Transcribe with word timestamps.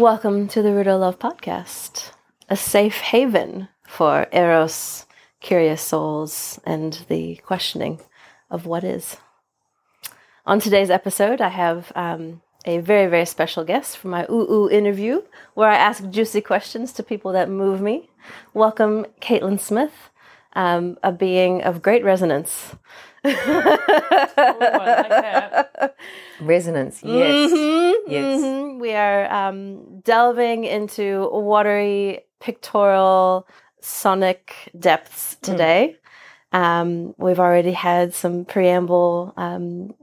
Welcome 0.00 0.48
to 0.48 0.62
the 0.62 0.70
Rudo 0.70 0.98
Love 0.98 1.18
Podcast, 1.18 2.12
a 2.48 2.56
safe 2.56 3.00
haven 3.00 3.68
for 3.86 4.28
Eros, 4.32 5.04
curious 5.40 5.82
souls, 5.82 6.58
and 6.64 7.04
the 7.10 7.36
questioning 7.44 8.00
of 8.50 8.64
what 8.64 8.82
is. 8.82 9.18
On 10.46 10.58
today's 10.58 10.88
episode, 10.88 11.42
I 11.42 11.50
have 11.50 11.92
um, 11.94 12.40
a 12.64 12.78
very, 12.78 13.10
very 13.10 13.26
special 13.26 13.62
guest 13.62 13.98
for 13.98 14.08
my 14.08 14.24
Ooh 14.30 14.50
Ooh 14.50 14.70
interview, 14.70 15.20
where 15.52 15.68
I 15.68 15.76
ask 15.76 16.08
juicy 16.08 16.40
questions 16.40 16.92
to 16.94 17.02
people 17.02 17.32
that 17.32 17.50
move 17.50 17.82
me. 17.82 18.08
Welcome, 18.54 19.04
Caitlin 19.20 19.60
Smith, 19.60 20.08
um, 20.54 20.96
a 21.02 21.12
being 21.12 21.62
of 21.62 21.82
great 21.82 22.04
resonance. 22.04 22.74
Resonance, 26.40 27.02
yes. 27.02 27.50
Mm-hmm, 27.50 28.10
Yes. 28.10 28.40
mhm. 28.40 28.80
We 28.80 28.94
are 28.94 29.30
um, 29.32 30.00
delving 30.00 30.64
into 30.64 31.28
watery, 31.32 32.20
pictorial, 32.40 33.46
sonic 33.80 34.70
depths 34.78 35.36
today. 35.42 35.96
Um, 36.52 37.14
we've 37.18 37.38
already 37.40 37.72
had 37.72 38.14
some 38.14 38.44
preamble 38.44 39.32
um, 39.36 39.94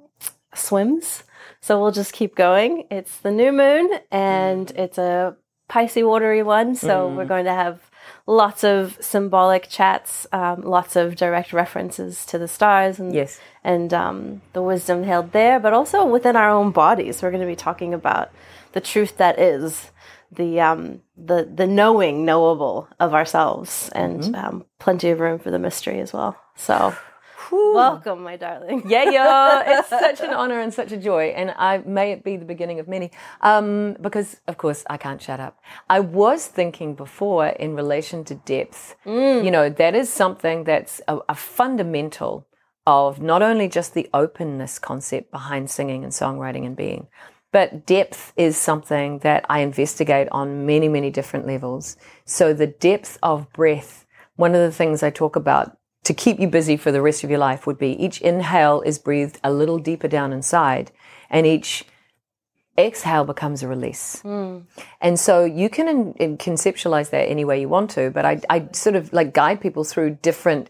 swims, 0.54 1.24
so 1.60 1.82
we'll 1.82 1.92
just 1.92 2.14
keep 2.14 2.36
going. 2.36 2.86
It's 2.90 3.18
the 3.18 3.32
new 3.32 3.52
moon, 3.52 3.90
and 4.12 4.72
it's 4.72 4.98
a 4.98 5.36
Pisces 5.68 6.04
watery 6.04 6.44
one, 6.44 6.76
so 6.76 7.10
we're 7.18 7.26
going 7.26 7.46
to 7.46 7.54
have 7.54 7.82
lots 8.28 8.64
of 8.64 8.98
symbolic 9.00 9.68
chats, 9.70 10.28
um, 10.34 10.62
lots 10.62 10.96
of 10.96 11.16
direct 11.16 11.54
references 11.54 12.26
to 12.28 12.38
the 12.38 12.48
stars 12.48 13.00
and 13.00 13.16
Yes. 13.16 13.40
and 13.64 13.94
um, 13.94 14.42
the 14.54 14.62
wisdom 14.62 15.04
held 15.04 15.32
there, 15.32 15.60
but 15.60 15.74
also 15.74 16.06
within 16.06 16.36
our 16.36 16.50
own 16.50 16.72
bodies. 16.72 17.22
We're 17.24 17.32
going 17.32 17.42
to 17.42 17.48
be 17.48 17.56
talking 17.56 17.94
about 17.94 18.30
the 18.74 18.82
truth 18.82 19.18
that 19.18 19.40
is 19.40 19.92
the 20.32 20.60
um, 20.60 21.02
the 21.16 21.50
the 21.56 21.66
knowing 21.66 22.26
knowable 22.26 22.90
of 23.00 23.14
ourselves, 23.14 23.90
and 23.96 24.36
um, 24.36 24.66
plenty 24.78 25.10
of 25.10 25.20
room 25.22 25.40
for 25.40 25.50
the 25.52 25.60
mystery 25.60 26.00
as 26.02 26.12
well. 26.12 26.36
So, 26.56 26.94
welcome, 27.52 28.24
my 28.24 28.38
darling. 28.38 28.84
Yeah, 28.88 29.10
yeah. 29.10 29.64
It's 29.80 29.90
such 29.90 30.22
an 30.22 30.34
honor 30.34 30.60
and 30.60 30.74
such 30.74 30.92
a 30.92 30.98
joy. 30.98 31.28
And 31.36 31.52
I 31.58 31.80
may 31.80 32.12
it 32.12 32.24
be 32.24 32.38
the 32.38 32.46
beginning 32.46 32.80
of 32.80 32.88
many. 32.88 33.12
Um, 33.42 33.96
because 34.02 34.38
of 34.48 34.58
course 34.58 34.84
I 34.90 34.98
can't 34.98 35.22
shut 35.22 35.40
up. 35.40 35.60
I 35.90 36.00
was 36.00 36.48
thinking 36.48 36.96
before 36.96 37.48
in 37.48 37.76
relation 37.76 38.24
to 38.26 38.36
depth, 38.36 38.96
you 39.06 39.52
know, 39.52 39.70
that 39.70 39.96
is 39.96 40.10
something 40.12 40.64
that's 40.64 41.02
a, 41.08 41.20
a 41.30 41.36
fundamental 41.36 42.48
of 42.86 43.22
not 43.22 43.42
only 43.42 43.68
just 43.68 43.94
the 43.94 44.10
openness 44.14 44.80
concept 44.80 45.30
behind 45.32 45.70
singing 45.70 46.04
and 46.04 46.14
songwriting 46.14 46.66
and 46.66 46.76
being, 46.76 47.08
but 47.52 47.86
depth 47.86 48.34
is 48.38 48.58
something 48.58 49.20
that 49.20 49.46
I 49.50 49.60
investigate 49.60 50.28
on 50.32 50.66
many, 50.66 50.88
many 50.88 51.10
different 51.10 51.46
levels. 51.46 51.98
So 52.26 52.54
the 52.54 52.68
depth 52.68 53.18
of 53.24 53.52
breath, 53.52 54.06
one 54.36 54.54
of 54.56 54.62
the 54.62 54.72
things 54.72 55.04
I 55.04 55.10
talk 55.10 55.36
about 55.36 55.78
to 56.08 56.14
keep 56.14 56.40
you 56.40 56.48
busy 56.48 56.78
for 56.78 56.90
the 56.90 57.02
rest 57.02 57.26
of 57.26 57.30
your 57.30 57.40
life 57.40 57.68
would 57.68 57.78
be 57.78 57.92
each 58.02 58.22
inhale 58.22 58.82
is 58.86 58.98
breathed 58.98 59.42
a 59.44 59.52
little 59.52 59.78
deeper 59.78 60.08
down 60.08 60.32
inside 60.32 60.90
and 61.30 61.46
each 61.46 61.84
exhale 62.78 63.26
becomes 63.26 63.62
a 63.62 63.68
release. 63.68 64.22
Hmm. 64.22 64.60
And 65.02 65.20
so 65.20 65.44
you 65.44 65.70
can 65.70 65.90
in, 65.90 66.14
in 66.14 66.38
conceptualize 66.38 67.10
that 67.10 67.28
any 67.28 67.44
way 67.44 67.60
you 67.60 67.68
want 67.68 67.90
to, 67.92 68.10
but 68.10 68.24
I, 68.24 68.40
I 68.50 68.70
sort 68.72 68.96
of 68.96 69.12
like 69.12 69.34
guide 69.34 69.60
people 69.60 69.84
through 69.84 70.20
different 70.22 70.70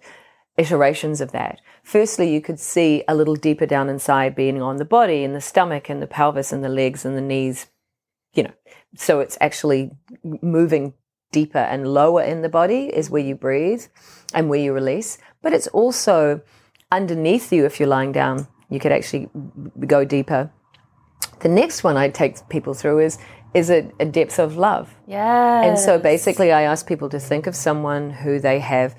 iterations 0.57 1.21
of 1.21 1.33
that. 1.33 1.61
Firstly, 1.83 2.33
you 2.33 2.41
could 2.41 2.59
see 2.59 3.03
a 3.07 3.13
little 3.13 3.35
deeper 3.35 3.67
down 3.67 3.89
inside 3.89 4.33
being 4.33 4.59
on 4.59 4.77
the 4.77 4.85
body 4.85 5.23
and 5.23 5.35
the 5.35 5.41
stomach 5.41 5.87
and 5.87 6.01
the 6.01 6.07
pelvis 6.07 6.51
and 6.51 6.63
the 6.63 6.69
legs 6.69 7.05
and 7.05 7.15
the 7.15 7.21
knees, 7.21 7.67
you 8.33 8.41
know. 8.41 8.53
So 8.95 9.19
it's 9.19 9.37
actually 9.39 9.91
moving 10.23 10.95
deeper 11.31 11.59
and 11.59 11.93
lower 11.93 12.23
in 12.23 12.41
the 12.41 12.49
body 12.49 12.87
is 12.87 13.11
where 13.11 13.21
you 13.21 13.35
breathe 13.35 13.85
and 14.33 14.49
where 14.49 14.59
you 14.59 14.73
release. 14.73 15.17
But 15.41 15.53
it's 15.53 15.67
also 15.67 16.41
underneath 16.91 17.51
you 17.51 17.65
if 17.65 17.79
you're 17.79 17.89
lying 17.89 18.11
down. 18.11 18.47
You 18.69 18.79
could 18.79 18.91
actually 18.91 19.29
go 19.85 20.03
deeper. 20.05 20.51
The 21.39 21.49
next 21.49 21.83
one 21.83 21.97
I 21.97 22.09
take 22.09 22.47
people 22.49 22.73
through 22.73 22.99
is 22.99 23.17
is 23.53 23.69
a, 23.69 23.89
a 23.99 24.05
depth 24.05 24.39
of 24.39 24.57
love. 24.57 24.93
Yeah. 25.07 25.63
And 25.63 25.79
so 25.79 25.97
basically, 25.97 26.51
I 26.51 26.63
ask 26.63 26.87
people 26.87 27.09
to 27.09 27.19
think 27.19 27.47
of 27.47 27.55
someone 27.55 28.11
who 28.11 28.39
they 28.39 28.59
have, 28.59 28.95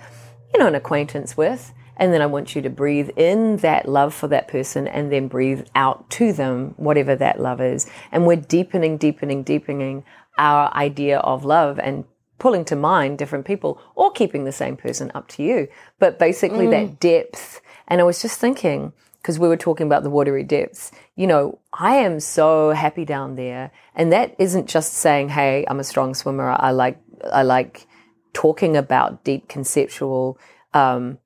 you 0.53 0.59
know, 0.59 0.67
an 0.67 0.75
acquaintance 0.75 1.37
with. 1.37 1.73
And 1.99 2.13
then 2.13 2.23
I 2.23 2.27
want 2.27 2.55
you 2.55 2.63
to 2.63 2.71
breathe 2.71 3.11
in 3.17 3.57
that 3.59 3.89
love 3.89 4.15
for 4.15 4.29
that 4.29 4.47
person 4.47 4.87
and 4.87 5.11
then 5.11 5.27
breathe 5.27 5.67
out 5.75 6.09
to 6.11 6.33
them, 6.33 6.75
whatever 6.77 7.17
that 7.17 7.41
love 7.41 7.61
is. 7.61 7.91
And 8.13 8.25
we're 8.25 8.37
deepening, 8.37 8.99
deepening, 8.99 9.43
deepening 9.43 10.05
our 10.39 10.73
idea 10.75 11.19
of 11.19 11.45
love 11.45 11.81
and 11.81 12.05
pulling 12.39 12.65
to 12.67 12.77
mind 12.77 13.19
different 13.19 13.45
people 13.45 13.81
or 13.95 14.11
keeping 14.11 14.45
the 14.45 14.53
same 14.53 14.77
person 14.77 15.11
up 15.15 15.29
to 15.29 15.43
you. 15.43 15.69
But 15.99 16.19
basically, 16.19 16.67
that 16.69 17.01
depth. 17.01 17.61
And 17.89 18.01
I 18.01 18.05
was 18.05 18.21
just 18.21 18.39
thinking, 18.39 18.93
because 19.23 19.39
we 19.39 19.49
were 19.49 19.57
talking 19.57 19.87
about 19.87 20.03
the 20.05 20.11
watery 20.11 20.45
depths, 20.45 20.93
you 21.17 21.27
know, 21.27 21.59
I 21.73 21.97
am 21.97 22.21
so 22.21 22.71
happy 22.71 23.05
down 23.05 23.35
there. 23.35 23.71
And 23.95 24.13
that 24.13 24.35
isn't 24.39 24.69
just 24.69 24.95
saying, 24.95 25.31
hey, 25.31 25.65
I'm 25.69 25.81
a 25.81 25.85
strong 25.85 26.15
swimmer. 26.15 26.51
I 26.51 26.71
like, 26.71 26.99
I 27.31 27.43
like 27.43 27.87
talking 28.33 28.77
about 28.77 29.25
deep 29.25 29.49
conceptual, 29.49 30.39
um, 30.75 31.19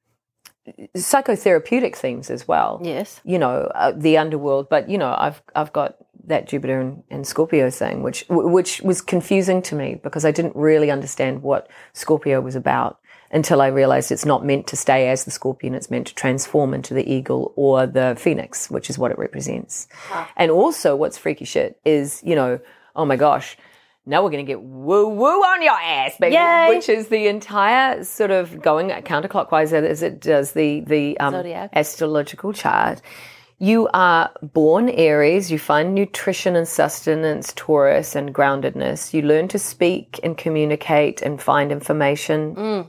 psychotherapeutic 0.97 1.97
themes 1.97 2.31
as 2.31 2.47
well. 2.47 2.81
yes. 2.83 3.21
You 3.25 3.39
know, 3.39 3.71
uh, 3.75 3.93
the 3.95 4.17
underworld, 4.17 4.69
but 4.69 4.89
you 4.89 4.97
know, 4.97 5.15
I've, 5.19 5.43
I've 5.55 5.73
got 5.73 5.97
that 6.27 6.49
Jupiter 6.49 6.81
and, 6.81 7.03
and 7.11 7.27
Scorpio 7.27 7.71
thing, 7.71 8.03
which, 8.03 8.25
which 8.29 8.81
was 8.83 9.01
confusing 9.01 9.63
to 9.63 9.75
me 9.75 10.01
because 10.03 10.25
I 10.25 10.31
didn't 10.31 10.57
really 10.57 10.91
understand 10.91 11.43
what 11.43 11.69
Scorpio 11.93 12.41
was 12.41 12.57
about 12.57 12.99
until 13.33 13.63
I 13.63 13.69
realized 13.69 14.13
it's 14.13 14.27
not 14.27 14.45
meant 14.45 14.67
to 14.69 14.77
stay 14.77 15.09
as 15.09 15.25
the 15.25 15.31
scorpion, 15.31 15.75
it's 15.75 15.91
meant 15.91 16.07
to 16.09 16.15
transform 16.15 16.75
into 16.75 16.93
the 16.93 17.11
eagle 17.11 17.53
or 17.57 17.87
the 17.87 18.15
phoenix, 18.19 18.71
which 18.71 18.91
is 18.91 18.99
what 18.99 19.11
it 19.11 19.19
represents. 19.19 19.89
And 20.37 20.51
also, 20.51 20.95
what's 20.95 21.17
freaky 21.17 21.47
shit 21.47 21.81
is, 21.85 22.23
you 22.23 22.35
know, 22.35 22.61
oh 22.95 23.07
my 23.07 23.17
gosh, 23.17 23.57
now 24.05 24.23
we're 24.23 24.31
going 24.31 24.45
to 24.45 24.51
get 24.51 24.61
woo 24.61 25.09
woo 25.09 25.27
on 25.27 25.63
your 25.63 25.73
ass, 25.73 26.17
baby, 26.19 26.35
Yay. 26.35 26.69
which 26.69 26.89
is 26.89 27.09
the 27.09 27.29
entire 27.29 28.05
sort 28.05 28.33
of 28.33 28.61
going 28.61 28.91
counterclockwise 28.91 29.73
as 29.73 30.03
it 30.03 30.21
does 30.21 30.53
the, 30.53 30.81
the 30.81 31.19
um, 31.19 31.35
astrological 31.73 32.53
chart. 32.53 33.01
You 33.63 33.89
are 33.95 34.33
born 34.43 34.89
Aries, 34.89 35.53
you 35.53 35.57
find 35.57 35.95
nutrition 35.95 36.57
and 36.57 36.67
sustenance, 36.67 37.53
Taurus, 37.55 38.17
and 38.17 38.35
groundedness. 38.35 39.15
You 39.15 39.23
learn 39.23 39.47
to 39.47 39.59
speak 39.61 40.19
and 40.25 40.37
communicate 40.37 41.23
and 41.23 41.41
find 41.41 41.71
information. 41.71 42.89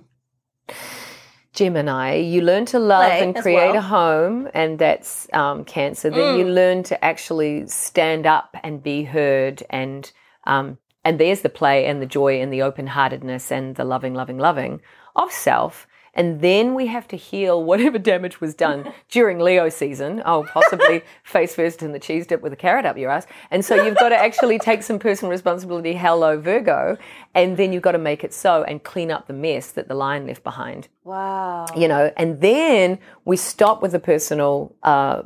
Gemini, 1.54 2.16
you 2.16 2.42
learn 2.42 2.66
to 2.66 2.80
love 2.80 3.06
Play 3.06 3.22
and 3.22 3.36
create 3.36 3.74
well. 3.74 3.78
a 3.78 3.82
home, 3.82 4.50
and 4.56 4.80
that's 4.80 5.28
um, 5.34 5.64
Cancer. 5.64 6.10
Then 6.10 6.40
you 6.40 6.46
learn 6.46 6.82
to 6.86 7.06
actually 7.06 7.68
stand 7.68 8.26
up 8.26 8.58
and 8.64 8.82
be 8.82 9.04
heard, 9.04 9.62
and 9.70 10.12
um, 10.46 10.80
and 11.06 11.20
there's 11.20 11.42
the 11.42 11.50
play 11.50 11.86
and 11.86 12.02
the 12.02 12.08
joy 12.08 12.42
and 12.42 12.52
the 12.52 12.64
open 12.64 12.88
heartedness 12.88 13.52
and 13.52 13.76
the 13.76 13.86
loving, 13.86 14.16
loving, 14.16 14.40
loving 14.40 14.82
of 15.16 15.32
self. 15.32 15.86
And 16.16 16.42
then 16.42 16.76
we 16.76 16.88
have 16.88 17.08
to 17.08 17.16
heal 17.18 17.64
whatever 17.64 17.98
damage 17.98 18.40
was 18.40 18.54
done 18.54 18.94
during 19.10 19.40
Leo 19.40 19.70
season. 19.70 20.22
Oh, 20.26 20.46
possibly 20.54 21.02
face 21.24 21.56
first 21.56 21.82
in 21.82 21.92
the 21.92 22.00
cheese 22.00 22.28
dip 22.28 22.42
with 22.42 22.54
a 22.54 22.56
carrot 22.56 22.86
up 22.86 22.98
your 22.98 23.10
ass. 23.10 23.26
And 23.50 23.66
so 23.66 23.84
you've 23.84 23.98
got 23.98 24.10
to 24.10 24.18
actually 24.18 24.60
take 24.60 24.84
some 24.84 25.00
personal 25.00 25.32
responsibility. 25.32 25.94
Hello, 25.94 26.40
Virgo. 26.40 26.98
And 27.34 27.58
then 27.58 27.74
you've 27.74 27.82
got 27.82 27.94
to 27.94 27.98
make 27.98 28.24
it 28.24 28.34
so 28.34 28.64
and 28.64 28.84
clean 28.84 29.10
up 29.10 29.28
the 29.28 29.34
mess 29.34 29.72
that 29.72 29.88
the 29.88 29.96
lion 29.96 30.28
left 30.28 30.44
behind 30.44 30.88
Wow. 31.04 31.66
you 31.76 31.88
know, 31.88 32.14
and 32.16 32.40
then 32.40 32.98
we 33.26 33.36
stop 33.36 33.82
with 33.82 33.92
the 33.92 34.00
personal 34.00 34.74
uh, 34.84 35.24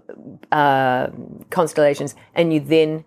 uh, 0.51 1.07
constellations, 1.51 2.15
and 2.33 2.51
you 2.51 2.59
then 2.59 3.05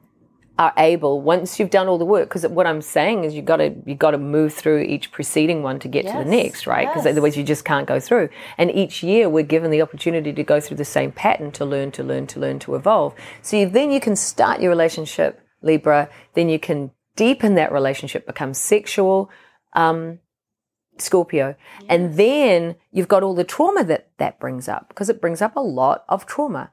are 0.61 0.75
able 0.77 1.23
once 1.23 1.59
you've 1.59 1.71
done 1.71 1.89
all 1.89 1.97
the 1.97 2.05
work. 2.05 2.29
Because 2.29 2.47
what 2.47 2.67
I'm 2.67 2.83
saying 2.83 3.25
is 3.25 3.33
you've 3.33 3.47
got 3.47 3.57
to 3.57 3.75
you've 3.87 3.99
got 3.99 4.11
to 4.11 4.19
move 4.19 4.53
through 4.53 4.83
each 4.83 5.11
preceding 5.11 5.63
one 5.63 5.79
to 5.79 5.89
get 5.89 6.07
to 6.07 6.13
the 6.13 6.25
next, 6.27 6.67
right? 6.67 6.87
Because 6.87 7.07
yes. 7.07 7.13
otherwise 7.13 7.35
you 7.35 7.43
just 7.43 7.65
can't 7.65 7.87
go 7.87 7.99
through. 7.99 8.29
And 8.59 8.71
each 8.71 9.03
year 9.03 9.31
we're 9.31 9.43
given 9.43 9.71
the 9.71 9.81
opportunity 9.81 10.35
to 10.35 10.45
go 10.45 10.61
through 10.61 10.77
the 10.77 10.85
same 10.85 11.13
pattern 11.13 11.51
to 11.53 11.65
learn, 11.65 11.93
to 11.93 12.05
learn, 12.05 12.27
to 12.27 12.39
learn, 12.39 12.59
to 12.59 12.75
evolve. 12.75 13.15
So 13.41 13.57
you, 13.57 13.71
then 13.71 13.91
you 13.91 14.01
can 14.01 14.17
start 14.17 14.61
your 14.61 14.69
relationship, 14.69 15.41
Libra. 15.63 16.11
Then 16.35 16.51
you 16.51 16.59
can 16.59 16.91
deepen 17.17 17.55
that 17.55 17.73
relationship, 17.73 18.27
become 18.27 18.53
sexual. 18.53 19.31
Um, 19.73 20.19
Scorpio. 21.01 21.55
And 21.89 22.17
then 22.17 22.77
you've 22.93 23.09
got 23.09 23.23
all 23.23 23.35
the 23.35 23.45
trauma 23.45 23.85
that 23.85 24.09
that 24.19 24.39
brings 24.39 24.69
up 24.69 24.89
because 24.89 25.09
it 25.09 25.21
brings 25.21 25.41
up 25.41 25.57
a 25.57 25.61
lot 25.61 26.05
of 26.09 26.27
trauma. 26.27 26.71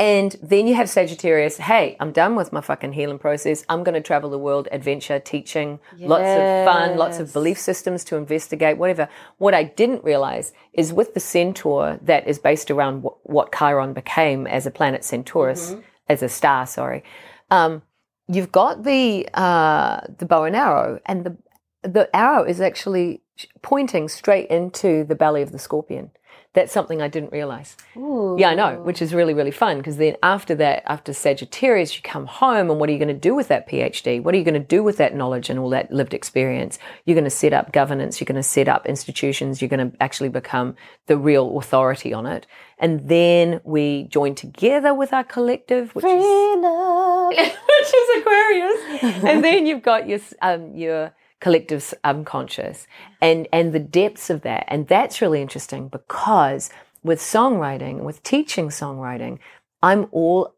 And 0.00 0.36
then 0.42 0.66
you 0.66 0.74
have 0.74 0.88
Sagittarius, 0.90 1.56
hey, 1.58 1.96
I'm 2.00 2.12
done 2.12 2.34
with 2.36 2.52
my 2.52 2.60
fucking 2.60 2.92
healing 2.92 3.18
process. 3.18 3.64
I'm 3.68 3.82
going 3.84 3.94
to 3.94 4.00
travel 4.00 4.30
the 4.30 4.38
world, 4.38 4.68
adventure, 4.72 5.18
teaching, 5.18 5.78
lots 5.98 6.24
of 6.24 6.64
fun, 6.66 6.96
lots 6.96 7.18
of 7.18 7.32
belief 7.32 7.58
systems 7.58 8.04
to 8.04 8.16
investigate, 8.16 8.78
whatever. 8.78 9.08
What 9.38 9.54
I 9.54 9.64
didn't 9.64 10.04
realize 10.04 10.52
is 10.72 10.92
with 10.92 11.14
the 11.14 11.20
centaur 11.20 11.98
that 12.02 12.26
is 12.26 12.38
based 12.38 12.70
around 12.70 13.02
what, 13.02 13.16
what 13.22 13.52
Chiron 13.56 13.92
became 13.92 14.46
as 14.46 14.66
a 14.66 14.70
planet 14.70 15.04
Centaurus, 15.04 15.74
as 16.08 16.22
a 16.22 16.28
star, 16.28 16.66
sorry. 16.66 17.02
Um, 17.50 17.82
you've 18.28 18.52
got 18.52 18.84
the 18.84 19.28
uh, 19.34 20.00
the 20.18 20.26
bow 20.26 20.44
and 20.44 20.56
arrow, 20.56 21.00
and 21.06 21.24
the 21.24 21.36
the 21.82 22.14
arrow 22.14 22.44
is 22.44 22.60
actually 22.60 23.22
pointing 23.62 24.08
straight 24.08 24.48
into 24.48 25.04
the 25.04 25.14
belly 25.14 25.42
of 25.42 25.52
the 25.52 25.58
scorpion. 25.58 26.10
That's 26.52 26.72
something 26.72 27.00
I 27.00 27.06
didn't 27.06 27.30
realize. 27.30 27.76
Ooh. 27.96 28.34
Yeah, 28.36 28.48
I 28.48 28.54
know, 28.54 28.82
which 28.82 29.00
is 29.00 29.14
really, 29.14 29.34
really 29.34 29.52
fun 29.52 29.78
because 29.78 29.98
then 29.98 30.16
after 30.20 30.56
that, 30.56 30.82
after 30.90 31.12
Sagittarius, 31.12 31.94
you 31.94 32.02
come 32.02 32.26
home 32.26 32.70
and 32.70 32.80
what 32.80 32.88
are 32.88 32.92
you 32.92 32.98
going 32.98 33.06
to 33.06 33.14
do 33.14 33.36
with 33.36 33.46
that 33.48 33.68
PhD? 33.68 34.20
What 34.20 34.34
are 34.34 34.38
you 34.38 34.42
going 34.42 34.54
to 34.54 34.60
do 34.60 34.82
with 34.82 34.96
that 34.96 35.14
knowledge 35.14 35.48
and 35.48 35.60
all 35.60 35.70
that 35.70 35.92
lived 35.92 36.12
experience? 36.12 36.80
You're 37.04 37.14
going 37.14 37.22
to 37.22 37.30
set 37.30 37.52
up 37.52 37.70
governance, 37.70 38.20
you're 38.20 38.26
going 38.26 38.34
to 38.34 38.42
set 38.42 38.66
up 38.66 38.84
institutions, 38.86 39.62
you're 39.62 39.68
going 39.68 39.92
to 39.92 39.96
actually 40.02 40.28
become 40.28 40.74
the 41.06 41.16
real 41.16 41.56
authority 41.56 42.12
on 42.12 42.26
it. 42.26 42.48
And 42.80 43.08
then 43.08 43.60
we 43.62 44.04
join 44.04 44.34
together 44.34 44.92
with 44.92 45.12
our 45.12 45.22
collective, 45.22 45.94
which 45.94 46.04
is 46.04 46.10
which 47.30 47.94
is 47.94 48.22
Aquarius. 48.22 49.22
and 49.24 49.44
then 49.44 49.66
you've 49.66 49.82
got 49.82 50.08
your 50.08 50.18
um, 50.42 50.74
your 50.74 51.12
collective 51.40 51.94
unconscious 52.04 52.86
and 53.20 53.48
and 53.52 53.72
the 53.72 53.78
depths 53.80 54.30
of 54.30 54.42
that. 54.42 54.64
And 54.68 54.86
that's 54.88 55.20
really 55.22 55.40
interesting 55.42 55.88
because 55.88 56.70
with 57.02 57.20
songwriting, 57.20 58.00
with 58.00 58.22
teaching 58.22 58.68
songwriting, 58.68 59.38
I'm 59.82 60.06
all 60.12 60.54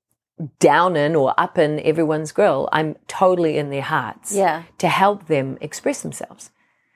down 0.58 0.96
in 0.96 1.14
or 1.14 1.34
up 1.38 1.56
in 1.58 1.78
everyone's 1.80 2.32
grill. 2.32 2.68
I'm 2.72 2.96
totally 3.06 3.56
in 3.58 3.70
their 3.70 3.82
hearts 3.82 4.34
Yeah. 4.34 4.64
to 4.78 4.88
help 4.88 5.26
them 5.28 5.56
express 5.60 6.02
themselves. 6.02 6.50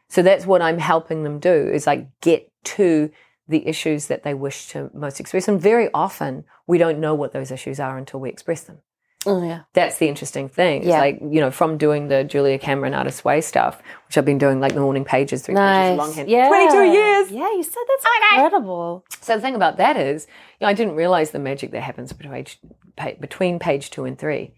So 0.08 0.22
that's 0.22 0.46
what 0.46 0.62
I'm 0.62 0.78
helping 0.78 1.22
them 1.22 1.38
do 1.38 1.52
is 1.72 1.86
like 1.86 2.08
get 2.20 2.50
to 2.64 3.10
the 3.48 3.66
issues 3.68 4.08
that 4.08 4.24
they 4.24 4.34
wish 4.34 4.66
to 4.68 4.90
most 4.94 5.20
express. 5.20 5.46
And 5.46 5.60
very 5.60 5.88
often 5.94 6.44
we 6.66 6.78
don't 6.78 6.98
know 6.98 7.14
what 7.14 7.32
those 7.32 7.52
issues 7.52 7.78
are 7.78 7.96
until 7.96 8.18
we 8.18 8.28
express 8.30 8.62
them 8.62 8.78
Oh 9.26 9.42
yeah. 9.42 9.62
that's 9.72 9.98
the 9.98 10.08
interesting 10.08 10.48
thing. 10.48 10.78
It's 10.82 10.88
Yeah. 10.88 11.00
like, 11.00 11.18
you 11.20 11.40
know, 11.40 11.50
from 11.50 11.76
doing 11.78 12.08
the 12.08 12.24
Julia 12.24 12.58
Cameron 12.58 12.94
Artist 12.94 13.24
Way 13.24 13.40
stuff, 13.40 13.82
which 14.06 14.16
I've 14.16 14.24
been 14.24 14.38
doing 14.38 14.60
like 14.60 14.74
the 14.74 14.80
morning 14.80 15.04
pages, 15.04 15.42
three 15.42 15.54
pages 15.54 15.64
Nice. 15.64 15.92
of 15.92 15.98
longhand. 15.98 16.28
Yeah. 16.30 16.48
22 16.48 16.82
years. 16.92 17.30
Yeah, 17.30 17.50
you 17.52 17.62
said 17.62 17.82
that's 17.88 18.04
incredible. 18.32 19.04
So 19.20 19.34
the 19.34 19.40
thing 19.42 19.54
about 19.54 19.76
that 19.78 19.96
is, 19.96 20.26
you 20.60 20.64
know, 20.64 20.68
I 20.68 20.72
didn't 20.74 20.94
realize 20.94 21.30
the 21.32 21.38
magic 21.38 21.72
that 21.72 21.82
happens 21.82 22.12
between 22.12 22.32
page, 22.96 23.20
between 23.20 23.58
page 23.58 23.90
two 23.90 24.04
and 24.04 24.18
three. 24.18 24.54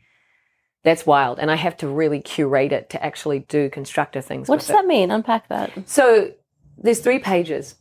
That's 0.84 1.04
wild. 1.06 1.38
And 1.38 1.50
I 1.50 1.56
have 1.56 1.76
to 1.78 1.88
really 1.88 2.20
curate 2.20 2.72
it 2.72 2.90
to 2.90 3.04
actually 3.04 3.40
do 3.40 3.68
constructive 3.70 4.24
things. 4.24 4.48
What 4.48 4.60
does 4.60 4.70
it. 4.70 4.74
that 4.74 4.86
mean? 4.86 5.10
Unpack 5.10 5.48
that. 5.48 5.72
So 5.88 6.30
there's 6.76 7.00
three 7.00 7.18
pages, 7.18 7.74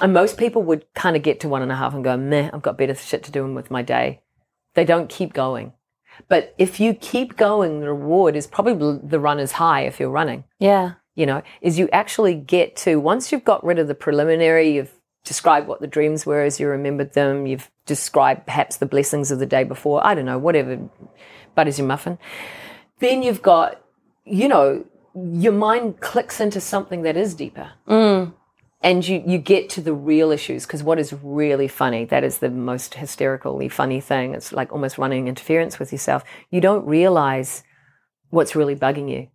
and 0.00 0.12
most 0.12 0.38
people 0.38 0.62
would 0.62 0.84
kind 0.94 1.16
of 1.16 1.22
get 1.22 1.40
to 1.40 1.48
one 1.48 1.62
and 1.62 1.72
a 1.72 1.74
half 1.74 1.94
and 1.94 2.04
go, 2.04 2.16
meh, 2.16 2.50
I've 2.52 2.62
got 2.62 2.78
better 2.78 2.94
shit 2.94 3.24
to 3.24 3.32
do 3.32 3.44
with 3.52 3.70
my 3.70 3.82
day. 3.82 4.20
They 4.74 4.84
don't 4.84 5.08
keep 5.08 5.32
going. 5.32 5.72
But 6.28 6.54
if 6.58 6.80
you 6.80 6.94
keep 6.94 7.36
going, 7.36 7.80
the 7.80 7.88
reward 7.88 8.36
is 8.36 8.46
probably 8.46 8.98
the 9.02 9.20
runner's 9.20 9.52
high 9.52 9.82
if 9.82 9.98
you're 10.00 10.10
running, 10.10 10.44
Yeah. 10.58 10.92
you 11.14 11.26
know, 11.26 11.42
is 11.60 11.78
you 11.78 11.88
actually 11.92 12.34
get 12.34 12.76
to, 12.76 12.96
once 13.00 13.30
you've 13.32 13.44
got 13.44 13.64
rid 13.64 13.78
of 13.78 13.88
the 13.88 13.94
preliminary, 13.94 14.70
you've 14.70 14.92
described 15.24 15.66
what 15.66 15.80
the 15.80 15.86
dreams 15.86 16.26
were 16.26 16.42
as 16.42 16.60
you 16.60 16.68
remembered 16.68 17.14
them, 17.14 17.46
you've 17.46 17.70
described 17.86 18.44
perhaps 18.46 18.76
the 18.76 18.86
blessings 18.86 19.30
of 19.30 19.38
the 19.38 19.46
day 19.46 19.64
before, 19.64 20.06
I 20.06 20.14
don't 20.14 20.26
know, 20.26 20.38
whatever, 20.38 20.78
butter's 21.54 21.78
your 21.78 21.86
muffin. 21.88 22.18
Then 22.98 23.22
you've 23.22 23.42
got, 23.42 23.80
you 24.24 24.48
know, 24.48 24.84
your 25.14 25.52
mind 25.52 26.00
clicks 26.00 26.40
into 26.40 26.60
something 26.60 27.02
that 27.02 27.16
is 27.16 27.34
deeper 27.34 27.70
Mm. 27.88 28.32
And 28.84 29.06
you 29.08 29.22
you 29.26 29.38
get 29.38 29.68
to 29.70 29.80
the 29.80 29.94
real 29.94 30.30
issues 30.30 30.64
because 30.66 30.82
what 30.84 30.98
is 31.00 31.12
really 31.22 31.66
funny 31.66 32.04
that 32.04 32.22
is 32.22 32.38
the 32.38 32.50
most 32.50 32.94
hysterically 32.94 33.68
funny 33.68 34.00
thing 34.00 34.34
it's 34.34 34.52
like 34.52 34.70
almost 34.72 34.98
running 34.98 35.26
interference 35.26 35.78
with 35.80 35.90
yourself 35.90 36.22
you 36.50 36.60
don't 36.60 36.86
realize 36.86 37.64
what's 38.30 38.54
really 38.54 38.76
bugging 38.76 39.10
you 39.10 39.28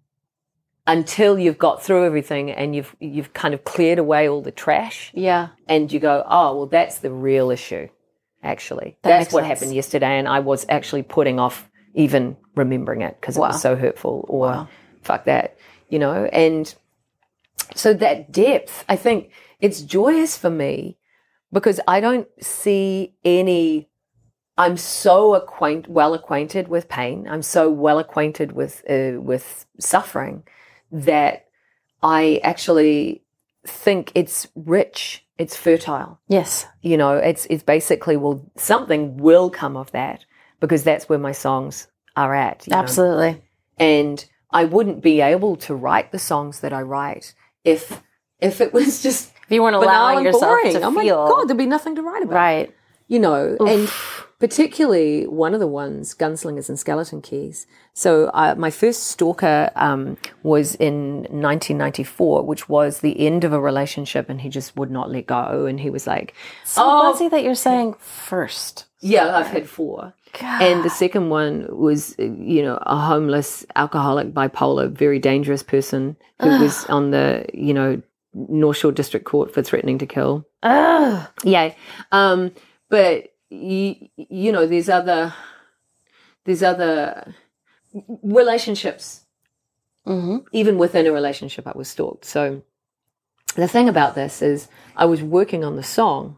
until 0.88 1.38
you've 1.38 1.57
got 1.57 1.84
through 1.84 2.06
everything 2.06 2.51
and 2.51 2.75
you've 2.75 2.96
you've 3.00 3.34
kind 3.34 3.54
of 3.54 3.63
cleared 3.63 4.00
away 4.00 4.30
all 4.30 4.42
the 4.42 4.51
trash 4.51 5.12
Yeah. 5.13 5.50
and 5.68 5.92
you 5.92 6.00
go 6.00 6.24
oh 6.28 6.56
well 6.56 6.66
that's 6.68 7.00
the 7.00 7.12
real 7.12 7.51
issue 7.51 7.88
actually 8.44 8.98
That 9.01 9.10
that's 9.19 9.34
what 9.34 9.42
sense. 9.44 9.60
happened 9.60 9.75
yesterday 9.75 10.18
and 10.18 10.28
i 10.28 10.40
was 10.40 10.66
actually 10.69 11.04
putting 11.04 11.40
off 11.40 11.69
even 11.94 12.38
remembering 12.56 13.01
it 13.01 13.18
because 13.19 13.36
it 13.36 13.40
was 13.42 13.62
so 13.62 13.75
hurtful 13.75 14.25
or 14.30 14.48
Wow. 14.48 14.68
fuck 15.01 15.25
that 15.25 15.57
you 15.90 16.00
know 16.00 16.25
and 16.25 16.74
so 17.75 17.94
that 17.94 18.31
depth 18.31 18.83
i 18.89 18.95
think 18.95 19.31
it's 19.60 19.81
joyous 19.81 20.38
for 20.38 20.50
me 20.50 20.98
because 21.51 21.80
i 21.88 22.00
don't 22.00 22.27
see 22.42 23.13
any 23.24 23.89
i'm 24.57 24.77
so 24.77 25.36
acquaint 25.36 25.88
well 25.88 26.13
acquainted 26.13 26.68
with 26.68 26.88
pain 26.89 27.27
i'm 27.30 27.42
so 27.42 27.69
well 27.69 28.00
acquainted 28.00 28.51
with 28.54 28.83
uh, 28.89 29.19
with 29.21 29.66
suffering 29.80 30.44
that 30.92 31.45
i 32.01 32.39
actually 32.44 33.24
think 33.68 34.12
it's 34.15 34.48
rich 34.56 35.25
it's 35.38 35.56
fertile 35.56 36.19
Yes. 36.27 36.65
you 36.81 36.98
know 36.98 37.18
it's 37.18 37.45
it's 37.50 37.63
basically 37.63 38.18
well 38.18 38.50
something 38.57 39.18
will 39.18 39.50
come 39.50 39.77
of 39.77 39.92
that 39.92 40.25
because 40.60 40.83
that's 40.83 41.07
where 41.07 41.19
my 41.19 41.31
songs 41.31 41.88
are 42.15 42.33
at 42.33 42.65
you 42.68 42.72
know? 42.72 42.77
Absolutely. 42.80 43.42
and 43.77 44.25
I 44.51 44.65
wouldn't 44.65 45.04
be 45.04 45.22
able 45.22 45.57
to 45.57 45.75
write 45.75 46.12
the 46.12 46.18
songs 46.18 46.62
that 46.62 46.74
I 46.74 46.81
write 46.81 47.36
if 47.64 48.02
if 48.40 48.62
it 48.62 48.74
was 48.74 49.02
just 49.04 49.32
If 49.46 49.52
you 49.52 49.62
weren't 49.64 49.76
allowing 49.76 50.24
yourself 50.26 50.44
boring. 50.62 50.74
to 50.74 50.82
oh 50.84 50.92
my 50.92 51.06
god, 51.08 51.46
there'd 51.48 51.58
be 51.58 51.66
nothing 51.66 51.96
to 51.96 52.02
write 52.02 52.24
about. 52.24 52.36
right. 52.36 52.76
You 53.08 53.18
know, 53.18 53.58
and 53.66 53.90
particularly 54.40 55.26
one 55.26 55.56
of 55.56 55.60
the 55.60 55.68
ones, 55.68 56.14
Gunslingers 56.14 56.70
and 56.70 56.80
Skeleton 56.80 57.22
Keys. 57.24 57.66
So 57.94 58.28
uh, 58.36 58.54
my 58.56 58.70
first 58.70 59.08
stalker 59.08 59.72
um, 59.76 60.18
was 60.44 60.76
in 60.76 61.24
1994, 61.24 62.44
which 62.46 62.70
was 62.70 63.00
the 63.00 63.20
end 63.20 63.44
of 63.44 63.52
a 63.52 63.60
relationship, 63.60 64.30
and 64.30 64.42
he 64.42 64.50
just 64.50 64.76
would 64.78 64.92
not 64.92 65.10
let 65.12 65.26
go. 65.28 65.66
And 65.66 65.80
he 65.80 65.90
was 65.90 66.08
like, 66.08 66.34
So 66.66 66.82
Oh. 66.86 67.12
buzzy 67.12 67.28
that 67.30 67.44
you're 67.44 67.56
saying 67.56 67.96
first. 68.00 68.86
Yeah, 69.02 69.36
I've 69.36 69.48
had 69.48 69.68
four. 69.68 70.14
And 70.42 70.84
the 70.84 70.90
second 70.90 71.30
one 71.30 71.68
was, 71.70 72.16
uh, 72.20 72.24
you 72.24 72.62
know, 72.62 72.78
a 72.84 72.98
homeless, 72.98 73.66
alcoholic, 73.76 74.34
bipolar, 74.34 74.92
very 74.92 75.20
dangerous 75.20 75.64
person 75.64 76.16
who 76.42 76.50
was 76.60 76.86
on 76.86 77.12
the, 77.12 77.46
you 77.54 77.74
know, 77.74 78.02
North 78.34 78.78
Shore 78.78 78.92
District 78.92 79.26
Court 79.26 79.54
for 79.54 79.62
threatening 79.62 79.98
to 80.00 80.06
kill. 80.06 80.46
Ugh. 80.63 81.27
Yeah. 81.44 81.74
Um, 82.12 82.51
but, 82.89 83.34
you, 83.50 83.96
you 84.15 84.51
know, 84.51 84.68
there's 84.68 84.89
other, 84.89 85.34
there's 86.46 86.63
other 86.63 87.34
relationships. 88.22 89.22
hmm 90.06 90.38
Even 90.51 90.77
within 90.77 91.08
a 91.08 91.12
relationship, 91.12 91.68
I 91.68 91.74
was 91.75 91.88
stalked. 91.89 92.25
So 92.25 92.62
the 93.56 93.68
thing 93.68 93.89
about 93.89 94.15
this 94.15 94.42
is 94.42 94.68
I 94.96 95.06
was 95.06 95.22
working 95.22 95.63
on 95.63 95.75
the 95.75 95.84
song 95.84 96.38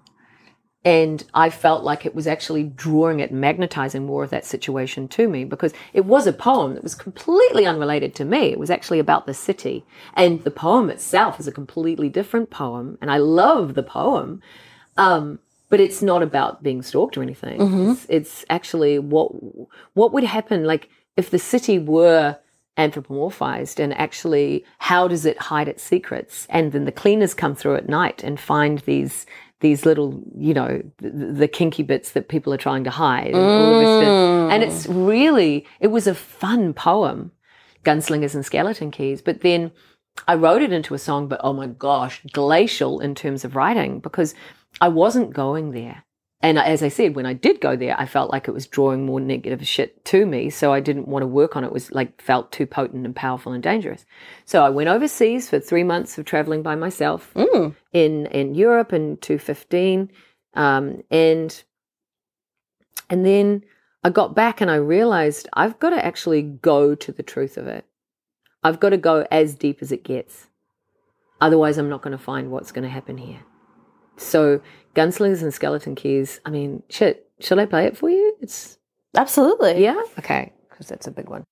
and 0.84 1.24
I 1.34 1.52
felt 1.52 1.84
like 1.84 2.06
it 2.06 2.16
was 2.16 2.26
actually 2.26 2.64
drawing 2.64 3.20
it, 3.20 3.32
magnetizing 3.32 4.06
more 4.06 4.24
of 4.24 4.32
that 4.32 4.46
situation 4.46 5.08
to 5.10 5.28
me 5.28 5.44
because 5.44 5.74
it 5.94 6.06
was 6.06 6.26
a 6.26 6.34
poem 6.34 6.74
that 6.74 6.82
was 6.82 6.96
completely 6.96 7.68
unrelated 7.68 8.16
to 8.16 8.26
me. 8.26 8.52
It 8.52 8.58
was 8.58 8.72
actually 8.72 8.98
about 8.98 9.28
the 9.28 9.34
city. 9.36 9.86
And 10.16 10.44
the 10.44 10.50
poem 10.50 10.90
itself 10.90 11.40
is 11.40 11.48
a 11.48 11.52
completely 11.52 12.10
different 12.10 12.50
poem. 12.50 12.98
And 13.00 13.12
I 13.12 13.18
love 13.18 13.76
the 13.76 13.84
poem. 13.84 14.42
Um, 14.98 15.40
but 15.70 15.80
it's 15.80 16.02
not 16.02 16.24
about 16.24 16.64
being 16.64 16.82
stalked 16.82 17.16
or 17.16 17.22
anything. 17.22 17.62
It's, 17.92 18.06
it's 18.10 18.46
actually 18.50 18.98
what 18.98 19.32
what 19.94 20.12
would 20.14 20.24
happen 20.24 20.66
like 20.66 20.90
if 21.16 21.30
the 21.30 21.40
city 21.40 21.78
were 21.78 22.38
anthropomorphized 22.78 23.80
and 23.80 23.94
actually 23.94 24.66
how 24.80 25.08
does 25.08 25.26
it 25.26 25.38
hide 25.38 25.68
its 25.68 25.84
secrets 25.84 26.48
and 26.50 26.72
then 26.72 26.86
the 26.86 26.92
cleaners 26.92 27.34
come 27.34 27.54
through 27.54 27.76
at 27.76 27.88
night 27.88 28.24
and 28.24 28.40
find 28.40 28.80
these 28.80 29.26
these 29.62 29.86
little 29.86 30.22
you 30.38 30.54
know 30.54 30.82
the, 30.98 31.10
the 31.10 31.48
kinky 31.48 31.84
bits 31.84 32.12
that 32.12 32.30
people 32.30 32.54
are 32.54 32.58
trying 32.58 32.84
to 32.84 32.90
hide 32.90 33.28
and 33.28 33.36
all 33.36 33.80
of 33.80 34.04
it. 34.04 34.54
and 34.54 34.64
it's 34.64 34.86
mm. 34.86 35.08
really 35.08 35.66
it 35.80 35.88
was 35.88 36.06
a 36.08 36.14
fun 36.14 36.74
poem 36.74 37.32
gunslingers 37.84 38.36
and 38.36 38.46
skeleton 38.46 38.92
keys 38.92 39.22
but 39.22 39.42
then 39.42 39.72
I 40.28 40.36
wrote 40.36 40.62
it 40.62 40.74
into 40.74 40.94
a 40.94 41.00
song, 41.00 41.28
but 41.28 41.42
oh 41.44 41.54
my 41.54 41.68
gosh, 41.68 42.22
glacial 42.32 43.00
in 43.00 43.16
terms 43.16 43.44
of 43.44 43.56
writing 43.56 44.00
because 44.00 44.36
I 44.80 44.90
wasn't 44.90 45.34
going 45.34 45.72
there. 45.72 46.04
And 46.44 46.58
as 46.58 46.82
I 46.82 46.88
said, 46.88 47.16
when 47.16 47.28
I 47.28 47.34
did 47.34 47.62
go 47.62 47.76
there, 47.76 47.96
I 48.00 48.08
felt 48.08 48.32
like 48.32 48.48
it 48.48 48.52
was 48.52 48.66
drawing 48.66 49.06
more 49.06 49.20
negative 49.20 49.68
shit 49.68 50.04
to 50.06 50.26
me. 50.26 50.50
So 50.50 50.74
I 50.74 50.80
didn't 50.80 51.08
want 51.08 51.22
to 51.22 51.28
work 51.28 51.56
on 51.56 51.64
it. 51.64 51.68
It 51.68 51.74
was 51.74 51.92
like 51.92 52.20
felt 52.20 52.52
too 52.52 52.66
potent 52.66 53.06
and 53.06 53.16
powerful 53.16 53.52
and 53.52 53.62
dangerous. 53.62 54.06
So 54.46 54.64
I 54.66 54.70
went 54.70 54.90
overseas 54.90 55.50
for 55.50 55.60
three 55.60 55.84
months 55.84 56.18
of 56.18 56.26
traveling 56.26 56.64
by 56.64 56.76
myself 56.76 57.32
Mm. 57.36 57.76
in 57.94 58.26
in 58.28 58.56
Europe 58.56 58.92
in 58.92 59.18
2015, 59.18 60.10
um, 60.56 61.04
and 61.12 61.64
and 63.10 63.26
then 63.26 63.64
I 64.04 64.10
got 64.10 64.34
back 64.34 64.62
and 64.62 64.72
I 64.72 64.76
realized 64.76 65.48
I've 65.54 65.78
got 65.80 65.92
to 65.92 66.04
actually 66.04 66.42
go 66.42 66.96
to 66.96 67.12
the 67.12 67.24
truth 67.24 67.56
of 67.58 67.68
it. 67.68 67.86
I've 68.64 68.80
got 68.80 68.90
to 68.90 68.98
go 68.98 69.28
as 69.32 69.54
deep 69.56 69.80
as 69.82 69.92
it 69.92 70.04
gets. 70.04 70.48
Otherwise, 71.40 71.78
I'm 71.78 71.90
not 71.90 72.02
going 72.02 72.18
to 72.18 72.24
find 72.24 72.52
what's 72.52 72.72
going 72.72 72.84
to 72.84 72.90
happen 72.90 73.18
here. 73.18 73.40
So, 74.18 74.62
Gunslingers 74.96 75.42
and 75.42 75.54
Skeleton 75.54 75.96
Keys. 75.96 76.42
I 76.46 76.50
mean, 76.50 76.84
shit, 76.90 77.30
should 77.40 77.60
I 77.60 77.66
play 77.66 77.86
it 77.86 77.98
for 77.98 78.10
you? 78.10 78.36
It's 78.42 78.78
absolutely 79.16 79.84
yeah. 79.84 80.02
Okay, 80.20 80.52
because 80.70 80.88
that's 80.88 81.08
a 81.08 81.12
big 81.12 81.30
one. 81.30 81.44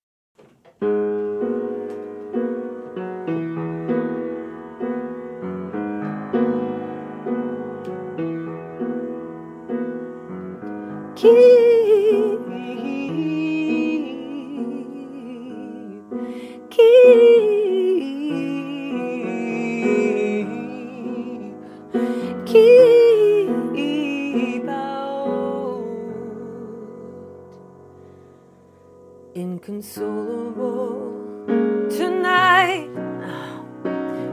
Keep, 11.16 12.40
keep. 16.70 17.10
keep 22.50 22.99
Inconsolable 29.60 31.44
tonight, 31.90 32.88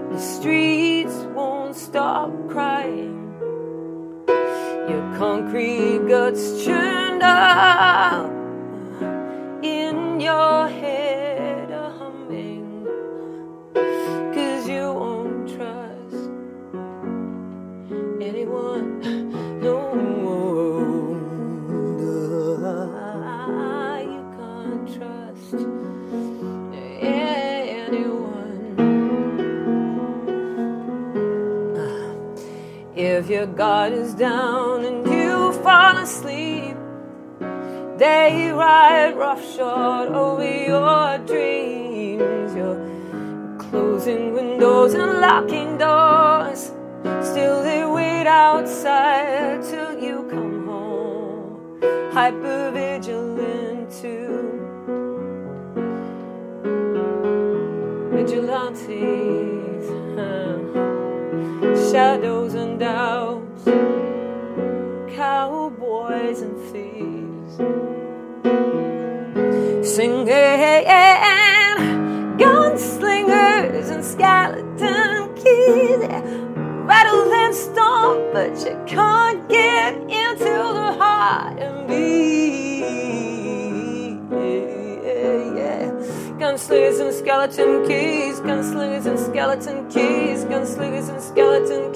the 0.09 0.17
streets 0.17 1.15
won't 1.35 1.75
stop 1.75 2.31
crying. 2.47 3.43
Your 4.87 5.17
concrete 5.17 6.07
guts 6.07 6.63
churned 6.63 7.21
up 7.23 8.31
in 9.61 10.21
your 10.21 10.66
guard 33.87 33.99
is 33.99 34.13
down 34.13 34.85
and 34.85 35.07
you 35.07 35.53
fall 35.63 35.97
asleep, 35.97 36.75
they 37.97 38.51
ride 38.53 39.15
roughshod 39.15 40.11
over 40.11 40.43
your 40.43 41.17
dreams. 41.19 42.53
You're 42.55 43.57
closing 43.57 44.33
windows 44.33 44.93
and 44.93 45.21
locking 45.21 45.77
doors. 45.77 46.71
Still, 47.21 47.63
they 47.63 47.85
wait 47.85 48.27
outside 48.27 49.63
till 49.63 49.99
you 50.03 50.27
come 50.29 50.67
home. 50.67 51.81
Hyper 52.11 52.71
vigilant 52.71 53.91
too. 54.01 54.33
Vigilantes, 58.11 59.87
huh? 60.17 60.77
shadows 61.91 62.26
singing 69.97 70.27
gunslingers 72.37 73.89
and 73.89 74.05
skeleton 74.05 75.33
keys, 75.33 75.97
rattle 76.85 77.33
and 77.33 77.55
stomp, 77.55 78.31
but 78.31 78.55
you 78.63 78.79
can't 78.85 79.49
get 79.49 79.95
into 79.95 80.43
the 80.43 80.93
heart 80.99 81.57
and 81.57 81.87
beat. 81.87 82.83
Gunslingers 86.37 86.99
and 87.01 87.11
skeleton 87.15 87.87
keys, 87.87 88.39
gunslingers 88.41 89.07
and 89.07 89.17
skeleton 89.19 89.89
keys, 89.89 90.45
gunslingers 90.45 91.09
and 91.09 91.19
skeleton 91.19 91.86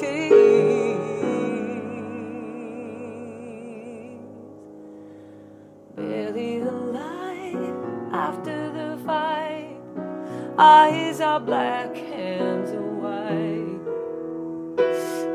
eyes 10.62 11.20
are 11.20 11.40
black, 11.40 11.96
hands 11.96 12.70
are 12.70 12.92
white. 13.04 13.82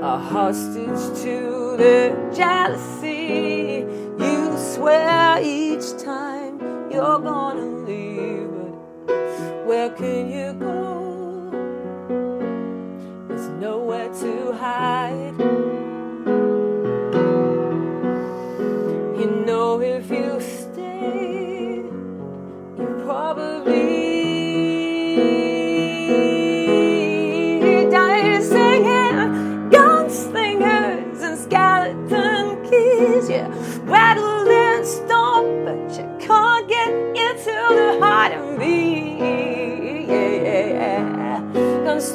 A 0.01 0.19
hostage 0.19 1.21
to 1.23 1.77
their 1.77 2.33
jealousy. 2.33 3.85
You 4.21 4.57
swear 4.57 5.41
each 5.43 6.01
time 6.01 6.61
you're 6.93 7.19
gonna 7.19 7.67
leave, 7.89 8.53
but 9.07 9.67
where 9.67 9.91
can 9.91 10.31
you 10.31 10.53
go? 10.53 11.51
There's 13.27 13.49
nowhere 13.61 14.11
to 14.21 14.53
hide. 14.53 15.26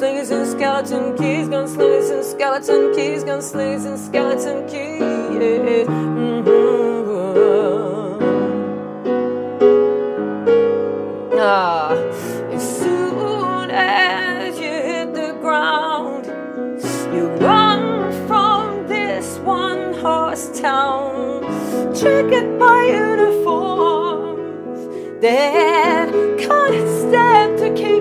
Gunslingers 0.02 0.30
and 0.32 0.46
skeleton 0.50 1.16
keys, 1.16 1.46
gunslingers 1.46 2.10
and 2.10 2.24
skeleton 2.24 2.92
keys, 2.92 3.22
gunslingers 3.22 3.86
and 3.86 3.96
skeleton 3.96 4.66
keys. 4.66 5.00
Mhm. 5.00 5.86
Ah, 11.38 11.94
as 12.52 12.62
soon 12.80 13.70
as 13.70 14.58
you 14.58 14.72
hit 14.90 15.14
the 15.14 15.34
ground, 15.40 16.26
you 17.14 17.24
run 17.46 18.10
from 18.26 18.88
this 18.88 19.38
one 19.44 19.94
horse 20.02 20.46
town, 20.60 21.44
triggered 21.94 22.58
by 22.58 22.80
uniforms 22.86 24.80
that 25.20 26.08
can't 26.38 26.88
stand 27.02 27.50
to 27.58 27.68
keep 27.80 27.91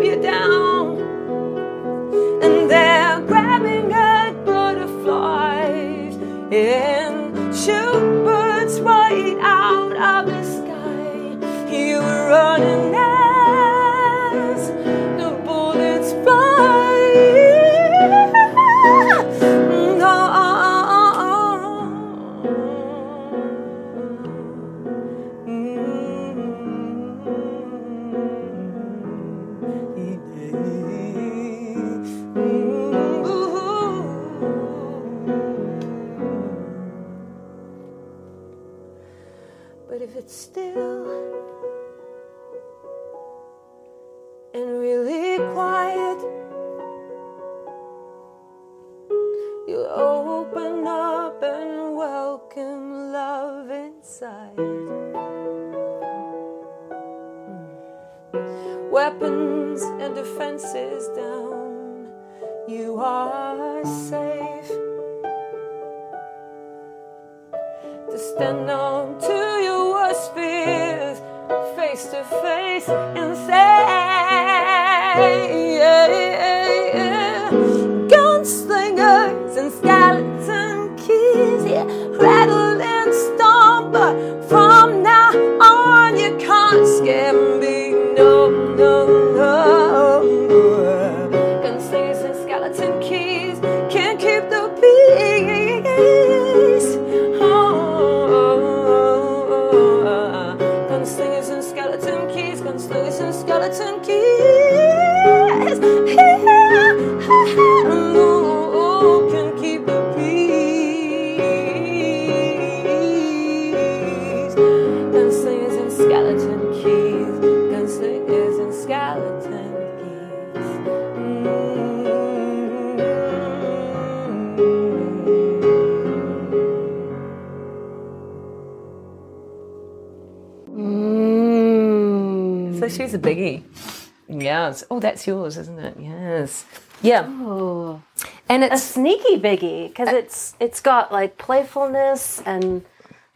that's 135.02 135.28
yours, 135.28 135.58
isn't 135.58 135.80
it? 135.80 135.98
Yes. 136.00 136.66
Yeah. 137.02 137.28
Ooh. 137.30 138.02
And 138.48 138.64
it's 138.64 138.76
a 138.76 138.78
sneaky 138.78 139.38
biggie 139.38 139.88
because 139.90 140.10
it's 140.10 140.56
it's 140.60 140.80
got 140.80 141.12
like 141.12 141.38
playfulness 141.38 142.42
and 142.46 142.86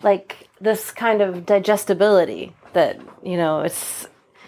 like 0.03 0.49
this 0.61 0.91
kind 0.91 1.21
of 1.21 1.45
digestibility 1.45 2.53
that 2.73 2.99
you 3.23 3.37
know 3.37 3.61
it's 3.61 4.07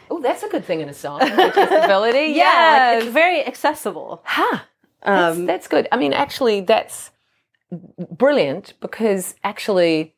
oh, 0.09 0.21
that's 0.21 0.43
a 0.43 0.49
good 0.49 0.65
thing 0.65 0.81
in 0.81 0.89
a 0.89 0.93
song. 0.93 1.19
Digestibility. 1.19 2.33
yeah 2.33 2.33
yeah. 2.35 2.91
like, 2.95 3.03
it's 3.03 3.13
very 3.13 3.45
accessible. 3.45 4.21
Huh. 4.25 4.59
That's, 5.03 5.37
Um, 5.37 5.45
that's 5.45 5.67
good. 5.67 5.87
I 5.91 5.97
mean, 5.97 6.13
actually, 6.13 6.61
that's 6.61 7.11
brilliant 8.11 8.73
because 8.79 9.35
actually, 9.43 10.15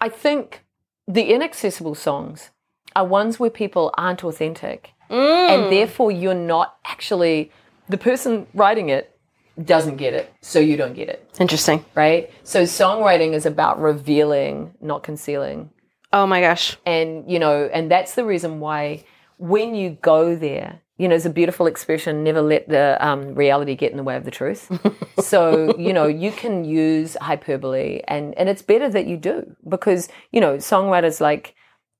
I 0.00 0.08
think 0.08 0.64
the 1.06 1.32
inaccessible 1.32 1.94
songs 1.94 2.50
are 2.94 3.04
ones 3.04 3.38
where 3.40 3.50
people 3.50 3.92
aren't 3.96 4.24
authentic. 4.24 4.90
And 5.12 5.70
therefore, 5.72 6.10
you're 6.10 6.34
not 6.34 6.76
actually, 6.84 7.50
the 7.88 7.98
person 7.98 8.46
writing 8.54 8.88
it 8.88 9.14
doesn't 9.62 9.96
get 9.96 10.14
it, 10.14 10.32
so 10.40 10.58
you 10.58 10.76
don't 10.78 10.94
get 10.94 11.08
it, 11.10 11.28
Interesting. 11.38 11.84
right? 11.94 12.30
So, 12.42 12.62
songwriting 12.62 13.34
is 13.34 13.44
about 13.44 13.80
revealing, 13.80 14.74
not 14.80 15.02
concealing 15.02 15.70
Oh 16.14 16.26
my 16.26 16.40
gosh. 16.40 16.76
and 16.86 17.30
you 17.30 17.38
know 17.38 17.70
and 17.72 17.90
that's 17.90 18.14
the 18.14 18.24
reason 18.24 18.60
why 18.60 19.02
when 19.38 19.74
you 19.74 19.96
go 20.02 20.36
there 20.36 20.80
you 20.98 21.08
know 21.08 21.14
it's 21.14 21.24
a 21.24 21.30
beautiful 21.30 21.66
expression 21.66 22.22
never 22.22 22.42
let 22.42 22.68
the 22.68 22.98
um, 23.00 23.34
reality 23.34 23.74
get 23.74 23.90
in 23.92 23.96
the 23.96 24.02
way 24.02 24.14
of 24.14 24.24
the 24.24 24.30
truth 24.30 24.70
so 25.20 25.74
you 25.78 25.92
know 25.94 26.06
you 26.06 26.30
can 26.30 26.64
use 26.64 27.16
hyperbole 27.20 28.02
and 28.08 28.34
and 28.38 28.50
it's 28.50 28.60
better 28.60 28.90
that 28.90 29.06
you 29.06 29.16
do 29.16 29.56
because 29.66 30.08
you 30.32 30.40
know 30.40 30.56
songwriters 30.58 31.18
like 31.18 31.54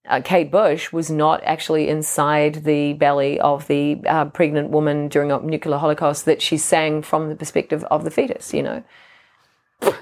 uh, 0.09 0.21
Kate 0.25 0.50
Bush 0.50 0.92
was 0.92 1.11
not 1.11 1.42
actually 1.44 1.88
inside 1.88 2.64
the 2.64 2.92
belly 2.94 3.38
of 3.40 3.66
the 3.68 4.00
uh, 4.06 4.25
pregnant 4.26 4.71
woman 4.71 5.09
during 5.09 5.30
a 5.30 5.38
nuclear 5.40 5.78
holocaust 5.78 6.25
that 6.25 6.42
she 6.42 6.56
sang 6.56 7.02
from 7.02 7.28
the 7.28 7.37
perspective 7.37 7.85
of 7.90 8.04
the 8.04 8.11
fetus 8.11 8.52
you 8.52 8.62
know 8.62 8.82
but 9.80 9.94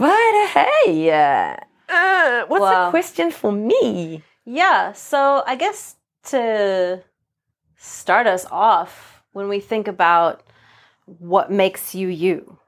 uh, 0.00 0.46
hey 0.48 1.10
uh, 1.10 1.56
uh, 1.88 2.44
what's 2.48 2.62
Wow. 2.62 2.88
a 2.88 2.90
question 2.90 3.30
for 3.30 3.52
me 3.52 4.22
Yeah. 4.44 4.92
So 4.92 5.42
I 5.46 5.54
guess 5.56 5.96
to 6.24 7.02
start 7.76 8.26
us 8.26 8.44
off, 8.50 9.22
when 9.32 9.48
we 9.48 9.60
think 9.60 9.86
about 9.88 10.42
what 11.04 11.50
makes 11.50 11.94
you 11.94 12.08
you, 12.08 12.58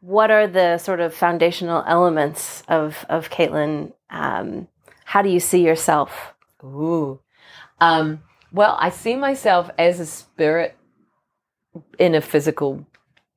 what 0.00 0.30
are 0.30 0.46
the 0.46 0.78
sort 0.78 1.00
of 1.00 1.14
foundational 1.14 1.82
elements 1.86 2.62
of 2.68 3.04
of 3.08 3.30
Caitlin? 3.30 3.92
Um, 4.10 4.68
how 5.12 5.22
do 5.22 5.30
you 5.30 5.40
see 5.40 5.64
yourself? 5.64 6.34
Ooh. 6.62 7.18
Um, 7.80 8.22
well, 8.52 8.76
I 8.78 8.90
see 8.90 9.16
myself 9.16 9.70
as 9.78 10.00
a 10.00 10.06
spirit 10.06 10.76
in 11.98 12.14
a 12.14 12.20
physical 12.20 12.86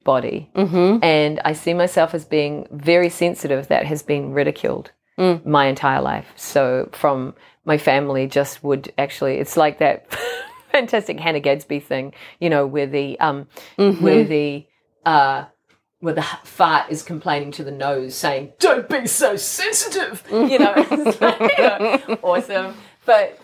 body. 0.03 0.49
Mm-hmm. 0.55 1.03
And 1.03 1.39
I 1.45 1.53
see 1.53 1.73
myself 1.73 2.13
as 2.13 2.25
being 2.25 2.67
very 2.71 3.07
sensitive 3.09 3.67
that 3.69 3.85
has 3.85 4.03
been 4.03 4.33
ridiculed 4.33 4.91
Mm. 5.17 5.45
my 5.45 5.65
entire 5.67 6.01
life. 6.01 6.27
So 6.35 6.89
from 6.93 7.35
my 7.65 7.77
family 7.77 8.27
just 8.27 8.63
would 8.63 8.91
actually 8.97 9.35
it's 9.39 9.57
like 9.57 9.77
that 9.79 10.07
fantastic 10.71 11.19
Hannah 11.19 11.41
Gadsby 11.41 11.79
thing, 11.81 12.13
you 12.39 12.49
know, 12.49 12.65
where 12.65 12.87
the 12.87 13.19
um 13.19 13.47
Mm-hmm. 13.77 14.03
where 14.03 14.23
the 14.23 14.65
uh 15.05 15.45
where 16.01 16.13
the 16.13 16.23
fart 16.43 16.91
is 16.91 17.01
complaining 17.01 17.51
to 17.53 17.63
the 17.63 17.71
nose 17.71 18.15
saying, 18.15 18.53
Don't 18.59 18.87
be 18.89 19.07
so 19.07 19.35
sensitive 19.37 20.23
You 20.31 20.59
know, 20.59 20.75
you 20.89 21.17
know, 21.59 22.19
awesome. 22.23 22.75
But 23.05 23.39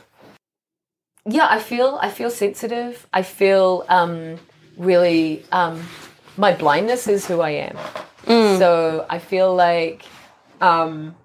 yeah, 1.26 1.48
I 1.50 1.60
feel 1.60 1.98
I 2.02 2.10
feel 2.10 2.30
sensitive. 2.30 3.08
I 3.14 3.22
feel 3.24 3.86
um 3.90 4.38
really 4.78 5.46
um 5.52 5.84
my 6.38 6.54
blindness 6.54 7.08
is 7.08 7.26
who 7.26 7.42
I 7.42 7.52
am. 7.52 7.78
So 8.28 9.06
I 9.10 9.20
feel 9.20 9.56
like 9.56 10.04
um, 10.62 11.16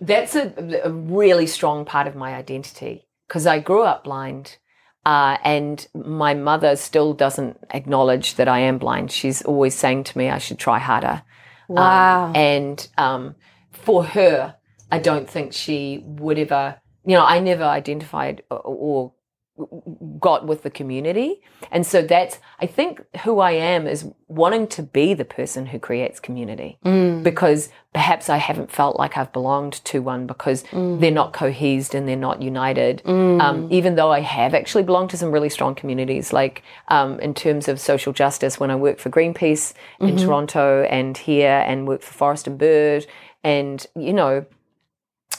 that's 0.00 0.34
a, 0.34 0.52
a 0.84 0.90
really 0.90 1.46
strong 1.46 1.84
part 1.84 2.06
of 2.06 2.16
my 2.16 2.34
identity 2.34 3.06
because 3.28 3.46
I 3.46 3.58
grew 3.58 3.82
up 3.82 4.04
blind. 4.04 4.56
Uh, 5.04 5.36
and 5.42 5.86
my 5.94 6.34
mother 6.34 6.76
still 6.76 7.12
doesn't 7.12 7.58
acknowledge 7.70 8.36
that 8.36 8.48
I 8.48 8.60
am 8.60 8.78
blind. 8.78 9.10
She's 9.10 9.42
always 9.42 9.74
saying 9.74 10.04
to 10.04 10.18
me 10.18 10.30
I 10.30 10.38
should 10.38 10.58
try 10.58 10.78
harder. 10.78 11.22
Wow. 11.68 12.26
Um, 12.26 12.36
and 12.36 12.88
um, 12.96 13.34
for 13.72 14.04
her, 14.04 14.54
I 14.90 14.98
don't 14.98 15.28
think 15.28 15.52
she 15.52 16.02
would 16.04 16.38
ever, 16.38 16.80
you 17.04 17.16
know, 17.16 17.24
I 17.24 17.40
never 17.40 17.64
identified 17.64 18.42
or, 18.50 18.58
or 18.58 19.12
got 20.18 20.46
with 20.46 20.62
the 20.62 20.70
community. 20.70 21.40
And 21.70 21.86
so 21.86 22.00
that's, 22.00 22.38
I 22.58 22.66
think 22.66 23.02
who 23.22 23.40
I 23.40 23.52
am 23.52 23.86
is 23.86 24.06
wanting 24.28 24.66
to 24.68 24.82
be 24.82 25.12
the 25.12 25.26
person 25.26 25.66
who 25.66 25.78
creates 25.78 26.18
community 26.20 26.78
because 27.22 27.68
perhaps 27.92 28.30
I 28.30 28.38
haven't 28.38 28.70
felt 28.70 28.96
like 28.98 29.18
I've 29.18 29.32
belonged 29.32 29.74
to 29.84 30.00
one 30.00 30.26
because 30.26 30.64
they're 30.72 31.10
not 31.10 31.34
cohesed 31.34 31.94
and 31.94 32.08
they're 32.08 32.16
not 32.16 32.40
united. 32.40 33.02
Um, 33.06 33.68
even 33.70 33.94
though 33.96 34.10
I 34.10 34.20
have 34.20 34.54
actually 34.54 34.84
belonged 34.84 35.10
to 35.10 35.18
some 35.18 35.30
really 35.30 35.50
strong 35.50 35.74
communities, 35.74 36.32
like 36.32 36.62
um, 36.88 37.20
in 37.20 37.34
terms 37.34 37.68
of 37.68 37.78
social 37.78 38.14
justice, 38.14 38.58
when 38.58 38.70
I 38.70 38.76
worked 38.76 39.00
for 39.00 39.10
Greenpeace 39.10 39.74
in 40.00 40.16
Toronto 40.16 40.84
and 40.84 41.18
here 41.18 41.62
and 41.66 41.86
worked 41.86 42.04
for 42.04 42.14
Forest 42.14 42.46
and 42.46 42.58
Bird. 42.58 43.06
And, 43.44 43.84
you 43.94 44.12
know, 44.12 44.46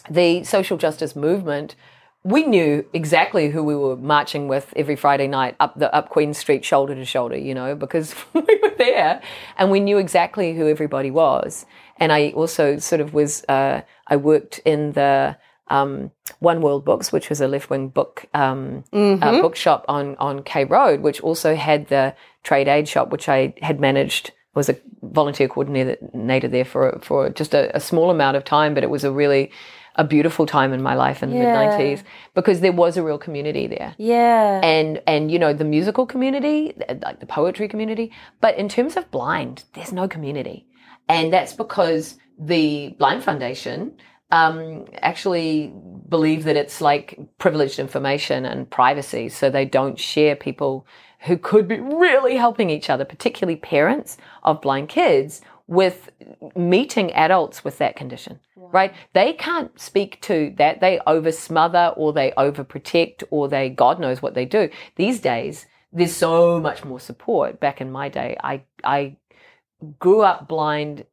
the 0.10 0.44
social 0.44 0.78
justice 0.78 1.16
movement, 1.16 1.76
we 2.24 2.44
knew 2.44 2.86
exactly 2.94 3.50
who 3.50 3.64
we 3.64 3.76
were 3.76 3.98
marching 3.98 4.48
with 4.48 4.74
every 4.76 4.96
Friday 4.96 5.28
night 5.28 5.56
up 5.60 5.78
the 5.78 5.94
up 5.94 6.10
Queen 6.10 6.34
Street, 6.34 6.64
shoulder 6.64 6.96
to 6.96 7.06
shoulder, 7.06 7.38
you 7.38 7.54
know, 7.54 7.76
because 7.76 8.16
we 8.34 8.42
were 8.42 8.74
there 8.78 9.22
and 9.58 9.70
we 9.70 9.80
knew 9.80 9.98
exactly 9.98 10.54
who 10.56 10.68
everybody 10.68 11.12
was. 11.12 11.66
And 11.98 12.12
I 12.12 12.30
also 12.30 12.80
sort 12.80 13.02
of 13.02 13.14
was, 13.14 13.44
uh, 13.50 13.82
I 14.08 14.16
worked 14.16 14.60
in 14.66 14.94
the 14.94 15.38
um, 15.68 16.12
One 16.40 16.62
World 16.62 16.86
Books, 16.86 17.12
which 17.12 17.30
was 17.30 17.42
a 17.42 17.48
left 17.48 17.70
wing 17.70 17.90
book 17.90 18.26
um, 18.34 18.84
uh, 18.94 19.42
bookshop 19.42 19.86
on 19.88 20.16
on 20.18 20.44
K 20.44 20.66
Road, 20.66 21.02
which 21.02 21.22
also 21.22 21.56
had 21.56 21.88
the 21.88 22.16
trade 22.44 22.68
aid 22.68 22.88
shop, 22.88 23.10
which 23.10 23.28
I 23.28 23.54
had 23.62 23.80
managed. 23.80 24.32
Was 24.56 24.70
a 24.70 24.78
volunteer 25.02 25.48
coordinator 25.48 26.48
there 26.48 26.64
for 26.64 27.00
for 27.02 27.30
just 27.32 27.56
a, 27.56 27.76
a 27.76 27.80
small 27.80 28.12
amount 28.12 28.38
of 28.38 28.46
time, 28.46 28.76
but 28.76 28.84
it 28.84 28.90
was 28.92 29.04
a 29.04 29.12
really 29.12 29.52
a 29.96 30.04
beautiful 30.04 30.46
time 30.46 30.74
in 30.74 30.82
my 30.82 30.96
life 30.96 31.22
in 31.22 31.30
the 31.30 31.36
mid 31.36 31.46
nineties 31.46 32.04
because 32.34 32.62
there 32.62 32.72
was 32.72 32.98
a 32.98 33.04
real 33.04 33.18
community 33.18 33.68
there. 33.68 33.94
Yeah. 33.98 34.60
and 34.64 35.02
and 35.06 35.32
you 35.32 35.40
know 35.40 35.54
the 35.54 35.66
musical 35.66 36.06
community 36.06 36.74
like 37.02 37.20
the 37.20 37.26
poetry 37.26 37.68
community 37.68 38.12
but 38.42 38.58
in 38.58 38.70
terms 38.70 38.98
of 38.98 39.10
blind 39.12 39.64
there's 39.74 39.94
no 39.94 40.08
community. 40.08 40.68
And 41.10 41.34
that's 41.34 41.54
because 41.54 42.18
the 42.40 42.96
blind 42.98 43.24
foundation 43.24 43.94
um, 44.32 44.86
actually 45.02 45.74
believe 46.10 46.44
that 46.46 46.56
it's 46.56 46.82
like 46.82 47.20
privileged 47.38 47.78
information 47.78 48.46
and 48.46 48.70
privacy 48.70 49.30
so 49.30 49.50
they 49.50 49.66
don't 49.66 50.00
share 50.00 50.36
people 50.36 50.88
who 51.20 51.38
could 51.38 51.68
be 51.68 51.80
really 51.80 52.36
helping 52.36 52.70
each 52.70 52.90
other 52.90 53.06
particularly 53.06 53.56
parents 53.56 54.18
of 54.44 54.62
blind 54.62 54.90
kids 54.90 55.42
with 55.74 56.10
meeting 56.56 57.12
adults 57.14 57.64
with 57.64 57.78
that 57.80 57.96
condition 57.96 58.40
right? 58.74 58.94
They 59.14 59.34
can't 59.34 59.80
speak 59.80 60.20
to 60.22 60.54
that. 60.58 60.82
They 60.82 61.00
over 61.08 61.32
smother 61.32 61.94
or 61.96 62.12
they 62.12 62.32
overprotect 62.38 63.24
or 63.30 63.48
they 63.48 63.70
god 63.70 64.00
knows 64.00 64.22
what 64.22 64.34
they 64.34 64.46
do. 64.46 64.70
These 64.96 65.22
days 65.22 65.68
there's 65.94 66.16
so 66.16 66.60
much 66.60 66.84
more 66.84 67.00
support. 67.00 67.60
Back 67.60 67.80
in 67.80 67.92
my 67.92 68.10
day 68.10 68.36
i 68.44 68.64
i 68.84 69.16
grew 70.00 70.22
up 70.22 70.48
blind 70.48 71.06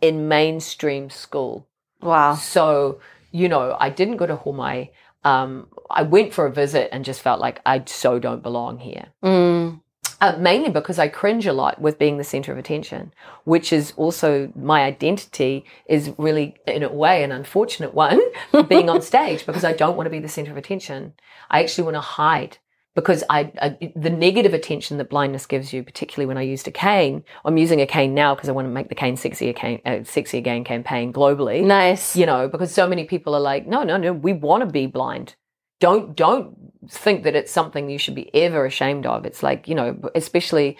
in 0.00 0.28
mainstream 0.28 1.10
school. 1.10 1.68
Wow. 2.02 2.34
so 2.34 3.00
you 3.32 3.48
know 3.48 3.76
i 3.80 3.88
didn't 3.90 4.18
go 4.18 4.26
to 4.26 4.36
Homai. 4.36 4.90
um 5.24 5.66
i 5.90 6.02
went 6.02 6.34
for 6.34 6.44
a 6.46 6.52
visit 6.52 6.90
and 6.92 7.04
just 7.06 7.22
felt 7.22 7.40
like 7.40 7.60
i 7.66 7.82
so 7.86 8.18
don't 8.18 8.42
belong 8.42 8.78
here. 8.78 9.06
Mm. 9.24 9.80
Uh, 10.20 10.36
mainly 10.38 10.70
because 10.70 10.98
I 10.98 11.08
cringe 11.08 11.46
a 11.46 11.52
lot 11.52 11.80
with 11.80 11.98
being 11.98 12.18
the 12.18 12.24
center 12.24 12.52
of 12.52 12.58
attention, 12.58 13.12
which 13.44 13.72
is 13.72 13.92
also 13.96 14.52
my 14.56 14.82
identity 14.84 15.64
is 15.86 16.12
really, 16.18 16.56
in 16.66 16.82
a 16.82 16.92
way, 16.92 17.22
an 17.22 17.32
unfortunate 17.32 17.94
one, 17.94 18.20
being 18.68 18.88
on 18.88 19.02
stage 19.02 19.44
because 19.46 19.64
I 19.64 19.72
don't 19.72 19.96
want 19.96 20.06
to 20.06 20.10
be 20.10 20.18
the 20.18 20.28
center 20.28 20.50
of 20.50 20.56
attention. 20.56 21.14
I 21.50 21.62
actually 21.62 21.84
want 21.84 21.96
to 21.96 22.00
hide 22.00 22.58
because 22.94 23.22
I, 23.28 23.52
I 23.60 23.92
the 23.94 24.10
negative 24.10 24.54
attention 24.54 24.96
that 24.96 25.10
blindness 25.10 25.44
gives 25.46 25.72
you, 25.72 25.84
particularly 25.84 26.26
when 26.26 26.38
I 26.38 26.42
used 26.42 26.66
a 26.66 26.70
cane. 26.70 27.22
I'm 27.44 27.58
using 27.58 27.80
a 27.82 27.86
cane 27.86 28.14
now 28.14 28.34
because 28.34 28.48
I 28.48 28.52
want 28.52 28.66
to 28.66 28.72
make 28.72 28.88
the 28.88 28.94
cane 28.94 29.16
sexy 29.16 29.50
again, 29.50 29.80
uh, 29.84 30.02
sexy 30.02 30.38
again 30.38 30.64
campaign 30.64 31.12
globally 31.12 31.62
Nice. 31.62 32.16
you 32.16 32.24
know 32.26 32.48
because 32.48 32.72
so 32.72 32.88
many 32.88 33.04
people 33.04 33.34
are 33.34 33.40
like 33.40 33.66
no 33.66 33.82
no 33.84 33.98
no 33.98 34.12
we 34.14 34.32
want 34.32 34.62
to 34.62 34.66
be 34.66 34.86
blind 34.86 35.34
don't 35.78 36.16
don't 36.16 36.65
think 36.88 37.24
that 37.24 37.34
it's 37.34 37.52
something 37.52 37.88
you 37.88 37.98
should 37.98 38.14
be 38.14 38.34
ever 38.34 38.64
ashamed 38.66 39.06
of 39.06 39.24
it's 39.24 39.42
like 39.42 39.66
you 39.68 39.74
know 39.74 39.98
especially 40.14 40.76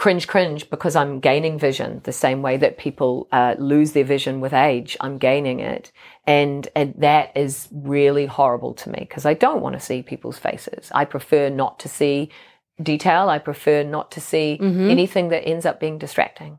cringe, 0.00 0.26
cringe 0.26 0.70
because 0.70 0.96
I'm 0.96 1.20
gaining 1.20 1.58
vision 1.58 2.00
the 2.04 2.12
same 2.12 2.40
way 2.40 2.56
that 2.56 2.78
people 2.78 3.28
uh, 3.32 3.54
lose 3.58 3.92
their 3.92 4.02
vision 4.02 4.40
with 4.40 4.54
age. 4.54 4.96
I'm 4.98 5.18
gaining 5.18 5.60
it. 5.60 5.92
And, 6.26 6.66
and 6.74 6.94
that 6.96 7.36
is 7.36 7.68
really 7.70 8.24
horrible 8.24 8.72
to 8.76 8.88
me 8.88 9.00
because 9.00 9.26
I 9.26 9.34
don't 9.34 9.60
want 9.60 9.74
to 9.74 9.80
see 9.80 10.02
people's 10.02 10.38
faces. 10.38 10.90
I 10.94 11.04
prefer 11.04 11.50
not 11.50 11.78
to 11.80 11.88
see 11.90 12.30
detail. 12.82 13.28
I 13.28 13.38
prefer 13.38 13.82
not 13.82 14.10
to 14.12 14.22
see 14.22 14.56
anything 14.90 15.28
that 15.28 15.46
ends 15.46 15.66
up 15.66 15.78
being 15.78 15.98
distracting. 15.98 16.58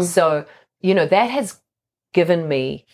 So, 0.00 0.46
you 0.80 0.94
know, 0.94 1.06
that 1.06 1.28
has 1.30 1.60
given 2.14 2.48
me 2.48 2.86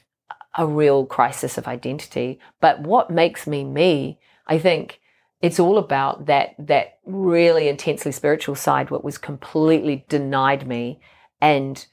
a 0.58 0.66
real 0.66 1.06
crisis 1.06 1.56
of 1.56 1.68
identity. 1.68 2.40
But 2.60 2.80
what 2.80 3.10
makes 3.10 3.46
me 3.46 3.62
me, 3.62 4.18
I 4.48 4.58
think 4.58 5.00
it's 5.44 5.60
all 5.60 5.76
about 5.76 6.24
that 6.26 6.54
that 6.58 6.98
really 7.04 7.68
intensely 7.68 8.10
spiritual 8.12 8.54
side 8.54 8.90
what 8.90 9.04
was 9.04 9.18
completely 9.18 10.04
denied 10.08 10.66
me 10.66 10.98
and 11.40 11.86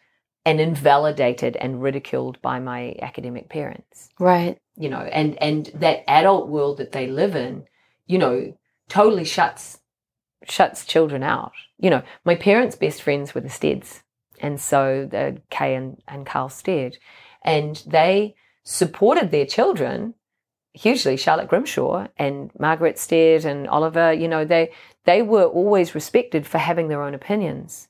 and 0.45 0.61
invalidated 0.61 1.55
and 1.57 1.83
ridiculed 1.83 2.41
by 2.41 2.59
my 2.59 2.95
academic 3.01 3.49
parents 3.49 4.09
Right. 4.19 4.57
you 4.77 4.89
know 4.89 5.01
and 5.01 5.37
and 5.43 5.69
that 5.75 6.09
adult 6.09 6.47
world 6.47 6.77
that 6.77 6.93
they 6.93 7.07
live 7.07 7.35
in 7.35 7.65
you 8.07 8.17
know 8.17 8.57
totally 8.87 9.25
shuts 9.25 9.79
shuts 10.47 10.85
children 10.85 11.21
out 11.21 11.51
you 11.77 11.89
know 11.89 12.03
my 12.23 12.35
parents 12.35 12.75
best 12.77 13.01
friends 13.01 13.35
were 13.35 13.41
the 13.41 13.49
steads 13.49 14.01
and 14.39 14.59
so 14.59 15.07
the 15.11 15.41
kay 15.49 15.75
and, 15.75 16.01
and 16.07 16.25
karl 16.25 16.47
stead 16.49 16.97
and 17.43 17.83
they 17.85 18.33
supported 18.63 19.29
their 19.31 19.45
children 19.45 20.13
hugely 20.73 21.17
charlotte 21.17 21.47
grimshaw 21.49 22.07
and 22.17 22.49
margaret 22.57 22.97
stead 22.97 23.43
and 23.45 23.67
oliver 23.67 24.13
you 24.13 24.27
know 24.27 24.45
they 24.45 24.71
they 25.05 25.21
were 25.21 25.43
always 25.45 25.93
respected 25.93 26.47
for 26.47 26.57
having 26.60 26.88
their 26.88 27.01
own 27.03 27.13
opinions 27.13 27.89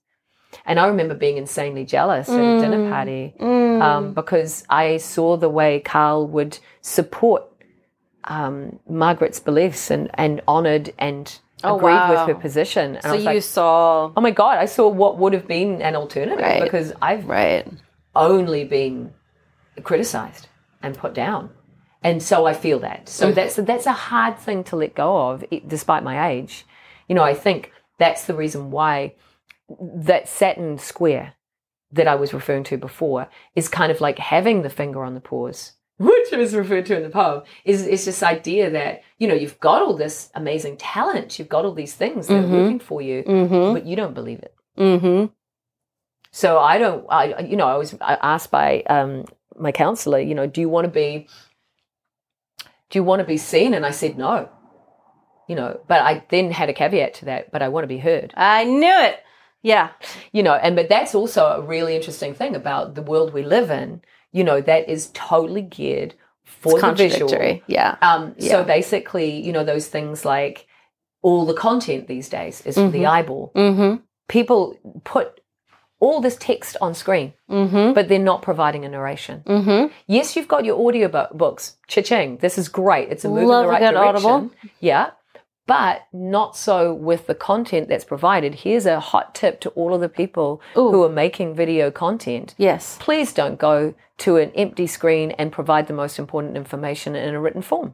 and 0.65 0.79
i 0.79 0.87
remember 0.87 1.13
being 1.13 1.37
insanely 1.37 1.85
jealous 1.85 2.27
at 2.29 2.39
a 2.39 2.59
dinner 2.59 2.89
party 2.89 3.33
Mm. 3.39 3.81
um, 3.81 4.13
because 4.13 4.63
I 4.69 4.97
saw 4.97 5.37
the 5.37 5.49
way 5.49 5.79
Karl 5.79 6.27
would 6.27 6.59
support 6.81 7.43
um, 8.25 8.79
Margaret's 8.87 9.39
beliefs 9.39 9.89
and, 9.89 10.09
and 10.15 10.41
honoured 10.47 10.93
and 10.99 11.39
Oh, 11.63 11.77
agreed 11.77 11.93
wow. 11.93 12.09
with 12.25 12.35
her 12.35 12.41
position. 12.41 12.95
And 12.97 13.05
I 13.05 13.09
so 13.09 13.13
you 13.15 13.23
like, 13.23 13.43
saw. 13.43 14.11
oh 14.17 14.21
my 14.21 14.31
God, 14.31 14.57
I 14.57 14.65
saw 14.65 14.87
what 14.87 15.17
would 15.19 15.33
have 15.33 15.47
been 15.47 15.81
an 15.81 15.95
alternative 15.95 16.39
Right. 16.39 16.61
because 16.63 16.91
I've 17.01 17.25
Right. 17.27 17.67
only 18.15 18.63
been 18.65 19.13
criticised 19.83 20.47
and 20.83 20.97
put 20.97 21.13
down. 21.13 21.49
And 22.01 22.21
so 22.23 22.45
I 22.45 22.53
feel 22.53 22.79
that. 22.79 23.07
So 23.09 23.31
that's 23.31 23.55
that's 23.55 23.85
a 23.85 23.91
hard 23.93 24.37
thing 24.39 24.63
to 24.65 24.75
let 24.75 24.95
go 24.95 25.29
of, 25.29 25.43
despite 25.67 26.03
my 26.03 26.29
age. 26.31 26.65
You 27.07 27.15
know, 27.15 27.23
I 27.23 27.33
think 27.33 27.71
that's 27.99 28.25
the 28.25 28.33
reason 28.33 28.71
why 28.71 29.13
that 29.79 30.27
Saturn 30.27 30.77
square 30.79 31.33
that 31.91 32.07
I 32.07 32.15
was 32.15 32.33
referring 32.33 32.63
to 32.65 32.77
before 32.77 33.27
is 33.55 33.67
kind 33.67 33.91
of 33.91 34.01
like 34.01 34.17
having 34.17 34.61
the 34.63 34.69
finger 34.69 35.03
on 35.03 35.13
the 35.13 35.19
pause, 35.19 35.73
which 35.97 36.33
is 36.33 36.55
referred 36.55 36.85
to 36.87 36.97
in 36.97 37.03
the 37.03 37.09
poem, 37.09 37.43
is, 37.65 37.85
is 37.85 38.05
this 38.05 38.23
idea 38.23 38.69
that, 38.71 39.03
you 39.19 39.27
know, 39.27 39.33
you've 39.35 39.59
got 39.59 39.81
all 39.81 39.95
this 39.95 40.29
amazing 40.33 40.77
talent, 40.77 41.37
you've 41.37 41.49
got 41.49 41.65
all 41.65 41.73
these 41.73 41.93
things 41.93 42.27
that 42.27 42.33
Mhm. 42.33 42.49
are 42.49 42.57
working 42.63 42.79
for 42.79 43.01
you, 43.01 43.23
Mm-hmm. 43.23 43.73
but 43.73 43.85
you 43.85 43.95
don't 43.95 44.13
believe 44.15 44.39
it. 44.39 44.55
Mm-hmm. 44.77 45.25
So 46.31 46.59
I 46.59 46.77
don't, 46.77 47.05
I, 47.09 47.39
you 47.41 47.57
know, 47.57 47.67
I 47.67 47.75
was 47.77 47.93
asked 48.01 48.51
by 48.51 48.81
um, 48.83 49.25
my 49.57 49.71
counselor, 49.73 50.19
you 50.19 50.33
know, 50.33 50.47
do 50.47 50.61
you 50.61 50.69
want 50.69 50.85
to 50.85 50.91
be, 50.91 51.27
do 52.91 52.99
you 52.99 53.03
want 53.03 53.21
to 53.21 53.25
be 53.25 53.37
seen? 53.37 53.73
And 53.73 53.85
I 53.85 53.91
said 53.91 54.17
no, 54.17 54.49
you 55.47 55.55
know, 55.55 55.79
but 55.87 56.01
I 56.01 56.23
then 56.29 56.51
had 56.51 56.69
a 56.69 56.73
caveat 56.73 57.15
to 57.15 57.25
that, 57.25 57.51
but 57.51 57.61
I 57.61 57.69
want 57.69 57.83
to 57.83 57.87
be 57.87 57.97
heard, 57.97 58.33
I 58.37 58.65
knew 58.65 58.99
it. 58.99 59.19
Yeah. 59.63 59.89
you 60.31 60.43
know, 60.43 60.53
and 60.53 60.75
but 60.75 60.89
that's 60.89 61.15
also 61.15 61.45
a 61.45 61.61
really 61.61 61.95
interesting 61.95 62.33
thing 62.33 62.55
about 62.55 62.95
the 62.95 63.01
world 63.01 63.33
we 63.33 63.43
live 63.43 63.69
in, 63.69 64.01
you 64.31 64.43
know, 64.43 64.61
that 64.61 64.89
is 64.89 65.11
totally 65.13 65.61
geared 65.61 66.15
for 66.43 66.73
It's 66.73 66.81
the 66.81 66.93
visual. 66.93 67.61
Yeah. 67.67 67.97
Um, 68.01 68.35
Yeah. 68.37 68.51
So 68.51 68.63
basically, 68.63 69.41
you 69.41 69.51
know, 69.51 69.63
those 69.63 69.87
things 69.87 70.25
like 70.25 70.67
all 71.21 71.45
the 71.45 71.53
content 71.53 72.07
these 72.07 72.29
days 72.29 72.61
is 72.65 72.75
for 72.75 72.89
the 72.89 73.05
eyeball. 73.05 73.51
Mm-hmm. 73.55 74.01
People 74.27 74.77
put 75.03 75.40
all 76.01 76.19
this 76.19 76.35
text 76.35 76.75
on 76.81 76.93
screen, 76.93 77.33
Mm-hmm. 77.49 77.93
but 77.93 78.09
they're 78.09 78.19
not 78.19 78.41
providing 78.41 78.83
a 78.83 78.89
narration. 78.89 79.43
Mm-hmm. 79.45 79.93
Yes, 80.07 80.35
you've 80.35 80.47
got 80.47 80.65
your 80.65 80.85
audio 80.85 81.07
books. 81.33 81.77
Cha-ching. 81.87 82.37
This 82.37 82.57
is 82.57 82.67
great. 82.67 83.09
It's 83.09 83.23
a 83.23 83.29
move 83.29 83.47
Love 83.47 83.63
in 83.63 83.67
the 83.67 83.71
right 83.71 83.93
direction. 83.93 84.29
Audible. 84.31 84.51
Yeah. 84.79 85.11
But 85.67 86.01
not 86.11 86.57
so 86.57 86.93
with 86.93 87.27
the 87.27 87.35
content 87.35 87.87
that's 87.87 88.03
provided. 88.03 88.55
Here's 88.55 88.85
a 88.85 88.99
hot 88.99 89.35
tip 89.35 89.61
to 89.61 89.69
all 89.69 89.93
of 89.93 90.01
the 90.01 90.09
people 90.09 90.61
Ooh. 90.75 90.89
who 90.91 91.03
are 91.03 91.09
making 91.09 91.55
video 91.55 91.91
content. 91.91 92.55
Yes. 92.57 92.97
Please 92.99 93.31
don't 93.31 93.59
go 93.59 93.93
to 94.19 94.37
an 94.37 94.51
empty 94.55 94.87
screen 94.87 95.31
and 95.31 95.51
provide 95.51 95.87
the 95.87 95.93
most 95.93 96.17
important 96.19 96.57
information 96.57 97.15
in 97.15 97.33
a 97.35 97.39
written 97.39 97.61
form. 97.61 97.93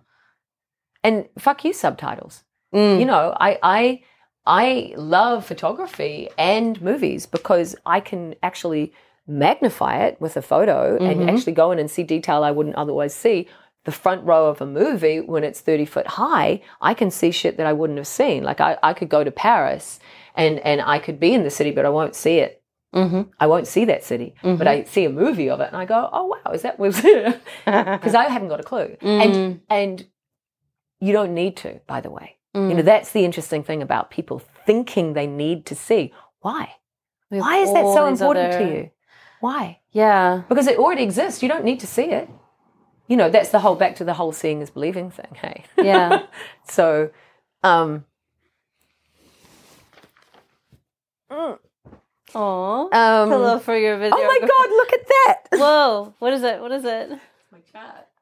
And 1.04 1.28
fuck 1.38 1.64
you, 1.66 1.74
subtitles. 1.74 2.44
Mm. 2.74 3.00
You 3.00 3.06
know, 3.06 3.36
I, 3.40 3.60
I, 3.62 4.02
I 4.48 4.94
love 4.96 5.46
photography 5.46 6.30
and 6.38 6.82
movies 6.82 7.26
because 7.26 7.76
I 7.86 8.00
can 8.00 8.36
actually 8.42 8.94
magnify 9.28 10.06
it 10.06 10.22
with 10.22 10.38
a 10.38 10.42
photo 10.42 10.98
Mm-hmm. 10.98 11.22
and 11.22 11.30
actually 11.30 11.52
go 11.54 11.72
in 11.72 11.80
and 11.80 11.92
see 11.92 12.04
detail 12.04 12.44
I 12.44 12.52
wouldn't 12.52 12.78
otherwise 12.78 13.14
see. 13.14 13.48
The 13.84 13.92
front 13.92 14.24
row 14.26 14.48
of 14.48 14.62
a 14.62 14.66
movie, 14.66 15.20
when 15.20 15.44
it's 15.44 15.60
30 15.62 15.86
foot 15.86 16.08
high, 16.08 16.62
I 16.82 16.94
can 16.94 17.12
see 17.12 17.32
shit 17.32 17.58
that 17.58 17.66
I 17.68 17.74
wouldn't 17.74 17.98
have 17.98 18.08
seen. 18.08 18.44
Like 18.44 18.60
I, 18.62 18.78
I 18.82 18.94
could 18.94 19.10
go 19.10 19.24
to 19.24 19.32
Paris 19.32 20.00
and, 20.36 20.60
and 20.60 20.82
I 20.82 21.00
could 21.00 21.20
be 21.20 21.34
in 21.34 21.44
the 21.44 21.50
city, 21.50 21.72
but 21.72 21.86
I 21.86 21.90
won't 21.90 22.16
see 22.16 22.38
it. 22.40 22.62
Mm-hmm. 22.96 23.24
I 23.40 23.48
won't 23.48 23.68
see 23.68 23.84
that 23.86 24.04
city, 24.06 24.34
but 24.42 24.66
I 24.66 24.84
see 24.86 25.04
a 25.06 25.10
movie 25.10 25.50
of 25.50 25.60
it 25.60 25.68
and 25.68 25.76
I 25.76 25.86
go, 25.86 26.10
oh 26.12 26.26
wow, 26.28 26.52
is 26.54 26.62
that 26.62 26.80
was 26.80 26.96
because 27.66 28.16
I 28.16 28.26
haven't 28.30 28.48
got 28.48 28.62
a 28.62 28.64
clue. 28.64 28.96
Mm. 29.02 29.26
And 29.26 29.62
and 29.70 30.06
you 31.02 31.12
don't 31.12 31.34
need 31.34 31.58
to, 31.58 31.82
by 31.86 32.00
the 32.02 32.10
way. 32.10 32.37
You 32.58 32.62
Mm. 32.64 32.76
know, 32.78 32.82
that's 32.82 33.12
the 33.12 33.24
interesting 33.26 33.64
thing 33.64 33.82
about 33.84 34.10
people 34.10 34.40
thinking 34.66 35.14
they 35.14 35.28
need 35.28 35.66
to 35.68 35.76
see. 35.76 36.12
Why? 36.42 36.76
We 37.30 37.40
Why 37.40 37.58
is 37.58 37.72
that 37.74 37.84
so 37.86 38.08
important 38.08 38.54
other- 38.54 38.60
to 38.66 38.74
you? 38.74 38.92
Why? 39.42 39.80
Yeah. 39.92 40.42
Because 40.50 40.66
it 40.68 40.80
already 40.80 41.04
exists. 41.04 41.44
You 41.44 41.50
don't 41.50 41.64
need 41.66 41.80
to 41.82 41.88
see 41.88 42.06
it. 42.20 42.28
You 43.08 43.16
know, 43.18 43.30
that's 43.30 43.50
the 43.50 43.60
whole 43.60 43.76
back 43.76 43.96
to 43.98 44.04
the 44.04 44.14
whole 44.16 44.32
seeing 44.32 44.62
is 44.62 44.70
believing 44.72 45.12
thing, 45.12 45.36
hey. 45.42 45.64
Yeah. 45.78 46.24
so 46.68 47.12
um 47.64 48.06
Aw. 52.36 52.82
um 52.92 53.30
Hello 53.30 53.60
for 53.60 53.78
your 53.78 53.98
video. 53.98 54.18
Oh 54.18 54.24
my 54.26 54.40
god, 54.40 54.70
look 54.70 54.94
at 54.94 55.08
that. 55.08 55.36
Whoa. 55.60 56.14
What 56.20 56.34
is 56.34 56.44
it? 56.44 56.60
What 56.62 56.72
is 56.72 56.84
it? 56.86 57.10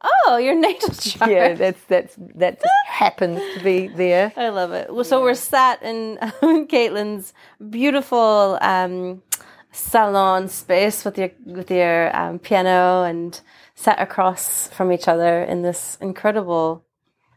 Oh, 0.01 0.37
your 0.37 0.55
natal 0.59 0.93
chart. 0.93 1.31
yeah, 1.31 1.53
that's 1.53 1.81
that's 1.87 2.15
that 2.35 2.61
just 2.61 2.73
happens 2.87 3.39
to 3.55 3.63
be 3.63 3.87
there. 3.87 4.31
I 4.35 4.49
love 4.49 4.71
it. 4.73 4.93
Well, 4.93 5.03
So 5.03 5.21
we're 5.21 5.35
sat 5.35 5.81
in 5.83 6.17
Caitlin's 6.41 7.33
beautiful 7.69 8.57
um, 8.61 9.23
salon 9.71 10.47
space 10.47 11.03
with 11.05 11.17
your 11.17 11.31
with 11.45 11.71
your 11.71 12.15
um, 12.15 12.39
piano 12.39 13.03
and 13.03 13.39
sat 13.75 13.99
across 13.99 14.67
from 14.69 14.91
each 14.91 15.07
other 15.07 15.43
in 15.43 15.61
this 15.61 15.97
incredible 16.01 16.85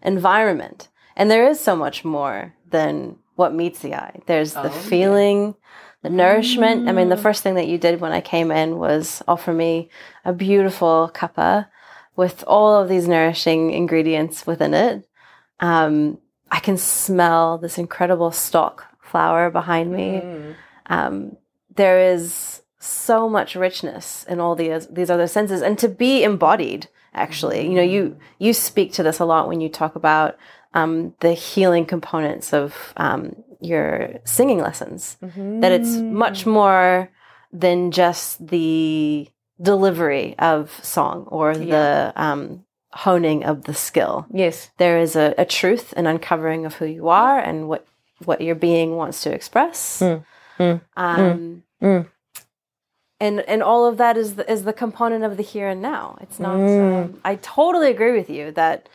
environment. 0.03 0.89
And 1.17 1.31
there 1.31 1.49
is 1.49 1.59
so 1.59 1.75
much 1.75 2.05
more 2.05 2.55
than 2.71 3.17
what 3.35 3.55
meets 3.55 3.81
the 3.81 3.95
eye. 3.95 4.21
There's 4.27 4.55
the 4.55 4.71
feeling, 4.71 5.55
the 6.03 6.11
nourishment. 6.11 6.89
I 6.89 6.93
mean, 6.93 7.09
the 7.09 7.17
first 7.17 7.43
thing 7.43 7.55
that 7.55 7.67
you 7.67 7.77
did 7.79 8.01
when 8.01 8.13
I 8.13 8.21
came 8.21 8.51
in 8.53 8.79
was 8.79 9.23
offer 9.27 9.53
me 9.53 9.91
a 10.25 10.33
beautiful 10.33 11.11
cuppa 11.13 11.67
with 12.19 12.43
all 12.49 12.75
of 12.75 12.89
these 12.89 13.07
nourishing 13.07 13.71
ingredients 13.71 14.45
within 14.45 14.75
it. 14.75 15.09
Um, 15.61 16.19
I 16.51 16.59
can 16.59 16.77
smell 16.77 17.59
this 17.59 17.79
incredible 17.79 18.33
stock 18.33 18.87
flower 19.01 19.51
behind 19.51 19.93
me. 19.93 20.17
Um, 20.87 21.37
there 21.77 22.13
is 22.13 22.63
so 22.81 23.29
much 23.29 23.55
richness 23.55 24.25
in 24.29 24.41
all 24.41 24.57
these 24.57 24.89
these 24.89 25.11
other 25.11 25.29
senses, 25.29 25.63
and 25.63 25.79
to 25.79 25.89
be 25.89 26.25
embodied. 26.25 26.89
Actually, 27.15 27.63
you 27.69 27.75
know, 27.79 27.83
you 27.95 28.17
you 28.39 28.53
speak 28.53 28.93
to 28.95 29.03
this 29.05 29.21
a 29.21 29.25
lot 29.25 29.49
when 29.49 29.61
you 29.61 29.69
talk 29.69 29.95
about 29.97 30.37
um, 30.75 31.15
the 31.21 31.35
healing 31.35 31.87
components 31.87 32.53
of 32.53 32.93
um, 32.97 33.21
your 33.61 34.19
singing 34.25 34.59
lessons. 34.59 35.17
That 35.61 35.73
it's 35.73 35.95
much 35.97 36.47
more 36.47 37.11
than 37.53 37.91
just 37.93 38.45
the 38.55 39.29
delivery 39.61 40.35
of 40.39 40.79
song 40.85 41.25
or 41.29 41.55
the 41.57 42.13
um, 42.17 42.65
honing 42.93 43.45
of 43.45 43.65
the 43.65 43.75
skill. 43.75 44.27
Yes. 44.33 44.71
there 44.79 44.99
is 44.99 45.17
a, 45.17 45.35
a 45.37 45.45
truth 45.45 45.93
and 45.97 46.07
uncovering 46.07 46.65
of 46.67 46.75
who 46.77 46.87
you 46.87 47.09
are 47.09 47.39
and 47.39 47.69
what 47.69 47.87
what 48.25 48.41
your 48.41 48.57
being 48.57 48.97
wants 48.97 49.23
to 49.23 49.33
express. 49.33 50.01
Mm, 50.01 50.25
mm, 50.59 50.81
um, 50.97 51.63
mm. 51.81 52.07
and 53.21 53.41
and 53.41 53.63
all 53.63 53.87
of 53.87 53.97
that 53.99 54.17
is 54.17 54.35
the, 54.35 54.51
is 54.51 54.65
the 54.65 54.73
component 54.73 55.25
of 55.25 55.37
the 55.37 55.43
here 55.43 55.69
and 55.69 55.83
now. 55.83 56.17
It's 56.21 56.41
not 56.41 56.57
Mm. 56.57 57.05
um, 57.05 57.21
i 57.25 57.37
totally 57.37 57.91
agree 57.91 58.13
with 58.13 58.31
you 58.31 58.51
that 58.53 58.89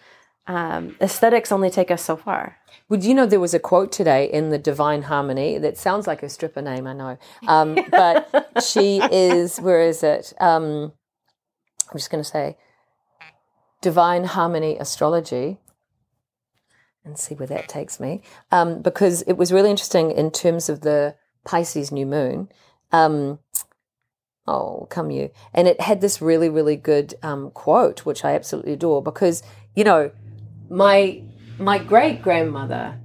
um, 0.47 0.95
aesthetics 0.99 1.51
only 1.51 1.69
take 1.69 1.89
us 1.89 2.03
so 2.03 2.17
far. 2.17 2.58
Would 2.89 3.03
you 3.03 3.13
know 3.13 3.25
there 3.25 3.39
was 3.39 3.53
a 3.53 3.60
quote 3.60 3.91
today 3.91 4.29
in 4.29 4.49
the 4.49 4.58
Divine 4.58 5.03
Harmony 5.03 5.58
that 5.58 5.77
sounds 5.77 6.06
like 6.06 6.21
a 6.21 6.29
stripper 6.29 6.62
name, 6.62 6.86
I 6.86 6.93
know, 6.93 7.17
um, 7.47 7.77
but 7.91 8.62
she 8.63 9.01
is. 9.12 9.60
Where 9.60 9.82
is 9.82 10.03
it? 10.03 10.34
Um, 10.39 10.91
I'm 11.89 11.97
just 11.97 12.10
going 12.10 12.23
to 12.23 12.29
say 12.29 12.58
Divine 13.82 14.25
Harmony 14.25 14.77
Astrology, 14.77 15.60
and 17.06 17.17
see 17.17 17.36
where 17.36 17.47
that 17.47 17.69
takes 17.69 17.99
me, 17.99 18.21
um, 18.51 18.82
because 18.82 19.21
it 19.23 19.34
was 19.34 19.51
really 19.53 19.69
interesting 19.69 20.12
in 20.12 20.32
terms 20.32 20.69
of 20.69 20.82
the 20.82 21.15
Pisces 21.45 21.91
new 21.91 22.06
moon. 22.06 22.49
Um, 22.91 23.39
oh, 24.45 24.88
come 24.89 25.10
you! 25.10 25.32
And 25.53 25.67
it 25.67 25.79
had 25.82 26.01
this 26.01 26.21
really, 26.21 26.49
really 26.49 26.75
good 26.75 27.15
um, 27.23 27.51
quote, 27.51 28.06
which 28.06 28.25
I 28.25 28.36
absolutely 28.36 28.73
adore, 28.73 29.01
because 29.01 29.41
you 29.73 29.84
know 29.84 30.12
my 30.74 31.22
my 31.60 31.78
great 31.78 32.22
grandmother 32.22 33.00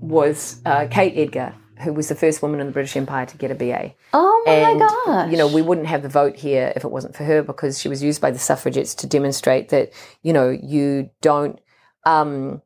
was 0.00 0.60
uh, 0.66 0.86
Kate 0.90 1.14
Edgar, 1.16 1.54
who 1.82 1.94
was 1.94 2.08
the 2.08 2.14
first 2.14 2.42
woman 2.42 2.60
in 2.60 2.66
the 2.66 2.72
British 2.72 2.94
Empire 2.96 3.24
to 3.24 3.36
get 3.38 3.50
a 3.50 3.54
BA. 3.54 3.94
Oh 4.12 4.42
my 4.46 4.52
and 4.52 4.78
gosh! 4.78 5.30
you 5.30 5.38
know 5.38 5.48
we 5.48 5.62
wouldn't 5.62 5.86
have 5.86 6.02
the 6.02 6.08
vote 6.08 6.36
here 6.36 6.72
if 6.76 6.84
it 6.84 6.90
wasn't 6.90 7.16
for 7.16 7.24
her 7.24 7.42
because 7.42 7.80
she 7.80 7.88
was 7.88 8.02
used 8.02 8.20
by 8.20 8.30
the 8.30 8.38
suffragettes 8.38 8.94
to 8.96 9.06
demonstrate 9.06 9.70
that 9.70 9.90
you 10.22 10.34
know 10.34 10.50
you 10.50 11.10
don't 11.22 11.58
um, 12.04 12.60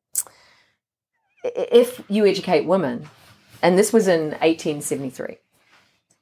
if 1.44 2.02
you 2.08 2.26
educate 2.26 2.66
women, 2.66 3.08
and 3.62 3.78
this 3.78 3.92
was 3.92 4.08
in 4.08 4.30
1873, 4.40 5.36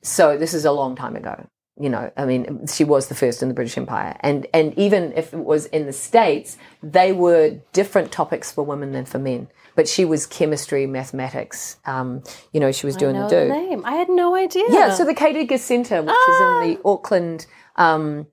so 0.03 0.37
this 0.37 0.53
is 0.53 0.67
a 0.67 0.73
long 0.73 0.95
time 0.95 1.17
ago. 1.17 1.49
You 1.79 1.91
know, 1.91 2.11
I 2.17 2.25
mean, 2.25 2.67
she 2.67 2.85
was 2.85 3.09
the 3.09 3.15
first 3.15 3.43
in 3.43 3.49
the 3.49 3.55
British 3.55 3.77
Empire, 3.77 4.17
and 4.21 4.47
and 4.55 4.73
even 4.79 5.13
if 5.15 5.35
it 5.35 5.45
was 5.45 5.67
in 5.67 5.85
the 5.85 5.93
states, 5.93 6.57
they 6.83 7.13
were 7.13 7.61
different 7.75 8.13
topics 8.13 8.51
for 8.51 8.65
women 8.65 8.93
than 8.93 9.05
for 9.05 9.19
men. 9.19 9.49
But 9.75 9.87
she 9.87 10.07
was 10.07 10.25
chemistry, 10.27 10.87
mathematics. 10.87 11.77
Um, 11.85 12.23
you 12.53 12.61
know, 12.61 12.73
she 12.73 12.87
was 12.87 12.97
doing 12.97 13.15
the 13.15 13.29
the 13.29 13.45
do. 13.45 13.49
name. 13.51 13.85
I 13.85 13.93
had 13.97 14.09
no 14.09 14.35
idea. 14.35 14.65
Yeah, 14.71 14.95
so 14.95 15.05
the 15.05 15.15
Edgar 15.21 15.59
Centre, 15.59 16.01
which 16.03 16.15
is 16.29 16.41
in 16.41 16.61
the 16.71 16.81
Ah. 16.83 16.91
Auckland 16.93 17.47
um, 17.77 18.27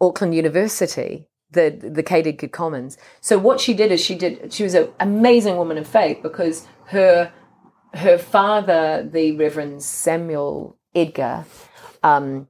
Auckland 0.00 0.34
University, 0.34 1.28
the 1.50 1.70
the 1.70 2.04
Edgar 2.10 2.48
Commons. 2.48 2.96
So 3.20 3.38
what 3.38 3.60
she 3.60 3.74
did 3.74 3.92
is 3.92 4.00
she 4.00 4.14
did 4.14 4.50
she 4.52 4.62
was 4.62 4.74
an 4.74 4.88
amazing 4.98 5.56
woman 5.58 5.76
of 5.76 5.86
faith 5.86 6.22
because 6.22 6.66
her 6.86 7.32
her 7.94 8.18
father, 8.18 9.06
the 9.10 9.32
Reverend 9.36 9.82
Samuel 9.82 10.78
Edgar, 10.94 11.44
um, 12.02 12.48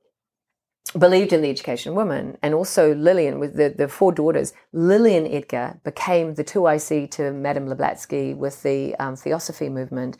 believed 0.96 1.32
in 1.32 1.42
the 1.42 1.50
education 1.50 1.90
of 1.90 1.96
women, 1.96 2.38
and 2.42 2.54
also 2.54 2.94
Lillian 2.94 3.38
with 3.38 3.56
the, 3.56 3.68
the 3.68 3.88
four 3.88 4.12
daughters. 4.12 4.52
Lillian 4.72 5.26
Edgar 5.26 5.80
became 5.84 6.34
the 6.34 6.44
2IC 6.44 7.10
to 7.12 7.32
Madame 7.32 7.66
Blavatsky 7.66 8.34
with 8.34 8.62
the 8.62 8.94
um, 8.96 9.16
Theosophy 9.16 9.68
movement 9.68 10.16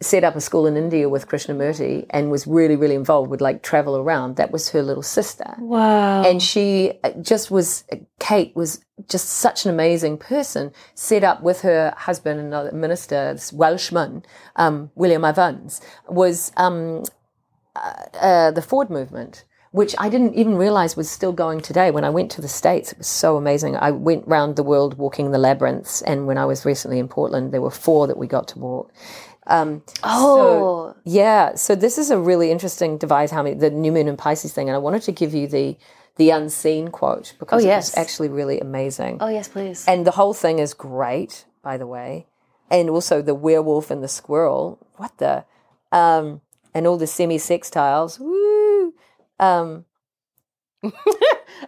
set 0.00 0.24
up 0.24 0.36
a 0.36 0.40
school 0.40 0.66
in 0.66 0.76
India 0.76 1.08
with 1.08 1.26
Krishnamurti 1.26 2.06
and 2.10 2.30
was 2.30 2.46
really, 2.46 2.76
really 2.76 2.94
involved, 2.94 3.30
would 3.30 3.40
like 3.40 3.62
travel 3.62 3.96
around. 3.96 4.36
That 4.36 4.52
was 4.52 4.68
her 4.70 4.82
little 4.82 5.02
sister. 5.02 5.54
wow. 5.58 6.22
And 6.22 6.42
she 6.42 6.92
uh, 7.02 7.12
just 7.22 7.50
was, 7.50 7.84
Kate 8.18 8.54
was 8.54 8.84
just 9.08 9.28
such 9.28 9.64
an 9.64 9.70
amazing 9.70 10.18
person, 10.18 10.72
set 10.94 11.24
up 11.24 11.42
with 11.42 11.62
her 11.62 11.94
husband, 11.96 12.40
another 12.40 12.72
minister, 12.72 13.32
this 13.32 13.52
Welshman, 13.52 14.22
um, 14.56 14.90
William 14.94 15.24
Evans, 15.24 15.80
was 16.08 16.52
um, 16.58 17.04
uh, 17.74 17.94
uh, 18.20 18.50
the 18.50 18.62
Forward 18.62 18.90
movement. 18.90 19.44
Which 19.76 19.94
I 19.98 20.08
didn't 20.08 20.34
even 20.34 20.56
realize 20.56 20.96
was 20.96 21.10
still 21.10 21.32
going 21.44 21.60
today. 21.60 21.90
When 21.90 22.02
I 22.02 22.08
went 22.18 22.30
to 22.32 22.40
the 22.40 22.48
States, 22.48 22.92
it 22.92 22.98
was 22.98 23.06
so 23.06 23.36
amazing. 23.36 23.76
I 23.76 23.90
went 23.90 24.26
round 24.26 24.56
the 24.56 24.62
world 24.72 24.96
walking 24.96 25.32
the 25.32 25.38
labyrinths, 25.48 26.00
and 26.02 26.26
when 26.26 26.38
I 26.38 26.46
was 26.46 26.64
recently 26.64 26.98
in 26.98 27.08
Portland, 27.08 27.52
there 27.52 27.60
were 27.60 27.70
four 27.86 28.06
that 28.06 28.16
we 28.16 28.26
got 28.26 28.48
to 28.48 28.58
walk. 28.58 28.90
Um, 29.46 29.82
oh, 30.02 30.94
yeah, 31.04 31.54
so 31.56 31.74
this 31.74 31.98
is 31.98 32.10
a 32.10 32.18
really 32.18 32.50
interesting 32.50 32.96
device, 32.96 33.30
how 33.30 33.42
many 33.42 33.54
the 33.54 33.70
new 33.70 33.92
moon 33.92 34.08
and 34.08 34.16
Pisces 34.18 34.52
thing, 34.54 34.68
and 34.70 34.74
I 34.74 34.78
wanted 34.78 35.02
to 35.02 35.12
give 35.12 35.34
you 35.34 35.46
the 35.46 35.76
the 36.16 36.30
unseen 36.30 36.88
quote 36.88 37.34
because 37.38 37.62
Oh, 37.62 37.66
yes. 37.66 37.90
was 37.90 37.96
actually 38.02 38.30
really 38.30 38.58
amazing. 38.58 39.18
oh 39.20 39.28
yes, 39.28 39.46
please. 39.48 39.84
And 39.86 40.06
the 40.06 40.12
whole 40.12 40.32
thing 40.32 40.58
is 40.58 40.72
great, 40.72 41.44
by 41.62 41.76
the 41.76 41.86
way. 41.86 42.26
And 42.70 42.88
also 42.88 43.20
the 43.20 43.34
werewolf 43.34 43.90
and 43.90 44.02
the 44.02 44.08
squirrel. 44.08 44.78
What 44.96 45.12
the 45.18 45.44
um 45.92 46.40
and 46.74 46.86
all 46.86 46.96
the 46.96 47.06
semi 47.06 47.36
sextiles. 47.36 48.18
Woo. 48.18 48.65
Um 49.38 49.84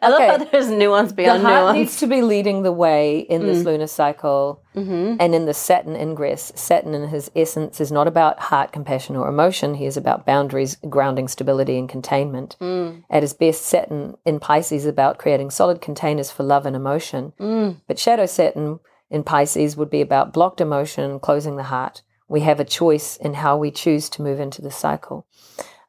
I 0.02 0.11
love 0.11 0.20
okay. 0.20 0.26
how 0.28 0.44
there's 0.44 0.68
nuance 0.68 1.12
beyond 1.12 1.42
the 1.42 1.48
heart 1.48 1.62
nuance. 1.62 1.76
needs 1.76 1.96
to 2.00 2.07
be 2.07 2.22
leading 2.22 2.62
the 2.62 2.70
way 2.72 3.20
in 3.20 3.46
this 3.46 3.64
lunar 3.64 3.87
cycle 3.87 4.62
Mm-hmm. 4.76 5.16
and 5.18 5.35
in 5.35 5.46
the 5.46 5.54
Saturn 5.54 5.96
ingress. 5.96 6.52
Saturn, 6.54 6.94
in 6.94 7.09
his 7.09 7.33
essence, 7.35 7.81
is 7.81 7.90
not 7.90 8.07
about 8.07 8.38
heart, 8.38 8.70
compassion, 8.70 9.16
or 9.16 9.26
emotion. 9.28 9.74
He 9.74 9.87
is 9.87 9.96
about 9.96 10.24
boundaries, 10.24 10.76
grounding, 10.88 11.26
stability, 11.26 11.76
and 11.78 11.88
containment. 11.88 12.54
Mm. 12.61 13.02
At 13.11 13.24
his 13.24 13.33
best, 13.33 13.62
Saturn 13.62 14.16
in 14.24 14.38
Pisces 14.38 14.83
is 14.83 14.87
about 14.87 15.18
creating 15.18 15.50
solid 15.50 15.81
containers 15.81 16.31
for 16.31 16.44
love 16.44 16.64
and 16.64 16.76
emotion. 16.76 17.33
Mm. 17.40 17.81
But 17.88 17.98
Shadow 17.98 18.26
Saturn 18.26 18.78
in 19.11 19.24
Pisces 19.24 19.76
would 19.76 19.90
be 19.90 20.00
about 20.00 20.33
blocked 20.33 20.61
emotion, 20.61 21.18
closing 21.18 21.57
the 21.57 21.64
heart. 21.64 22.02
We 22.28 22.42
have 22.42 22.61
a 22.61 22.64
choice 22.64 23.16
in 23.16 23.35
how 23.35 23.57
we 23.57 23.72
choose 23.72 24.09
to 24.11 24.22
move 24.22 24.38
into 24.38 24.62
the 24.62 24.70
cycle. 24.70 25.26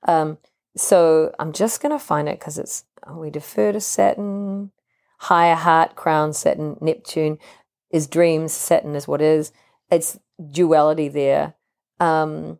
Um, 0.07 0.39
so 0.79 1.33
I'm 1.39 1.51
just 1.51 1.81
going 1.81 1.91
to 1.91 1.99
find 1.99 2.29
it 2.29 2.39
because 2.39 2.57
it's 2.57 2.85
we 3.11 3.29
defer 3.29 3.71
to 3.71 3.81
Saturn, 3.81 4.71
higher 5.17 5.55
heart, 5.55 5.95
crown, 5.95 6.33
Saturn, 6.33 6.77
Neptune 6.79 7.37
is 7.89 8.07
dreams, 8.07 8.53
Saturn 8.53 8.95
is 8.95 9.07
what 9.07 9.21
is. 9.21 9.51
It's 9.91 10.19
duality 10.51 11.07
there. 11.07 11.55
Um, 11.99 12.59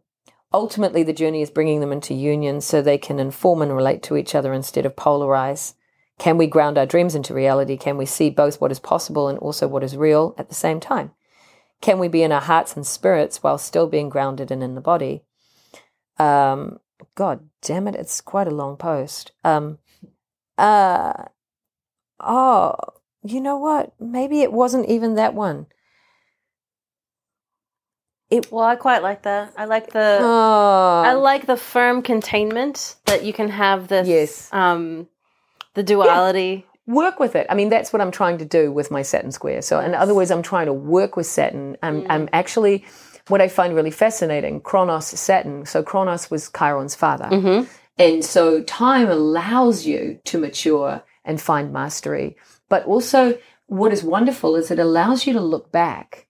ultimately, 0.54 1.04
the 1.04 1.14
journey 1.14 1.42
is 1.42 1.52
bringing 1.52 1.80
them 1.80 1.92
into 1.92 2.14
union 2.14 2.62
so 2.62 2.82
they 2.82 2.98
can 2.98 3.20
inform 3.20 3.62
and 3.62 3.76
relate 3.76 4.04
to 4.04 4.18
each 4.18 4.36
other 4.36 4.54
instead 4.54 4.86
of 4.86 4.96
polarize. 4.96 5.76
Can 6.18 6.38
we 6.38 6.48
ground 6.48 6.78
our 6.78 6.86
dreams 6.86 7.16
into 7.16 7.34
reality? 7.34 7.78
Can 7.78 7.96
we 7.96 8.06
see 8.06 8.30
both 8.30 8.60
what 8.60 8.72
is 8.72 8.80
possible 8.80 9.30
and 9.30 9.40
also 9.40 9.68
what 9.68 9.84
is 9.84 9.96
real 9.96 10.36
at 10.38 10.50
the 10.50 10.56
same 10.56 10.80
time? 10.80 11.12
Can 11.80 12.00
we 12.00 12.10
be 12.10 12.24
in 12.24 12.34
our 12.34 12.42
hearts 12.42 12.76
and 12.76 12.86
spirits 12.86 13.42
while 13.42 13.58
still 13.58 13.88
being 13.88 14.10
grounded 14.10 14.52
and 14.52 14.62
in 14.62 14.76
the 14.76 14.82
body? 14.82 15.24
Um, 16.18 16.80
God 17.16 17.50
damn 17.62 17.88
it, 17.88 17.96
it's 17.96 18.22
quite 18.22 18.48
a 18.48 18.52
long 18.52 18.78
post. 18.78 19.32
Um, 19.44 19.80
uh, 20.58 21.14
oh, 22.20 22.76
you 23.24 23.42
know 23.42 23.58
what? 23.58 23.94
Maybe 24.00 24.42
it 24.42 24.52
wasn't 24.52 24.88
even 24.90 25.16
that 25.16 25.34
one. 25.34 25.68
It, 28.30 28.52
well, 28.52 28.64
I 28.66 28.76
quite 28.76 29.02
like 29.02 29.24
that. 29.24 29.54
I 29.58 29.66
like 29.66 29.92
the 29.92 30.20
Oh, 30.22 31.02
I 31.06 31.14
like 31.14 31.48
the 31.48 31.58
firm 31.58 32.02
containment 32.04 32.96
that 33.06 33.24
you 33.24 33.34
can 33.34 33.50
have 33.50 33.88
this 33.88 34.08
Yes. 34.08 34.50
um 34.54 35.08
the 35.74 35.82
duality. 35.84 36.66
work 36.86 37.20
with 37.20 37.36
it. 37.36 37.48
I 37.50 37.56
mean, 37.56 37.70
that's 37.70 37.92
what 37.94 38.02
I'm 38.02 38.12
trying 38.12 38.38
to 38.40 38.46
do 38.46 38.72
with 38.72 38.92
my 38.92 39.02
Saturn 39.02 39.32
square. 39.32 39.62
So, 39.62 39.80
in 39.80 39.96
other 39.96 40.14
words, 40.14 40.30
I'm 40.32 40.42
trying 40.44 40.66
to 40.66 40.74
work 40.74 41.16
with 41.16 41.26
Saturn. 41.28 41.78
I'm, 41.82 42.06
I'm 42.10 42.30
actually, 42.34 42.86
what 43.30 43.42
I 43.42 43.48
find 43.48 43.76
really 43.76 43.92
fascinating, 43.92 44.62
Kronos, 44.62 45.08
Saturn. 45.08 45.66
So, 45.66 45.84
Kronos 45.84 46.30
was 46.30 46.50
Chiron's 46.50 46.96
father. 46.96 47.26
Mm-hmm. 47.26 47.72
And 47.98 48.24
so, 48.24 48.62
time 48.64 49.10
allows 49.10 49.86
you 49.86 50.20
to 50.26 50.40
mature 50.40 51.04
and 51.26 51.42
find 51.42 51.72
mastery. 51.72 52.38
But 52.70 52.86
also, 52.86 53.38
what 53.68 53.94
is 53.94 54.04
wonderful 54.04 54.56
is 54.56 54.72
it 54.72 54.80
allows 54.80 55.28
you 55.28 55.34
to 55.34 55.42
look 55.42 55.72
back. 55.72 56.28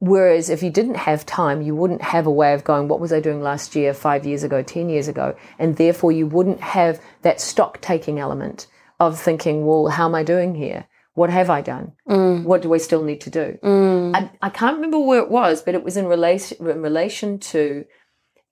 Whereas 0.00 0.48
if 0.48 0.62
you 0.62 0.70
didn't 0.70 0.96
have 0.96 1.26
time, 1.26 1.60
you 1.60 1.76
wouldn't 1.76 2.00
have 2.00 2.26
a 2.26 2.30
way 2.30 2.54
of 2.54 2.64
going, 2.64 2.88
what 2.88 3.00
was 3.00 3.12
I 3.12 3.20
doing 3.20 3.42
last 3.42 3.76
year, 3.76 3.92
five 3.92 4.24
years 4.24 4.42
ago, 4.42 4.62
10 4.62 4.88
years 4.88 5.08
ago? 5.08 5.36
And 5.58 5.76
therefore, 5.76 6.10
you 6.10 6.26
wouldn't 6.26 6.60
have 6.60 7.00
that 7.22 7.40
stock 7.40 7.80
taking 7.82 8.18
element 8.18 8.66
of 8.98 9.18
thinking, 9.18 9.66
well, 9.66 9.88
how 9.88 10.06
am 10.06 10.14
I 10.14 10.22
doing 10.22 10.54
here? 10.54 10.86
What 11.14 11.30
have 11.30 11.50
I 11.50 11.60
done? 11.60 11.92
Mm. 12.08 12.44
What 12.44 12.62
do 12.62 12.72
I 12.72 12.78
still 12.78 13.02
need 13.02 13.20
to 13.22 13.30
do? 13.30 13.58
Mm. 13.62 14.14
I, 14.14 14.30
I 14.42 14.50
can't 14.50 14.76
remember 14.76 14.98
where 14.98 15.20
it 15.20 15.30
was, 15.30 15.62
but 15.62 15.74
it 15.74 15.82
was 15.82 15.96
in 15.96 16.06
relation, 16.06 16.58
in 16.68 16.82
relation 16.82 17.38
to 17.38 17.84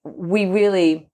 we 0.05 0.47
really, 0.47 1.09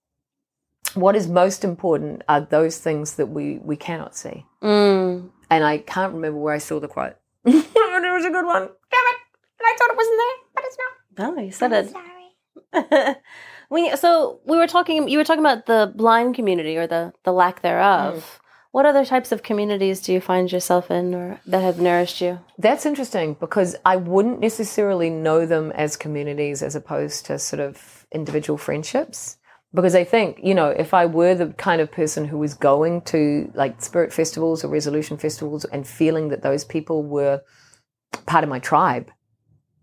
what 0.95 1.17
is 1.17 1.29
most 1.29 1.65
important 1.65 2.23
are 2.29 2.41
those 2.41 2.79
things 2.79 3.15
that 3.17 3.27
we, 3.27 3.59
we 3.59 3.77
cannot 3.77 4.17
see. 4.17 4.47
Mm. 4.63 5.31
And 5.51 5.65
I 5.65 5.79
can't 5.79 6.15
remember 6.15 6.39
where 6.39 6.55
I 6.55 6.59
saw 6.59 6.81
the 6.81 6.89
quote. 6.89 7.17
it 7.45 7.55
was 7.55 8.25
a 8.25 8.31
good 8.31 8.47
one. 8.47 8.63
Damn 8.63 8.71
it. 8.71 9.19
And 9.59 9.67
I 9.67 9.77
thought 9.79 9.91
it 9.91 9.97
wasn't 9.97 10.21
there, 10.21 10.37
but 10.55 10.65
it's 10.65 10.79
not. 10.79 10.95
Oh, 11.19 11.41
you 11.41 11.53
said 11.53 11.73
it. 11.73 11.91
Sorry. 11.91 13.17
we 13.71 13.95
so 13.97 14.41
we 14.45 14.57
were 14.57 14.67
talking 14.67 15.09
you 15.09 15.19
were 15.19 15.25
talking 15.25 15.45
about 15.45 15.67
the 15.67 15.93
blind 15.95 16.35
community 16.35 16.77
or 16.77 16.87
the 16.87 17.13
the 17.25 17.33
lack 17.33 17.63
thereof. 17.63 18.17
Mm. 18.17 18.44
What 18.75 18.87
other 18.87 19.05
types 19.05 19.31
of 19.31 19.45
communities 19.45 20.01
do 20.01 20.13
you 20.13 20.21
find 20.21 20.51
yourself 20.51 20.91
in 20.91 21.15
or 21.15 21.41
that 21.47 21.63
have 21.63 21.79
nourished 21.79 22.21
you? 22.21 22.41
That's 22.59 22.85
interesting 22.85 23.35
because 23.39 23.77
I 23.85 23.95
wouldn't 23.95 24.41
necessarily 24.41 25.11
know 25.11 25.47
them 25.47 25.71
as 25.71 25.97
communities 25.97 26.61
as 26.61 26.75
opposed 26.75 27.25
to 27.27 27.39
sort 27.39 27.61
of 27.61 28.05
individual 28.11 28.59
friendships. 28.59 29.37
Because 29.73 29.95
I 29.95 30.03
think, 30.03 30.41
you 30.43 30.57
know, 30.57 30.71
if 30.71 30.93
I 30.93 31.07
were 31.07 31.37
the 31.37 31.53
kind 31.53 31.81
of 31.81 31.93
person 31.93 32.25
who 32.25 32.37
was 32.37 32.55
going 32.55 33.03
to 33.03 33.49
like 33.55 33.81
spirit 33.81 34.13
festivals 34.13 34.65
or 34.65 34.69
resolution 34.71 35.19
festivals 35.19 35.65
and 35.67 35.87
feeling 35.87 36.31
that 36.31 36.43
those 36.43 36.65
people 36.65 37.05
were 37.05 37.43
part 38.27 38.43
of 38.43 38.51
my 38.51 38.59
tribe. 38.59 39.09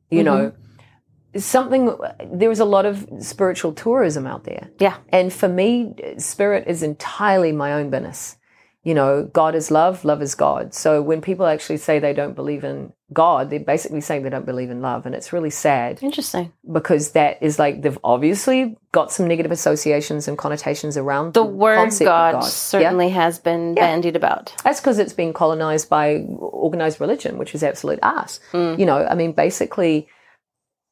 You 0.09 0.23
know, 0.23 0.51
mm-hmm. 0.51 1.39
something. 1.39 1.95
There 2.29 2.51
is 2.51 2.59
a 2.59 2.65
lot 2.65 2.85
of 2.85 3.07
spiritual 3.19 3.71
tourism 3.71 4.27
out 4.27 4.43
there. 4.43 4.69
Yeah. 4.79 4.97
And 5.13 5.31
for 5.31 5.47
me, 5.47 5.93
spirit 6.17 6.65
is 6.67 6.83
entirely 6.83 7.53
my 7.53 7.71
own 7.71 7.89
business. 7.89 8.35
You 8.83 8.95
know, 8.95 9.29
God 9.31 9.53
is 9.53 9.69
love, 9.69 10.03
love 10.03 10.23
is 10.23 10.33
God. 10.33 10.73
So 10.73 11.03
when 11.03 11.21
people 11.21 11.45
actually 11.45 11.77
say 11.77 11.99
they 11.99 12.13
don't 12.13 12.33
believe 12.33 12.63
in 12.63 12.93
God, 13.13 13.51
they're 13.51 13.59
basically 13.59 14.01
saying 14.01 14.23
they 14.23 14.31
don't 14.31 14.45
believe 14.45 14.71
in 14.71 14.81
love. 14.81 15.05
And 15.05 15.13
it's 15.13 15.31
really 15.31 15.51
sad 15.51 16.01
Interesting. 16.01 16.51
because 16.71 17.11
that 17.11 17.37
is 17.43 17.59
like 17.59 17.83
they've 17.83 17.99
obviously 18.03 18.75
got 18.91 19.11
some 19.11 19.27
negative 19.27 19.51
associations 19.51 20.27
and 20.27 20.35
connotations 20.35 20.97
around 20.97 21.35
The 21.35 21.43
word 21.43 21.75
concept 21.75 22.07
God, 22.07 22.35
of 22.35 22.43
Yeah? 22.43 22.49
certainly 22.49 23.09
has 23.09 23.37
been 23.37 23.75
bandied 23.75 24.15
about. 24.15 24.51
That's 24.63 24.79
because 24.79 24.97
it's 24.97 25.13
been 25.13 25.33
colonized 25.33 25.87
by 25.87 26.25
organized 26.39 26.99
religion, 26.99 27.37
which 27.37 27.53
is 27.53 27.61
absolute 27.63 27.99
ass. 28.01 28.39
Mm. 28.51 28.79
You 28.79 28.87
know, 28.87 29.05
I 29.05 29.13
mean, 29.13 29.33
basically, 29.33 30.07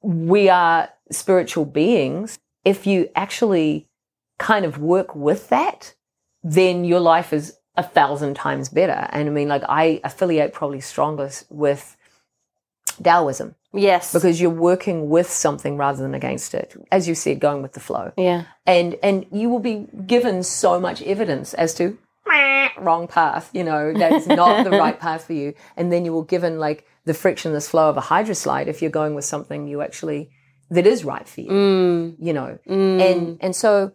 we 0.03 0.47
are 0.49 0.89
spiritual 1.11 1.65
beings. 1.65 2.37
If 2.63 2.85
you 2.85 3.09
actually 3.15 3.87
kind 4.37 4.63
of 4.65 4.77
work 4.77 5.15
with 5.15 5.49
that, 5.49 5.95
then 6.43 6.85
your 6.85 6.99
life 6.99 7.33
is 7.33 7.55
a 7.75 7.83
thousand 7.83 8.35
times 8.35 8.69
better. 8.69 9.07
And 9.11 9.29
I 9.29 9.31
mean, 9.31 9.47
like, 9.47 9.63
I 9.69 10.01
affiliate 10.03 10.53
probably 10.53 10.81
strongest 10.81 11.45
with 11.49 11.95
Taoism 13.03 13.55
Yes. 13.73 14.11
because 14.13 14.41
you're 14.41 14.49
working 14.49 15.09
with 15.09 15.29
something 15.29 15.77
rather 15.77 16.01
than 16.01 16.13
against 16.13 16.53
it. 16.53 16.75
As 16.91 17.07
you 17.07 17.15
said, 17.15 17.39
going 17.39 17.61
with 17.61 17.73
the 17.73 17.79
flow 17.79 18.11
yeah. 18.17 18.45
and 18.65 18.97
and 19.03 19.25
you 19.31 19.49
will 19.49 19.59
be 19.59 19.87
given 20.05 20.43
so 20.43 20.79
much 20.79 21.01
evidence 21.03 21.53
as 21.53 21.73
to 21.75 21.97
wrong 22.77 23.07
path 23.07 23.49
you 23.53 23.63
know 23.63 23.93
that 23.93 24.11
is 24.11 24.27
not 24.27 24.63
the 24.63 24.69
right 24.71 24.99
path 25.05 25.25
for 25.25 25.33
you 25.33 25.53
and 25.77 25.91
then 25.91 26.05
you 26.05 26.11
will 26.13 26.23
given 26.23 26.59
like 26.59 26.85
the 27.05 27.13
frictionless 27.13 27.67
flow 27.69 27.89
of 27.89 27.97
a 27.97 28.01
hydroslide 28.01 28.67
if 28.67 28.81
you're 28.81 28.91
going 28.91 29.15
with 29.15 29.25
something 29.25 29.67
you 29.67 29.81
actually 29.81 30.29
that 30.69 30.85
is 30.85 31.03
right 31.03 31.27
for 31.27 31.41
you 31.41 31.49
Mm. 31.49 32.15
you 32.19 32.33
know 32.33 32.57
and 32.67 33.37
and 33.41 33.55
so 33.55 33.91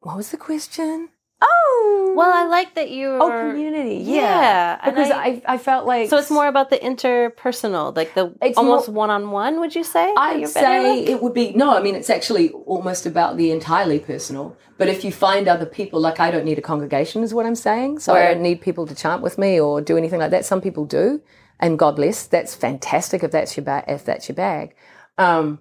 what 0.00 0.16
was 0.16 0.30
the 0.30 0.36
question 0.38 1.08
oh 1.40 2.14
Well, 2.16 2.30
I 2.32 2.44
like 2.46 2.74
that 2.74 2.90
you 2.90 3.08
oh 3.20 3.30
community 3.30 3.96
Yeah, 3.96 4.14
yeah, 4.14 4.84
because 4.84 5.10
I- 5.10 5.24
I, 5.24 5.42
I 5.54 5.58
felt 5.58 5.86
like 5.86 6.08
So 6.10 6.16
it's 6.18 6.30
more 6.30 6.46
about 6.48 6.70
the 6.70 6.78
interpersonal, 6.78 7.94
like 7.96 8.14
the 8.14 8.34
It's 8.42 8.58
almost 8.58 8.88
one 8.88 9.10
on 9.10 9.30
one. 9.30 9.60
Would 9.60 9.74
you 9.74 9.84
say? 9.84 10.12
I'd 10.16 10.48
say 10.48 11.04
it 11.04 11.22
would 11.22 11.34
be 11.34 11.52
no. 11.52 11.76
I 11.76 11.80
mean, 11.80 11.94
it's 11.94 12.10
actually 12.10 12.50
almost 12.50 13.06
about 13.06 13.36
the 13.36 13.50
entirely 13.50 13.98
personal. 13.98 14.56
But 14.78 14.88
if 14.88 15.04
you 15.04 15.10
find 15.12 15.48
other 15.48 15.66
people, 15.66 16.00
like 16.00 16.20
I 16.20 16.30
don't 16.30 16.44
need 16.44 16.58
a 16.58 16.62
congregation, 16.62 17.22
is 17.22 17.34
what 17.34 17.46
I'm 17.46 17.56
saying. 17.56 17.98
So 17.98 18.14
I 18.14 18.32
don't 18.32 18.42
need 18.42 18.60
people 18.60 18.86
to 18.86 18.94
chant 18.94 19.22
with 19.22 19.36
me 19.36 19.60
or 19.60 19.80
do 19.80 19.96
anything 19.96 20.20
like 20.20 20.30
that. 20.30 20.44
Some 20.44 20.60
people 20.60 20.84
do, 20.84 21.20
and 21.58 21.78
God 21.78 21.96
bless. 21.96 22.26
That's 22.26 22.54
fantastic 22.54 23.22
if 23.24 23.30
that's 23.32 23.56
your 23.56 23.64
bag. 23.64 23.84
If 23.88 24.04
that's 24.04 24.28
your 24.28 24.36
bag, 24.36 24.74
um, 25.18 25.58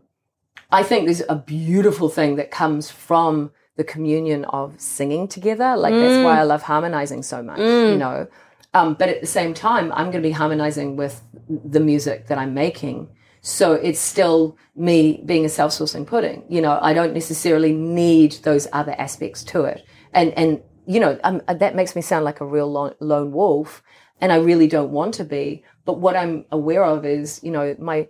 I 0.72 0.84
think 0.84 1.06
there's 1.06 1.24
a 1.30 1.36
beautiful 1.36 2.10
thing 2.10 2.36
that 2.36 2.52
comes 2.52 2.92
from 2.92 3.52
the 3.78 3.84
communion 3.84 4.44
of 4.46 4.74
singing 4.80 5.28
together. 5.28 5.78
Like 5.78 5.94
that's 5.94 6.24
why 6.26 6.40
I 6.40 6.44
love 6.44 6.63
harmonizing 6.63 7.24
so 7.24 7.42
much. 7.42 7.60
You 7.92 7.98
know. 7.98 8.28
Um, 8.74 8.96
but 8.96 9.10
at 9.10 9.22
the 9.22 9.28
same 9.28 9.54
time, 9.54 9.92
I'm 9.94 10.12
going 10.12 10.22
to 10.22 10.28
be 10.28 10.32
harmonizing 10.32 10.98
with 10.98 11.24
the 11.48 11.80
music 11.80 12.28
that 12.28 12.38
I'm 12.38 12.54
making. 12.54 13.08
So 13.42 13.74
it's 13.74 14.00
still 14.00 14.58
me 14.76 15.24
being 15.26 15.46
a 15.46 15.50
self-sourcing 15.50 16.06
pudding. 16.06 16.44
You 16.50 16.62
know, 16.62 16.78
I 16.82 16.94
don't 16.94 17.13
necessarily 17.13 17.72
need 17.74 18.34
those 18.44 18.68
other 18.74 18.94
aspects 19.00 19.44
to 19.46 19.63
it. 19.63 19.86
And, 20.13 20.34
and, 20.34 20.62
you 20.86 21.00
know, 21.00 21.18
um, 21.24 21.42
that 21.48 21.76
makes 21.76 21.96
me 21.96 22.02
sound 22.02 22.26
like 22.26 22.42
a 22.42 22.46
real 22.46 22.70
lone, 22.70 22.94
lone 23.00 23.32
wolf. 23.32 23.82
And 24.20 24.32
I 24.32 24.38
really 24.38 24.68
don't 24.68 24.92
want 24.92 25.13
to 25.16 25.24
be. 25.24 25.63
But 25.86 26.00
what 26.00 26.16
I'm 26.16 26.46
aware 26.52 26.84
of 26.84 27.06
is, 27.06 27.40
you 27.42 27.52
know, 27.52 27.76
my, 27.80 28.10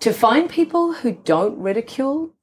to 0.00 0.12
find 0.12 0.50
people 0.50 0.92
who 0.92 1.12
don't 1.12 1.58
ridicule 1.58 2.34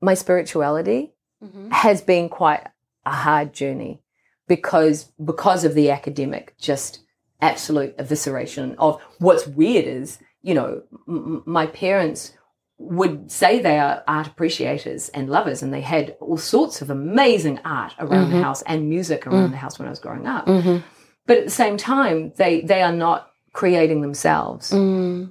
my 0.00 0.14
spirituality 0.14 1.12
mm-hmm. 1.42 1.70
has 1.70 2.00
been 2.00 2.28
quite 2.28 2.66
a 3.04 3.12
hard 3.12 3.52
journey 3.52 4.02
because 4.48 5.12
because 5.24 5.64
of 5.64 5.74
the 5.74 5.90
academic 5.90 6.54
just 6.58 7.00
absolute 7.40 7.96
evisceration 7.98 8.74
of 8.78 9.00
what's 9.18 9.46
weird 9.46 9.84
is 9.84 10.18
you 10.42 10.54
know 10.54 10.82
m- 11.08 11.42
my 11.46 11.66
parents 11.66 12.32
would 12.78 13.30
say 13.30 13.60
they 13.60 13.78
are 13.78 14.02
art 14.06 14.26
appreciators 14.26 15.08
and 15.10 15.30
lovers 15.30 15.62
and 15.62 15.72
they 15.72 15.80
had 15.80 16.16
all 16.20 16.36
sorts 16.36 16.82
of 16.82 16.90
amazing 16.90 17.58
art 17.64 17.94
around 17.98 18.28
the 18.28 18.34
mm-hmm. 18.34 18.42
house 18.42 18.62
and 18.62 18.88
music 18.88 19.26
around 19.26 19.48
mm. 19.48 19.52
the 19.52 19.56
house 19.56 19.78
when 19.78 19.88
I 19.88 19.90
was 19.90 19.98
growing 19.98 20.26
up. 20.26 20.46
Mm-hmm. 20.46 20.84
But 21.26 21.38
at 21.38 21.44
the 21.44 21.50
same 21.50 21.78
time 21.78 22.32
they 22.36 22.60
they 22.60 22.82
are 22.82 22.92
not 22.92 23.30
creating 23.56 24.02
themselves 24.02 24.70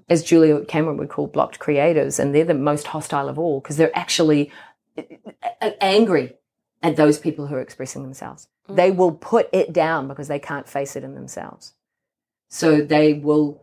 as 0.10 0.24
Julia 0.24 0.66
Cameron 0.66 0.98
would 0.98 1.10
call 1.10 1.28
blocked 1.28 1.60
creatives 1.60 2.20
and 2.20 2.34
they're 2.34 2.44
the 2.44 2.56
most 2.56 2.88
hostile 2.88 3.30
of 3.30 3.38
all 3.38 3.62
because 3.62 3.78
they're 3.78 3.96
actually 3.96 4.52
uh, 4.98 5.72
angry 5.80 6.34
at 6.82 6.96
those 6.96 7.20
people 7.20 7.46
who 7.46 7.56
are 7.56 7.62
expressing 7.62 8.02
themselves. 8.02 8.48
They 8.68 8.90
will 8.90 9.12
put 9.12 9.48
it 9.54 9.72
down 9.72 10.08
because 10.08 10.28
they 10.28 10.40
can't 10.40 10.68
face 10.68 10.96
it 10.96 11.04
in 11.04 11.14
themselves. 11.14 11.76
So 12.50 12.82
they 12.82 13.14
will 13.14 13.62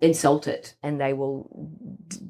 insult 0.00 0.48
it 0.48 0.74
and 0.82 0.98
they 0.98 1.12
will 1.12 1.46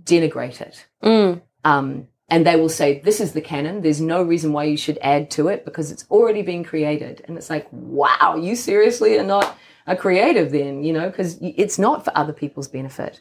denigrate 0.02 0.60
it. 0.60 0.86
Mm. 1.00 1.42
Um, 1.64 2.08
and 2.28 2.44
they 2.44 2.56
will 2.56 2.68
say, 2.68 2.98
This 2.98 3.20
is 3.20 3.32
the 3.32 3.40
canon. 3.40 3.82
There's 3.82 4.00
no 4.00 4.20
reason 4.20 4.52
why 4.52 4.64
you 4.64 4.76
should 4.76 4.98
add 5.00 5.30
to 5.32 5.46
it 5.46 5.64
because 5.64 5.92
it's 5.92 6.06
already 6.10 6.42
been 6.42 6.64
created. 6.64 7.24
And 7.28 7.36
it's 7.36 7.50
like, 7.50 7.68
wow, 7.70 8.36
you 8.36 8.56
seriously 8.56 9.16
are 9.16 9.24
not 9.24 9.56
a 9.86 9.96
creative 9.96 10.50
then, 10.52 10.82
you 10.82 10.92
know, 10.92 11.08
because 11.10 11.38
it's 11.40 11.78
not 11.78 12.04
for 12.04 12.12
other 12.16 12.32
people's 12.32 12.68
benefit 12.68 13.20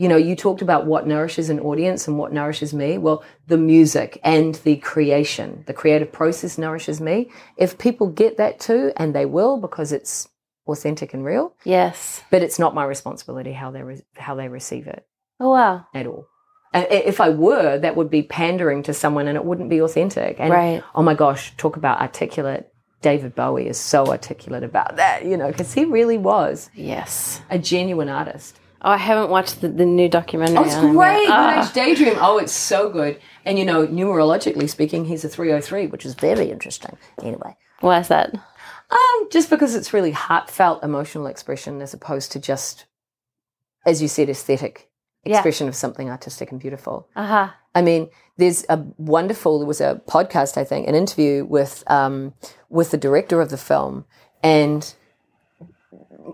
you 0.00 0.08
know, 0.08 0.16
you 0.16 0.36
talked 0.36 0.62
about 0.62 0.86
what 0.86 1.08
nourishes 1.08 1.50
an 1.50 1.58
audience 1.58 2.06
and 2.06 2.16
what 2.18 2.32
nourishes 2.32 2.72
me. 2.72 2.98
Well, 2.98 3.24
the 3.48 3.56
music 3.58 4.20
and 4.22 4.54
the 4.54 4.76
creation, 4.76 5.64
the 5.66 5.72
creative 5.74 6.12
process 6.12 6.56
nourishes 6.56 7.00
me. 7.00 7.32
If 7.56 7.78
people 7.78 8.06
get 8.06 8.36
that 8.36 8.60
too, 8.60 8.92
and 8.96 9.12
they 9.12 9.26
will 9.26 9.56
because 9.60 9.90
it's 9.90 10.28
authentic 10.68 11.14
and 11.14 11.24
real, 11.24 11.52
Yes. 11.64 12.22
but 12.30 12.42
it's 12.44 12.60
not 12.60 12.76
my 12.76 12.84
responsibility 12.84 13.52
how 13.52 13.72
they 13.72 13.82
re- 13.82 14.02
how 14.16 14.36
they 14.36 14.46
receive 14.46 14.86
it 14.86 15.04
Oh 15.40 15.50
wow. 15.50 15.86
at 15.92 16.06
all. 16.06 16.26
If 16.72 17.20
I 17.20 17.30
were, 17.30 17.78
that 17.78 17.96
would 17.96 18.08
be 18.08 18.22
pandering 18.22 18.84
to 18.84 18.94
someone, 18.94 19.26
and 19.26 19.36
it 19.36 19.44
wouldn't 19.44 19.68
be 19.68 19.80
authentic. 19.80 20.36
And 20.38 20.52
Right. 20.52 20.82
oh 20.94 21.02
my 21.02 21.14
gosh, 21.14 21.56
talk 21.56 21.76
about 21.76 22.00
articulate. 22.00 22.72
David 23.02 23.34
Bowie 23.34 23.68
is 23.68 23.78
so 23.78 24.06
articulate 24.06 24.64
about 24.64 24.96
that, 24.96 25.24
you 25.24 25.36
know, 25.36 25.48
because 25.48 25.72
he 25.72 25.84
really 25.84 26.18
was 26.18 26.68
Yes. 26.74 27.40
a 27.50 27.58
genuine 27.58 28.08
artist. 28.08 28.58
Oh, 28.82 28.90
I 28.90 28.96
haven't 28.96 29.30
watched 29.30 29.60
the, 29.60 29.68
the 29.68 29.84
new 29.86 30.08
documentary. 30.08 30.56
Oh, 30.58 30.62
it's 30.64 30.74
great. 30.76 31.28
Ah. 31.28 31.68
Daydream. 31.74 32.14
Oh, 32.20 32.38
it's 32.38 32.52
so 32.52 32.88
good. 32.90 33.20
And 33.44 33.58
you 33.58 33.64
know, 33.64 33.86
numerologically 33.86 34.68
speaking, 34.70 35.04
he's 35.04 35.24
a 35.24 35.28
303, 35.28 35.86
which 35.88 36.06
is 36.06 36.14
very 36.14 36.50
interesting. 36.50 36.96
Anyway. 37.22 37.56
Why 37.80 37.98
is 38.00 38.08
that? 38.08 38.34
Um, 38.90 39.28
just 39.30 39.50
because 39.50 39.74
it's 39.74 39.92
really 39.92 40.12
heartfelt 40.12 40.82
emotional 40.82 41.26
expression 41.26 41.82
as 41.82 41.92
opposed 41.92 42.32
to 42.32 42.40
just, 42.40 42.86
as 43.84 44.00
you 44.00 44.08
said, 44.08 44.28
aesthetic 44.28 44.88
Yeah. 45.24 45.36
expression 45.36 45.68
of 45.68 45.74
something 45.74 46.08
artistic 46.08 46.50
and 46.52 46.60
beautiful. 46.60 47.08
Aha. 47.16 47.54
I 47.74 47.82
mean, 47.82 48.08
there's 48.38 48.64
a 48.68 48.78
wonderful. 48.96 49.58
There 49.58 49.66
was 49.68 49.80
a 49.80 50.00
podcast, 50.08 50.56
I 50.56 50.64
think, 50.64 50.88
an 50.88 50.94
interview 50.94 51.44
with 51.44 51.84
um, 51.88 52.32
with 52.68 52.90
the 52.90 52.96
director 52.98 53.40
of 53.40 53.50
the 53.50 53.56
film, 53.56 54.04
and 54.42 54.94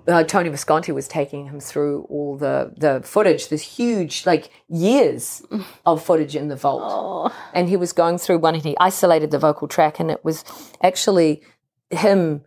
uh, 0.08 0.24
Tony 0.24 0.48
Visconti 0.48 0.92
was 0.92 1.06
taking 1.08 1.46
him 1.46 1.60
through 1.60 2.02
all 2.10 2.36
the 2.36 2.72
the 2.76 3.00
footage. 3.04 3.48
This 3.48 3.62
huge, 3.62 4.26
like 4.26 4.50
years 4.68 5.42
of 5.86 6.02
footage 6.04 6.34
in 6.36 6.48
the 6.48 6.56
vault, 6.56 6.82
Oh. 6.84 7.34
and 7.52 7.68
he 7.68 7.76
was 7.76 7.92
going 7.92 8.18
through 8.18 8.38
one, 8.38 8.54
and 8.54 8.64
he 8.64 8.76
isolated 8.80 9.30
the 9.30 9.38
vocal 9.38 9.68
track, 9.68 10.00
and 10.00 10.10
it 10.10 10.24
was 10.24 10.44
actually 10.82 11.42
him 11.90 12.42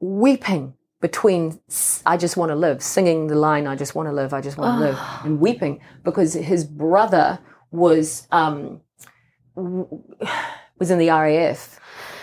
weeping 0.00 0.74
between 1.00 1.60
I 2.06 2.16
just 2.16 2.36
want 2.36 2.50
to 2.50 2.56
live, 2.56 2.82
singing 2.82 3.26
the 3.26 3.34
line 3.34 3.66
I 3.66 3.76
just 3.76 3.94
want 3.94 4.08
to 4.08 4.12
live, 4.12 4.32
I 4.32 4.40
just 4.40 4.56
want 4.56 4.78
to 4.78 4.86
live, 4.86 4.98
and 5.24 5.40
weeping 5.40 5.80
because 6.04 6.34
his 6.34 6.64
brother 6.64 7.38
was 7.70 8.26
um, 8.30 8.80
w- 9.54 10.02
was 10.78 10.90
in 10.90 10.98
the 10.98 11.08
RAF 11.10 11.80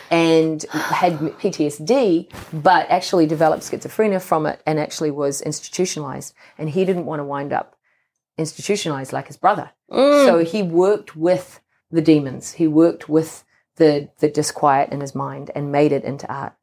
and 0.10 0.64
had 0.72 1.14
PTSD, 1.14 2.32
but 2.54 2.89
actually 2.89 3.26
developed 3.26 3.64
schizophrenia 3.64 4.22
from 4.22 4.45
it 4.45 4.62
and 4.66 4.80
actually 4.80 5.12
was 5.12 5.41
institutionalized. 5.41 6.34
And 6.58 6.70
he 6.70 6.86
didn't 6.86 7.06
want 7.06 7.20
to 7.20 7.24
wind 7.24 7.54
up 7.54 7.76
institutionalized 8.38 9.14
like 9.14 9.28
his 9.28 9.38
brother. 9.38 9.72
So 9.91 10.43
he 10.43 10.64
worked 10.64 11.16
with 11.16 11.62
the 11.91 12.01
demons. 12.01 12.54
He 12.54 12.68
worked 12.68 13.08
with 13.08 13.43
the 13.76 14.10
the 14.20 14.30
disquiet 14.30 14.91
in 14.91 15.01
his 15.01 15.16
mind 15.16 15.51
and 15.56 15.72
made 15.72 15.91
it 15.91 16.04
into 16.04 16.32
art. 16.32 16.54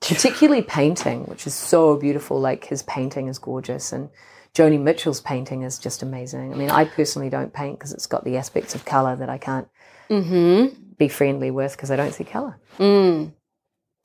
Particularly 0.00 0.62
painting, 0.62 1.24
which 1.24 1.46
is 1.46 1.54
so 1.54 1.96
beautiful. 1.96 2.40
Like 2.40 2.64
his 2.64 2.82
painting 2.82 3.28
is 3.28 3.38
gorgeous, 3.38 3.92
and 3.92 4.10
Joni 4.52 4.80
Mitchell's 4.80 5.20
painting 5.20 5.62
is 5.62 5.78
just 5.78 6.02
amazing. 6.02 6.52
I 6.52 6.56
mean, 6.56 6.70
I 6.70 6.84
personally 6.86 7.30
don't 7.30 7.52
paint 7.52 7.78
because 7.78 7.92
it's 7.92 8.06
got 8.08 8.24
the 8.24 8.36
aspects 8.36 8.74
of 8.74 8.84
color 8.84 9.14
that 9.14 9.28
I 9.28 9.38
can't 9.38 9.68
Mm-hmm. 10.12 10.81
Be 10.98 11.08
friendly 11.08 11.50
with 11.50 11.72
because 11.72 11.90
I 11.90 11.96
don't 11.96 12.12
see 12.12 12.24
color. 12.24 12.58
Mm. 12.78 13.32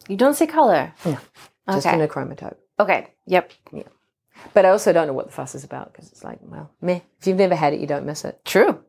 You 0.07 0.15
don't 0.17 0.35
see 0.35 0.47
color. 0.47 0.93
No, 1.05 1.17
just 1.69 1.85
Okay. 1.87 1.95
in 1.95 2.01
a 2.01 2.07
chromatope. 2.07 2.55
Okay. 2.79 3.07
Yep. 3.25 3.51
Yeah. 3.73 3.83
But 4.53 4.65
I 4.65 4.69
also 4.69 4.93
don't 4.93 5.07
know 5.07 5.13
what 5.13 5.25
the 5.25 5.31
fuss 5.33 5.55
is 5.55 5.63
about 5.63 5.91
because 5.91 6.11
it's 6.11 6.23
like, 6.23 6.39
well, 6.41 6.71
meh. 6.81 6.99
If 7.19 7.27
you've 7.27 7.37
never 7.37 7.55
had 7.55 7.73
it, 7.73 7.79
you 7.79 7.87
don't 7.87 8.05
miss 8.05 8.23
it. 8.23 8.39
True. 8.45 8.79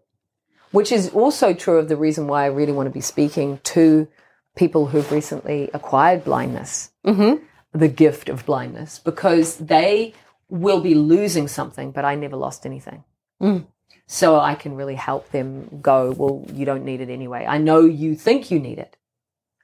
Which 0.70 0.92
is 0.92 1.08
also 1.10 1.54
true 1.54 1.78
of 1.78 1.88
the 1.88 1.96
reason 1.96 2.26
why 2.26 2.44
I 2.44 2.48
really 2.48 2.72
want 2.72 2.86
to 2.86 2.92
be 2.92 3.00
speaking 3.00 3.58
to 3.64 4.06
people 4.54 4.86
who've 4.86 5.10
recently 5.10 5.70
acquired 5.72 6.24
blindness, 6.24 6.90
Mm-hmm. 7.06 7.42
the 7.72 7.88
gift 7.88 8.28
of 8.28 8.44
blindness, 8.44 8.98
because 8.98 9.56
they 9.56 10.12
will 10.50 10.80
be 10.80 10.94
losing 10.94 11.48
something, 11.48 11.90
but 11.92 12.04
I 12.04 12.14
never 12.16 12.36
lost 12.36 12.66
anything. 12.66 13.04
Mm. 13.42 13.66
So 14.10 14.40
I 14.40 14.54
can 14.54 14.74
really 14.74 14.94
help 14.94 15.30
them 15.32 15.80
go, 15.82 16.12
well, 16.12 16.44
you 16.52 16.64
don't 16.64 16.84
need 16.86 17.02
it 17.02 17.10
anyway. 17.10 17.44
I 17.46 17.58
know 17.58 17.80
you 17.80 18.16
think 18.16 18.50
you 18.50 18.58
need 18.58 18.78
it. 18.78 18.96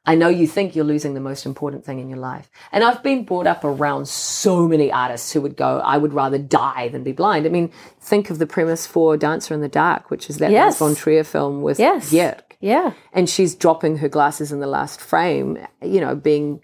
I 0.05 0.17
know 0.17 0.29
you 0.29 0.47
think 0.47 0.77
you're 0.77 0.85
losing 0.85 1.15
the 1.15 1.21
most 1.21 1.47
important 1.47 1.87
thing 1.87 1.99
in 1.99 2.11
your 2.11 2.19
life. 2.19 2.51
And 2.71 2.85
I've 2.85 3.03
been 3.03 3.25
brought 3.25 3.47
up 3.47 3.65
around 3.65 4.07
so 4.07 4.69
many 4.69 4.93
artists 4.93 5.33
who 5.33 5.41
would 5.41 5.57
go, 5.57 5.79
I 5.79 5.97
would 5.97 6.13
rather 6.13 6.37
die 6.37 6.89
than 6.89 7.03
be 7.03 7.13
blind. 7.13 7.47
I 7.47 7.49
mean, 7.49 7.73
think 7.99 8.29
of 8.29 8.39
the 8.39 8.47
premise 8.47 8.87
for 8.87 9.17
Dancer 9.17 9.55
in 9.55 9.63
the 9.63 9.69
Dark, 9.69 10.11
which 10.11 10.29
is 10.29 10.37
that 10.39 10.51
Yes. 10.51 10.79
Von 10.79 10.95
Trier 10.95 11.25
film 11.25 11.63
with 11.63 11.79
Yes. 11.79 12.13
Yeah. 12.61 12.93
And 13.15 13.31
she's 13.31 13.55
dropping 13.55 13.99
her 13.99 14.09
glasses 14.09 14.53
in 14.53 14.61
the 14.61 14.67
last 14.67 15.01
frame, 15.01 15.57
you 15.81 16.03
know, 16.03 16.15
being 16.15 16.61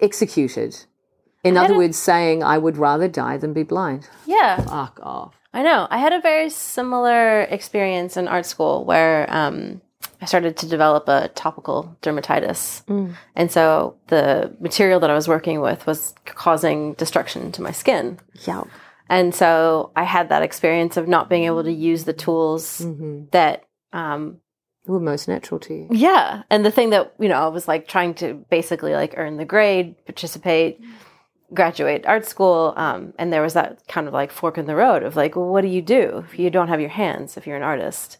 executed. 0.00 0.86
In 1.44 1.58
other 1.58 1.76
words, 1.76 1.98
saying, 1.98 2.42
I 2.42 2.56
would 2.56 2.78
rather 2.78 3.08
die 3.08 3.36
than 3.36 3.52
be 3.52 3.62
blind. 3.62 4.08
Yeah. 4.24 4.56
Fuck 4.62 5.00
off. 5.02 5.34
I 5.54 5.62
know. 5.62 5.86
I 5.90 5.98
had 5.98 6.12
a 6.12 6.20
very 6.20 6.48
similar 6.50 7.42
experience 7.42 8.16
in 8.16 8.26
art 8.28 8.46
school 8.46 8.84
where 8.84 9.26
um, 9.30 9.82
I 10.20 10.24
started 10.24 10.56
to 10.58 10.68
develop 10.68 11.08
a 11.08 11.28
topical 11.34 11.96
dermatitis. 12.02 12.82
And 13.36 13.50
so 13.52 13.96
the 14.06 14.54
material 14.60 15.00
that 15.00 15.10
I 15.10 15.14
was 15.14 15.28
working 15.28 15.60
with 15.60 15.86
was 15.86 16.14
causing 16.24 16.94
destruction 16.94 17.52
to 17.52 17.62
my 17.62 17.70
skin. 17.72 18.18
Yeah. 18.46 18.64
And 19.08 19.34
so 19.34 19.90
I 19.94 20.04
had 20.04 20.30
that 20.30 20.42
experience 20.42 20.96
of 20.96 21.06
not 21.06 21.28
being 21.28 21.44
able 21.44 21.64
to 21.64 21.72
use 21.72 22.04
the 22.04 22.12
tools 22.14 22.78
that, 23.32 23.64
um, 23.92 24.38
Were 24.86 25.00
most 25.00 25.28
natural 25.28 25.60
to 25.60 25.74
you. 25.74 25.88
yeah. 25.90 26.44
And 26.48 26.64
the 26.64 26.70
thing 26.70 26.90
that, 26.90 27.12
you 27.18 27.28
know, 27.28 27.34
I 27.44 27.48
was 27.48 27.68
like 27.68 27.86
trying 27.88 28.14
to 28.14 28.34
basically 28.48 28.94
like 28.94 29.14
earn 29.18 29.36
the 29.36 29.44
grade, 29.44 29.96
participate, 30.06 30.80
graduate 31.54 32.04
art 32.06 32.26
school. 32.26 32.74
Um, 32.76 33.12
and 33.18 33.32
there 33.32 33.42
was 33.42 33.54
that 33.54 33.86
kind 33.88 34.08
of 34.08 34.14
like 34.14 34.32
fork 34.32 34.58
in 34.58 34.66
the 34.66 34.76
road 34.76 35.02
of 35.02 35.16
like, 35.16 35.36
well, 35.36 35.48
what 35.48 35.62
do 35.62 35.68
you 35.68 35.82
do 35.82 36.24
if 36.30 36.38
you 36.38 36.50
don't 36.50 36.68
have 36.68 36.80
your 36.80 36.90
hands, 36.90 37.36
if 37.36 37.46
you're 37.46 37.56
an 37.56 37.62
artist? 37.62 38.18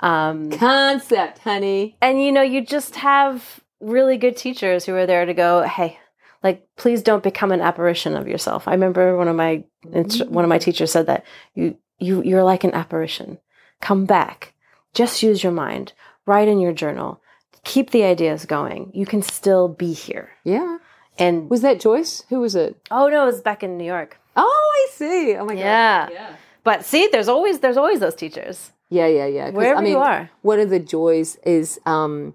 Um, 0.00 0.50
Concept, 0.50 1.38
honey. 1.38 1.96
and 2.02 2.20
you 2.22 2.32
know, 2.32 2.42
you 2.42 2.64
just 2.64 2.96
have 2.96 3.60
really 3.80 4.16
good 4.16 4.36
teachers 4.36 4.84
who 4.84 4.94
are 4.94 5.06
there 5.06 5.24
to 5.24 5.34
go, 5.34 5.62
hey, 5.62 5.98
like, 6.42 6.66
please 6.76 7.02
don't 7.02 7.22
become 7.22 7.52
an 7.52 7.60
apparition 7.60 8.16
of 8.16 8.26
yourself. 8.26 8.66
I 8.66 8.72
remember 8.72 9.16
one 9.16 9.28
of 9.28 9.36
my 9.36 9.62
instru- 9.86 10.28
one 10.28 10.44
of 10.44 10.48
my 10.48 10.58
teachers 10.58 10.90
said 10.90 11.06
that 11.06 11.24
you 11.54 11.76
you 11.98 12.22
you're 12.24 12.42
like 12.42 12.64
an 12.64 12.74
apparition. 12.74 13.38
Come 13.80 14.06
back. 14.06 14.54
Just 14.92 15.22
use 15.22 15.42
your 15.44 15.52
mind. 15.52 15.92
Write 16.26 16.48
in 16.48 16.58
your 16.58 16.72
journal. 16.72 17.20
Keep 17.64 17.90
the 17.90 18.02
ideas 18.02 18.44
going. 18.44 18.90
You 18.92 19.06
can 19.06 19.22
still 19.22 19.68
be 19.68 19.92
here. 19.92 20.30
Yeah. 20.42 20.78
And 21.18 21.50
Was 21.50 21.60
that 21.62 21.80
Joyce? 21.80 22.24
Who 22.30 22.40
was 22.40 22.54
it? 22.54 22.76
oh 22.90 23.08
no, 23.08 23.22
it 23.22 23.26
was 23.26 23.40
back 23.40 23.62
in 23.62 23.76
New 23.78 23.84
York. 23.84 24.18
Oh, 24.36 24.72
I 24.74 24.90
see. 24.92 25.34
Oh 25.36 25.44
my 25.44 25.52
Yeah. 25.54 26.06
god. 26.06 26.12
Yeah. 26.12 26.36
But 26.64 26.84
see, 26.84 27.08
there's 27.12 27.28
always 27.28 27.58
there's 27.60 27.76
always 27.76 28.00
those 28.00 28.14
teachers. 28.14 28.72
Yeah, 28.88 29.06
yeah, 29.06 29.26
yeah. 29.26 29.46
'Cause, 29.46 29.56
Wherever 29.56 29.78
I 29.80 29.82
mean, 29.82 29.92
you 29.92 29.98
are. 29.98 30.30
One 30.42 30.60
of 30.60 30.70
the 30.70 30.78
joys 30.78 31.36
is, 31.44 31.80
um, 31.86 32.34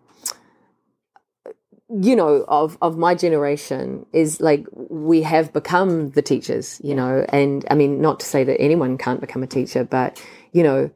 you 1.89 2.15
know, 2.15 2.43
of 2.47 2.77
of 2.81 2.97
my 2.97 3.15
generation 3.15 4.05
is 4.11 4.41
like 4.41 4.65
we 4.73 5.21
have 5.21 5.53
become 5.53 6.09
the 6.11 6.21
teachers, 6.21 6.81
you 6.83 6.93
know, 6.93 7.25
and 7.29 7.65
I 7.71 7.75
mean, 7.75 8.01
not 8.01 8.19
to 8.19 8.25
say 8.25 8.43
that 8.43 8.59
anyone 8.59 8.97
can't 8.97 9.21
become 9.21 9.41
a 9.43 9.47
teacher, 9.47 9.83
but 9.85 10.21
you 10.51 10.63
know, 10.63 10.89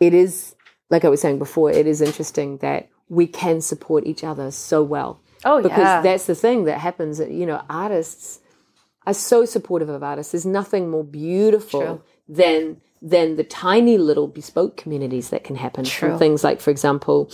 it 0.00 0.14
is 0.14 0.54
like 0.90 1.04
I 1.04 1.08
was 1.08 1.20
saying 1.20 1.38
before, 1.38 1.70
it 1.70 1.86
is 1.86 2.00
interesting 2.00 2.58
that 2.58 2.88
we 3.08 3.26
can 3.26 3.60
support 3.60 4.06
each 4.06 4.22
other 4.22 4.50
so 4.50 4.82
well 4.82 5.20
Oh 5.44 5.56
yeah. 5.58 5.62
because 5.62 5.78
yeah. 5.78 6.02
that's 6.02 6.26
the 6.26 6.34
thing 6.34 6.64
that 6.64 6.78
happens. 6.78 7.20
You 7.20 7.46
know, 7.46 7.62
artists 7.70 8.40
are 9.06 9.14
so 9.14 9.44
supportive 9.44 9.88
of 9.88 10.02
artists. 10.02 10.32
There's 10.32 10.46
nothing 10.46 10.90
more 10.90 11.04
beautiful 11.04 11.80
True. 11.80 12.02
than 12.28 12.80
than 13.00 13.36
the 13.36 13.44
tiny 13.44 13.96
little 13.96 14.26
bespoke 14.26 14.76
communities 14.76 15.30
that 15.30 15.44
can 15.44 15.56
happen 15.56 15.84
True. 15.84 16.10
from 16.10 16.18
things 16.18 16.42
like, 16.42 16.60
for 16.60 16.70
example, 16.70 17.30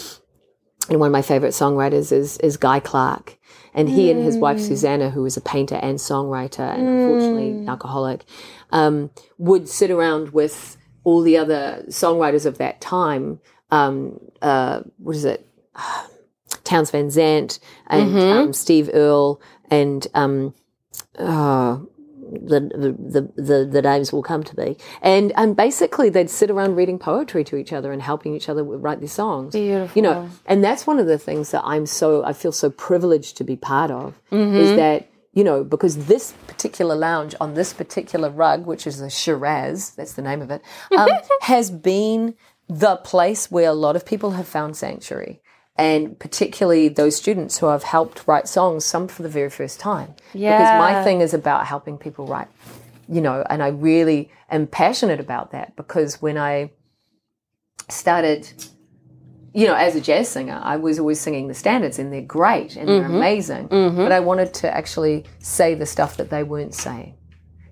and 0.90 1.00
one 1.00 1.06
of 1.08 1.12
my 1.12 1.22
favorite 1.22 1.52
songwriters 1.52 2.12
is 2.12 2.36
is 2.38 2.56
Guy 2.58 2.80
Clark, 2.80 3.38
and 3.72 3.88
he 3.88 4.10
and 4.10 4.22
his 4.22 4.36
Mm. 4.36 4.40
wife 4.40 4.60
Susanna, 4.60 5.10
who 5.10 5.22
was 5.22 5.36
a 5.36 5.40
painter 5.40 5.76
and 5.76 5.98
songwriter, 5.98 6.68
and 6.74 6.86
unfortunately 6.86 7.66
alcoholic, 7.66 8.24
um, 8.70 9.10
would 9.38 9.68
sit 9.68 9.90
around 9.90 10.30
with 10.34 10.76
all 11.04 11.22
the 11.22 11.36
other 11.38 11.84
songwriters 11.88 12.44
of 12.46 12.58
that 12.58 12.80
time. 12.80 13.40
Um, 13.70 14.20
uh, 14.42 14.80
what 14.98 15.16
is 15.16 15.24
it? 15.24 15.46
Townes 16.64 16.90
Van 16.90 17.10
Zandt 17.10 17.58
and 17.86 18.10
Mm-hmm. 18.10 18.38
um, 18.38 18.52
Steve 18.52 18.90
Earle 18.92 19.40
and 19.70 20.06
um, 20.14 20.54
uh, 21.18 21.78
the, 22.32 22.60
the 22.60 23.32
the 23.42 23.64
the 23.66 23.82
names 23.82 24.12
will 24.12 24.22
come 24.22 24.42
to 24.42 24.58
me. 24.58 24.76
And 25.02 25.32
and 25.36 25.56
basically 25.56 26.08
they'd 26.08 26.30
sit 26.30 26.50
around 26.50 26.74
reading 26.74 26.98
poetry 26.98 27.44
to 27.44 27.56
each 27.56 27.72
other 27.72 27.92
and 27.92 28.00
helping 28.02 28.34
each 28.34 28.48
other 28.48 28.64
write 28.64 29.00
these 29.00 29.12
songs. 29.12 29.52
Beautiful. 29.52 29.96
You 29.96 30.02
know, 30.02 30.30
and 30.46 30.64
that's 30.64 30.86
one 30.86 30.98
of 30.98 31.06
the 31.06 31.18
things 31.18 31.50
that 31.50 31.62
I'm 31.64 31.86
so 31.86 32.24
I 32.24 32.32
feel 32.32 32.52
so 32.52 32.70
privileged 32.70 33.36
to 33.38 33.44
be 33.44 33.56
part 33.56 33.90
of 33.90 34.18
is 34.32 34.76
that 34.76 35.08
you 35.32 35.44
know 35.44 35.64
because 35.64 36.06
this 36.06 36.32
particular 36.46 36.94
lounge 36.94 37.34
on 37.40 37.54
this 37.54 37.72
particular 37.72 38.30
rug, 38.30 38.66
which 38.66 38.86
is 38.86 38.98
the 38.98 39.10
Shiraz, 39.10 39.90
that's 39.90 40.14
the 40.14 40.22
name 40.22 40.40
of 40.42 40.50
it, 40.50 40.62
um, 40.96 41.08
has 41.42 41.70
been 41.70 42.34
the 42.68 42.96
place 42.96 43.50
where 43.50 43.68
a 43.68 43.74
lot 43.74 43.94
of 43.96 44.06
people 44.06 44.32
have 44.32 44.48
found 44.48 44.76
sanctuary. 44.76 45.40
And 45.76 46.18
particularly 46.18 46.88
those 46.88 47.16
students 47.16 47.58
who 47.58 47.66
have 47.66 47.82
helped 47.82 48.28
write 48.28 48.46
songs, 48.46 48.84
some 48.84 49.08
for 49.08 49.22
the 49.22 49.28
very 49.28 49.50
first 49.50 49.80
time. 49.80 50.14
Yeah. 50.32 50.56
Because 50.56 50.78
my 50.78 51.04
thing 51.04 51.20
is 51.20 51.34
about 51.34 51.66
helping 51.66 51.98
people 51.98 52.26
write, 52.26 52.48
you 53.08 53.20
know, 53.20 53.44
and 53.50 53.62
I 53.62 53.68
really 53.68 54.30
am 54.50 54.66
passionate 54.68 55.18
about 55.18 55.50
that 55.50 55.74
because 55.74 56.22
when 56.22 56.38
I 56.38 56.70
started, 57.88 58.52
you 59.52 59.66
know, 59.66 59.74
as 59.74 59.96
a 59.96 60.00
jazz 60.00 60.28
singer, 60.28 60.60
I 60.62 60.76
was 60.76 61.00
always 61.00 61.20
singing 61.20 61.48
the 61.48 61.54
standards 61.54 61.98
and 61.98 62.12
they're 62.12 62.22
great 62.22 62.76
and 62.76 62.88
they're 62.88 63.02
mm-hmm. 63.02 63.16
amazing. 63.16 63.68
Mm-hmm. 63.68 63.96
But 63.96 64.12
I 64.12 64.20
wanted 64.20 64.54
to 64.54 64.72
actually 64.72 65.24
say 65.40 65.74
the 65.74 65.86
stuff 65.86 66.16
that 66.18 66.30
they 66.30 66.44
weren't 66.44 66.74
saying. 66.74 67.14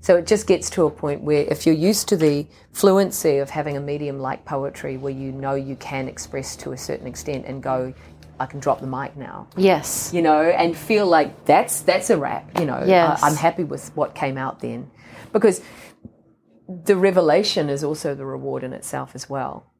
So 0.03 0.16
it 0.16 0.26
just 0.26 0.48
gets 0.48 0.68
to 0.70 0.84
a 0.84 0.90
point 0.90 1.22
where 1.22 1.44
if 1.44 1.64
you're 1.64 1.76
used 1.76 2.09
to 2.09 2.16
the 2.16 2.44
fluency 2.72 3.38
of 3.38 3.48
having 3.50 3.76
a 3.76 3.80
medium 3.80 4.18
like 4.18 4.44
poetry 4.44 4.96
where 4.96 5.12
you 5.12 5.30
know 5.30 5.55
you 5.55 5.76
can 5.76 6.09
express 6.09 6.57
to 6.57 6.72
a 6.72 6.76
certain 6.76 7.07
extent 7.07 7.46
and 7.46 7.62
go, 7.62 7.94
I 8.40 8.46
can 8.46 8.59
drop 8.59 8.80
the 8.80 8.88
mic 8.88 9.16
now 9.16 9.46
yes. 9.57 10.12
you 10.12 10.20
know, 10.20 10.42
and 10.42 10.76
feel 10.76 11.07
like 11.07 11.44
that's 11.44 11.82
that's 11.82 12.11
a 12.11 12.18
wrap. 12.18 12.59
You 12.59 12.66
know, 12.66 12.82
Yes. 12.84 13.22
I, 13.22 13.28
I'm 13.28 13.36
happy 13.36 13.62
with 13.62 13.94
what 13.96 14.16
came 14.16 14.36
out 14.36 14.59
then, 14.59 14.90
because 15.32 15.62
the 16.68 16.96
revelation 16.96 17.70
is 17.70 17.84
also 17.84 18.14
the 18.14 18.26
reward 18.26 18.64
in 18.64 18.72
itself 18.72 19.12
as 19.14 19.30
well. 19.30 19.72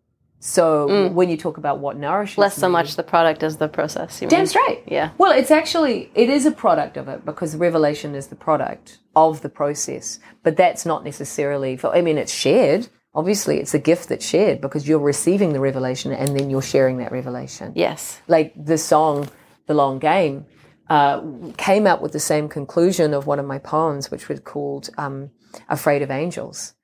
So 0.45 1.09
when 1.11 1.29
you 1.31 1.37
talk 1.37 1.57
about 1.57 1.79
what 1.79 1.97
nourishes, 1.97 2.35
Mm. 2.37 2.39
Less 2.41 2.57
so 2.57 2.67
me- 2.69 2.73
much 2.73 2.97
the 2.97 3.05
product 3.05 3.45
as 3.45 3.59
the 3.59 3.69
process. 3.69 4.21
You 4.21 4.27
Damn 4.27 4.41
mean? 4.41 4.47
straight. 4.49 4.83
Yeah. 4.89 5.11
Well, 5.17 5.31
it's 5.31 5.53
actually 5.53 6.11
it 6.17 6.29
is 6.29 6.47
a 6.47 6.51
product 6.51 6.97
of 6.97 7.07
it 7.07 7.25
because 7.25 7.55
revelation 7.55 8.17
is 8.17 8.27
the 8.27 8.35
product 8.35 8.99
of 9.15 9.43
the 9.43 9.49
process. 9.49 10.19
But 10.43 10.57
that's 10.57 10.85
not 10.85 11.05
necessarily 11.05 11.77
for 11.77 11.95
I 11.95 12.01
mean 12.03 12.19
it's 12.19 12.33
shared. 12.35 12.89
Obviously 13.15 13.59
it's 13.61 13.73
a 13.73 13.79
gift 13.79 14.09
that's 14.09 14.27
shared 14.27 14.61
because 14.61 14.89
you're 14.89 14.99
receiving 15.15 15.53
the 15.53 15.61
revelation 15.61 16.11
and 16.13 16.37
then 16.37 16.51
you're 16.51 16.61
sharing 16.75 16.97
that 16.99 17.13
revelation. 17.13 17.73
Yes. 17.77 18.21
Like 18.27 18.53
the 18.57 18.79
song 18.79 19.29
The 19.69 19.75
Long 19.75 20.01
Game 20.01 20.47
uh, 20.91 21.23
came 21.57 21.87
out 21.87 22.03
with 22.03 22.11
the 22.11 22.19
same 22.33 22.49
conclusion 22.49 23.15
of 23.15 23.29
one 23.29 23.39
of 23.39 23.47
my 23.47 23.59
poems, 23.59 24.11
which 24.11 24.29
was 24.29 24.41
called 24.41 24.91
um, 24.99 25.31
Afraid 25.69 26.03
of 26.03 26.11
Angels. 26.11 26.75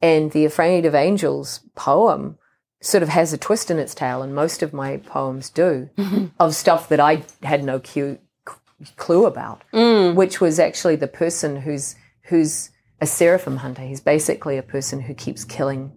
And 0.00 0.32
the 0.32 0.46
Afraid 0.46 0.86
of 0.86 0.94
Angels 0.94 1.60
poem 1.74 2.38
sort 2.84 3.02
of 3.02 3.08
has 3.08 3.32
a 3.32 3.38
twist 3.38 3.70
in 3.70 3.78
its 3.78 3.94
tail, 3.94 4.22
and 4.22 4.34
most 4.34 4.62
of 4.62 4.72
my 4.72 4.98
poems 4.98 5.50
do, 5.50 5.88
mm-hmm. 5.96 6.26
of 6.38 6.54
stuff 6.54 6.88
that 6.90 7.00
I 7.00 7.22
had 7.42 7.64
no 7.64 7.80
cue, 7.80 8.18
clue 8.96 9.24
about, 9.24 9.62
mm. 9.72 10.14
which 10.14 10.40
was 10.40 10.58
actually 10.58 10.96
the 10.96 11.08
person 11.08 11.56
who's 11.56 11.96
who's 12.24 12.70
a 13.00 13.06
seraphim 13.06 13.56
hunter. 13.56 13.82
He's 13.82 14.00
basically 14.00 14.58
a 14.58 14.62
person 14.62 15.00
who 15.00 15.14
keeps 15.14 15.44
killing 15.44 15.92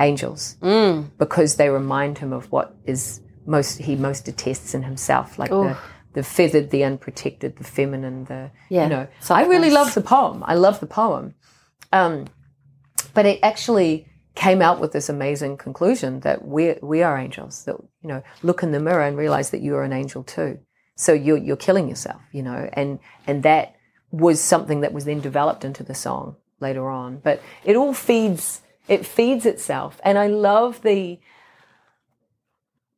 angels 0.00 0.56
mm. 0.62 1.10
because 1.18 1.56
they 1.56 1.68
remind 1.68 2.18
him 2.18 2.32
of 2.32 2.50
what 2.50 2.74
is 2.84 3.20
most 3.46 3.78
he 3.78 3.94
most 3.94 4.24
detests 4.24 4.74
in 4.74 4.82
himself, 4.82 5.38
like 5.38 5.50
the 5.50 5.76
the 6.14 6.22
feathered, 6.22 6.70
the 6.70 6.84
unprotected, 6.84 7.56
the 7.56 7.64
feminine, 7.64 8.24
the 8.24 8.50
Yeah, 8.70 8.84
you 8.84 8.88
know. 8.88 9.06
So 9.20 9.34
I 9.34 9.44
really 9.44 9.70
love 9.70 9.94
the 9.94 10.00
poem. 10.00 10.42
I 10.46 10.54
love 10.54 10.80
the 10.80 10.86
poem. 10.86 11.34
Um, 11.92 12.26
but 13.12 13.26
it 13.26 13.40
actually 13.42 14.06
came 14.34 14.62
out 14.62 14.80
with 14.80 14.92
this 14.92 15.08
amazing 15.08 15.56
conclusion 15.56 16.20
that 16.20 16.46
we 16.46 16.76
we 16.82 17.02
are 17.02 17.18
angels. 17.18 17.64
That 17.64 17.76
you 18.02 18.08
know, 18.08 18.22
look 18.42 18.62
in 18.62 18.72
the 18.72 18.80
mirror 18.80 19.02
and 19.02 19.16
realize 19.16 19.50
that 19.50 19.60
you 19.60 19.74
are 19.76 19.84
an 19.84 19.92
angel 19.92 20.22
too. 20.22 20.58
So 20.96 21.12
you're 21.12 21.36
you're 21.36 21.56
killing 21.56 21.88
yourself, 21.88 22.22
you 22.32 22.42
know, 22.42 22.68
and 22.72 22.98
and 23.26 23.42
that 23.42 23.76
was 24.10 24.40
something 24.40 24.80
that 24.80 24.92
was 24.92 25.04
then 25.04 25.20
developed 25.20 25.64
into 25.64 25.82
the 25.82 25.94
song 25.94 26.36
later 26.60 26.88
on. 26.88 27.18
But 27.18 27.42
it 27.64 27.76
all 27.76 27.94
feeds 27.94 28.62
it 28.88 29.06
feeds 29.06 29.46
itself. 29.46 30.00
And 30.04 30.18
I 30.18 30.26
love 30.26 30.82
the 30.82 31.18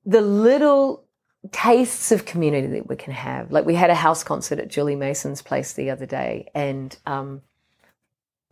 the 0.07 0.20
little 0.20 1.05
tastes 1.53 2.12
of 2.12 2.24
community 2.24 2.66
that 2.68 2.89
we 2.89 2.97
can 2.97 3.12
have. 3.12 3.51
Like 3.51 3.66
we 3.66 3.74
had 3.74 3.91
a 3.91 3.95
house 3.95 4.24
concert 4.24 4.59
at 4.59 4.68
Julie 4.68 4.97
Mason's 4.97 5.43
place 5.43 5.72
the 5.72 5.91
other 5.91 6.07
day, 6.07 6.51
and 6.55 6.97
um, 7.07 7.43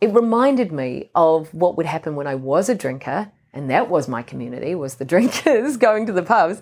it 0.03 0.13
reminded 0.13 0.73
me 0.73 1.09
of 1.15 1.53
what 1.53 1.77
would 1.77 1.85
happen 1.85 2.17
when 2.17 2.27
I 2.27 2.35
was 2.35 2.67
a 2.67 2.75
drinker, 2.75 3.31
and 3.53 3.69
that 3.69 3.89
was 3.89 4.09
my 4.09 4.21
community 4.21 4.75
was 4.75 4.95
the 4.95 5.05
drinkers 5.13 5.77
going 5.77 6.05
to 6.07 6.11
the 6.11 6.23
pubs. 6.23 6.59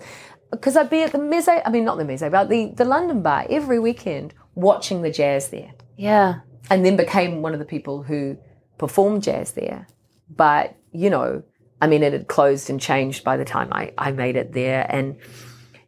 Because 0.52 0.76
I'd 0.76 0.90
be 0.90 1.02
at 1.02 1.10
the 1.10 1.18
Meze, 1.18 1.60
I 1.64 1.68
mean 1.70 1.84
not 1.84 1.98
the 1.98 2.04
Meze, 2.04 2.30
but 2.30 2.48
the, 2.48 2.66
the 2.76 2.84
London 2.84 3.20
bar 3.20 3.44
every 3.50 3.80
weekend 3.80 4.32
watching 4.54 5.02
the 5.02 5.10
jazz 5.10 5.48
there. 5.48 5.72
Yeah. 5.96 6.40
And 6.70 6.84
then 6.86 6.96
became 6.96 7.42
one 7.42 7.52
of 7.52 7.58
the 7.58 7.64
people 7.64 8.04
who 8.04 8.38
performed 8.78 9.24
jazz 9.24 9.52
there. 9.52 9.88
But, 10.30 10.76
you 10.92 11.10
know, 11.10 11.42
I 11.80 11.88
mean, 11.88 12.04
it 12.04 12.12
had 12.12 12.28
closed 12.28 12.70
and 12.70 12.80
changed 12.80 13.24
by 13.24 13.36
the 13.36 13.44
time 13.44 13.70
I, 13.72 13.92
I 13.98 14.12
made 14.12 14.36
it 14.36 14.52
there. 14.52 14.86
And, 14.88 15.16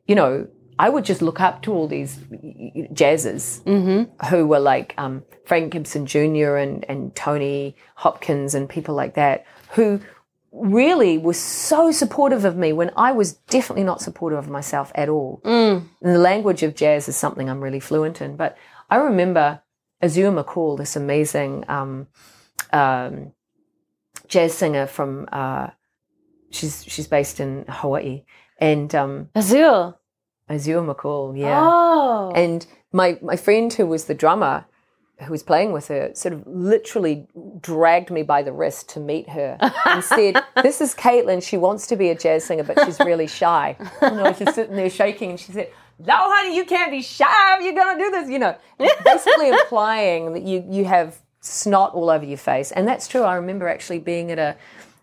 you 0.09 0.17
know, 0.17 0.49
I 0.79 0.89
would 0.89 1.05
just 1.05 1.22
look 1.22 1.41
up 1.41 1.62
to 1.62 1.72
all 1.72 1.87
these 1.87 2.16
jazzers 2.93 3.62
who 4.31 4.47
were 4.47 4.59
like 4.61 4.95
um, 4.99 5.22
Frank 5.47 5.72
Gibson 5.72 6.07
Jr. 6.07 6.57
and, 6.57 6.85
and 6.89 7.14
Tony 7.14 7.77
Hopkins 7.97 8.55
and 8.55 8.68
people 8.68 8.95
like 8.95 9.14
that, 9.14 9.47
who 9.70 10.01
really 10.53 11.18
was 11.18 11.39
so 11.39 11.91
supportive 11.91 12.45
of 12.45 12.57
me 12.57 12.72
when 12.72 12.91
I 12.97 13.12
was 13.12 13.35
definitely 13.51 13.85
not 13.85 14.01
supportive 14.01 14.39
of 14.39 14.49
myself 14.49 14.93
at 14.95 15.09
all. 15.09 15.41
And 16.01 16.14
the 16.14 16.18
language 16.18 16.62
of 16.62 16.75
jazz 16.75 17.09
is 17.09 17.16
something 17.16 17.49
I'm 17.49 17.61
really 17.61 17.81
fluent 17.81 18.20
in. 18.20 18.37
But 18.37 18.57
I 18.91 18.97
remember 18.97 19.61
Azure 20.01 20.31
McCall, 20.31 20.79
this 20.79 20.97
amazing 20.97 21.64
um, 21.68 22.07
um, 22.72 23.33
jazz 24.29 24.55
singer 24.55 24.87
from, 24.87 25.29
uh, 25.33 25.68
she's 26.51 26.85
she's 26.85 27.09
based 27.09 27.41
in 27.41 27.64
Hawaii, 27.68 28.25
and 28.59 28.95
um, 28.95 29.29
Azul. 29.35 29.99
Azure 30.49 30.82
McCall, 30.82 31.38
yeah. 31.38 31.61
Oh. 31.62 32.32
And 32.34 32.66
my 32.92 33.18
my 33.22 33.36
friend 33.36 33.72
who 33.72 33.86
was 33.86 34.05
the 34.05 34.14
drummer, 34.14 34.66
who 35.22 35.30
was 35.30 35.42
playing 35.42 35.72
with 35.72 35.88
her, 35.88 36.11
sort 36.14 36.34
of 36.34 36.47
literally 36.47 37.26
dragged 37.61 38.11
me 38.11 38.22
by 38.22 38.42
the 38.42 38.53
wrist 38.53 38.88
to 38.90 39.01
meet 39.01 39.30
her 39.30 39.57
and 39.86 40.05
said, 40.16 40.42
"This 40.62 40.80
is 40.80 40.95
Caitlin. 40.95 41.42
She 41.42 41.57
wants 41.57 41.86
to 41.88 41.97
be 41.97 42.11
a 42.11 42.14
jazz 42.14 42.45
singer, 42.45 42.64
but 42.64 42.84
she's 42.84 43.01
really 43.01 43.26
shy." 43.26 43.76
And 44.01 44.20
I 44.20 44.28
was 44.30 44.38
just 44.38 44.55
sitting 44.55 44.76
there 44.76 44.90
shaking, 44.90 45.30
and 45.30 45.40
she 45.40 45.53
said. 45.53 45.70
No, 45.97 46.12
honey, 46.16 46.57
you 46.57 46.64
can't 46.64 46.90
be 46.90 47.03
shy 47.03 47.61
you're 47.61 47.72
gonna 47.72 47.97
do 47.97 48.11
this. 48.11 48.28
You 48.28 48.40
know, 48.40 48.57
basically 49.05 49.51
implying 49.51 50.32
that 50.32 50.42
you 50.42 50.64
you 50.68 50.84
have 50.86 51.20
snot 51.40 51.95
all 51.95 52.11
over 52.11 52.24
your 52.24 52.36
face, 52.38 52.72
and 52.72 52.88
that's 52.88 53.07
true. 53.07 53.22
I 53.22 53.36
remember 53.36 53.68
actually 53.68 54.01
being 54.01 54.32
at 54.32 54.38
a 54.40 54.57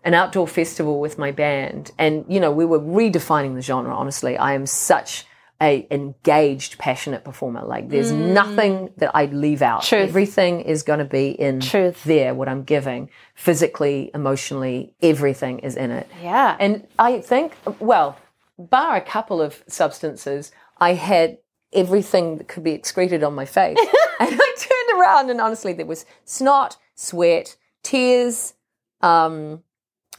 an 0.04 0.14
outdoor 0.14 0.48
festival 0.48 1.00
with 1.00 1.16
my 1.16 1.30
band, 1.30 1.92
and 1.98 2.26
you 2.28 2.40
know 2.40 2.52
we 2.52 2.66
were 2.66 2.78
redefining 2.78 3.54
the 3.54 3.62
genre. 3.62 3.94
Honestly, 3.94 4.36
I 4.36 4.52
am 4.52 4.66
such 4.66 5.24
a 5.62 5.86
engaged, 5.92 6.76
passionate 6.78 7.24
performer. 7.24 7.62
Like 7.62 7.88
there's 7.88 8.10
nothing 8.10 8.90
that 8.96 9.12
I 9.14 9.26
leave 9.26 9.62
out. 9.62 9.84
Truth. 9.84 10.08
Everything 10.08 10.60
is 10.60 10.82
going 10.82 10.98
to 10.98 11.04
be 11.04 11.30
in 11.30 11.60
Truth. 11.60 12.02
there. 12.04 12.34
What 12.34 12.48
I'm 12.48 12.64
giving, 12.64 13.08
physically, 13.36 14.10
emotionally, 14.12 14.94
everything 15.00 15.60
is 15.60 15.76
in 15.76 15.92
it. 15.92 16.10
Yeah. 16.20 16.56
And 16.58 16.86
I 16.98 17.20
think, 17.20 17.54
well, 17.78 18.18
bar 18.58 18.96
a 18.96 19.00
couple 19.00 19.40
of 19.40 19.62
substances, 19.68 20.50
I 20.78 20.94
had 20.94 21.38
everything 21.72 22.38
that 22.38 22.48
could 22.48 22.64
be 22.64 22.72
excreted 22.72 23.22
on 23.22 23.34
my 23.34 23.44
face. 23.44 23.78
and 24.20 24.30
I 24.34 24.54
turned 24.58 25.00
around 25.00 25.30
and 25.30 25.40
honestly, 25.40 25.72
there 25.72 25.86
was 25.86 26.04
snot, 26.24 26.76
sweat, 26.96 27.56
tears, 27.84 28.54
um, 29.00 29.62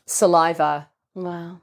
saliva. 0.06 0.90
wow. 1.14 1.60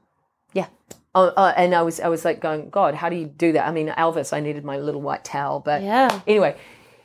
Yeah. 0.53 0.67
Oh, 1.13 1.27
uh, 1.27 1.53
and 1.57 1.75
I 1.75 1.81
was, 1.81 1.99
I 1.99 2.07
was 2.07 2.23
like 2.23 2.39
going, 2.39 2.69
God, 2.69 2.95
how 2.95 3.09
do 3.09 3.15
you 3.17 3.25
do 3.25 3.51
that? 3.53 3.67
I 3.67 3.71
mean, 3.71 3.87
Elvis, 3.89 4.31
I 4.31 4.39
needed 4.39 4.63
my 4.63 4.77
little 4.77 5.01
white 5.01 5.25
towel, 5.25 5.59
but 5.59 5.81
Yeah. 5.81 6.21
anyway, 6.25 6.55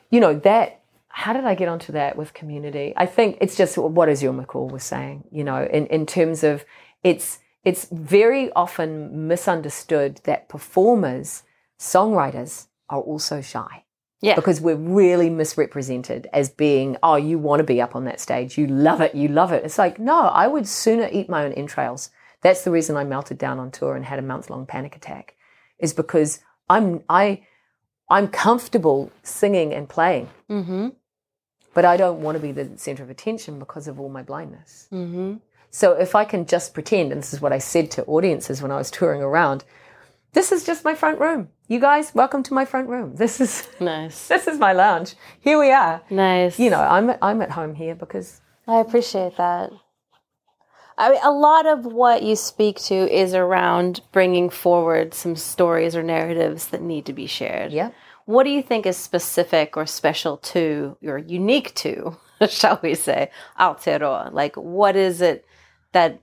you 0.09 0.19
know, 0.21 0.33
that, 0.39 0.79
how 1.09 1.33
did 1.33 1.43
I 1.45 1.55
get 1.55 1.67
onto 1.67 1.91
that 1.93 2.15
with 2.15 2.33
community? 2.33 2.93
I 2.95 3.05
think 3.05 3.37
it's 3.41 3.57
just 3.57 3.77
what 3.77 4.07
Azure 4.07 4.31
McCall 4.31 4.71
was 4.71 4.83
saying, 4.83 5.25
you 5.31 5.43
know, 5.43 5.63
in, 5.63 5.87
in 5.87 6.05
terms 6.05 6.43
of 6.43 6.63
it's, 7.03 7.39
it's 7.65 7.87
very 7.91 8.49
often 8.53 9.27
misunderstood 9.27 10.21
that 10.23 10.47
performers, 10.47 11.43
songwriters 11.77 12.67
are 12.89 13.01
also 13.01 13.41
shy 13.41 13.83
Yeah. 14.21 14.35
because 14.35 14.61
we're 14.61 14.75
really 14.75 15.29
misrepresented 15.29 16.29
as 16.31 16.49
being, 16.49 16.95
oh, 17.03 17.15
you 17.15 17.37
want 17.39 17.59
to 17.59 17.63
be 17.65 17.81
up 17.81 17.95
on 17.95 18.05
that 18.05 18.21
stage. 18.21 18.57
You 18.57 18.67
love 18.67 19.01
it. 19.01 19.13
You 19.15 19.27
love 19.27 19.51
it. 19.51 19.65
It's 19.65 19.77
like, 19.77 19.99
no, 19.99 20.27
I 20.27 20.47
would 20.47 20.67
sooner 20.67 21.09
eat 21.11 21.27
my 21.29 21.43
own 21.45 21.51
entrails. 21.53 22.09
That's 22.41 22.63
the 22.63 22.71
reason 22.71 22.95
I 22.95 23.03
melted 23.03 23.37
down 23.37 23.59
on 23.59 23.71
tour 23.71 23.95
and 23.95 24.05
had 24.05 24.19
a 24.19 24.23
month 24.23 24.49
long 24.49 24.65
panic 24.65 24.95
attack 24.95 25.35
is 25.79 25.93
because 25.93 26.39
I'm, 26.69 27.03
I, 27.09 27.43
I'm 28.09 28.27
comfortable 28.27 29.11
singing 29.23 29.73
and 29.73 29.89
playing, 29.89 30.29
mm-hmm. 30.49 30.89
but 31.73 31.85
I 31.85 31.97
don't 31.97 32.21
want 32.21 32.35
to 32.35 32.41
be 32.41 32.51
the 32.51 32.77
center 32.77 33.03
of 33.03 33.09
attention 33.09 33.59
because 33.59 33.87
of 33.87 33.99
all 33.99 34.09
my 34.09 34.23
blindness. 34.23 34.87
Mm-hmm. 34.91 35.35
So 35.71 35.93
if 35.93 36.15
I 36.15 36.25
can 36.25 36.45
just 36.45 36.73
pretend, 36.73 37.11
and 37.11 37.21
this 37.21 37.33
is 37.33 37.41
what 37.41 37.53
I 37.53 37.57
said 37.57 37.91
to 37.91 38.05
audiences 38.05 38.61
when 38.61 38.71
I 38.71 38.77
was 38.77 38.89
touring 38.89 39.21
around, 39.21 39.63
this 40.33 40.51
is 40.51 40.63
just 40.63 40.83
my 40.85 40.95
front 40.95 41.19
room. 41.19 41.49
You 41.67 41.79
guys, 41.79 42.13
welcome 42.13 42.43
to 42.43 42.53
my 42.53 42.63
front 42.65 42.89
room. 42.89 43.15
This 43.15 43.41
is 43.41 43.67
Nice. 43.79 44.27
this 44.27 44.47
is 44.47 44.59
my 44.59 44.73
lounge. 44.73 45.15
Here 45.39 45.59
we 45.59 45.71
are. 45.71 46.01
Nice. 46.09 46.59
You 46.59 46.69
know, 46.69 46.79
I'm 46.79 47.13
I'm 47.21 47.41
at 47.41 47.51
home 47.51 47.75
here 47.75 47.95
because 47.95 48.41
I 48.67 48.79
appreciate 48.79 49.37
that. 49.37 49.71
I 50.97 51.11
mean, 51.11 51.19
a 51.23 51.31
lot 51.31 51.65
of 51.67 51.85
what 51.85 52.23
you 52.23 52.35
speak 52.35 52.79
to 52.85 52.95
is 52.95 53.33
around 53.33 54.01
bringing 54.11 54.49
forward 54.49 55.13
some 55.13 55.35
stories 55.35 55.95
or 55.95 56.01
narratives 56.03 56.67
that 56.67 56.81
need 56.81 57.05
to 57.05 57.13
be 57.13 57.27
shared. 57.27 57.71
yeah, 57.71 57.91
What 58.25 58.43
do 58.45 58.49
you 58.49 58.63
think 58.63 58.85
is 58.85 58.97
specific 58.97 59.77
or 59.77 59.85
special 59.85 60.37
to, 60.37 60.97
or 61.05 61.17
unique 61.19 61.73
to, 61.75 62.17
shall 62.49 62.79
we 62.81 62.95
say, 62.95 63.29
Aotearoa? 63.59 64.33
Like, 64.33 64.55
what 64.55 64.95
is 64.95 65.21
it 65.21 65.45
that 65.91 66.19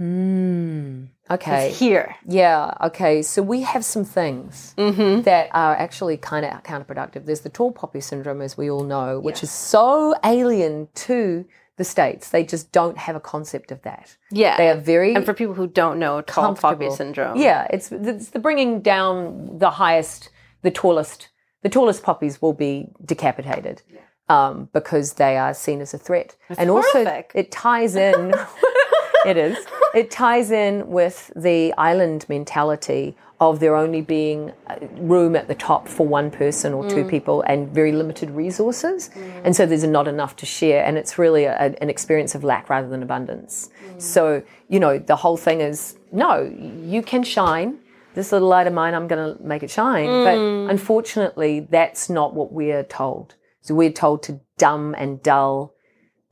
mm, 0.00 1.08
okay, 1.30 1.70
is 1.70 1.78
here? 1.78 2.14
yeah, 2.26 2.74
okay. 2.82 3.22
So 3.22 3.42
we 3.42 3.62
have 3.62 3.84
some 3.84 4.04
things 4.04 4.74
Mm-hmm. 4.76 5.22
that 5.22 5.48
are 5.52 5.74
actually 5.74 6.16
kind 6.18 6.44
of 6.46 6.62
counterproductive. 6.62 7.24
There's 7.26 7.40
the 7.40 7.48
tall 7.50 7.72
poppy 7.72 8.00
syndrome, 8.00 8.42
as 8.42 8.56
we 8.56 8.70
all 8.70 8.84
know, 8.84 9.18
which 9.20 9.42
is 9.42 9.50
so 9.50 10.14
alien 10.24 10.88
to 11.06 11.44
the 11.78 11.84
states. 11.84 12.28
They 12.28 12.44
just 12.44 12.70
don't 12.72 12.98
have 12.98 13.16
a 13.16 13.20
concept 13.20 13.72
of 13.72 13.80
that. 13.82 14.16
Yeah. 14.30 14.56
They 14.58 14.68
are 14.68 14.76
very 14.76 15.14
and 15.14 15.24
for 15.24 15.32
people 15.32 15.54
who 15.54 15.66
don't 15.66 15.98
know 15.98 16.20
tall 16.20 16.54
poppy 16.54 16.90
syndrome. 16.90 17.38
Yeah, 17.38 17.66
it's 17.70 17.90
it's 17.90 18.30
the 18.30 18.38
bringing 18.38 18.82
down 18.82 19.58
the 19.58 19.70
highest, 19.70 20.28
the 20.62 20.70
tallest, 20.70 21.28
the 21.62 21.70
tallest 21.70 22.02
poppies 22.02 22.42
will 22.42 22.52
be 22.52 22.88
decapitated 23.02 23.82
um, 24.28 24.68
because 24.72 25.14
they 25.14 25.38
are 25.38 25.54
seen 25.54 25.80
as 25.80 25.94
a 25.94 25.98
threat, 25.98 26.36
and 26.50 26.68
horrific. 26.68 27.04
also 27.06 27.24
it 27.34 27.50
ties 27.50 27.96
in. 27.96 28.34
it 29.26 29.36
is. 29.36 29.56
It 29.94 30.10
ties 30.10 30.50
in 30.50 30.88
with 30.88 31.32
the 31.34 31.72
island 31.78 32.26
mentality 32.28 33.16
of 33.40 33.60
there 33.60 33.76
only 33.76 34.00
being 34.00 34.52
room 34.96 35.36
at 35.36 35.46
the 35.46 35.54
top 35.54 35.86
for 35.86 36.06
one 36.06 36.30
person 36.30 36.74
or 36.74 36.88
two 36.90 37.04
people 37.04 37.42
and 37.42 37.68
very 37.68 37.92
limited 37.92 38.30
resources. 38.30 39.10
And 39.44 39.54
so 39.54 39.64
there's 39.64 39.84
not 39.84 40.08
enough 40.08 40.34
to 40.36 40.46
share. 40.46 40.84
And 40.84 40.98
it's 40.98 41.18
really 41.18 41.44
a, 41.44 41.54
an 41.56 41.88
experience 41.88 42.34
of 42.34 42.42
lack 42.42 42.68
rather 42.68 42.88
than 42.88 43.02
abundance. 43.02 43.70
So, 43.98 44.42
you 44.68 44.80
know, 44.80 44.98
the 44.98 45.14
whole 45.16 45.36
thing 45.36 45.60
is 45.60 45.96
no, 46.10 46.52
you 46.82 47.02
can 47.02 47.22
shine. 47.22 47.78
This 48.14 48.32
little 48.32 48.48
light 48.48 48.66
of 48.66 48.72
mine, 48.72 48.94
I'm 48.94 49.06
going 49.06 49.36
to 49.36 49.42
make 49.42 49.62
it 49.62 49.70
shine. 49.70 50.06
But 50.24 50.38
unfortunately, 50.72 51.60
that's 51.70 52.10
not 52.10 52.34
what 52.34 52.52
we're 52.52 52.82
told. 52.82 53.36
So 53.60 53.74
we're 53.74 53.92
told 53.92 54.24
to 54.24 54.40
dumb 54.56 54.96
and 54.98 55.22
dull 55.22 55.74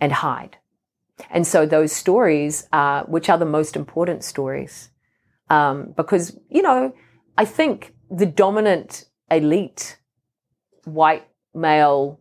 and 0.01 0.11
hide. 0.11 0.57
And 1.31 1.47
so 1.47 1.67
those 1.67 1.93
stories, 1.93 2.67
uh, 2.73 3.05
which 3.05 3.29
are 3.29 3.39
the 3.39 3.47
most 3.47 3.77
important 3.77 4.25
stories, 4.25 4.91
um, 5.51 5.93
because 5.97 6.37
you 6.49 6.63
know, 6.63 6.93
I 7.39 7.45
think 7.45 7.95
the 8.11 8.27
dominant 8.27 9.05
elite, 9.31 9.99
white 10.85 11.27
male, 11.55 12.21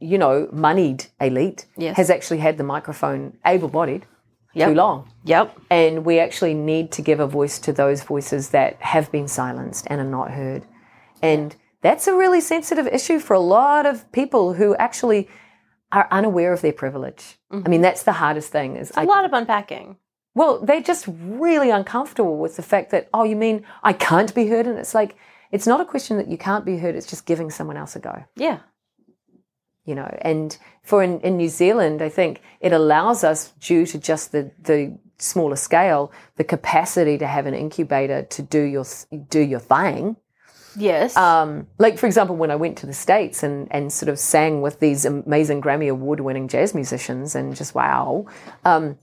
you 0.00 0.18
know, 0.18 0.48
moneyed 0.52 1.06
elite, 1.20 1.66
Yes. 1.76 1.96
has 1.96 2.10
actually 2.10 2.38
had 2.38 2.56
the 2.56 2.64
microphone 2.64 3.36
able-bodied 3.44 4.06
Yep. 4.54 4.68
too 4.68 4.74
long. 4.74 5.08
Yep. 5.24 5.58
And 5.70 6.04
we 6.04 6.18
actually 6.18 6.54
need 6.54 6.90
to 6.92 7.02
give 7.02 7.20
a 7.20 7.26
voice 7.26 7.58
to 7.60 7.72
those 7.72 8.02
voices 8.02 8.50
that 8.50 8.80
have 8.80 9.12
been 9.12 9.28
silenced 9.28 9.86
and 9.90 10.00
are 10.00 10.04
not 10.04 10.30
heard. 10.30 10.64
And 11.22 11.54
that's 11.82 12.06
a 12.08 12.14
really 12.16 12.40
sensitive 12.40 12.86
issue 12.86 13.18
for 13.18 13.34
a 13.34 13.40
lot 13.40 13.86
of 13.86 14.10
people 14.12 14.54
who 14.54 14.74
actually 14.76 15.28
are 15.92 16.08
unaware 16.10 16.52
of 16.52 16.60
their 16.60 16.72
privilege. 16.72 17.38
I 17.50 17.68
mean, 17.68 17.82
that's 17.82 18.02
the 18.02 18.12
hardest 18.12 18.50
thing 18.50 18.76
is 18.76 18.90
I, 18.96 19.02
A 19.04 19.06
lot 19.06 19.24
of 19.24 19.32
unpacking. 19.32 19.96
Well, 20.38 20.52
they're 20.66 20.88
just 20.92 21.04
really 21.08 21.70
uncomfortable 21.70 22.36
with 22.38 22.54
the 22.56 22.62
fact 22.62 22.90
that, 22.92 23.08
oh, 23.12 23.24
you 23.24 23.36
mean 23.36 23.64
I 23.82 23.92
can't 23.92 24.32
be 24.34 24.46
heard? 24.46 24.66
And 24.66 24.78
it's 24.78 24.94
like, 24.94 25.16
it's 25.50 25.66
not 25.66 25.80
a 25.80 25.84
question 25.84 26.16
that 26.18 26.28
you 26.28 26.38
can't 26.38 26.64
be 26.64 26.78
heard, 26.78 26.94
it's 26.94 27.10
just 27.14 27.26
giving 27.26 27.50
someone 27.50 27.76
else 27.76 27.96
a 27.96 28.00
go. 28.00 28.24
Yeah. 28.36 28.58
you 29.88 29.94
know. 29.94 30.16
And 30.20 30.56
for 30.82 31.02
in, 31.02 31.18
in 31.20 31.38
New 31.38 31.48
Zealand, 31.48 32.02
I 32.02 32.10
think 32.10 32.42
it 32.60 32.72
allows 32.72 33.24
us, 33.24 33.52
due 33.58 33.86
to 33.86 33.98
just 33.98 34.32
the, 34.32 34.52
the 34.60 34.98
smaller 35.16 35.56
scale, 35.56 36.12
the 36.36 36.44
capacity 36.44 37.16
to 37.18 37.26
have 37.26 37.46
an 37.46 37.54
incubator 37.54 38.22
to 38.22 38.42
do 38.42 38.60
your 38.60 38.84
do 39.30 39.40
your 39.40 39.60
thing. 39.60 40.16
Yes. 40.76 41.16
Um, 41.16 41.66
like 41.78 41.98
for 41.98 42.06
example, 42.06 42.36
when 42.36 42.50
I 42.50 42.56
went 42.56 42.76
to 42.78 42.86
the 42.86 42.92
states 42.92 43.42
and 43.42 43.66
and 43.70 43.90
sort 43.90 44.10
of 44.10 44.18
sang 44.18 44.60
with 44.60 44.78
these 44.78 45.06
amazing 45.06 45.62
Grammy 45.62 45.90
award 45.90 46.20
winning 46.20 46.48
jazz 46.48 46.74
musicians, 46.74 47.34
and 47.34 47.56
just 47.56 47.74
wow. 47.74 48.26
Um, 48.66 48.98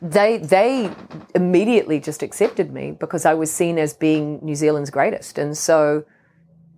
they 0.00 0.38
they 0.38 0.90
immediately 1.34 2.00
just 2.00 2.22
accepted 2.22 2.72
me 2.72 2.92
because 2.92 3.24
I 3.24 3.34
was 3.34 3.52
seen 3.52 3.78
as 3.78 3.94
being 3.94 4.38
New 4.42 4.54
Zealand's 4.54 4.90
greatest, 4.90 5.38
and 5.38 5.56
so 5.56 6.04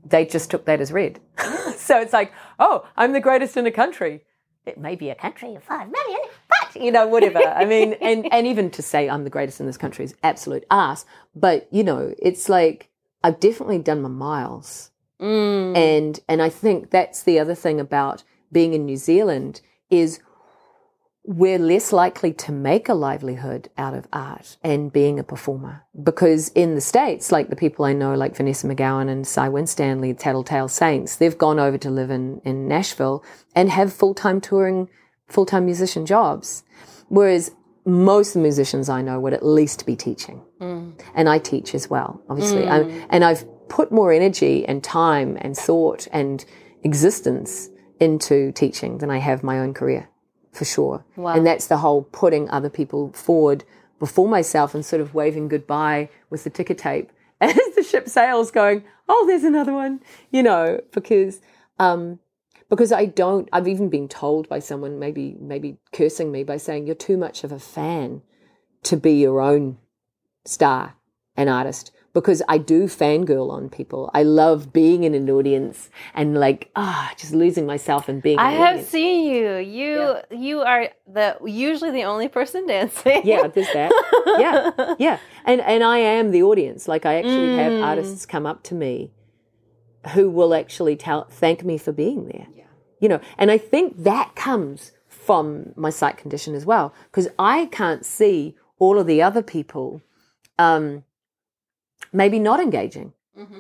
they 0.05 0.27
just 0.27 0.51
took 0.51 0.65
that 0.67 0.81
as 0.81 0.93
read. 0.93 1.21
so 1.77 2.01
it's 2.01 2.13
like, 2.13 2.33
oh, 2.59 2.87
I'm 2.97 3.13
the 3.13 3.21
greatest 3.21 3.57
in 3.57 3.67
a 3.67 3.71
country. 3.73 4.23
It 4.67 4.79
may 4.79 4.95
be 4.95 5.11
a 5.11 5.15
country 5.15 5.55
of 5.55 5.63
five 5.63 5.91
million, 5.91 6.21
but 6.49 6.83
you 6.83 6.91
know, 6.91 7.07
whatever. 7.07 7.39
I 7.39 7.65
mean, 7.65 7.95
and 8.01 8.27
and 8.33 8.47
even 8.47 8.71
to 8.73 8.83
say 8.83 9.09
I'm 9.09 9.25
the 9.25 9.31
greatest 9.31 9.61
in 9.61 9.67
this 9.67 9.77
country 9.77 10.05
is 10.05 10.15
absolute 10.23 10.65
ass. 10.71 11.05
But 11.35 11.69
you 11.71 11.85
know, 11.85 12.15
it's 12.19 12.49
like 12.49 12.89
I've 13.23 13.41
definitely 13.41 13.79
done 13.79 14.03
my 14.03 14.09
miles, 14.09 14.91
Mm. 15.21 15.77
and 15.77 16.21
and 16.29 16.43
I 16.43 16.49
think 16.49 16.91
that's 16.91 17.23
the 17.23 17.39
other 17.39 17.55
thing 17.55 17.79
about 17.79 18.25
being 18.51 18.75
in 18.75 18.85
New 18.85 18.97
Zealand 18.97 19.61
is 19.89 20.21
we're 21.27 21.59
less 21.59 21.91
likely 21.91 22.35
to 22.35 22.53
make 22.53 22.89
a 22.89 22.95
livelihood 22.95 23.71
out 23.79 23.95
of 23.95 24.07
art 24.13 24.59
and 24.63 24.93
being 24.93 25.19
a 25.19 25.25
performer. 25.25 25.83
Because 26.01 26.51
in 26.51 26.75
the 26.75 26.83
states 26.83 27.33
like 27.33 27.49
the 27.49 27.57
people 27.57 27.85
i 27.87 27.93
know 27.95 28.15
like 28.15 28.37
vanessa 28.37 28.67
mcgowan 28.67 29.09
and 29.09 29.27
cy 29.27 29.49
winstanley 29.49 30.13
tattletale 30.13 30.69
saints 30.69 31.17
they've 31.17 31.39
gone 31.39 31.59
over 31.59 31.79
to 31.79 31.89
live 31.91 32.11
in, 32.11 32.41
in 32.45 32.69
nashville 32.69 33.25
and 33.55 33.71
have 33.71 33.93
full-time 33.93 34.41
touring 34.41 34.89
full-time 35.29 35.65
musician 35.65 36.05
jobs. 36.05 36.63
Whereas 37.09 37.53
most 37.87 38.29
of 38.29 38.35
the 38.35 38.41
musicians 38.41 38.89
i 38.89 39.01
know 39.01 39.19
would 39.19 39.33
at 39.33 39.45
least 39.45 39.87
be 39.87 39.97
teaching. 39.97 40.43
Mm. 40.61 41.01
And 41.15 41.29
i 41.29 41.39
teach 41.39 41.75
as 41.75 41.89
well 41.89 42.21
obviously. 42.29 42.69
I- 42.69 42.81
mm. 42.81 43.07
and 43.09 43.25
i've 43.25 43.45
put 43.69 43.91
more 43.91 44.13
energy 44.13 44.67
and 44.67 44.85
time 44.85 45.39
and 45.41 45.57
thought 45.57 46.07
and 46.13 46.45
existence 46.83 47.71
into 47.99 48.53
teaching 48.53 48.99
than 48.99 49.11
i 49.11 49.19
have 49.19 49.43
my 49.43 49.59
own 49.61 49.73
career 49.73 50.09
for 50.55 50.65
sure. 50.65 51.05
Wow. 51.17 51.35
And 51.35 51.47
that's 51.47 51.67
the 51.67 51.79
whole 51.79 52.03
putting 52.05 52.49
other 52.51 52.71
people 52.71 53.13
forward 53.13 53.65
before 53.99 54.29
myself 54.29 54.75
and 54.75 54.85
sort 54.85 55.01
of 55.01 55.15
waving 55.15 55.49
goodbye 55.49 56.09
with 56.31 56.45
the 56.45 56.51
ticker 56.51 56.75
tape 56.75 57.11
as 57.41 57.57
the 57.75 57.83
ship 57.83 58.09
sails, 58.09 58.51
going, 58.51 58.85
"Oh, 59.09 59.25
there's 59.27 59.45
another 59.45 59.73
one," 59.73 60.01
you 60.31 60.43
know, 60.43 60.81
because 60.93 61.41
um, 61.79 62.21
because 62.71 62.93
I 62.93 63.07
don't. 63.07 63.49
I've 63.53 63.69
even 63.69 63.89
been 63.89 64.09
told 64.09 64.49
by 64.49 64.61
someone, 64.61 64.99
maybe 64.99 65.37
maybe 65.41 65.79
cursing 65.93 66.31
me 66.31 66.45
by 66.45 66.57
saying, 66.57 66.87
"You're 66.87 66.95
too 66.95 67.17
much 67.17 67.45
of 67.45 67.53
a 67.53 67.59
fan 67.59 68.23
to 68.85 68.97
be 68.97 69.13
your 69.13 69.41
own 69.41 69.79
star 70.45 70.95
and 71.37 71.51
artist." 71.51 71.91
Because 72.15 72.41
I 72.49 72.59
do 72.59 72.85
fangirl 72.85 73.51
on 73.51 73.69
people. 73.69 74.09
I 74.15 74.23
love 74.23 74.73
being 74.73 75.03
in 75.03 75.15
an 75.15 75.29
audience 75.29 75.91
and 76.15 76.39
like 76.39 76.71
ah, 76.77 77.13
just 77.19 77.35
losing 77.35 77.67
myself 77.67 78.09
and 78.09 78.23
being. 78.23 78.39
I 78.39 78.53
have 78.53 78.75
audience. 78.77 78.89
seen 78.89 79.29
you. 79.31 79.57
You 79.57 80.17
you 80.31 80.61
are 80.61 80.89
the 81.13 81.37
usually 81.45 81.91
the 81.91 82.05
only 82.05 82.29
person 82.29 82.67
dancing. 82.75 83.23
yeah, 83.25 83.49
there's 83.49 83.73
that. 83.73 83.91
Yeah, 84.39 84.95
yeah, 84.99 85.19
and 85.45 85.61
and 85.61 85.83
I 85.83 85.99
am 85.99 86.31
the 86.31 86.43
audience. 86.45 86.87
Like 86.89 87.05
I 87.05 87.17
actually 87.17 87.57
have 87.57 87.73
Mm. 87.73 87.85
artists 87.85 88.25
come 88.27 88.47
up 88.47 88.63
to 88.65 88.75
me 88.75 89.11
who 90.15 90.31
will 90.31 90.55
actually 90.55 90.97
tell 90.97 91.25
thank 91.31 91.65
me 91.65 91.79
for 91.79 91.91
being 91.93 92.29
there. 92.29 92.47
Yeah. 92.55 92.65
You 93.01 93.09
know, 93.09 93.21
and 93.39 93.51
I 93.51 93.59
think 93.59 94.05
that 94.05 94.37
comes 94.37 94.93
from 95.09 95.73
my 95.77 95.91
sight 95.91 96.17
condition 96.17 96.55
as 96.55 96.65
well 96.65 96.95
because 97.11 97.27
I 97.39 97.67
can't 97.67 98.05
see 98.07 98.55
all 98.79 98.99
of 99.01 99.07
the 99.07 99.21
other 99.23 99.43
people 99.43 100.01
um, 100.59 101.03
maybe 102.15 102.39
not 102.39 102.61
engaging. 102.61 103.13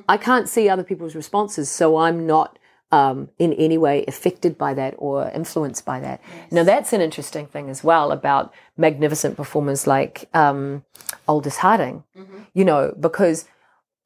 I 0.08 0.16
can't 0.16 0.48
see 0.48 0.68
other 0.68 0.84
people's 0.84 1.16
responses, 1.16 1.68
so 1.68 1.96
I'm 1.96 2.26
not 2.26 2.58
um, 2.92 3.28
in 3.40 3.52
any 3.54 3.76
way 3.76 4.04
affected 4.06 4.56
by 4.56 4.72
that 4.74 4.94
or 4.98 5.28
influenced 5.30 5.84
by 5.84 5.98
that. 5.98 6.20
Now, 6.52 6.62
that's 6.62 6.92
an 6.92 7.00
interesting 7.00 7.46
thing 7.46 7.68
as 7.68 7.82
well 7.82 8.12
about 8.12 8.54
magnificent 8.76 9.36
performers 9.36 9.86
like 9.86 10.28
um, 10.32 10.84
Aldous 11.26 11.56
Harding, 11.56 12.04
you 12.54 12.64
know, 12.64 12.94
because 12.98 13.46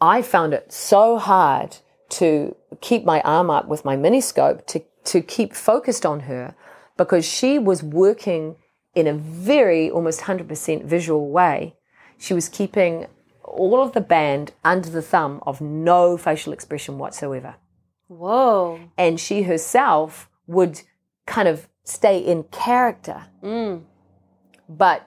I 0.00 0.22
found 0.22 0.54
it 0.54 0.72
so 0.72 1.18
hard 1.18 1.76
to 2.10 2.56
keep 2.80 3.04
my 3.04 3.20
arm 3.20 3.50
up 3.50 3.68
with 3.68 3.84
my 3.84 3.96
miniscope 3.96 4.66
to, 4.68 4.82
to 5.04 5.20
keep 5.20 5.52
focused 5.52 6.06
on 6.06 6.20
her 6.20 6.54
because 6.96 7.26
she 7.26 7.58
was 7.58 7.82
working 7.82 8.56
in 8.94 9.06
a 9.06 9.12
very 9.12 9.90
almost 9.90 10.20
100% 10.20 10.84
visual 10.84 11.28
way. 11.28 11.76
She 12.16 12.32
was 12.32 12.48
keeping 12.48 13.06
all 13.58 13.82
of 13.82 13.92
the 13.92 14.00
band 14.00 14.52
under 14.64 14.88
the 14.88 15.02
thumb 15.02 15.40
of 15.46 15.60
no 15.60 16.16
facial 16.16 16.52
expression 16.52 16.98
whatsoever 16.98 17.56
Whoa. 18.08 18.80
and 18.96 19.18
she 19.20 19.42
herself 19.42 20.30
would 20.46 20.80
kind 21.26 21.48
of 21.48 21.68
stay 21.84 22.18
in 22.18 22.44
character, 22.44 23.26
Mm. 23.42 23.82
but 24.68 25.06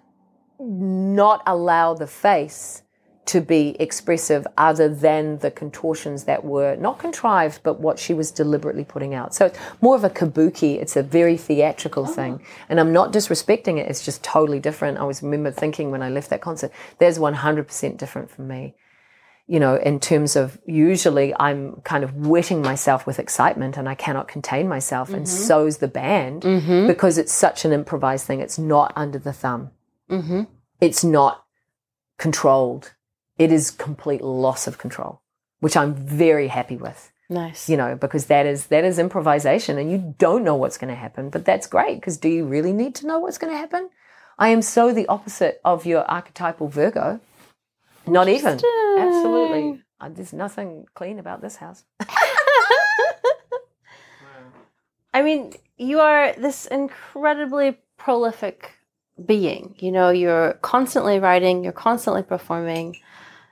not 0.59 1.41
allow 1.47 1.93
the 1.93 2.07
face 2.07 2.83
to 3.27 3.39
be 3.39 3.75
expressive 3.79 4.47
other 4.57 4.89
than 4.89 5.37
the 5.39 5.51
contortions 5.51 6.23
that 6.23 6.43
were 6.43 6.75
not 6.75 6.99
contrived, 6.99 7.61
but 7.63 7.79
what 7.79 7.99
she 7.99 8.13
was 8.13 8.31
deliberately 8.31 8.83
putting 8.83 9.13
out. 9.13 9.33
So 9.35 9.45
it's 9.45 9.59
more 9.79 9.95
of 9.95 10.03
a 10.03 10.09
kabuki. 10.09 10.81
It's 10.81 10.95
a 10.95 11.03
very 11.03 11.37
theatrical 11.37 12.05
thing. 12.05 12.41
And 12.67 12.79
I'm 12.79 12.91
not 12.91 13.13
disrespecting 13.13 13.77
it. 13.77 13.87
It's 13.89 14.03
just 14.03 14.23
totally 14.23 14.59
different. 14.59 14.97
I 14.97 15.01
always 15.01 15.21
remember 15.21 15.51
thinking 15.51 15.91
when 15.91 16.01
I 16.01 16.09
left 16.09 16.29
that 16.31 16.41
concert, 16.41 16.71
there's 16.97 17.19
100% 17.19 17.97
different 17.97 18.31
from 18.31 18.47
me 18.47 18.75
you 19.47 19.59
know, 19.59 19.75
in 19.75 19.99
terms 19.99 20.37
of 20.37 20.57
usually 20.65 21.33
I'm 21.37 21.81
kind 21.81 22.05
of 22.05 22.15
wetting 22.15 22.61
myself 22.61 23.05
with 23.05 23.19
excitement 23.19 23.75
and 23.75 23.89
I 23.89 23.95
cannot 23.95 24.29
contain 24.29 24.69
myself, 24.69 25.09
and 25.09 25.27
so's 25.27 25.77
the 25.79 25.89
band 25.89 26.43
because 26.87 27.17
it's 27.17 27.33
such 27.33 27.65
an 27.65 27.73
improvised 27.73 28.25
thing. 28.25 28.39
It's 28.39 28.57
not 28.57 28.93
under 28.95 29.19
the 29.19 29.33
thumb, 29.33 29.71
Mm-hmm. 30.09 30.43
it's 30.79 31.03
not 31.03 31.43
controlled. 32.17 32.93
It 33.41 33.51
is 33.51 33.71
complete 33.71 34.21
loss 34.21 34.67
of 34.67 34.77
control, 34.77 35.21
which 35.61 35.75
I'm 35.75 35.95
very 35.95 36.47
happy 36.47 36.77
with, 36.77 37.11
Nice. 37.27 37.67
you 37.67 37.75
know, 37.75 37.95
because 37.95 38.27
that 38.27 38.45
is 38.45 38.67
that 38.67 38.83
is 38.83 38.99
improvisation 38.99 39.79
and 39.79 39.91
you 39.91 40.13
don't 40.19 40.43
know 40.43 40.55
what's 40.55 40.77
going 40.77 40.93
to 40.93 40.99
happen, 41.05 41.31
but 41.31 41.43
that's 41.43 41.65
great 41.65 41.95
because 41.95 42.17
do 42.17 42.29
you 42.29 42.45
really 42.45 42.71
need 42.71 42.93
to 42.95 43.07
know 43.07 43.17
what's 43.17 43.39
going 43.39 43.51
to 43.51 43.57
happen? 43.57 43.89
I 44.37 44.49
am 44.49 44.61
so 44.61 44.93
the 44.93 45.07
opposite 45.07 45.59
of 45.65 45.87
your 45.87 46.03
archetypal 46.09 46.67
Virgo. 46.67 47.19
Not 48.05 48.27
even. 48.27 48.53
Absolutely. 48.99 49.81
Uh, 49.99 50.09
there's 50.09 50.33
nothing 50.33 50.85
clean 50.93 51.17
about 51.17 51.41
this 51.41 51.55
house. 51.55 51.83
I 55.13 55.21
mean, 55.23 55.53
you 55.77 55.99
are 55.99 56.33
this 56.33 56.67
incredibly 56.67 57.77
prolific 57.97 58.73
being. 59.25 59.75
You 59.79 59.91
know, 59.91 60.09
you're 60.09 60.53
constantly 60.61 61.19
writing, 61.19 61.63
you're 61.63 61.73
constantly 61.73 62.23
performing. 62.23 62.97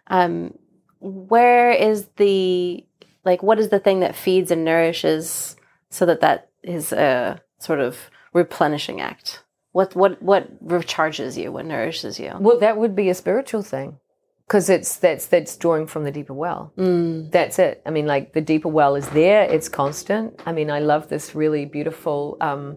Um, 0.09 0.57
where 0.99 1.71
is 1.71 2.07
the 2.17 2.85
like? 3.23 3.43
What 3.43 3.59
is 3.59 3.69
the 3.69 3.79
thing 3.79 4.01
that 4.01 4.15
feeds 4.15 4.51
and 4.51 4.65
nourishes 4.65 5.55
so 5.89 6.05
that 6.05 6.21
that 6.21 6.49
is 6.63 6.91
a 6.91 7.41
sort 7.59 7.79
of 7.79 8.09
replenishing 8.33 9.01
act? 9.01 9.43
What 9.71 9.95
what 9.95 10.21
what 10.21 10.65
recharges 10.65 11.41
you? 11.41 11.51
What 11.51 11.65
nourishes 11.65 12.19
you? 12.19 12.33
Well, 12.39 12.59
that 12.59 12.77
would 12.77 12.95
be 12.95 13.09
a 13.09 13.15
spiritual 13.15 13.63
thing. 13.63 13.99
Because 14.47 14.67
it's 14.67 14.95
that's 14.97 15.27
that's 15.27 15.55
drawing 15.57 15.85
from 15.85 16.05
the 16.05 16.11
deeper 16.11 16.33
well. 16.33 16.73
Mm. 16.75 17.31
That's 17.31 17.59
it. 17.59 17.83
I 17.85 17.91
mean, 17.91 18.07
like 18.07 18.33
the 18.33 18.41
deeper 18.41 18.67
well 18.67 18.95
is 18.95 19.07
there. 19.09 19.43
It's 19.43 19.69
constant. 19.69 20.41
I 20.47 20.51
mean, 20.51 20.71
I 20.71 20.79
love 20.79 21.07
this 21.07 21.35
really 21.35 21.65
beautiful 21.65 22.35
um, 22.41 22.75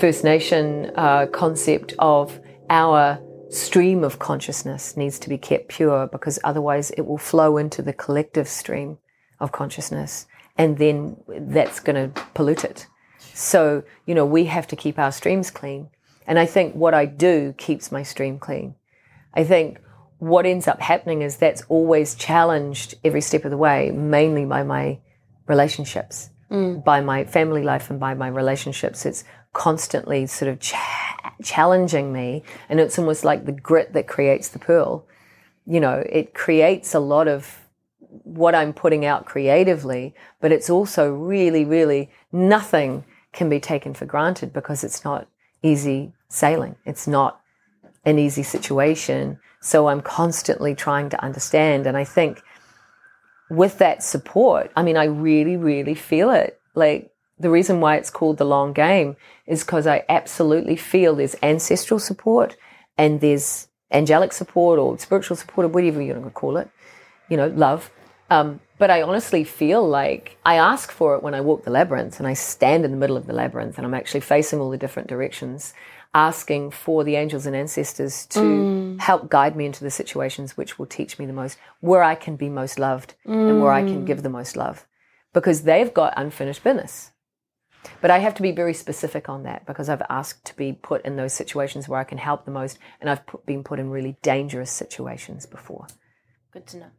First 0.00 0.24
Nation 0.24 0.90
uh, 0.96 1.26
concept 1.26 1.94
of 2.00 2.40
our 2.68 3.20
stream 3.54 4.04
of 4.04 4.18
consciousness 4.18 4.96
needs 4.96 5.18
to 5.20 5.28
be 5.28 5.38
kept 5.38 5.68
pure 5.68 6.06
because 6.06 6.38
otherwise 6.44 6.90
it 6.92 7.02
will 7.02 7.18
flow 7.18 7.56
into 7.56 7.82
the 7.82 7.92
collective 7.92 8.48
stream 8.48 8.98
of 9.40 9.52
consciousness, 9.52 10.26
and 10.56 10.78
then 10.78 11.16
that's 11.28 11.80
going 11.80 12.12
to 12.12 12.22
pollute 12.34 12.64
it. 12.64 12.86
So 13.18 13.82
you 14.06 14.14
know, 14.14 14.26
we 14.26 14.44
have 14.46 14.66
to 14.68 14.76
keep 14.76 14.98
our 14.98 15.12
streams 15.12 15.50
clean, 15.50 15.88
and 16.26 16.38
I 16.38 16.46
think 16.46 16.74
what 16.74 16.94
I 16.94 17.06
do 17.06 17.54
keeps 17.56 17.90
my 17.90 18.02
stream 18.02 18.38
clean. 18.38 18.74
I 19.34 19.44
think 19.44 19.78
what 20.18 20.46
ends 20.46 20.68
up 20.68 20.80
happening 20.80 21.22
is 21.22 21.36
that's 21.36 21.62
always 21.68 22.14
challenged 22.14 22.94
every 23.04 23.20
step 23.20 23.44
of 23.44 23.50
the 23.50 23.56
way, 23.56 23.90
mainly 23.90 24.44
by 24.44 24.62
my 24.62 24.98
relationships, 25.46 26.30
mm. 26.50 26.82
by 26.84 27.00
my 27.00 27.24
family 27.24 27.62
life, 27.62 27.90
and 27.90 28.00
by 28.00 28.14
my 28.14 28.28
relationships. 28.28 29.04
It's 29.04 29.24
constantly 29.52 30.26
sort 30.26 30.50
of 30.50 30.60
cha- 30.60 31.03
challenging 31.42 32.12
me, 32.12 32.42
and 32.68 32.80
it's 32.80 32.98
almost 32.98 33.24
like 33.24 33.44
the 33.44 33.52
grit 33.52 33.92
that 33.92 34.08
creates 34.08 34.48
the 34.48 34.58
pearl. 34.58 35.06
You 35.66 35.80
know, 35.80 36.04
it 36.08 36.34
creates 36.34 36.94
a 36.94 37.00
lot 37.00 37.28
of 37.28 37.60
what 38.22 38.54
I'm 38.54 38.72
putting 38.72 39.04
out 39.04 39.26
creatively, 39.26 40.14
but 40.40 40.52
it's 40.52 40.70
also 40.70 41.12
really, 41.12 41.64
really 41.64 42.10
nothing 42.32 43.04
can 43.32 43.48
be 43.48 43.60
taken 43.60 43.94
for 43.94 44.06
granted 44.06 44.52
because 44.52 44.84
it's 44.84 45.04
not 45.04 45.26
easy 45.62 46.12
sailing. 46.28 46.76
It's 46.84 47.06
not 47.06 47.40
an 48.04 48.18
easy 48.18 48.42
situation. 48.42 49.38
So 49.60 49.88
I'm 49.88 50.02
constantly 50.02 50.74
trying 50.74 51.08
to 51.10 51.24
understand. 51.24 51.86
And 51.86 51.96
I 51.96 52.04
think 52.04 52.42
with 53.50 53.78
that 53.78 54.02
support, 54.02 54.70
I 54.76 54.82
mean, 54.82 54.96
I 54.96 55.04
really, 55.04 55.56
really 55.56 55.94
feel 55.94 56.30
it. 56.30 56.60
Like 56.74 57.10
the 57.38 57.50
reason 57.50 57.80
why 57.80 57.96
it's 57.96 58.10
called 58.10 58.38
the 58.38 58.44
long 58.44 58.72
game 58.72 59.16
is 59.46 59.64
because 59.64 59.86
I 59.86 60.04
absolutely 60.08 60.76
feel 60.76 61.16
there's 61.16 61.36
ancestral 61.42 61.98
support 61.98 62.56
and 62.96 63.20
there's 63.20 63.68
angelic 63.90 64.32
support 64.32 64.78
or 64.78 64.98
spiritual 64.98 65.36
support 65.36 65.64
or 65.66 65.68
whatever 65.68 66.00
you're 66.00 66.14
going 66.14 66.24
to 66.24 66.30
call 66.30 66.56
it, 66.56 66.68
you 67.28 67.36
know, 67.36 67.48
love. 67.48 67.90
Um, 68.30 68.60
but 68.78 68.90
I 68.90 69.02
honestly 69.02 69.44
feel 69.44 69.86
like 69.86 70.36
I 70.44 70.56
ask 70.56 70.90
for 70.90 71.14
it 71.14 71.22
when 71.22 71.34
I 71.34 71.40
walk 71.40 71.64
the 71.64 71.70
labyrinth 71.70 72.18
and 72.18 72.26
I 72.26 72.34
stand 72.34 72.84
in 72.84 72.90
the 72.90 72.96
middle 72.96 73.16
of 73.16 73.26
the 73.26 73.32
labyrinth 73.32 73.78
and 73.78 73.86
I'm 73.86 73.94
actually 73.94 74.20
facing 74.20 74.60
all 74.60 74.70
the 74.70 74.78
different 74.78 75.08
directions, 75.08 75.74
asking 76.14 76.70
for 76.70 77.04
the 77.04 77.16
angels 77.16 77.46
and 77.46 77.54
ancestors 77.54 78.26
to 78.26 78.40
mm. 78.40 79.00
help 79.00 79.28
guide 79.30 79.56
me 79.56 79.66
into 79.66 79.84
the 79.84 79.90
situations 79.90 80.56
which 80.56 80.78
will 80.78 80.86
teach 80.86 81.18
me 81.18 81.26
the 81.26 81.32
most, 81.32 81.58
where 81.80 82.02
I 82.02 82.14
can 82.14 82.36
be 82.36 82.48
most 82.48 82.78
loved 82.78 83.14
mm. 83.26 83.50
and 83.50 83.60
where 83.60 83.72
I 83.72 83.82
can 83.82 84.04
give 84.04 84.22
the 84.22 84.28
most 84.28 84.56
love. 84.56 84.86
Because 85.32 85.62
they've 85.62 85.92
got 85.92 86.14
unfinished 86.16 86.62
business. 86.62 87.10
But 88.00 88.10
I 88.10 88.18
have 88.18 88.34
to 88.34 88.42
be 88.42 88.52
very 88.52 88.74
specific 88.74 89.28
on 89.28 89.42
that 89.44 89.66
because 89.66 89.88
I've 89.88 90.02
asked 90.08 90.44
to 90.46 90.56
be 90.56 90.72
put 90.72 91.04
in 91.04 91.16
those 91.16 91.32
situations 91.32 91.88
where 91.88 92.00
I 92.00 92.04
can 92.04 92.18
help 92.18 92.44
the 92.44 92.50
most, 92.50 92.78
and 93.00 93.10
I've 93.10 93.26
put, 93.26 93.44
been 93.46 93.64
put 93.64 93.78
in 93.78 93.90
really 93.90 94.16
dangerous 94.22 94.70
situations 94.70 95.46
before. 95.46 95.86
Good 96.52 96.66
to 96.68 96.78
know 96.78 96.90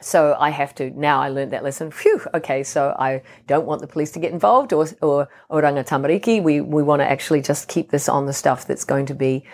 so 0.00 0.36
I 0.38 0.50
have 0.50 0.74
to 0.76 0.90
now. 0.90 1.20
I 1.20 1.28
learned 1.28 1.52
that 1.52 1.64
lesson. 1.64 1.90
Phew. 1.90 2.20
Okay, 2.34 2.62
so 2.62 2.94
I 2.98 3.22
don't 3.46 3.66
want 3.66 3.80
the 3.80 3.86
police 3.86 4.12
to 4.12 4.20
get 4.20 4.32
involved, 4.32 4.72
or 4.72 4.86
or 5.02 5.28
oranga 5.50 5.86
tamariki. 5.86 6.42
We 6.42 6.60
we 6.60 6.82
want 6.82 7.00
to 7.00 7.10
actually 7.10 7.42
just 7.42 7.68
keep 7.68 7.90
this 7.90 8.08
on 8.08 8.26
the 8.26 8.32
stuff 8.32 8.66
that's 8.66 8.84
going 8.84 9.06
to 9.06 9.14
be 9.14 9.44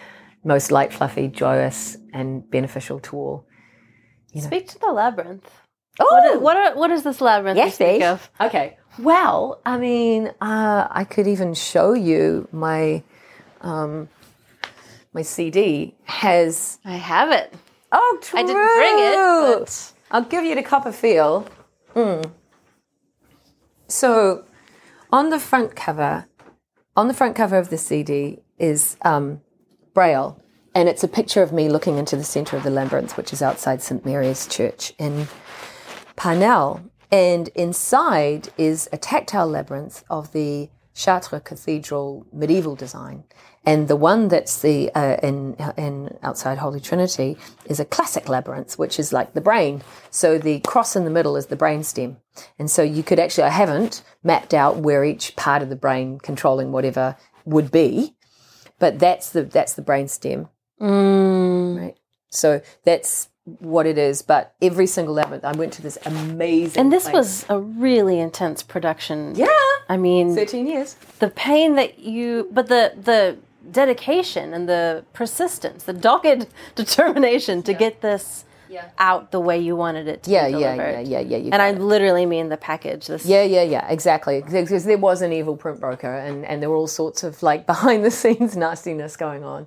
most 0.44 0.70
light, 0.70 0.92
fluffy, 0.92 1.28
joyous, 1.28 1.96
and 2.12 2.48
beneficial 2.50 3.00
to 3.00 3.16
all. 3.16 3.46
You 4.32 4.42
know. 4.42 4.48
Speak 4.48 4.68
to 4.68 4.78
the 4.78 4.92
labyrinth. 4.92 5.50
Oh, 6.00 6.06
what 6.10 6.34
is, 6.34 6.40
what, 6.40 6.56
are, 6.56 6.76
what 6.76 6.90
is 6.90 7.02
this 7.02 7.20
labyrinth? 7.20 7.56
Yes, 7.56 7.74
speak 7.74 8.02
of? 8.02 8.28
Okay. 8.40 8.76
Well, 8.98 9.60
I 9.64 9.78
mean, 9.78 10.28
uh, 10.40 10.88
I 10.90 11.04
could 11.04 11.26
even 11.26 11.54
show 11.54 11.94
you 11.94 12.48
my 12.52 13.02
um, 13.60 14.08
my 15.12 15.22
CD 15.22 15.94
has. 16.04 16.78
I 16.84 16.96
have 16.96 17.30
it. 17.30 17.54
Oh, 17.92 18.18
true. 18.20 18.40
I 18.40 18.42
didn't 18.42 18.76
bring 18.76 18.94
it. 18.98 19.58
But... 19.58 19.92
I'll 20.10 20.22
give 20.22 20.44
you 20.44 20.54
the 20.54 20.62
of 20.86 20.94
feel. 20.94 21.48
Mm. 21.94 22.30
So, 23.88 24.44
on 25.12 25.30
the 25.30 25.38
front 25.38 25.76
cover, 25.76 26.26
on 26.96 27.08
the 27.08 27.14
front 27.14 27.36
cover 27.36 27.56
of 27.56 27.70
the 27.70 27.78
CD 27.78 28.40
is 28.58 28.96
um, 29.02 29.40
Braille, 29.92 30.40
and 30.74 30.88
it's 30.88 31.04
a 31.04 31.08
picture 31.08 31.42
of 31.42 31.52
me 31.52 31.68
looking 31.68 31.98
into 31.98 32.16
the 32.16 32.24
centre 32.24 32.56
of 32.56 32.64
the 32.64 32.70
labyrinth, 32.70 33.16
which 33.16 33.32
is 33.32 33.42
outside 33.42 33.82
St 33.82 34.04
Mary's 34.04 34.46
Church 34.46 34.92
in 34.98 35.28
Parnell. 36.16 36.90
And 37.10 37.48
inside 37.48 38.48
is 38.58 38.88
a 38.92 38.98
tactile 38.98 39.46
labyrinth 39.46 40.02
of 40.10 40.32
the 40.32 40.68
Chartres 40.94 41.42
Cathedral 41.44 42.26
medieval 42.32 42.76
design. 42.76 43.24
And 43.66 43.88
the 43.88 43.96
one 43.96 44.28
that's 44.28 44.60
the 44.60 44.90
uh, 44.94 45.16
in 45.22 45.54
in 45.76 46.18
outside 46.22 46.58
Holy 46.58 46.80
Trinity 46.80 47.36
is 47.64 47.80
a 47.80 47.84
classic 47.84 48.28
labyrinth, 48.28 48.78
which 48.78 48.98
is 48.98 49.12
like 49.12 49.32
the 49.32 49.40
brain. 49.40 49.82
So 50.10 50.38
the 50.38 50.60
cross 50.60 50.96
in 50.96 51.04
the 51.04 51.10
middle 51.10 51.36
is 51.36 51.46
the 51.46 51.56
brain 51.56 51.82
stem, 51.82 52.18
and 52.58 52.70
so 52.70 52.82
you 52.82 53.02
could 53.02 53.18
actually 53.18 53.44
I 53.44 53.50
haven't 53.50 54.02
mapped 54.22 54.52
out 54.52 54.76
where 54.76 55.02
each 55.02 55.34
part 55.36 55.62
of 55.62 55.70
the 55.70 55.76
brain 55.76 56.18
controlling 56.18 56.72
whatever 56.72 57.16
would 57.46 57.70
be, 57.70 58.14
but 58.78 58.98
that's 58.98 59.30
the 59.30 59.44
that's 59.44 59.72
the 59.72 59.82
brain 59.82 60.08
stem, 60.08 60.48
mm. 60.78 61.80
right? 61.80 61.96
So 62.28 62.60
that's 62.84 63.30
what 63.44 63.86
it 63.86 63.98
is. 63.98 64.22
But 64.22 64.54
every 64.62 64.86
single 64.86 65.14
labyrinth, 65.14 65.44
I 65.44 65.52
went 65.52 65.72
to 65.74 65.82
this 65.82 65.98
amazing. 66.06 66.80
And 66.80 66.92
this 66.92 67.04
place. 67.04 67.14
was 67.14 67.46
a 67.48 67.60
really 67.60 68.18
intense 68.18 68.62
production. 68.62 69.34
Yeah, 69.34 69.48
I 69.88 69.96
mean, 69.96 70.34
thirteen 70.34 70.66
years. 70.66 70.94
The 71.18 71.30
pain 71.30 71.74
that 71.76 71.98
you, 71.98 72.48
but 72.52 72.68
the 72.68 72.94
the 73.00 73.36
dedication 73.70 74.52
and 74.52 74.68
the 74.68 75.04
persistence, 75.12 75.84
the 75.84 75.92
dogged 75.92 76.46
determination 76.74 77.62
to 77.62 77.72
yeah. 77.72 77.78
get 77.78 78.00
this 78.00 78.44
yeah. 78.68 78.88
out 78.98 79.30
the 79.30 79.40
way 79.40 79.58
you 79.58 79.76
wanted 79.76 80.08
it 80.08 80.22
to 80.24 80.30
yeah, 80.30 80.46
be 80.46 80.52
delivered. 80.52 81.06
Yeah, 81.06 81.20
yeah, 81.20 81.20
yeah, 81.20 81.36
yeah. 81.38 81.54
And 81.54 81.62
I 81.62 81.68
it. 81.68 81.80
literally 81.80 82.26
mean 82.26 82.48
the 82.48 82.56
package. 82.56 83.06
This 83.06 83.24
yeah, 83.24 83.42
yeah, 83.42 83.62
yeah, 83.62 83.88
exactly. 83.88 84.42
Because 84.42 84.84
there 84.84 84.98
was 84.98 85.22
an 85.22 85.32
evil 85.32 85.56
print 85.56 85.80
broker, 85.80 86.12
and 86.12 86.44
and 86.44 86.60
there 86.62 86.70
were 86.70 86.76
all 86.76 86.86
sorts 86.86 87.24
of 87.24 87.42
like 87.42 87.66
behind 87.74 88.04
the 88.04 88.10
scenes 88.10 88.56
nastiness 88.56 89.16
going 89.16 89.44
on. 89.44 89.66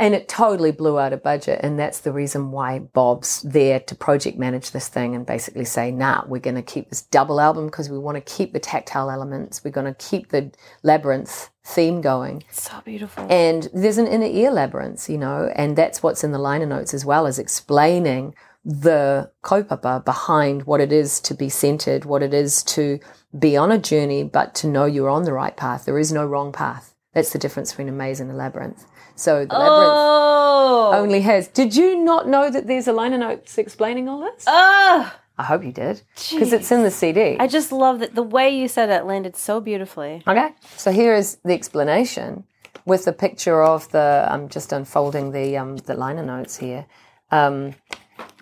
And 0.00 0.14
it 0.14 0.28
totally 0.28 0.72
blew 0.72 0.98
out 0.98 1.12
a 1.12 1.18
budget. 1.18 1.60
And 1.62 1.78
that's 1.78 2.00
the 2.00 2.10
reason 2.10 2.50
why 2.50 2.78
Bob's 2.78 3.42
there 3.42 3.80
to 3.80 3.94
project 3.94 4.38
manage 4.38 4.70
this 4.70 4.88
thing 4.88 5.14
and 5.14 5.26
basically 5.26 5.66
say, 5.66 5.90
nah, 5.90 6.24
we're 6.26 6.40
going 6.40 6.56
to 6.56 6.62
keep 6.62 6.88
this 6.88 7.02
double 7.02 7.40
album 7.40 7.66
because 7.66 7.90
we 7.90 7.98
want 7.98 8.16
to 8.16 8.22
keep 8.22 8.54
the 8.54 8.60
tactile 8.60 9.10
elements. 9.10 9.62
We're 9.62 9.70
going 9.70 9.94
to 9.94 10.08
keep 10.08 10.30
the 10.30 10.50
labyrinth 10.82 11.50
theme 11.64 12.00
going. 12.00 12.42
so 12.50 12.80
beautiful. 12.84 13.26
And 13.30 13.68
there's 13.74 13.98
an 13.98 14.06
inner 14.06 14.26
ear 14.26 14.50
labyrinth, 14.50 15.08
you 15.08 15.18
know, 15.18 15.52
and 15.54 15.76
that's 15.76 16.02
what's 16.02 16.24
in 16.24 16.32
the 16.32 16.38
liner 16.38 16.66
notes 16.66 16.94
as 16.94 17.04
well 17.04 17.26
as 17.26 17.38
explaining 17.38 18.34
the 18.64 19.30
kaupapa 19.42 20.04
behind 20.04 20.64
what 20.64 20.80
it 20.80 20.92
is 20.92 21.20
to 21.20 21.34
be 21.34 21.48
centered, 21.48 22.04
what 22.04 22.22
it 22.22 22.34
is 22.34 22.62
to 22.64 22.98
be 23.38 23.56
on 23.56 23.72
a 23.72 23.78
journey, 23.78 24.22
but 24.22 24.54
to 24.56 24.66
know 24.66 24.84
you're 24.84 25.08
on 25.08 25.24
the 25.24 25.32
right 25.32 25.56
path. 25.56 25.84
There 25.84 25.98
is 25.98 26.12
no 26.12 26.26
wrong 26.26 26.52
path. 26.52 26.94
That's 27.14 27.32
the 27.32 27.38
difference 27.38 27.72
between 27.72 27.88
a 27.88 27.92
maze 27.92 28.20
and 28.20 28.30
a 28.30 28.34
labyrinth. 28.34 28.84
So 29.20 29.44
the 29.44 29.54
oh. 29.54 30.90
labyrinth 30.90 31.02
only 31.02 31.20
has. 31.20 31.48
Did 31.48 31.76
you 31.76 32.02
not 32.02 32.26
know 32.26 32.50
that 32.50 32.66
there's 32.66 32.88
a 32.88 32.92
liner 32.92 33.18
notes 33.18 33.58
explaining 33.58 34.08
all 34.08 34.20
this? 34.20 34.44
Ah. 34.46 35.16
I 35.38 35.42
hope 35.42 35.64
you 35.64 35.72
did 35.72 36.02
because 36.30 36.52
it's 36.52 36.70
in 36.70 36.82
the 36.82 36.90
CD. 36.90 37.38
I 37.40 37.46
just 37.46 37.72
love 37.72 38.00
that 38.00 38.14
the 38.14 38.22
way 38.22 38.50
you 38.50 38.68
said 38.68 38.90
it 38.90 39.06
landed 39.06 39.36
so 39.36 39.58
beautifully. 39.58 40.22
Okay, 40.28 40.50
so 40.76 40.92
here 40.92 41.14
is 41.14 41.38
the 41.46 41.54
explanation 41.54 42.44
with 42.84 43.06
the 43.06 43.14
picture 43.14 43.62
of 43.62 43.90
the. 43.90 44.26
I'm 44.30 44.50
just 44.50 44.70
unfolding 44.70 45.32
the 45.32 45.56
um, 45.56 45.78
the 45.78 45.94
liner 45.94 46.22
notes 46.22 46.58
here. 46.58 46.84
Um, 47.30 47.74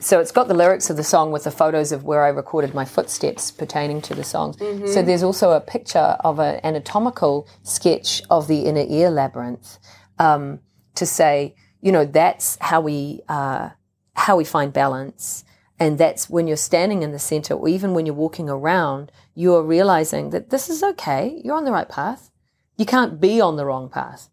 so 0.01 0.19
it's 0.19 0.33
got 0.33 0.49
the 0.49 0.55
lyrics 0.55 0.91
of 0.91 0.97
the 0.97 1.05
song 1.05 1.31
with 1.31 1.45
the 1.45 1.53
photos 1.53 1.93
of 1.93 2.03
where 2.03 2.25
I 2.25 2.31
recorded 2.31 2.75
my 2.75 2.85
footsteps 2.85 3.53
pertaining 3.53 4.03
to 4.03 4.15
the 4.17 4.25
songs. 4.25 4.57
Mm-hmm. 4.57 4.89
So 4.89 5.01
there's 5.01 5.23
also 5.23 5.53
a 5.53 5.61
picture 5.61 6.17
of 6.21 6.41
an 6.41 6.61
anatomical 6.65 7.47
sketch 7.63 8.23
of 8.29 8.49
the 8.49 8.63
inner 8.63 8.87
ear 8.89 9.11
labyrinth. 9.11 9.79
Um, 10.19 10.59
to 10.99 11.07
say, 11.07 11.55
you 11.81 11.93
know, 11.93 12.05
that's 12.05 12.59
how 12.61 12.81
we 12.81 13.23
uh, 13.29 13.71
how 14.15 14.37
we 14.37 14.45
find 14.45 14.73
balance. 14.73 15.45
And 15.81 15.97
that's 15.97 16.29
when 16.29 16.49
you're 16.49 16.57
standing 16.57 17.05
in 17.05 17.13
the 17.13 17.21
center, 17.21 17.55
or 17.55 17.69
even 17.69 17.95
when 17.95 18.05
you're 18.05 18.15
walking 18.15 18.51
around, 18.51 19.13
you're 19.37 19.63
realizing 19.63 20.31
that 20.31 20.51
this 20.51 20.69
is 20.69 20.83
okay. 20.83 21.41
You're 21.45 21.55
on 21.55 21.65
the 21.65 21.71
right 21.73 21.89
path. 21.89 22.33
You 22.77 22.85
can't 22.85 23.21
be 23.21 23.41
on 23.41 23.57
the 23.57 23.65
wrong 23.65 23.89
path 23.89 24.29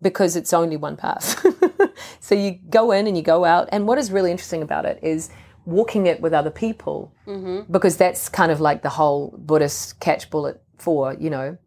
because 0.00 0.36
it's 0.36 0.52
only 0.52 0.76
one 0.76 0.96
path. 0.96 1.44
so 2.20 2.36
you 2.36 2.60
go 2.70 2.92
in 2.92 3.08
and 3.08 3.16
you 3.16 3.22
go 3.22 3.44
out. 3.44 3.68
And 3.72 3.88
what 3.88 3.98
is 3.98 4.12
really 4.12 4.30
interesting 4.30 4.62
about 4.62 4.84
it 4.84 5.00
is 5.02 5.30
walking 5.64 6.06
it 6.06 6.20
with 6.20 6.32
other 6.32 6.50
people 6.50 7.12
mm-hmm. 7.26 7.70
because 7.72 7.96
that's 7.96 8.28
kind 8.28 8.52
of 8.52 8.60
like 8.60 8.82
the 8.82 8.90
whole 8.90 9.34
Buddhist 9.36 9.98
catch 9.98 10.30
bullet 10.30 10.62
for, 10.78 11.14
you 11.14 11.30
know, 11.30 11.58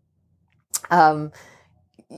um, 0.89 1.33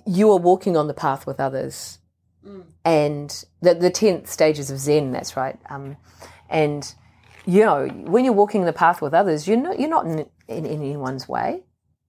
you 0.05 0.32
are 0.32 0.38
walking 0.38 0.78
on 0.78 0.88
the 0.88 0.93
path 0.93 1.26
with 1.26 1.39
others 1.39 1.97
Mm. 2.46 2.64
And 2.86 3.46
the, 3.62 3.76
the 3.76 3.92
10th 3.92 4.28
stages 4.28 4.72
of 4.72 4.80
Zen, 4.80 5.12
that's 5.12 5.38
right. 5.38 5.58
Um, 5.70 5.98
and, 6.50 6.94
you 7.46 7.64
know, 7.64 7.88
when 7.88 8.26
you're 8.26 8.34
walking 8.34 8.66
the 8.66 8.74
path 8.74 9.02
with 9.02 9.14
others, 9.14 9.48
you're 9.48 9.58
not, 9.58 9.80
you're 9.80 9.89
not 9.89 10.06
in, 10.06 10.26
in, 10.48 10.66
anyone's 10.66 11.28
way. 11.28 11.62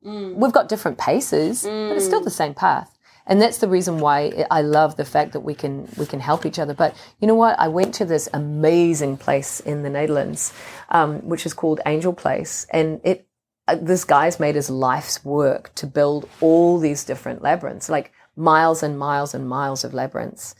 Mm. 0.05 0.35
We've 0.35 0.53
got 0.53 0.69
different 0.69 0.99
paces, 0.99 1.65
mm. 1.65 1.89
but 1.89 1.97
it's 1.97 2.07
still 2.07 2.21
mm. 2.21 2.25
the 2.25 2.31
same 2.31 2.55
path. 2.55 2.97
And 3.27 3.41
that's 3.41 3.59
the 3.59 3.69
reason 3.69 3.99
why 3.99 4.47
I 4.51 4.63
love 4.63 4.97
the 4.97 5.05
fact 5.05 5.33
that 5.33 5.41
we 5.41 5.55
can 5.55 5.89
we 5.97 6.07
can 6.07 6.19
help 6.19 6.45
each 6.45 6.59
other. 6.59 6.75
But 6.75 6.97
you 7.21 7.29
know 7.29 7.37
what? 7.37 7.57
I 7.59 7.69
went 7.69 7.95
to 7.95 8.05
this 8.05 8.29
amazing 8.35 9.17
place 9.17 9.61
in 9.61 9.85
the 9.85 9.91
Netherlands, 9.91 10.53
um, 10.89 11.21
which 11.21 11.47
is 11.47 11.55
called 11.55 11.81
Angel 11.87 12.13
Place, 12.13 12.67
and 12.71 13.01
it 13.05 13.29
uh, 13.69 13.77
this 13.81 14.05
guy's 14.05 14.41
made 14.41 14.57
his 14.57 14.69
life's 14.69 15.25
work 15.25 15.73
to 15.77 15.87
build 15.87 16.29
all 16.41 16.79
these 16.79 17.05
different 17.05 17.43
labyrinths. 17.43 17.89
Like 17.89 18.13
miles 18.37 18.83
and 18.83 18.99
miles 18.99 19.35
and 19.35 19.49
miles 19.49 19.85
of 19.85 19.95
labyrinths 19.95 20.55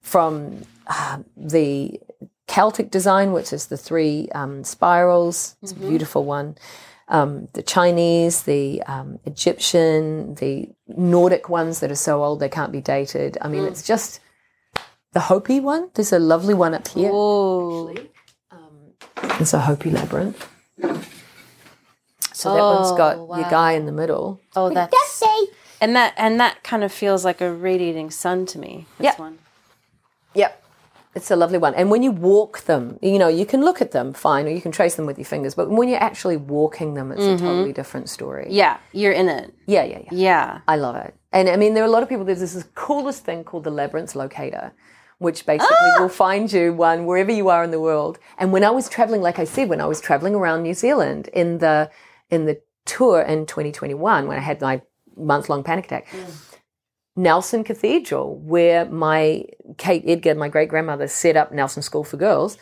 from 0.00 0.62
uh, 0.86 1.18
the 1.36 2.00
Celtic 2.46 2.90
design, 2.90 3.32
which 3.32 3.52
is 3.52 3.66
the 3.66 3.76
three 3.76 4.28
um, 4.34 4.64
spirals. 4.64 5.56
It's 5.62 5.72
mm-hmm. 5.72 5.84
a 5.84 5.88
beautiful 5.88 6.24
one. 6.24 6.56
Um, 7.08 7.48
the 7.52 7.62
Chinese, 7.62 8.42
the 8.42 8.82
um, 8.86 9.18
Egyptian, 9.24 10.34
the 10.36 10.68
Nordic 10.88 11.48
ones 11.48 11.80
that 11.80 11.90
are 11.90 11.96
so 11.96 12.22
old 12.22 12.40
they 12.40 12.48
can't 12.48 12.72
be 12.72 12.80
dated. 12.80 13.38
I 13.40 13.48
mean, 13.48 13.62
mm. 13.62 13.68
it's 13.68 13.82
just 13.82 14.20
the 15.12 15.20
Hopi 15.20 15.60
one. 15.60 15.90
There's 15.94 16.12
a 16.12 16.18
lovely 16.18 16.54
one 16.54 16.74
up 16.74 16.88
here. 16.88 17.10
Um, 18.50 18.94
there's 19.36 19.54
a 19.54 19.60
Hopi 19.60 19.90
labyrinth. 19.90 20.48
So 22.32 22.54
that 22.54 22.60
one's 22.60 22.96
got 22.96 23.16
Oh, 23.18 23.36
your 23.38 23.50
guy 23.50 23.72
in 23.72 23.86
the 23.86 23.92
middle. 23.92 24.40
Oh, 24.56 24.72
that's 24.72 25.22
and 25.82 25.96
that 25.96 26.14
and 26.16 26.38
that 26.40 26.62
kind 26.62 26.84
of 26.84 26.92
feels 26.92 27.24
like 27.24 27.40
a 27.40 27.52
radiating 27.52 28.10
sun 28.10 28.46
to 28.46 28.58
me. 28.58 28.86
This 28.98 29.06
Yep. 29.06 29.18
one. 29.18 29.38
Yep. 30.34 30.62
It's 31.14 31.30
a 31.30 31.36
lovely 31.36 31.58
one. 31.58 31.74
And 31.74 31.90
when 31.90 32.02
you 32.02 32.10
walk 32.10 32.60
them, 32.62 32.98
you 33.02 33.18
know, 33.18 33.28
you 33.28 33.44
can 33.44 33.62
look 33.62 33.82
at 33.82 33.90
them 33.90 34.14
fine 34.14 34.46
or 34.46 34.50
you 34.50 34.62
can 34.62 34.72
trace 34.72 34.94
them 34.94 35.04
with 35.04 35.18
your 35.18 35.26
fingers, 35.26 35.54
but 35.54 35.68
when 35.68 35.90
you're 35.90 36.02
actually 36.02 36.38
walking 36.38 36.94
them, 36.94 37.12
it's 37.12 37.20
a 37.20 37.24
mm-hmm. 37.24 37.44
totally 37.44 37.72
different 37.74 38.08
story. 38.08 38.46
Yeah, 38.48 38.78
you're 38.92 39.12
in 39.12 39.28
it. 39.28 39.52
Yeah, 39.66 39.84
yeah, 39.84 39.98
yeah. 40.04 40.10
Yeah. 40.12 40.60
I 40.66 40.76
love 40.76 40.96
it. 40.96 41.14
And 41.32 41.50
I 41.50 41.56
mean, 41.56 41.74
there 41.74 41.82
are 41.82 41.86
a 41.86 41.90
lot 41.90 42.02
of 42.02 42.08
people, 42.08 42.24
there's 42.24 42.40
this 42.40 42.64
coolest 42.74 43.24
thing 43.24 43.44
called 43.44 43.64
the 43.64 43.70
Labyrinth 43.70 44.14
Locator, 44.14 44.72
which 45.18 45.44
basically 45.44 45.90
ah! 45.96 46.00
will 46.00 46.08
find 46.08 46.50
you 46.50 46.72
one 46.72 47.04
wherever 47.04 47.32
you 47.32 47.50
are 47.50 47.62
in 47.62 47.72
the 47.72 47.80
world. 47.80 48.18
And 48.38 48.50
when 48.52 48.64
I 48.64 48.70
was 48.70 48.88
traveling, 48.88 49.20
like 49.20 49.38
I 49.38 49.44
said, 49.44 49.68
when 49.68 49.82
I 49.82 49.86
was 49.86 50.00
traveling 50.00 50.34
around 50.34 50.62
New 50.62 50.74
Zealand 50.74 51.28
in 51.34 51.58
the, 51.58 51.90
in 52.30 52.46
the 52.46 52.62
tour 52.86 53.20
in 53.20 53.44
2021, 53.44 54.28
when 54.28 54.38
I 54.38 54.40
had 54.40 54.62
my 54.62 54.80
month 55.16 55.48
long 55.48 55.62
panic 55.62 55.86
attack, 55.86 56.06
Nelson 57.14 57.62
Cathedral, 57.64 58.38
where 58.38 58.86
my 58.86 59.44
Kate 59.76 60.04
Edgar, 60.06 60.34
my 60.34 60.48
great 60.48 60.68
grandmother, 60.68 61.08
set 61.08 61.36
up 61.36 61.52
Nelson 61.52 61.82
School 61.82 62.04
for 62.04 62.16
Girls. 62.16 62.56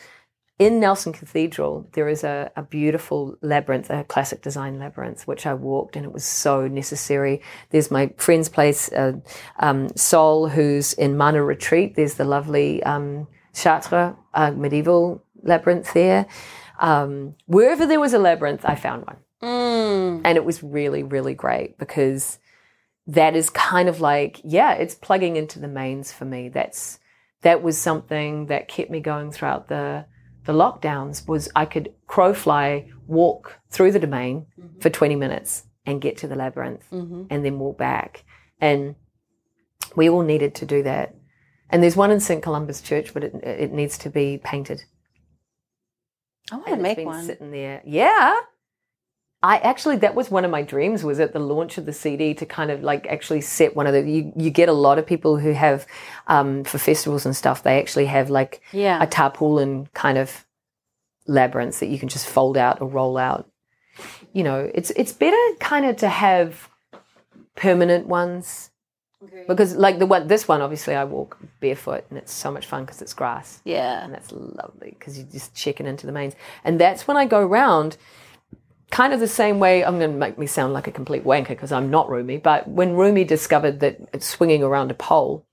In 0.59 0.79
Nelson 0.79 1.11
Cathedral, 1.11 1.89
there 1.93 2.07
is 2.07 2.23
a, 2.23 2.51
a 2.55 2.61
beautiful 2.61 3.35
labyrinth, 3.41 3.89
a 3.89 4.03
classic 4.03 4.43
design 4.43 4.77
labyrinth, 4.77 5.25
which 5.25 5.47
I 5.47 5.55
walked, 5.55 5.95
and 5.95 6.05
it 6.05 6.11
was 6.11 6.23
so 6.23 6.67
necessary. 6.67 7.41
There's 7.71 7.89
my 7.89 8.13
friend's 8.17 8.47
place, 8.49 8.91
uh, 8.91 9.13
um, 9.57 9.89
Sol, 9.95 10.49
who's 10.49 10.93
in 10.93 11.17
Mana 11.17 11.43
Retreat. 11.43 11.95
There's 11.95 12.13
the 12.15 12.25
lovely 12.25 12.83
um, 12.83 13.27
Chartres 13.55 14.13
uh, 14.35 14.51
medieval 14.51 15.23
labyrinth 15.41 15.93
there. 15.93 16.27
Um, 16.79 17.35
wherever 17.47 17.87
there 17.87 17.99
was 17.99 18.13
a 18.13 18.19
labyrinth, 18.19 18.65
I 18.65 18.75
found 18.75 19.05
one 19.05 19.17
Mm. 19.41 20.21
and 20.23 20.37
it 20.37 20.45
was 20.45 20.61
really 20.61 21.01
really 21.01 21.33
great 21.33 21.75
because 21.79 22.37
that 23.17 23.33
is 23.35 23.49
kind 23.49 23.87
of 23.89 23.97
like 23.99 24.33
yeah 24.43 24.73
it's 24.73 24.95
plugging 24.95 25.35
into 25.35 25.57
the 25.59 25.67
mains 25.79 26.11
for 26.11 26.25
me 26.25 26.41
that's 26.49 26.99
that 27.41 27.61
was 27.63 27.77
something 27.77 28.45
that 28.51 28.67
kept 28.67 28.91
me 28.91 28.99
going 29.11 29.31
throughout 29.31 29.67
the 29.67 30.05
the 30.45 30.53
lockdowns 30.53 31.27
was 31.27 31.49
i 31.55 31.65
could 31.73 31.87
crow 32.07 32.33
fly 32.33 32.67
walk 33.07 33.43
through 33.69 33.91
the 33.91 33.99
domain 34.07 34.45
for 34.79 34.89
20 34.89 35.15
minutes 35.15 35.63
and 35.85 36.01
get 36.05 36.15
to 36.17 36.27
the 36.27 36.35
labyrinth 36.35 36.85
Mhm. 36.91 37.27
and 37.31 37.43
then 37.45 37.59
walk 37.59 37.77
back 37.77 38.23
and 38.59 38.95
we 39.95 40.09
all 40.09 40.21
needed 40.33 40.53
to 40.55 40.65
do 40.65 40.83
that 40.83 41.07
and 41.69 41.81
there's 41.81 41.97
one 42.03 42.11
in 42.11 42.19
st 42.19 42.41
columbus 42.43 42.81
church 42.81 43.13
but 43.13 43.23
it, 43.23 43.33
it 43.43 43.71
needs 43.71 43.97
to 43.99 44.09
be 44.09 44.39
painted 44.43 44.83
I 46.51 46.55
want 46.55 46.67
and 46.67 46.77
to 46.77 46.83
make 46.83 47.05
one. 47.05 47.23
sitting 47.25 47.51
there. 47.51 47.81
Yeah. 47.85 48.35
I 49.43 49.57
actually 49.57 49.97
that 49.97 50.13
was 50.13 50.29
one 50.29 50.45
of 50.45 50.51
my 50.51 50.61
dreams 50.61 51.03
was 51.03 51.19
at 51.19 51.33
the 51.33 51.39
launch 51.39 51.77
of 51.79 51.85
the 51.85 51.93
CD 51.93 52.33
to 52.35 52.45
kind 52.45 52.69
of 52.69 52.83
like 52.83 53.07
actually 53.07 53.41
set 53.41 53.75
one 53.75 53.87
of 53.87 53.93
the 53.93 54.01
you, 54.09 54.31
you 54.35 54.49
get 54.51 54.69
a 54.69 54.73
lot 54.73 54.99
of 54.99 55.05
people 55.07 55.37
who 55.39 55.51
have 55.53 55.87
um, 56.27 56.63
for 56.63 56.77
festivals 56.77 57.25
and 57.25 57.35
stuff 57.35 57.63
they 57.63 57.79
actually 57.79 58.05
have 58.05 58.29
like 58.29 58.61
Yeah. 58.71 59.01
a 59.01 59.07
tarpaulin 59.07 59.87
kind 59.93 60.17
of 60.17 60.45
labyrinths 61.27 61.79
that 61.79 61.87
you 61.87 61.97
can 61.97 62.09
just 62.09 62.27
fold 62.27 62.57
out 62.57 62.81
or 62.81 62.87
roll 62.87 63.17
out. 63.17 63.49
You 64.33 64.43
know, 64.43 64.69
it's 64.73 64.91
it's 64.91 65.11
better 65.13 65.37
kind 65.59 65.85
of 65.85 65.95
to 65.97 66.07
have 66.07 66.69
permanent 67.55 68.07
ones 68.07 68.69
because 69.47 69.75
like 69.75 69.99
the 69.99 70.05
one 70.05 70.27
this 70.27 70.47
one 70.47 70.61
obviously 70.61 70.95
I 70.95 71.03
walk 71.03 71.37
barefoot 71.59 72.05
and 72.09 72.17
it's 72.17 72.31
so 72.33 72.49
much 72.51 72.65
fun 72.65 72.85
because 72.85 73.01
it's 73.03 73.13
grass 73.13 73.61
yeah. 73.65 74.03
and 74.03 74.11
that's 74.13 74.31
lovely 74.31 74.95
because 74.97 75.15
you're 75.17 75.27
just 75.27 75.53
checking 75.53 75.85
into 75.85 76.05
the 76.07 76.11
mains. 76.11 76.35
And 76.63 76.79
that's 76.79 77.07
when 77.07 77.17
I 77.17 77.25
go 77.25 77.43
round, 77.45 77.97
kind 78.91 79.13
of 79.13 79.19
the 79.19 79.27
same 79.27 79.59
way. 79.59 79.83
I'm 79.83 79.97
going 79.97 80.11
to 80.11 80.17
make 80.17 80.37
me 80.37 80.45
sound 80.45 80.73
like 80.73 80.87
a 80.87 80.91
complete 80.91 81.23
wanker 81.23 81.49
because 81.49 81.71
I'm 81.71 81.89
not 81.89 82.09
Rumi, 82.09 82.37
but 82.37 82.67
when 82.67 82.93
Rumi 82.93 83.23
discovered 83.23 83.79
that 83.79 84.21
swinging 84.21 84.63
around 84.63 84.91
a 84.91 84.93
pole 84.93 85.45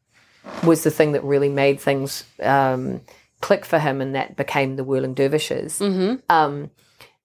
was 0.65 0.83
the 0.85 0.91
thing 0.91 1.13
that 1.13 1.25
really 1.25 1.49
made 1.49 1.81
things 1.81 2.25
um, 2.43 3.01
click 3.41 3.65
for 3.65 3.79
him, 3.79 4.01
and 4.01 4.15
that 4.15 4.37
became 4.37 4.77
the 4.77 4.85
whirling 4.85 5.15
dervishes. 5.15 5.79
Um, 6.29 6.71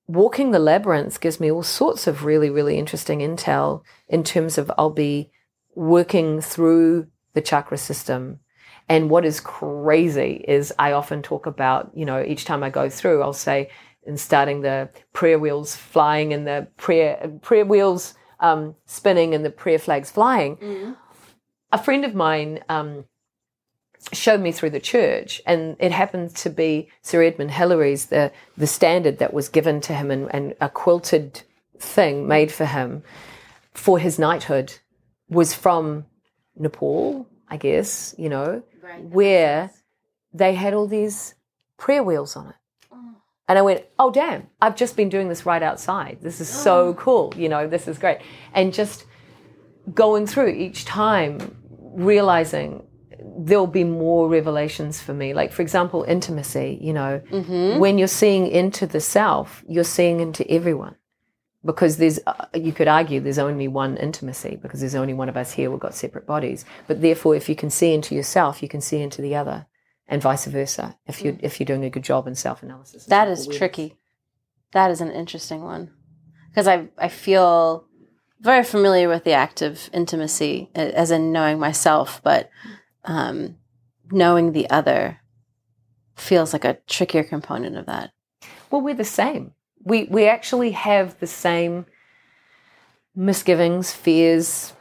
walking 0.07 0.51
the 0.51 0.59
labyrinth 0.59 1.20
gives 1.20 1.39
me 1.39 1.51
all 1.51 1.64
sorts 1.64 2.07
of 2.07 2.26
really, 2.26 2.49
really 2.49 2.78
interesting 2.78 3.20
intel 3.20 3.82
in 4.07 4.24
terms 4.24 4.57
of 4.57 4.72
I'll 4.78 4.89
be 4.89 5.32
working 5.76 6.41
through 6.41 7.07
the 7.34 7.41
chakra 7.41 7.78
system. 7.78 8.39
And 8.89 9.09
what 9.09 9.26
is 9.26 9.39
crazy 9.39 10.43
is 10.47 10.74
I 10.78 10.91
often 10.91 11.22
talk 11.22 11.45
about, 11.45 11.91
you 11.95 12.05
know, 12.05 12.22
each 12.22 12.43
time 12.43 12.64
I 12.64 12.70
go 12.70 12.89
through, 12.89 13.24
I'll 13.24 13.34
say, 13.34 13.70
in 14.06 14.18
starting 14.18 14.62
the 14.62 14.89
prayer 15.14 15.39
wheels 15.39 15.76
flying 15.76 16.34
and 16.34 16.45
the 16.45 16.68
prayer 16.78 17.32
prayer 17.41 17.66
wheels 17.66 18.14
um, 18.39 18.76
spinning 18.86 19.34
and 19.34 19.43
the 19.45 19.49
prayer 19.49 19.80
flags 19.80 20.12
flying. 20.12 20.58
A 21.72 21.78
friend 21.82 22.06
of 22.06 22.14
mine 22.14 22.60
um, 22.70 23.06
showed 24.12 24.41
me 24.41 24.51
through 24.51 24.72
the 24.72 24.80
church, 24.80 25.41
and 25.47 25.76
it 25.80 25.91
happened 25.91 26.36
to 26.36 26.49
be 26.49 26.89
Sir 27.01 27.24
Edmund 27.24 27.51
Hillary's 27.51 28.08
the 28.08 28.32
the 28.58 28.68
standard 28.68 29.18
that 29.20 29.34
was 29.34 29.49
given 29.49 29.82
to 29.82 29.93
him 29.93 30.12
and, 30.12 30.34
and 30.34 30.56
a 30.62 30.70
quilted 30.70 31.41
thing 31.80 32.28
made 32.28 32.51
for 32.51 32.66
him 32.66 33.04
for 33.74 33.99
his 33.99 34.20
knighthood 34.20 34.74
was 35.30 35.54
from 35.54 36.06
Nepal, 36.56 37.28
I 37.49 37.58
guess, 37.58 38.14
you 38.18 38.30
know, 38.30 38.64
where 39.10 39.72
they 40.34 40.54
had 40.54 40.74
all 40.74 40.88
these 40.88 41.36
prayer 41.78 42.04
wheels 42.04 42.36
on 42.36 42.49
it. 42.49 42.56
And 43.47 43.59
I 43.59 43.61
went, 43.61 43.83
oh, 43.99 44.09
damn, 44.11 44.47
I've 44.61 44.75
just 44.75 44.95
been 44.95 45.09
doing 45.09 45.27
this 45.27 45.45
right 45.45 45.61
outside. 45.61 46.19
This 46.21 46.39
is 46.39 46.47
so 46.49 46.93
cool. 46.97 47.33
You 47.35 47.49
know, 47.49 47.67
this 47.67 47.87
is 47.87 47.97
great. 47.97 48.19
And 48.53 48.73
just 48.73 49.05
going 49.93 50.25
through 50.27 50.49
each 50.49 50.85
time, 50.85 51.55
realizing 51.69 52.87
there'll 53.37 53.67
be 53.67 53.83
more 53.83 54.29
revelations 54.29 55.01
for 55.01 55.13
me. 55.13 55.33
Like, 55.33 55.51
for 55.51 55.61
example, 55.61 56.03
intimacy, 56.07 56.77
you 56.81 56.93
know, 56.93 57.21
when 57.79 57.97
you're 57.97 58.07
seeing 58.07 58.47
into 58.47 58.85
the 58.87 58.99
self, 59.01 59.63
you're 59.67 59.83
seeing 59.83 60.19
into 60.19 60.49
everyone. 60.49 60.95
Because 61.65 61.95
there's, 61.95 62.19
uh, 62.27 62.45
you 62.53 62.73
could 62.73 62.89
argue 62.89 63.21
there's 63.21 63.39
only 63.39 63.69
one 63.69 63.95
intimacy 63.95 64.57
because 64.61 64.81
there's 64.81 64.95
only 64.95 65.13
one 65.13 65.29
of 65.29 65.37
us 65.37 65.53
here. 65.53 65.71
We've 65.71 65.79
got 65.79 65.95
separate 65.95 66.25
bodies. 66.25 66.65
But 66.87 67.01
therefore, 67.01 67.35
if 67.35 67.47
you 67.47 67.55
can 67.55 67.69
see 67.69 67.93
into 67.93 68.15
yourself, 68.15 68.61
you 68.61 68.67
can 68.67 68.81
see 68.81 69.01
into 69.01 69.21
the 69.21 69.35
other 69.35 69.65
and 70.08 70.22
vice 70.22 70.45
versa 70.45 70.97
if 71.08 71.24
you 71.24 71.38
if 71.41 71.60
you're 71.60 71.66
doing 71.66 71.86
a 71.86 71.89
good 71.89 72.04
job 72.04 72.28
in 72.28 72.36
self 72.36 72.64
analysis. 72.64 73.06
That 73.06 73.28
is 73.28 73.47
tricky. 73.47 73.95
That 74.72 74.91
is 74.91 75.01
an 75.01 75.12
interesting 75.12 75.64
one 75.64 75.91
because 76.49 76.68
I 76.68 76.89
I 76.97 77.10
feel 77.10 77.86
very 78.43 78.64
familiar 78.64 79.08
with 79.08 79.24
the 79.24 79.32
act 79.32 79.62
of 79.62 79.89
intimacy, 79.93 80.70
as 80.76 81.12
in 81.12 81.32
knowing 81.32 81.60
myself, 81.60 82.22
but 82.24 82.49
um, 83.06 83.56
knowing 84.12 84.51
the 84.51 84.70
other 84.70 85.22
feels 86.16 86.51
like 86.51 86.66
a 86.66 86.78
trickier 86.88 87.24
component 87.24 87.78
of 87.78 87.86
that. 87.86 88.12
Well, 88.70 88.82
we're 88.82 88.95
the 88.95 89.06
same. 89.06 89.54
We 89.82 90.06
we 90.06 90.28
actually 90.28 90.72
have 90.72 91.20
the 91.20 91.28
same 91.28 91.86
misgivings, 93.16 93.93
fears, 93.93 94.74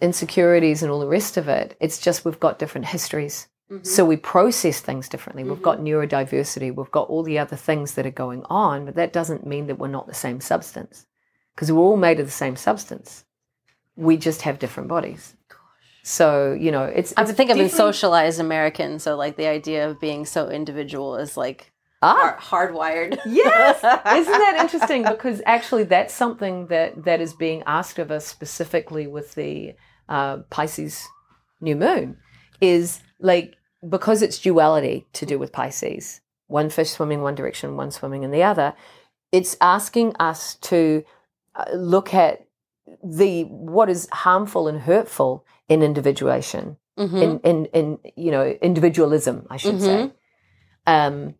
insecurities, 0.00 0.82
and 0.82 0.92
all 0.92 1.00
the 1.00 1.08
rest 1.08 1.36
of 1.36 1.48
it. 1.48 1.76
It's 1.80 1.98
just 1.98 2.24
we've 2.24 2.40
got 2.40 2.58
different 2.58 2.86
histories. 2.88 3.48
So 3.82 4.04
we 4.04 4.16
process 4.16 4.80
things 4.80 5.08
differently. 5.08 5.42
We've 5.42 5.60
got 5.62 5.80
neurodiversity. 5.80 6.72
We've 6.74 6.90
got 6.92 7.08
all 7.08 7.24
the 7.24 7.38
other 7.40 7.56
things 7.56 7.94
that 7.94 8.06
are 8.06 8.12
going 8.12 8.44
on, 8.44 8.84
but 8.84 8.94
that 8.94 9.12
doesn't 9.12 9.44
mean 9.44 9.66
that 9.66 9.78
we're 9.78 9.88
not 9.88 10.06
the 10.06 10.14
same 10.14 10.40
substance 10.40 11.04
because 11.54 11.72
we're 11.72 11.82
all 11.82 11.96
made 11.96 12.20
of 12.20 12.26
the 12.26 12.32
same 12.32 12.54
substance. 12.54 13.24
We 13.96 14.18
just 14.18 14.42
have 14.42 14.60
different 14.60 14.88
bodies. 14.88 15.34
So 16.04 16.52
you 16.52 16.70
know, 16.70 16.84
it's. 16.84 17.12
I 17.16 17.22
it's 17.22 17.32
think 17.32 17.50
I've 17.50 17.56
been 17.56 17.68
socialized 17.68 18.38
American, 18.38 19.00
so 19.00 19.16
like 19.16 19.36
the 19.36 19.48
idea 19.48 19.90
of 19.90 20.00
being 20.00 20.24
so 20.26 20.48
individual 20.48 21.16
is 21.16 21.36
like 21.36 21.72
Ah, 22.02 22.36
hard- 22.38 22.72
hardwired. 22.72 23.18
Yes, 23.26 23.76
isn't 23.78 24.32
that 24.32 24.58
interesting? 24.60 25.02
Because 25.02 25.42
actually, 25.44 25.82
that's 25.82 26.14
something 26.14 26.68
that 26.68 27.04
that 27.04 27.20
is 27.20 27.34
being 27.34 27.64
asked 27.66 27.98
of 27.98 28.12
us 28.12 28.24
specifically 28.24 29.08
with 29.08 29.34
the 29.34 29.74
uh, 30.08 30.36
Pisces 30.50 31.04
new 31.60 31.74
moon. 31.74 32.18
Is 32.60 33.00
like 33.18 33.55
because 33.88 34.22
it's 34.22 34.38
duality 34.38 35.06
to 35.14 35.26
do 35.26 35.38
with 35.38 35.52
Pisces, 35.52 36.20
one 36.46 36.70
fish 36.70 36.90
swimming 36.90 37.22
one 37.22 37.34
direction, 37.34 37.76
one 37.76 37.90
swimming 37.90 38.22
in 38.22 38.30
the 38.30 38.42
other. 38.42 38.74
It's 39.32 39.56
asking 39.60 40.14
us 40.20 40.54
to 40.56 41.04
uh, 41.54 41.64
look 41.74 42.14
at 42.14 42.46
the 43.02 43.42
what 43.44 43.88
is 43.90 44.08
harmful 44.12 44.68
and 44.68 44.80
hurtful 44.80 45.44
in 45.68 45.82
individuation, 45.82 46.76
Mhm. 46.98 47.22
in, 47.22 47.38
in 47.40 47.64
in 47.66 47.98
you 48.16 48.30
know 48.30 48.46
individualism, 48.62 49.46
I 49.50 49.56
should 49.58 49.82
say, 49.82 50.12
um, 50.86 51.34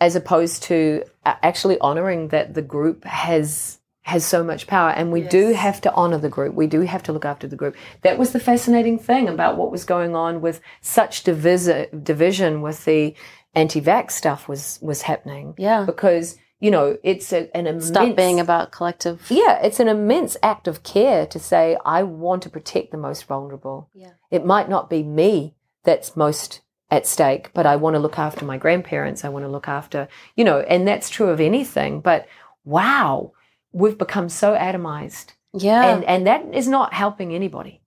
as 0.00 0.16
opposed 0.16 0.62
to 0.64 1.04
uh, 1.26 1.34
actually 1.42 1.78
honoring 1.80 2.28
that 2.28 2.54
the 2.54 2.62
group 2.62 3.04
has 3.04 3.78
has 4.02 4.24
so 4.24 4.42
much 4.42 4.66
power, 4.66 4.90
and 4.90 5.12
we 5.12 5.20
do 5.22 5.52
have 5.52 5.80
to 5.82 5.92
honor 5.94 6.18
the 6.18 6.28
group. 6.28 6.54
We 6.54 6.66
do 6.66 6.80
have 6.80 7.02
to 7.04 7.12
look 7.12 7.24
after 7.24 7.46
the 7.46 7.56
group. 7.56 7.76
That 8.02 8.18
was 8.18 8.32
the 8.32 8.40
fascinating 8.40 8.98
thing 8.98 9.28
about 9.28 9.56
what 9.56 9.70
was 9.70 9.84
going 9.84 10.16
on 10.16 10.40
with 10.40 10.60
such 10.80 11.22
divisi- 11.24 12.02
division 12.04 12.62
with 12.62 12.84
the 12.84 13.14
anti-vax 13.54 14.12
stuff 14.12 14.48
was 14.48 14.78
was 14.82 15.02
happening 15.02 15.54
Yeah. 15.58 15.84
because 15.84 16.36
You 16.58 16.70
know, 16.70 16.96
it's 17.02 17.32
a, 17.32 17.50
an 17.56 17.66
immense 17.66 17.88
Stop 17.88 18.14
being 18.16 18.38
about 18.38 18.70
collective. 18.70 19.18
yeah, 19.28 19.58
it's 19.66 19.80
an 19.80 19.88
immense 19.88 20.36
act 20.44 20.68
of 20.68 20.84
care 20.84 21.26
to 21.26 21.38
say, 21.40 21.76
I 21.84 22.04
want 22.04 22.44
to 22.44 22.50
protect 22.50 22.92
the 22.92 22.98
most 22.98 23.24
vulnerable. 23.26 23.88
Yeah. 23.94 24.12
It 24.30 24.46
might 24.46 24.68
not 24.68 24.88
be 24.88 25.02
me 25.02 25.54
that's 25.84 26.16
most 26.16 26.60
at 26.88 27.04
stake, 27.06 27.50
but 27.52 27.66
I 27.66 27.74
want 27.76 27.94
to 27.94 28.00
look 28.00 28.16
after 28.18 28.44
my 28.44 28.58
grandparents. 28.58 29.24
I 29.24 29.28
want 29.28 29.44
to 29.44 29.50
look 29.50 29.66
after, 29.66 30.06
you 30.36 30.44
know, 30.44 30.60
and 30.60 30.86
that's 30.86 31.10
true 31.10 31.30
of 31.30 31.40
anything. 31.40 32.00
But 32.00 32.26
wow, 32.64 33.32
we've 33.72 33.98
become 33.98 34.28
so 34.28 34.54
atomized. 34.54 35.32
Yeah. 35.54 35.94
And, 35.94 36.04
and 36.04 36.26
that 36.26 36.54
is 36.54 36.68
not 36.68 36.92
helping 36.92 37.34
anybody 37.34 37.82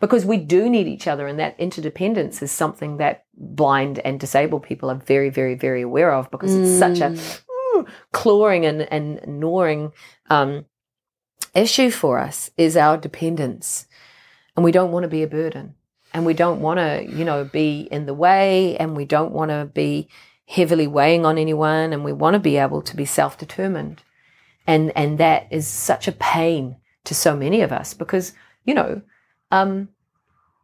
because 0.00 0.24
we 0.24 0.38
do 0.38 0.68
need 0.68 0.86
each 0.86 1.06
other. 1.06 1.26
And 1.26 1.38
that 1.38 1.58
interdependence 1.58 2.42
is 2.42 2.50
something 2.50 2.96
that 2.98 3.24
blind 3.34 3.98
and 4.00 4.18
disabled 4.18 4.62
people 4.62 4.90
are 4.90 4.96
very, 4.96 5.30
very, 5.30 5.54
very 5.54 5.82
aware 5.82 6.12
of 6.12 6.30
because 6.30 6.54
it's 6.54 6.78
such 6.78 7.00
a 7.00 7.10
mm, 7.10 7.86
clawing 8.12 8.64
and, 8.64 8.82
and 8.92 9.20
gnawing 9.26 9.92
um, 10.30 10.64
issue 11.54 11.90
for 11.90 12.18
us 12.18 12.50
is 12.56 12.76
our 12.76 12.96
dependence. 12.96 13.86
And 14.56 14.64
we 14.64 14.72
don't 14.72 14.92
want 14.92 15.04
to 15.04 15.08
be 15.08 15.22
a 15.22 15.28
burden. 15.28 15.74
And 16.14 16.24
we 16.24 16.34
don't 16.34 16.60
want 16.60 16.78
to, 16.78 17.04
you 17.06 17.24
know, 17.24 17.44
be 17.44 17.86
in 17.90 18.06
the 18.06 18.14
way 18.14 18.76
and 18.78 18.96
we 18.96 19.04
don't 19.04 19.32
want 19.32 19.50
to 19.50 19.70
be 19.72 20.08
heavily 20.46 20.86
weighing 20.86 21.26
on 21.26 21.36
anyone 21.36 21.92
and 21.92 22.02
we 22.02 22.12
want 22.12 22.32
to 22.32 22.40
be 22.40 22.56
able 22.56 22.80
to 22.82 22.96
be 22.96 23.04
self-determined. 23.04 24.02
And 24.68 24.92
and 24.94 25.18
that 25.18 25.48
is 25.50 25.66
such 25.66 26.06
a 26.06 26.12
pain 26.12 26.76
to 27.04 27.14
so 27.14 27.34
many 27.34 27.62
of 27.62 27.72
us 27.72 27.94
because, 27.94 28.34
you 28.64 28.74
know, 28.74 29.00
um, 29.50 29.88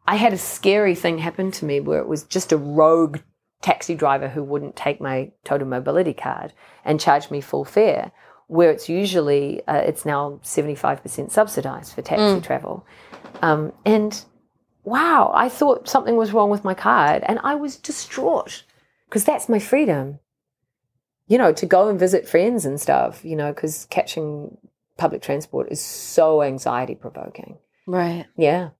I 0.07 0.16
had 0.16 0.34
a 0.34 0.38
scary 0.38 0.94
thing 0.94 1.18
happen 1.18 1.50
to 1.52 1.64
me 1.64 1.80
where 1.80 2.00
it 2.00 2.07
was 2.07 2.24
just 2.24 2.52
a 2.52 2.59
rogue 2.59 3.20
taxi 3.62 3.94
driver 3.94 4.28
who 4.28 4.44
wouldn't 4.44 4.76
take 4.76 5.00
my 5.00 5.32
total 5.42 5.66
mobility 5.66 6.12
card 6.12 6.52
and 6.84 7.00
charge 7.00 7.30
me 7.30 7.40
full 7.40 7.64
fare, 7.64 8.12
where 8.46 8.70
it's 8.70 8.90
usually 8.90 9.66
uh, 9.66 9.82
it's 9.86 10.05
now 10.05 10.38
seventy 10.42 10.74
five 10.74 11.02
percent 11.02 11.32
subsidised 11.32 11.94
for 11.94 12.02
taxi 12.02 12.46
travel, 12.46 12.86
um, 13.40 13.72
and 13.86 14.22
wow, 14.82 15.32
I 15.34 15.48
thought 15.48 15.88
something 15.88 16.16
was 16.16 16.34
wrong 16.34 16.50
with 16.50 16.62
my 16.62 16.74
card, 16.74 17.22
and 17.24 17.38
I 17.42 17.55
was 17.55 17.76
distraught 17.76 18.64
because 19.07 19.24
that's 19.24 19.48
my 19.48 19.59
freedom. 19.59 20.18
You 21.27 21.39
know, 21.39 21.53
to 21.53 21.66
go 21.66 21.89
and 21.89 21.99
visit 21.99 22.29
friends 22.29 22.64
and 22.64 22.81
stuff. 22.81 23.25
You 23.25 23.37
know, 23.37 23.53
because 23.53 23.87
catching 23.91 24.57
public 24.97 25.22
transport 25.22 25.68
is 25.70 25.81
so 25.81 26.43
anxiety 26.43 26.95
provoking. 26.95 27.59
right. 27.87 28.27
Yeah. 28.37 28.70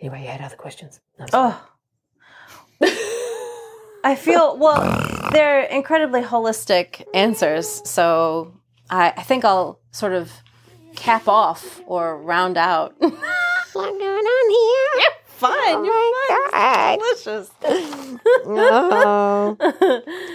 Anyway, 0.00 0.22
you 0.22 0.28
had 0.28 0.40
other 0.40 0.56
questions. 0.56 1.00
I'm. 1.18 1.28
Oh. 1.32 1.68
I 4.04 4.16
feel 4.16 4.58
well. 4.58 5.30
They're 5.32 5.62
incredibly 5.62 6.20
holistic 6.20 7.04
answers, 7.14 7.80
so 7.88 8.52
I, 8.90 9.14
I 9.16 9.22
think 9.22 9.44
I'll 9.46 9.80
sort 9.92 10.12
of 10.12 10.30
cap 10.94 11.26
off 11.26 11.80
or 11.86 12.18
round 12.22 12.58
out. 12.58 12.94
What's 12.98 13.22
going 13.72 14.00
on 14.02 14.50
here? 14.50 15.10
fine, 15.34 15.84
you're 15.84 16.50
fine. 16.50 16.98
Delicious. 16.98 17.50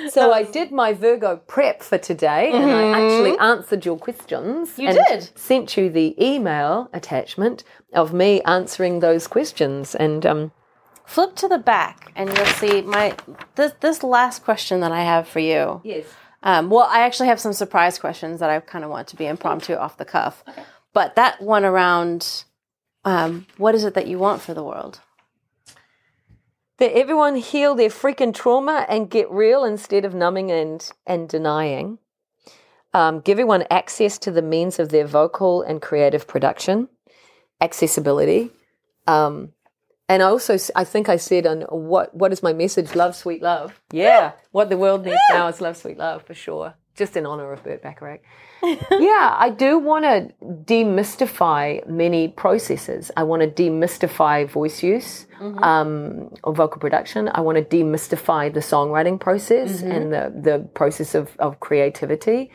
So 0.09 0.31
I 0.33 0.43
did 0.43 0.71
my 0.71 0.93
Virgo 0.93 1.37
prep 1.37 1.81
for 1.83 1.97
today, 1.97 2.51
and 2.51 2.71
I 2.71 3.05
actually 3.05 3.37
answered 3.37 3.85
your 3.85 3.97
questions. 3.97 4.77
You 4.77 4.89
and 4.89 4.97
did? 5.07 5.37
Sent 5.37 5.77
you 5.77 5.89
the 5.89 6.15
email 6.23 6.89
attachment 6.93 7.63
of 7.93 8.13
me 8.13 8.41
answering 8.43 8.99
those 8.99 9.27
questions, 9.27 9.95
and 9.95 10.25
um, 10.25 10.51
Flip 11.05 11.35
to 11.37 11.47
the 11.47 11.57
back, 11.57 12.11
and 12.15 12.29
you'll 12.35 12.45
see 12.47 12.81
my 12.81 13.15
this 13.55 13.73
this 13.79 14.03
last 14.03 14.43
question 14.43 14.79
that 14.81 14.91
I 14.91 15.01
have 15.03 15.27
for 15.27 15.39
you. 15.39 15.81
yes, 15.83 16.05
Um, 16.43 16.69
well, 16.69 16.87
I 16.89 17.01
actually 17.01 17.29
have 17.29 17.39
some 17.39 17.53
surprise 17.53 17.97
questions 17.99 18.39
that 18.39 18.49
I 18.49 18.59
kind 18.59 18.83
of 18.83 18.89
want 18.91 19.07
to 19.09 19.15
be 19.15 19.25
impromptu, 19.25 19.75
off 19.75 19.97
the 19.97 20.05
cuff. 20.05 20.43
But 20.93 21.15
that 21.15 21.41
one 21.41 21.65
around, 21.65 22.43
um, 23.05 23.45
what 23.57 23.75
is 23.75 23.83
it 23.83 23.93
that 23.93 24.07
you 24.07 24.19
want 24.19 24.41
for 24.41 24.53
the 24.53 24.63
world? 24.63 25.01
that 26.79 26.97
everyone 26.97 27.35
heal 27.35 27.75
their 27.75 27.89
freaking 27.89 28.33
trauma 28.33 28.85
and 28.89 29.09
get 29.09 29.29
real 29.29 29.63
instead 29.63 30.05
of 30.05 30.13
numbing 30.13 30.49
and 30.49 30.89
and 31.05 31.29
denying. 31.29 31.99
Um, 32.93 33.19
give 33.19 33.35
everyone 33.35 33.65
access 33.69 34.17
to 34.19 34.31
the 34.31 34.41
means 34.41 34.79
of 34.79 34.89
their 34.89 35.05
vocal 35.05 35.61
and 35.61 35.79
creative 35.79 36.27
production, 36.27 36.89
accessibility. 37.61 38.49
Um, 39.05 39.53
and 40.07 40.23
I 40.23 40.25
also, 40.25 40.57
I 40.75 40.85
think 40.85 41.07
I 41.07 41.17
said 41.17 41.45
on 41.45 41.61
what 41.69 42.15
what 42.15 42.31
is 42.31 42.41
my 42.41 42.53
message? 42.53 42.95
Love, 42.95 43.15
sweet 43.15 43.43
love. 43.43 43.79
Yeah, 43.91 44.31
what 44.51 44.69
the 44.69 44.77
world 44.77 45.05
needs 45.05 45.19
now 45.31 45.47
is 45.49 45.61
love, 45.61 45.77
sweet 45.77 45.97
love 45.97 46.23
for 46.23 46.33
sure. 46.33 46.73
Just 46.99 47.15
in 47.15 47.25
honor 47.25 47.53
of 47.53 47.63
Burt 47.63 47.81
Bacharach. 47.81 48.19
yeah, 48.61 49.33
I 49.39 49.49
do 49.57 49.79
want 49.79 50.03
to 50.03 50.33
demystify 50.65 51.87
many 51.87 52.27
processes. 52.27 53.09
I 53.15 53.23
want 53.23 53.41
to 53.41 53.47
demystify 53.47 54.49
voice 54.49 54.83
use 54.83 55.25
um, 55.39 56.29
or 56.43 56.53
vocal 56.53 56.81
production. 56.81 57.31
I 57.33 57.39
want 57.39 57.57
to 57.57 57.63
demystify 57.63 58.53
the 58.53 58.59
songwriting 58.59 59.17
process 59.17 59.81
and 59.81 60.11
the, 60.11 60.33
the 60.43 60.59
process 60.73 61.15
of, 61.15 61.37
of 61.39 61.61
creativity. 61.61 62.51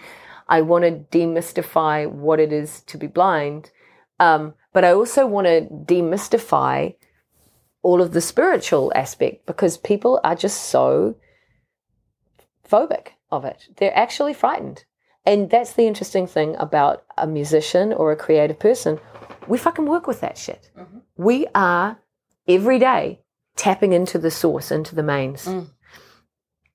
I 0.47 0.61
want 0.61 0.85
to 0.85 1.19
demystify 1.19 2.07
what 2.07 2.39
it 2.39 2.53
is 2.53 2.83
to 2.83 2.99
be 2.99 3.07
blind. 3.07 3.71
Um, 4.21 4.53
but 4.75 4.85
I 4.85 4.93
also 4.93 5.27
want 5.27 5.47
to 5.47 5.63
demystify 5.63 6.97
all 7.83 8.03
of 8.03 8.13
the 8.13 8.21
spiritual 8.21 8.93
aspect 8.95 9.47
because 9.47 9.79
people 9.79 10.21
are 10.23 10.37
just 10.37 10.65
so 10.65 11.17
phobic 12.69 13.14
of 13.37 13.45
it. 13.45 13.69
They're 13.77 13.97
actually 13.97 14.35
frightened. 14.35 14.85
And 15.27 15.51
that's 15.51 15.73
the 15.73 15.87
interesting 15.87 16.27
thing 16.27 16.55
about 16.59 17.05
a 17.17 17.27
musician 17.27 17.93
or 17.93 18.13
a 18.13 18.17
creative 18.17 18.59
person. 18.59 19.01
We 19.49 19.59
fucking 19.59 19.87
work 19.87 20.07
with 20.07 20.21
that 20.21 20.37
shit. 20.37 20.71
We 21.17 21.47
are 21.55 21.99
every 22.47 22.79
day 22.79 23.21
tapping 23.57 23.93
into 23.93 24.19
the 24.19 24.31
source, 24.31 24.71
into 24.71 24.95
the 24.95 25.03
mains. 25.03 25.49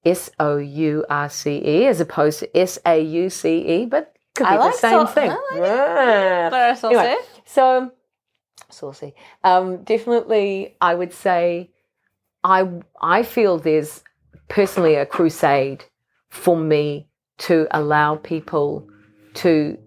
S 0.06 0.32
O 0.40 0.58
U 0.58 1.06
R 1.10 1.30
C 1.30 1.62
E 1.64 1.86
as 1.86 2.00
opposed 2.00 2.40
to 2.40 2.58
S 2.58 2.80
A 2.86 3.00
U 3.02 3.30
C 3.30 3.82
E, 3.82 3.86
but 3.86 4.16
could 4.34 4.46
be 4.46 4.50
I 4.50 4.58
the 4.58 4.72
same 4.72 5.06
so- 5.06 5.14
thing. 5.14 5.30
I 5.32 5.34
like 5.34 5.62
Yeah. 5.62 6.50
But 6.50 6.86
I 6.86 6.88
Anyway, 6.88 7.16
so 7.46 7.92
saucy. 8.70 9.14
Um, 9.44 9.84
definitely, 9.84 10.78
I 10.80 10.96
would 10.96 11.14
say, 11.14 11.72
I 12.44 12.68
I 13.02 13.24
feel 13.24 13.58
there's 13.58 14.04
personally 14.48 14.96
a 14.96 15.06
crusade 15.06 15.84
for 16.30 16.58
me 16.58 17.08
to 17.40 17.68
allow 17.72 18.16
people 18.16 18.88
to 19.36 19.78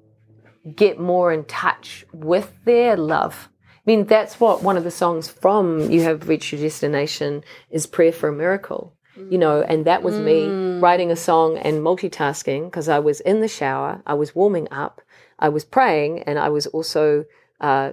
get 0.76 0.98
more 0.98 1.32
in 1.32 1.44
touch 1.44 2.04
with 2.12 2.52
their 2.64 2.96
love. 2.96 3.48
I 3.68 3.82
mean, 3.84 4.06
that's 4.06 4.38
what 4.38 4.62
one 4.62 4.76
of 4.76 4.84
the 4.84 4.90
songs 4.90 5.28
from 5.28 5.90
You 5.90 6.02
Have 6.02 6.28
Reached 6.28 6.52
Your 6.52 6.60
Destination 6.60 7.42
is 7.70 7.86
Prayer 7.86 8.12
for 8.12 8.28
a 8.28 8.32
Miracle. 8.32 8.96
You 9.30 9.36
know, 9.36 9.60
and 9.60 9.84
that 9.84 10.02
was 10.02 10.18
me 10.18 10.78
writing 10.80 11.10
a 11.10 11.16
song 11.16 11.58
and 11.58 11.82
multitasking 11.82 12.64
because 12.64 12.88
I 12.88 12.98
was 12.98 13.20
in 13.20 13.40
the 13.40 13.48
shower, 13.48 14.02
I 14.06 14.14
was 14.14 14.34
warming 14.34 14.68
up, 14.70 15.02
I 15.38 15.50
was 15.50 15.66
praying, 15.66 16.22
and 16.22 16.38
I 16.38 16.48
was 16.48 16.66
also 16.68 17.26
uh, 17.60 17.92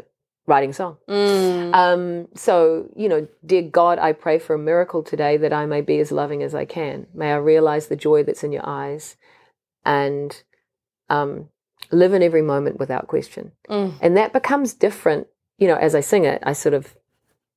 writing 0.50 0.74
song. 0.74 0.98
Mm. 1.08 1.74
Um, 1.74 2.28
so, 2.36 2.90
you 2.96 3.08
know, 3.08 3.28
dear 3.46 3.62
God, 3.62 4.00
I 4.00 4.12
pray 4.14 4.40
for 4.40 4.56
a 4.56 4.60
miracle 4.60 5.04
today 5.04 5.38
that 5.38 5.54
I 5.54 5.66
may 5.66 5.82
be 5.82 6.00
as 6.00 6.12
loving 6.12 6.44
as 6.44 6.56
I 6.56 6.66
can. 6.66 7.08
May 7.14 7.32
I 7.32 7.38
realize 7.38 7.88
the 7.88 7.96
joy 7.96 8.24
that's 8.24 8.44
in 8.44 8.52
your 8.52 8.68
eyes 8.68 9.16
and 9.86 10.42
um, 11.10 11.50
live 11.92 12.14
in 12.14 12.24
every 12.24 12.42
moment 12.42 12.80
without 12.80 13.08
question. 13.08 13.52
Mm. 13.70 13.94
And 14.02 14.18
that 14.18 14.34
becomes 14.34 14.74
different, 14.74 15.28
you 15.58 15.68
know, 15.68 15.76
as 15.76 15.96
I 15.96 16.02
sing 16.02 16.26
it, 16.26 16.42
I 16.44 16.54
sort 16.54 16.74
of 16.74 16.96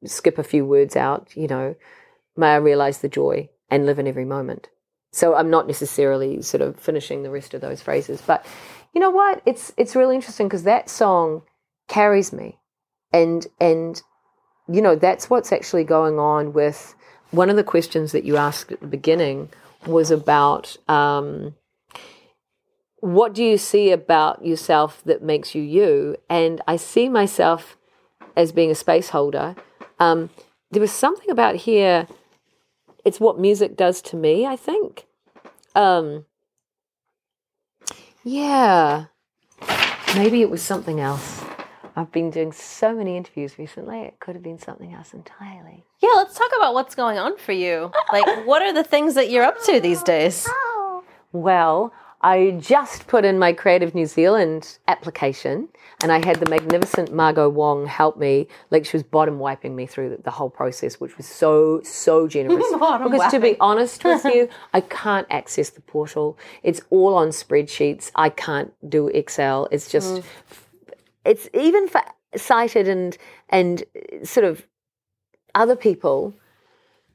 skip 0.04 0.38
a 0.38 0.44
few 0.44 0.64
words 0.64 0.94
out, 0.94 1.34
you 1.34 1.48
know, 1.48 1.74
may 2.36 2.48
I 2.48 2.56
realize 2.56 2.98
the 2.98 3.08
joy 3.08 3.48
and 3.70 3.86
live 3.86 3.98
in 3.98 4.06
every 4.06 4.24
moment. 4.24 4.68
So 5.12 5.34
I'm 5.34 5.50
not 5.50 5.66
necessarily 5.66 6.42
sort 6.42 6.62
of 6.62 6.78
finishing 6.78 7.22
the 7.22 7.30
rest 7.30 7.54
of 7.54 7.60
those 7.60 7.82
phrases, 7.82 8.22
but 8.22 8.44
you 8.94 9.00
know 9.00 9.10
what? 9.10 9.42
It's 9.46 9.72
it's 9.76 9.96
really 9.96 10.14
interesting 10.14 10.48
because 10.48 10.64
that 10.64 10.88
song 10.88 11.42
carries 11.88 12.32
me, 12.32 12.58
and 13.12 13.46
and 13.60 14.02
you 14.68 14.80
know 14.80 14.94
that's 14.94 15.28
what's 15.28 15.52
actually 15.52 15.84
going 15.84 16.18
on 16.18 16.52
with 16.52 16.94
one 17.30 17.50
of 17.50 17.56
the 17.56 17.64
questions 17.64 18.12
that 18.12 18.24
you 18.24 18.36
asked 18.36 18.72
at 18.72 18.80
the 18.80 18.86
beginning 18.86 19.48
was 19.86 20.10
about 20.10 20.76
um, 20.88 21.54
what 23.00 23.34
do 23.34 23.42
you 23.42 23.58
see 23.58 23.90
about 23.90 24.46
yourself 24.46 25.02
that 25.04 25.22
makes 25.22 25.54
you 25.54 25.62
you, 25.62 26.16
and 26.30 26.60
I 26.68 26.76
see 26.76 27.08
myself 27.08 27.76
as 28.36 28.52
being 28.52 28.70
a 28.70 28.76
space 28.76 29.08
holder. 29.08 29.56
Um, 29.98 30.30
there 30.70 30.80
was 30.80 30.92
something 30.92 31.28
about 31.28 31.56
here. 31.56 32.06
It's 33.04 33.18
what 33.18 33.40
music 33.40 33.76
does 33.76 34.00
to 34.02 34.16
me. 34.16 34.46
I 34.46 34.56
think. 34.56 35.06
Um, 35.74 36.26
yeah, 38.22 39.06
maybe 40.14 40.42
it 40.42 40.50
was 40.50 40.62
something 40.62 41.00
else. 41.00 41.42
I've 41.96 42.12
been 42.12 42.30
doing 42.30 42.52
so 42.52 42.94
many 42.94 43.16
interviews 43.16 43.58
recently. 43.58 44.00
It 44.02 44.20
could 44.20 44.34
have 44.34 44.42
been 44.42 44.58
something 44.58 44.92
else 44.92 45.12
entirely. 45.12 45.84
Yeah, 46.00 46.10
let's 46.16 46.36
talk 46.36 46.50
about 46.56 46.74
what's 46.74 46.94
going 46.94 47.18
on 47.18 47.38
for 47.38 47.52
you. 47.52 47.92
Like, 48.12 48.26
what 48.46 48.62
are 48.62 48.72
the 48.72 48.84
things 48.84 49.14
that 49.14 49.30
you're 49.30 49.44
up 49.44 49.62
to 49.64 49.80
these 49.80 50.02
days? 50.02 50.46
Oh, 50.48 51.04
well, 51.32 51.92
I 52.24 52.56
just 52.60 53.08
put 53.08 53.24
in 53.24 53.38
my 53.38 53.52
Creative 53.52 53.94
New 53.94 54.06
Zealand 54.06 54.78
application 54.86 55.68
and 56.02 56.12
I 56.12 56.24
had 56.24 56.38
the 56.38 56.48
magnificent 56.48 57.12
Margot 57.12 57.48
Wong 57.48 57.86
help 57.86 58.16
me. 58.16 58.46
Like 58.70 58.86
she 58.86 58.96
was 58.96 59.02
bottom 59.02 59.40
wiping 59.40 59.74
me 59.74 59.86
through 59.86 60.10
the, 60.10 60.16
the 60.18 60.30
whole 60.30 60.50
process, 60.50 61.00
which 61.00 61.16
was 61.16 61.26
so, 61.26 61.80
so 61.82 62.28
generous. 62.28 62.64
Bottom 62.78 63.10
because 63.10 63.30
to 63.32 63.40
be 63.40 63.56
honest 63.58 64.04
with 64.04 64.24
you, 64.24 64.48
I 64.72 64.82
can't 64.82 65.26
access 65.30 65.70
the 65.70 65.80
portal. 65.80 66.38
It's 66.62 66.80
all 66.90 67.14
on 67.14 67.28
spreadsheets. 67.28 68.12
I 68.14 68.28
can't 68.30 68.72
do 68.88 69.08
Excel. 69.08 69.66
It's 69.72 69.90
just, 69.90 70.14
mm. 70.14 70.24
It's 71.24 71.48
even 71.54 71.88
for 71.88 72.00
sighted 72.36 72.88
and, 72.88 73.16
and 73.48 73.84
sort 74.24 74.44
of 74.44 74.66
other 75.54 75.76
people, 75.76 76.34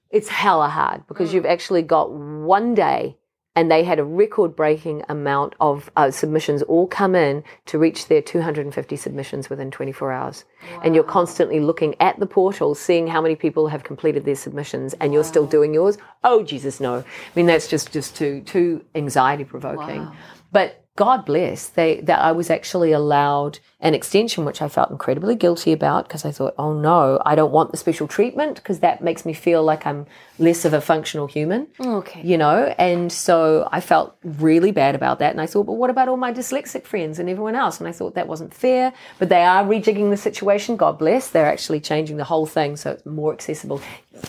it's 0.10 0.30
hella 0.30 0.70
hard 0.70 1.06
because 1.08 1.34
you've 1.34 1.46
actually 1.46 1.82
got 1.82 2.12
one 2.12 2.74
day 2.74 3.18
and 3.58 3.72
they 3.72 3.84
had 3.84 3.98
a 3.98 4.04
record 4.04 4.56
breaking 4.56 5.04
amount 5.10 5.56
of 5.60 5.90
uh, 5.98 6.12
submissions 6.12 6.62
all 6.62 6.86
come 6.86 7.16
in 7.16 7.44
to 7.66 7.80
reach 7.80 8.08
their 8.08 8.22
250 8.22 8.96
submissions 8.96 9.50
within 9.50 9.72
24 9.72 10.12
hours. 10.12 10.46
And 10.84 10.94
you're 10.94 11.04
constantly 11.04 11.60
looking 11.60 11.96
at 12.00 12.20
the 12.20 12.28
portal, 12.28 12.76
seeing 12.76 13.08
how 13.08 13.20
many 13.20 13.36
people 13.36 13.68
have 13.68 13.84
completed 13.84 14.26
their 14.26 14.36
submissions 14.36 14.94
and 15.02 15.12
you're 15.12 15.24
still 15.24 15.48
doing 15.48 15.74
yours. 15.74 15.98
Oh, 16.24 16.44
Jesus, 16.44 16.80
no. 16.80 16.98
I 17.00 17.04
mean, 17.36 17.48
that's 17.48 17.68
just, 17.68 17.92
just 17.92 18.16
too, 18.16 18.42
too 18.42 18.86
anxiety 18.94 19.44
provoking. 19.44 20.08
But 20.52 20.86
God 20.98 21.26
bless, 21.26 21.70
they 21.70 22.02
that 22.02 22.20
I 22.20 22.32
was 22.32 22.50
actually 22.50 22.92
allowed 22.92 23.60
an 23.80 23.94
extension, 23.94 24.44
which 24.44 24.64
I 24.64 24.68
felt 24.68 24.90
incredibly 24.90 25.36
guilty 25.36 25.72
about 25.72 26.08
because 26.08 26.26
I 26.26 26.32
thought, 26.32 26.56
oh 26.58 26.74
no, 26.74 27.22
I 27.24 27.36
don't 27.36 27.52
want 27.52 27.70
the 27.70 27.78
special 27.78 28.08
treatment 28.08 28.56
because 28.56 28.80
that 28.80 29.04
makes 29.04 29.24
me 29.24 29.34
feel 29.34 29.62
like 29.62 29.86
I'm 29.86 30.08
less 30.40 30.66
of 30.66 30.74
a 30.74 30.82
functional 30.82 31.28
human. 31.28 31.68
Okay. 31.80 32.24
You 32.24 32.40
know, 32.40 32.74
and 32.80 33.12
so 33.12 33.70
I 33.72 33.80
felt 33.80 34.18
really 34.24 34.72
bad 34.72 34.96
about 34.96 35.20
that. 35.20 35.30
And 35.30 35.40
I 35.40 35.46
thought, 35.46 35.68
but 35.68 35.74
what 35.74 35.92
about 35.92 36.08
all 36.08 36.18
my 36.18 36.34
dyslexic 36.34 36.86
friends 36.86 37.20
and 37.20 37.30
everyone 37.30 37.54
else? 37.56 37.80
And 37.80 37.88
I 37.88 37.92
thought 37.92 38.16
that 38.16 38.28
wasn't 38.28 38.52
fair. 38.52 38.92
But 39.20 39.30
they 39.30 39.44
are 39.44 39.64
rejigging 39.64 40.10
the 40.10 40.18
situation. 40.18 40.78
God 40.78 40.98
bless. 40.98 41.30
They're 41.30 41.46
actually 41.46 41.80
changing 41.80 42.18
the 42.18 42.24
whole 42.24 42.48
thing 42.48 42.76
so 42.76 42.92
it's 42.92 43.06
more 43.06 43.34
accessible. 43.34 43.80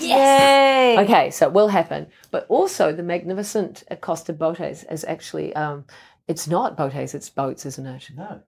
Yay! 0.00 0.96
Okay, 0.98 1.30
so 1.30 1.46
it 1.46 1.52
will 1.54 1.68
happen. 1.68 2.06
But 2.30 2.44
also, 2.50 2.92
the 2.92 3.02
magnificent 3.02 3.84
Acosta 3.90 4.34
Botes 4.34 4.84
is 4.90 5.04
actually, 5.04 5.54
um, 5.56 5.86
it's 6.28 6.46
not 6.46 6.76
Botes, 6.76 7.14
it's 7.14 7.28
boats, 7.30 7.66
isn't 7.66 7.86
it? 7.86 8.10
No, 8.16 8.42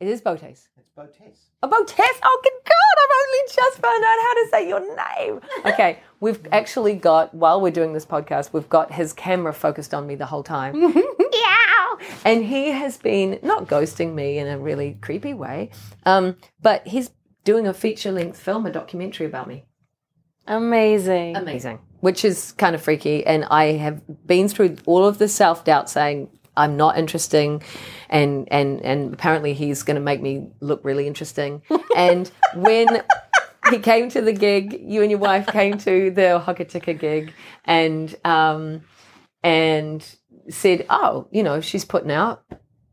It 0.00 0.08
is 0.08 0.20
Botes. 0.20 0.42
it's 0.42 0.90
Botes. 0.94 1.18
Oh, 1.62 1.68
Botes! 1.68 1.94
Oh, 2.22 2.40
good 2.44 2.52
God, 2.64 2.96
I've 3.02 3.16
only 3.24 3.40
just 3.54 3.78
found 3.78 4.04
out 4.04 4.18
how 4.22 4.34
to 4.34 4.48
say 4.50 4.68
your 4.68 4.96
name. 4.96 5.40
Okay, 5.72 5.98
we've 6.20 6.46
actually 6.52 6.94
got, 6.94 7.34
while 7.34 7.60
we're 7.60 7.70
doing 7.72 7.92
this 7.94 8.04
podcast, 8.06 8.52
we've 8.52 8.68
got 8.68 8.92
his 8.92 9.12
camera 9.12 9.52
focused 9.54 9.94
on 9.94 10.06
me 10.06 10.14
the 10.14 10.26
whole 10.26 10.42
time. 10.42 10.78
Meow! 10.94 11.98
And 12.24 12.44
he 12.44 12.68
has 12.70 12.98
been 12.98 13.38
not 13.42 13.66
ghosting 13.66 14.14
me 14.14 14.38
in 14.38 14.46
a 14.46 14.58
really 14.58 14.98
creepy 15.00 15.32
way, 15.34 15.70
um, 16.04 16.36
but 16.60 16.86
he's 16.86 17.10
doing 17.44 17.66
a 17.66 17.72
feature 17.74 18.12
length 18.12 18.38
film, 18.38 18.66
a 18.66 18.70
documentary 18.72 19.26
about 19.26 19.48
me. 19.48 19.64
Amazing. 20.46 21.36
Amazing. 21.36 21.78
Which 22.00 22.24
is 22.24 22.52
kind 22.52 22.74
of 22.74 22.82
freaky. 22.82 23.24
And 23.26 23.44
I 23.46 23.72
have 23.72 24.02
been 24.26 24.48
through 24.48 24.76
all 24.84 25.04
of 25.06 25.18
the 25.18 25.28
self 25.28 25.64
doubt 25.64 25.88
saying, 25.88 26.28
I'm 26.56 26.76
not 26.76 26.98
interesting 26.98 27.62
and 28.08 28.48
and 28.50 28.80
and 28.82 29.12
apparently 29.12 29.54
he's 29.54 29.82
gonna 29.82 30.00
make 30.00 30.20
me 30.20 30.48
look 30.60 30.84
really 30.84 31.06
interesting. 31.06 31.62
and 31.96 32.30
when 32.54 33.02
he 33.70 33.78
came 33.78 34.08
to 34.10 34.20
the 34.20 34.32
gig, 34.32 34.80
you 34.82 35.02
and 35.02 35.10
your 35.10 35.20
wife 35.20 35.46
came 35.46 35.78
to 35.78 36.10
the 36.10 36.42
Hokitika 36.44 36.98
gig 36.98 37.32
and 37.64 38.14
um 38.24 38.82
and 39.42 40.16
said, 40.48 40.86
Oh, 40.90 41.28
you 41.30 41.42
know, 41.42 41.60
she's 41.60 41.84
putting 41.84 42.10
out 42.10 42.44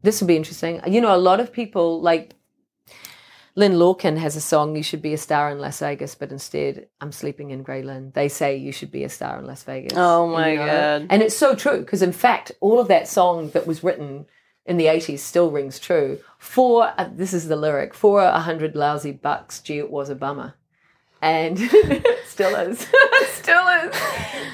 this 0.04 0.20
will 0.20 0.28
be 0.28 0.36
interesting. 0.36 0.82
You 0.88 1.02
know, 1.02 1.16
a 1.16 1.18
lot 1.18 1.40
of 1.40 1.54
people 1.54 2.02
like 2.02 2.36
Lynn 3.56 3.74
Lorcan 3.74 4.18
has 4.18 4.36
a 4.36 4.42
song, 4.42 4.76
You 4.76 4.84
Should 4.84 5.02
Be 5.02 5.14
a 5.14 5.18
Star 5.18 5.52
in 5.52 5.60
Las 5.60 5.80
Vegas, 5.80 6.16
but 6.16 6.32
instead 6.32 6.88
I'm 7.02 7.12
sleeping 7.12 7.52
in 7.52 7.64
Grey 7.64 7.84
Lynn. 7.84 8.12
They 8.16 8.30
say 8.30 8.56
you 8.56 8.72
should 8.72 8.92
be 8.92 9.04
a 9.04 9.10
star 9.10 9.40
in 9.40 9.46
Las 9.46 9.64
Vegas. 9.64 9.94
Oh 9.98 10.28
my 10.28 10.52
you 10.52 10.60
know? 10.60 10.66
God. 10.66 11.08
And 11.10 11.22
it's 11.22 11.36
so 11.36 11.56
true 11.56 11.80
because, 11.80 12.02
in 12.02 12.14
fact, 12.14 12.54
all 12.62 12.80
of 12.80 12.88
that 12.88 13.08
song 13.08 13.50
that 13.50 13.68
was 13.68 13.84
written 13.84 14.26
in 14.66 14.78
the 14.78 14.86
80s 14.86 15.20
still 15.20 15.52
rings 15.52 15.80
true. 15.80 16.20
For, 16.38 16.94
uh, 16.98 17.10
this 17.12 17.34
is 17.34 17.48
the 17.48 17.56
lyric, 17.58 17.94
for 17.94 18.22
a 18.22 18.40
hundred 18.40 18.76
lousy 18.76 19.12
bucks, 19.12 19.60
gee, 19.60 19.80
it 19.80 19.92
was 19.92 20.10
a 20.10 20.16
bummer. 20.16 20.56
And 21.22 21.60
still 22.26 22.56
is. 22.56 22.80
still 23.34 23.68
is. 23.68 23.96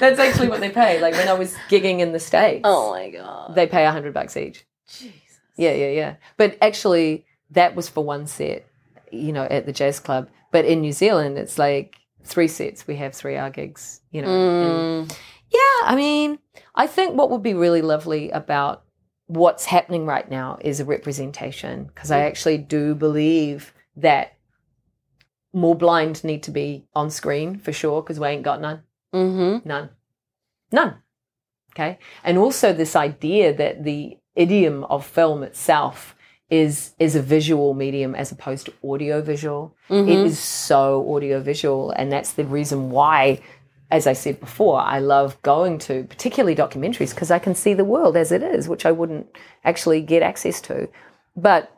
That's 0.00 0.18
actually 0.18 0.48
what 0.48 0.60
they 0.60 0.70
pay. 0.70 1.00
Like 1.00 1.14
when 1.14 1.28
I 1.28 1.34
was 1.34 1.54
gigging 1.68 2.00
in 2.00 2.12
the 2.12 2.20
States 2.20 2.62
oh 2.64 2.90
my 2.92 3.10
god. 3.10 3.54
they 3.54 3.66
pay 3.66 3.86
a 3.86 3.92
hundred 3.92 4.12
bucks 4.12 4.36
each. 4.36 4.66
Jesus. 4.86 5.14
Yeah, 5.56 5.72
yeah, 5.72 5.90
yeah. 5.90 6.14
But 6.36 6.58
actually, 6.60 7.26
that 7.50 7.74
was 7.74 7.88
for 7.88 8.04
one 8.04 8.26
set, 8.26 8.66
you 9.12 9.32
know, 9.32 9.44
at 9.44 9.66
the 9.66 9.72
jazz 9.72 10.00
club. 10.00 10.28
But 10.52 10.64
in 10.64 10.80
New 10.80 10.92
Zealand, 10.92 11.38
it's 11.38 11.58
like 11.58 11.96
three 12.24 12.48
sets. 12.48 12.86
We 12.86 12.96
have 12.96 13.14
three 13.14 13.36
hour 13.36 13.50
gigs, 13.50 14.00
you 14.10 14.22
know. 14.22 14.28
and- 15.00 15.18
yeah, 15.50 15.80
I 15.84 15.94
mean, 15.96 16.38
I 16.74 16.86
think 16.86 17.14
what 17.16 17.30
would 17.30 17.42
be 17.42 17.54
really 17.54 17.80
lovely 17.80 18.30
about 18.30 18.82
what's 19.28 19.64
happening 19.64 20.04
right 20.06 20.28
now 20.30 20.58
is 20.60 20.78
a 20.80 20.84
representation 20.84 21.84
because 21.84 22.10
I 22.10 22.20
actually 22.20 22.58
do 22.58 22.94
believe 22.94 23.72
that 23.96 24.34
more 25.52 25.74
blind 25.74 26.22
need 26.24 26.42
to 26.44 26.50
be 26.50 26.86
on 26.94 27.10
screen 27.10 27.58
for 27.58 27.72
sure 27.72 28.02
because 28.02 28.20
we 28.20 28.28
ain't 28.28 28.42
got 28.42 28.60
none. 28.60 28.82
Mm-hmm. 29.14 29.66
None. 29.68 29.90
None. 30.70 30.96
Okay. 31.72 31.98
And 32.24 32.36
also 32.38 32.72
this 32.72 32.94
idea 32.96 33.54
that 33.54 33.84
the 33.84 34.18
idiom 34.34 34.84
of 34.84 35.04
film 35.06 35.42
itself 35.42 36.14
is 36.50 36.94
is 36.98 37.14
a 37.14 37.22
visual 37.22 37.74
medium 37.74 38.14
as 38.14 38.32
opposed 38.32 38.66
to 38.66 38.72
audio 38.82 39.20
visual. 39.20 39.74
It 39.88 39.92
mm-hmm. 39.92 40.26
is 40.26 40.38
so 40.38 41.14
audio 41.14 41.40
visual 41.40 41.90
and 41.90 42.10
that's 42.10 42.32
the 42.32 42.44
reason 42.44 42.90
why 42.90 43.40
as 43.90 44.06
I 44.06 44.12
said 44.12 44.38
before, 44.38 44.80
I 44.80 44.98
love 44.98 45.40
going 45.40 45.78
to 45.80 46.04
particularly 46.04 46.54
documentaries 46.54 47.14
because 47.14 47.30
I 47.30 47.38
can 47.38 47.54
see 47.54 47.72
the 47.72 47.86
world 47.86 48.18
as 48.18 48.32
it 48.32 48.42
is, 48.42 48.68
which 48.68 48.84
I 48.84 48.92
wouldn't 48.92 49.28
actually 49.64 50.02
get 50.02 50.22
access 50.22 50.60
to. 50.62 50.88
But 51.36 51.72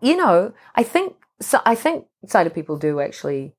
you 0.00 0.16
know, 0.16 0.52
I 0.74 0.82
think 0.82 1.16
so 1.40 1.60
I 1.64 1.74
think 1.74 2.06
sighted 2.26 2.54
people 2.54 2.76
do 2.76 3.00
actually 3.00 3.54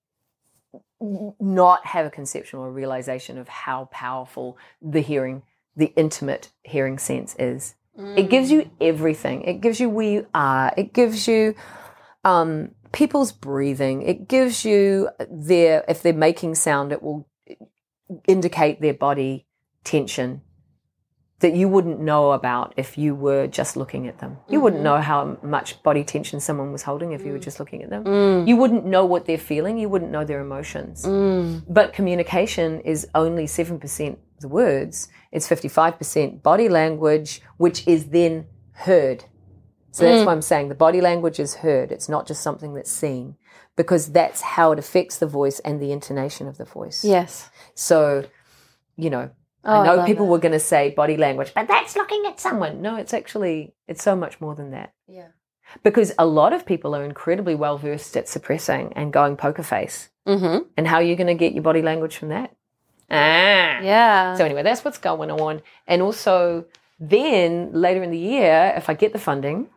not 1.00 1.86
have 1.86 2.06
a 2.06 2.10
conception 2.10 2.60
or 2.60 2.72
realization 2.72 3.38
of 3.38 3.48
how 3.48 3.86
powerful 3.92 4.58
the 4.82 5.02
hearing, 5.02 5.44
the 5.76 5.94
intimate 5.96 6.52
hearing 6.64 6.98
sense 6.98 7.36
is. 7.38 7.76
It 7.98 8.30
gives 8.30 8.52
you 8.52 8.70
everything. 8.80 9.42
It 9.44 9.62
gives 9.62 9.80
you 9.80 9.90
where 9.90 10.08
you 10.08 10.28
are. 10.34 10.72
It 10.78 10.94
gives 10.94 11.28
you 11.28 11.56
um, 12.24 12.72
people's 12.92 13.32
breathing. 13.32 14.04
It 14.04 14.28
gives 14.28 14.64
you 14.66 15.10
their, 15.30 15.84
if 15.88 16.04
they're 16.04 16.14
making 16.14 16.56
sound, 16.56 16.92
it 16.92 17.02
will 17.02 17.28
indicate 18.28 18.82
their 18.82 18.94
body 18.94 19.48
tension 19.84 20.42
that 21.40 21.54
you 21.54 21.68
wouldn't 21.68 22.00
know 22.00 22.32
about 22.32 22.74
if 22.78 22.98
you 22.98 23.14
were 23.14 23.46
just 23.46 23.78
looking 23.78 24.08
at 24.08 24.18
them. 24.18 24.38
You 24.50 24.60
wouldn't 24.60 24.80
mm-hmm. 24.80 24.96
know 24.96 25.02
how 25.02 25.38
much 25.44 25.82
body 25.84 26.04
tension 26.04 26.40
someone 26.40 26.72
was 26.72 26.82
holding 26.82 27.12
if 27.12 27.24
you 27.24 27.32
were 27.32 27.38
mm. 27.38 27.44
just 27.44 27.60
looking 27.60 27.84
at 27.84 27.92
them. 27.92 28.06
Mm. 28.06 28.48
You 28.48 28.58
wouldn't 28.58 28.86
know 28.86 29.06
what 29.06 29.26
they're 29.26 29.38
feeling. 29.38 29.78
You 29.78 29.88
wouldn't 29.88 30.10
know 30.10 30.26
their 30.26 30.42
emotions. 30.42 31.06
Mm. 31.06 31.64
But 31.70 31.94
communication 31.94 32.80
is 32.82 33.08
only 33.14 33.46
7% 33.46 34.18
the 34.40 34.48
words, 34.48 35.08
it's 35.32 35.48
55% 35.48 36.42
body 36.44 36.70
language, 36.70 37.42
which 37.58 37.88
is 37.88 38.10
then 38.10 38.46
heard. 38.74 39.26
So 39.92 40.04
that's 40.04 40.26
why 40.26 40.32
I'm 40.32 40.44
saying 40.44 40.70
the 40.70 40.76
body 40.76 41.02
language 41.02 41.40
is 41.40 41.56
heard. 41.56 41.92
It's 41.92 42.08
not 42.08 42.28
just 42.28 42.44
something 42.44 42.76
that's 42.76 42.92
seen 42.92 43.36
because 43.76 44.12
that's 44.12 44.42
how 44.42 44.72
it 44.72 44.78
affects 44.78 45.18
the 45.18 45.26
voice 45.26 45.60
and 45.60 45.82
the 45.82 45.92
intonation 45.92 46.48
of 46.48 46.58
the 46.58 46.66
voice. 46.66 47.04
Yes. 47.04 47.50
So, 47.74 48.26
you 48.96 49.10
know, 49.10 49.32
Oh, 49.68 49.74
I 49.74 49.80
I 49.82 49.86
know 49.86 49.96
love 49.98 50.06
people 50.06 50.28
were 50.28 50.40
going 50.40 50.54
to 50.54 50.60
say 50.60 50.92
body 50.92 51.18
language, 51.18 51.52
but 51.54 51.68
that's 51.68 51.96
looking 51.96 52.24
at 52.26 52.40
someone. 52.40 52.82
No, 52.82 52.96
it's 52.96 53.14
actually, 53.14 53.74
it's 53.88 54.02
so 54.02 54.16
much 54.16 54.40
more 54.40 54.56
than 54.56 54.72
that. 54.72 54.94
Yeah. 55.08 55.28
Because 55.84 56.14
a 56.18 56.26
lot 56.26 56.54
of 56.54 56.66
people 56.66 56.96
are 56.96 57.04
incredibly 57.04 57.54
well 57.54 57.78
versed 57.78 58.16
at 58.16 58.30
suppressing 58.30 58.94
and 58.96 59.12
going 59.12 59.36
poker 59.36 59.64
face. 59.64 60.10
Mm-hmm. 60.26 60.70
And 60.78 60.88
how 60.88 60.98
are 60.98 61.04
you 61.04 61.18
going 61.18 61.28
to 61.28 61.34
get 61.34 61.54
your 61.54 61.64
body 61.64 61.82
language 61.82 62.16
from 62.16 62.30
that? 62.30 62.56
Ah. 63.10 63.80
Yeah. 63.82 64.36
So 64.36 64.46
anyway, 64.46 64.64
that's 64.64 64.84
what's 64.84 64.98
going 64.98 65.32
on. 65.32 65.62
And 65.88 66.02
also, 66.02 66.66
then 67.00 67.72
later 67.74 68.04
in 68.04 68.12
the 68.12 68.18
year, 68.18 68.74
if 68.76 68.90
I 68.90 68.94
get 68.94 69.14
the 69.14 69.20
funding, 69.20 69.68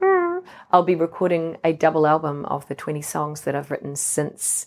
I'll 0.72 0.82
be 0.82 0.94
recording 0.94 1.58
a 1.62 1.72
double 1.72 2.06
album 2.06 2.44
of 2.46 2.66
the 2.68 2.74
20 2.74 3.02
songs 3.02 3.42
that 3.42 3.54
I've 3.54 3.70
written 3.70 3.94
since 3.96 4.66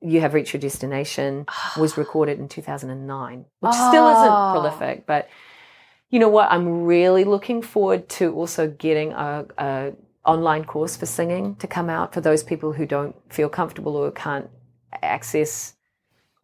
You 0.00 0.20
Have 0.20 0.34
Reached 0.34 0.52
Your 0.54 0.60
Destination 0.60 1.46
was 1.78 1.96
recorded 1.96 2.38
in 2.38 2.48
2009, 2.48 3.44
which 3.60 3.72
still 3.72 4.08
isn't 4.08 4.32
Oh. 4.32 4.50
prolific, 4.52 5.06
but 5.06 5.28
you 6.10 6.18
know 6.18 6.28
what? 6.28 6.50
I'm 6.50 6.84
really 6.84 7.24
looking 7.24 7.62
forward 7.62 8.08
to 8.10 8.32
also 8.34 8.68
getting 8.68 9.12
a, 9.12 9.46
a 9.58 9.92
online 10.24 10.64
course 10.64 10.96
for 10.96 11.06
singing 11.06 11.56
to 11.56 11.66
come 11.66 11.88
out 11.90 12.12
for 12.14 12.20
those 12.20 12.42
people 12.42 12.72
who 12.72 12.86
don't 12.86 13.14
feel 13.32 13.48
comfortable 13.48 13.96
or 13.96 14.10
can't 14.10 14.48
access 15.02 15.73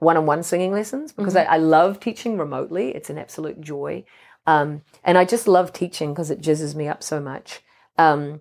one-on-one 0.01 0.43
singing 0.43 0.73
lessons 0.73 1.13
because 1.13 1.37
I, 1.37 1.45
I 1.45 1.57
love 1.59 2.01
teaching 2.01 2.37
remotely. 2.37 2.91
It's 2.91 3.11
an 3.11 3.19
absolute 3.19 3.61
joy. 3.61 4.05
Um, 4.47 4.83
and 5.05 5.17
I 5.17 5.25
just 5.25 5.47
love 5.47 5.73
teaching 5.73 6.13
because 6.13 6.31
it 6.31 6.41
jizzes 6.41 6.75
me 6.75 6.89
up 6.89 7.03
so 7.03 7.21
much. 7.21 7.61
Um, 7.97 8.41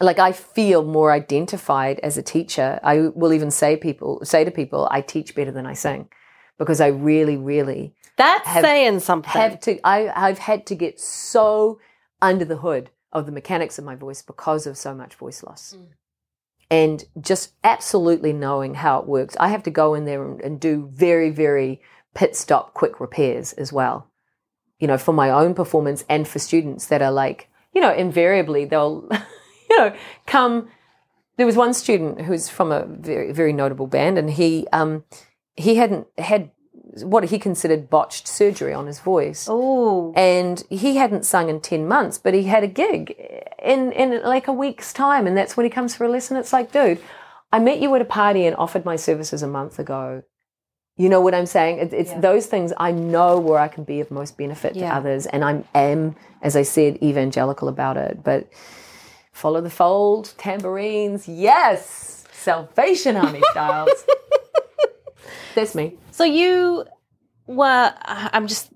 like 0.00 0.18
I 0.18 0.32
feel 0.32 0.84
more 0.84 1.12
identified 1.12 1.98
as 2.00 2.16
a 2.16 2.22
teacher. 2.22 2.78
I 2.82 3.08
will 3.14 3.32
even 3.32 3.50
say 3.50 3.76
people 3.76 4.20
say 4.24 4.44
to 4.44 4.50
people, 4.50 4.88
I 4.90 5.00
teach 5.00 5.34
better 5.34 5.50
than 5.52 5.66
I 5.66 5.74
sing 5.74 6.08
because 6.58 6.80
I 6.80 6.88
really, 6.88 7.36
really 7.36 7.94
That's 8.16 8.46
Have- 8.46 8.64
saying 8.64 9.00
something. 9.00 9.32
have 9.32 9.60
to. 9.60 9.80
I 9.86 10.12
I've 10.14 10.38
had 10.38 10.66
to 10.66 10.74
get 10.74 11.00
so 11.00 11.78
under 12.20 12.44
the 12.44 12.56
hood 12.58 12.90
of 13.12 13.26
the 13.26 13.32
mechanics 13.32 13.78
of 13.78 13.84
my 13.84 13.94
voice 13.94 14.22
because 14.22 14.66
of 14.66 14.76
so 14.76 14.94
much 14.94 15.14
voice 15.14 15.42
loss. 15.42 15.76
And 16.72 17.04
just 17.20 17.52
absolutely 17.62 18.32
knowing 18.32 18.74
how 18.74 18.98
it 18.98 19.06
works. 19.06 19.36
I 19.38 19.48
have 19.48 19.62
to 19.64 19.70
go 19.70 19.94
in 19.94 20.04
there 20.04 20.24
and, 20.24 20.40
and 20.40 20.60
do 20.60 20.90
very, 20.92 21.30
very 21.30 21.82
pit 22.14 22.34
stop 22.34 22.74
quick 22.74 22.98
repairs 22.98 23.52
as 23.52 23.72
well. 23.72 24.08
You 24.78 24.88
know, 24.88 24.98
for 24.98 25.12
my 25.12 25.30
own 25.30 25.54
performance 25.54 26.04
and 26.08 26.26
for 26.26 26.38
students 26.38 26.86
that 26.86 27.02
are 27.02 27.12
like, 27.12 27.48
you 27.72 27.80
know, 27.80 27.92
invariably 27.92 28.64
they'll, 28.64 29.06
you 29.70 29.78
know, 29.78 29.94
come. 30.26 30.68
There 31.36 31.46
was 31.46 31.56
one 31.56 31.72
student 31.74 32.22
who's 32.22 32.48
from 32.48 32.72
a 32.72 32.84
very, 32.86 33.32
very 33.32 33.52
notable 33.52 33.86
band, 33.86 34.18
and 34.18 34.30
he, 34.30 34.66
um, 34.72 35.04
he 35.56 35.76
hadn't 35.76 36.06
had 36.18 36.50
what 37.00 37.24
he 37.24 37.38
considered 37.38 37.88
botched 37.88 38.28
surgery 38.28 38.74
on 38.74 38.86
his 38.86 39.00
voice 39.00 39.46
oh, 39.48 40.12
and 40.14 40.64
he 40.68 40.96
hadn't 40.96 41.24
sung 41.24 41.48
in 41.48 41.60
10 41.60 41.88
months 41.88 42.18
but 42.18 42.34
he 42.34 42.44
had 42.44 42.62
a 42.62 42.66
gig 42.66 43.16
in 43.62 43.92
in 43.92 44.22
like 44.22 44.48
a 44.48 44.52
week's 44.52 44.92
time 44.92 45.26
and 45.26 45.36
that's 45.36 45.56
when 45.56 45.64
he 45.64 45.70
comes 45.70 45.94
for 45.94 46.04
a 46.04 46.08
lesson. 46.08 46.36
It's 46.36 46.52
like 46.52 46.72
dude 46.72 47.00
i 47.52 47.58
met 47.58 47.80
you 47.80 47.94
at 47.94 48.00
a 48.00 48.04
party 48.06 48.46
and 48.46 48.56
offered 48.56 48.84
my 48.84 48.96
services 48.96 49.42
a 49.42 49.46
month 49.48 49.78
ago. 49.78 50.22
You 50.96 51.08
know 51.08 51.20
what 51.20 51.34
i'm 51.34 51.46
saying? 51.46 51.78
It, 51.78 51.92
it's 51.92 52.10
Yeah. 52.10 52.20
those 52.20 52.46
things 52.46 52.72
i 52.78 52.90
know 52.92 53.38
where 53.38 53.58
i 53.58 53.68
can 53.68 53.84
be 53.84 54.00
of 54.00 54.10
most 54.10 54.36
benefit 54.36 54.74
to 54.74 54.84
others 54.86 55.26
and 55.26 55.44
i 55.44 55.50
am 55.52 55.64
am, 55.74 56.16
as 56.42 56.56
i 56.56 56.62
said 56.62 56.98
evangelical 57.02 57.68
about 57.68 57.96
it. 57.96 58.22
But 58.24 58.48
follow 59.32 59.60
the 59.60 59.70
fold 59.70 60.34
tambourines. 60.38 61.28
Yes! 61.28 62.24
Salvation 62.32 63.16
army 63.16 63.40
styles. 63.52 64.04
That's 65.54 65.74
me. 65.74 65.94
So 66.10 66.24
you 66.24 66.84
were. 67.46 67.94
I'm 68.04 68.46
just 68.46 68.70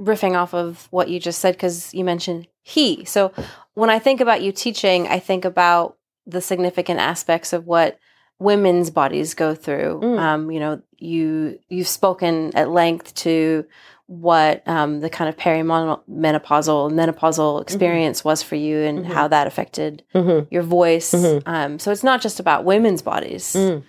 riffing 0.00 0.34
off 0.36 0.54
of 0.54 0.86
what 0.90 1.08
you 1.08 1.20
just 1.20 1.38
said 1.40 1.54
because 1.54 1.92
you 1.94 2.04
mentioned 2.04 2.46
he. 2.62 3.04
So 3.04 3.32
when 3.74 3.90
I 3.90 3.98
think 3.98 4.20
about 4.20 4.42
you 4.42 4.52
teaching, 4.52 5.08
I 5.08 5.18
think 5.18 5.44
about 5.44 5.96
the 6.26 6.40
significant 6.40 7.00
aspects 7.00 7.52
of 7.52 7.66
what 7.66 7.98
women's 8.38 8.90
bodies 8.90 9.34
go 9.34 9.54
through. 9.54 10.00
Mm. 10.02 10.18
Um, 10.18 10.50
you 10.50 10.60
know, 10.60 10.82
you 10.98 11.58
you've 11.68 11.88
spoken 11.88 12.52
at 12.56 12.70
length 12.70 13.14
to 13.14 13.64
what 14.06 14.66
um, 14.68 15.00
the 15.00 15.08
kind 15.08 15.28
of 15.28 15.36
perimenopausal 15.36 16.92
menopausal 16.92 17.62
experience 17.62 18.24
was 18.24 18.42
for 18.42 18.56
you 18.56 18.78
and 18.78 19.06
Mhm. 19.06 19.12
how 19.12 19.28
that 19.28 19.46
affected 19.46 20.02
mm-hmm. 20.14 20.46
your 20.52 20.62
voice. 20.62 21.12
Mhm. 21.14 21.42
Um, 21.46 21.78
so 21.78 21.90
it's 21.90 22.02
not 22.04 22.20
just 22.20 22.38
about 22.40 22.64
women's 22.64 23.00
bodies. 23.02 23.54
Mm. 23.54 23.82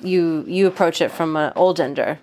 You 0.00 0.44
you 0.46 0.66
approach 0.66 1.00
it 1.00 1.10
from 1.10 1.36
an 1.36 1.52
old 1.54 1.76
gender. 1.76 2.18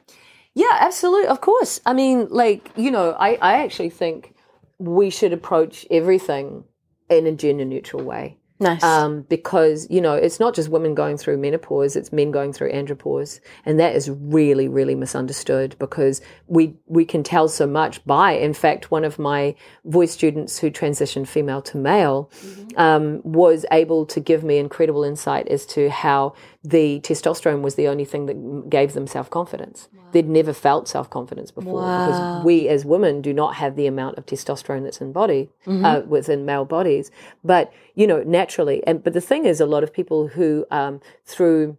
Yeah, 0.54 0.78
absolutely. 0.80 1.28
Of 1.28 1.42
course. 1.42 1.82
I 1.86 1.94
mean, 1.94 2.28
like, 2.30 2.72
you 2.78 2.90
know, 2.90 3.16
I, 3.20 3.38
I 3.42 3.64
actually 3.64 3.90
think 3.90 4.34
we 4.78 5.10
should 5.10 5.34
approach 5.34 5.86
everything 5.90 6.64
in 7.10 7.28
a 7.28 7.32
gender 7.32 7.66
neutral 7.66 8.04
way. 8.04 8.38
Nice. 8.60 8.82
Um, 8.84 9.24
because, 9.24 9.86
you 9.90 10.00
know, 10.00 10.14
it's 10.14 10.40
not 10.40 10.56
just 10.56 10.70
women 10.70 10.96
going 10.96 11.18
through 11.18 11.38
menopause, 11.38 11.96
it's 11.98 12.14
men 12.14 12.32
going 12.32 12.54
through 12.54 12.72
andropause. 12.72 13.42
And 13.66 13.80
that 13.82 13.96
is 13.96 14.10
really, 14.10 14.70
really 14.70 14.96
misunderstood 14.96 15.76
because 15.78 16.22
we, 16.48 16.74
we 16.86 17.04
can 17.04 17.22
tell 17.22 17.50
so 17.50 17.68
much 17.68 18.04
by, 18.06 18.32
in 18.32 18.54
fact, 18.54 18.92
one 18.92 19.04
of 19.04 19.20
my 19.20 19.56
voice 19.84 20.14
students 20.14 20.58
who 20.60 20.72
transitioned 20.72 21.28
female 21.28 21.62
to 21.64 21.78
male 21.78 22.32
um, 22.78 23.22
was 23.24 23.66
able 23.72 24.06
to 24.06 24.20
give 24.22 24.44
me 24.44 24.58
incredible 24.58 25.04
insight 25.04 25.48
as 25.50 25.66
to 25.66 25.90
how 25.90 26.34
the 26.64 27.00
testosterone 27.02 27.62
was 27.62 27.76
the 27.76 27.88
only 27.90 28.06
thing 28.06 28.26
that 28.26 28.70
gave 28.70 28.94
them 28.94 29.06
self 29.06 29.30
confidence. 29.30 29.88
They'd 30.14 30.30
never 30.30 30.54
felt 30.54 30.88
self 30.88 31.10
confidence 31.10 31.52
before 31.52 31.82
Wow. 31.82 32.08
because 32.08 32.46
we 32.46 32.70
as 32.70 32.86
women 32.86 33.22
do 33.22 33.34
not 33.34 33.56
have 33.56 33.76
the 33.76 33.86
amount 33.86 34.18
of 34.18 34.26
testosterone 34.26 34.84
that's 34.84 35.02
in 35.02 35.12
body 35.12 35.50
uh, 35.68 36.02
within 36.08 36.46
male 36.46 36.64
bodies. 36.64 37.12
But 37.44 37.72
you 37.96 38.08
know, 38.08 38.24
naturally, 38.24 38.45
and 38.86 39.04
but 39.04 39.14
the 39.14 39.22
thing 39.22 39.46
is, 39.46 39.60
a 39.60 39.66
lot 39.66 39.84
of 39.84 39.94
people 39.94 40.28
who 40.28 40.66
um, 40.72 41.02
through 41.26 41.78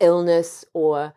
illness 0.00 0.64
or 0.72 1.14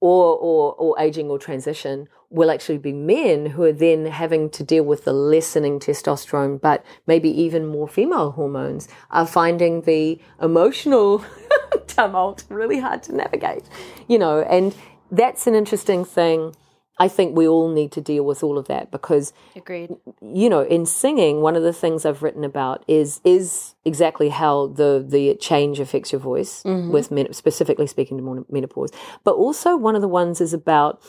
or, 0.00 0.36
or 0.36 0.74
or 0.74 1.00
aging 1.00 1.28
or 1.30 1.38
transition 1.38 2.08
will 2.32 2.50
actually 2.50 2.78
be 2.78 2.92
men 2.92 3.46
who 3.46 3.62
are 3.62 3.72
then 3.72 4.06
having 4.06 4.48
to 4.48 4.64
deal 4.64 4.82
with 4.82 5.04
the 5.04 5.12
lessening 5.12 5.78
testosterone, 5.78 6.60
but 6.60 6.84
maybe 7.06 7.28
even 7.28 7.66
more 7.66 7.86
female 7.86 8.30
hormones, 8.32 8.88
are 9.10 9.26
finding 9.26 9.82
the 9.82 10.18
emotional 10.40 11.22
tumult 11.86 12.44
really 12.48 12.80
hard 12.80 13.02
to 13.02 13.14
navigate. 13.14 13.64
You 14.08 14.18
know, 14.18 14.40
and 14.42 14.74
that's 15.10 15.46
an 15.46 15.54
interesting 15.54 16.04
thing. 16.04 16.56
I 17.02 17.08
think 17.08 17.36
we 17.36 17.48
all 17.48 17.68
need 17.68 17.90
to 17.92 18.00
deal 18.00 18.22
with 18.22 18.44
all 18.44 18.56
of 18.56 18.68
that 18.68 18.92
because 18.92 19.32
Agreed. 19.56 19.90
you 20.20 20.48
know, 20.48 20.62
in 20.62 20.86
singing, 20.86 21.40
one 21.40 21.56
of 21.56 21.64
the 21.64 21.72
things 21.72 22.06
I've 22.06 22.22
written 22.22 22.44
about 22.44 22.84
is 22.86 23.20
is 23.24 23.74
exactly 23.84 24.28
how 24.28 24.68
the 24.68 25.04
the 25.04 25.34
change 25.34 25.80
affects 25.80 26.12
your 26.12 26.20
voice 26.20 26.62
with 26.64 27.10
men, 27.10 27.32
specifically 27.32 27.88
speaking 27.88 28.18
to 28.18 28.46
menopause. 28.48 28.92
But 29.24 29.34
also, 29.34 29.76
one 29.76 29.96
of 29.96 30.00
the 30.00 30.06
ones 30.22 30.40
is 30.40 30.54
about 30.54 31.02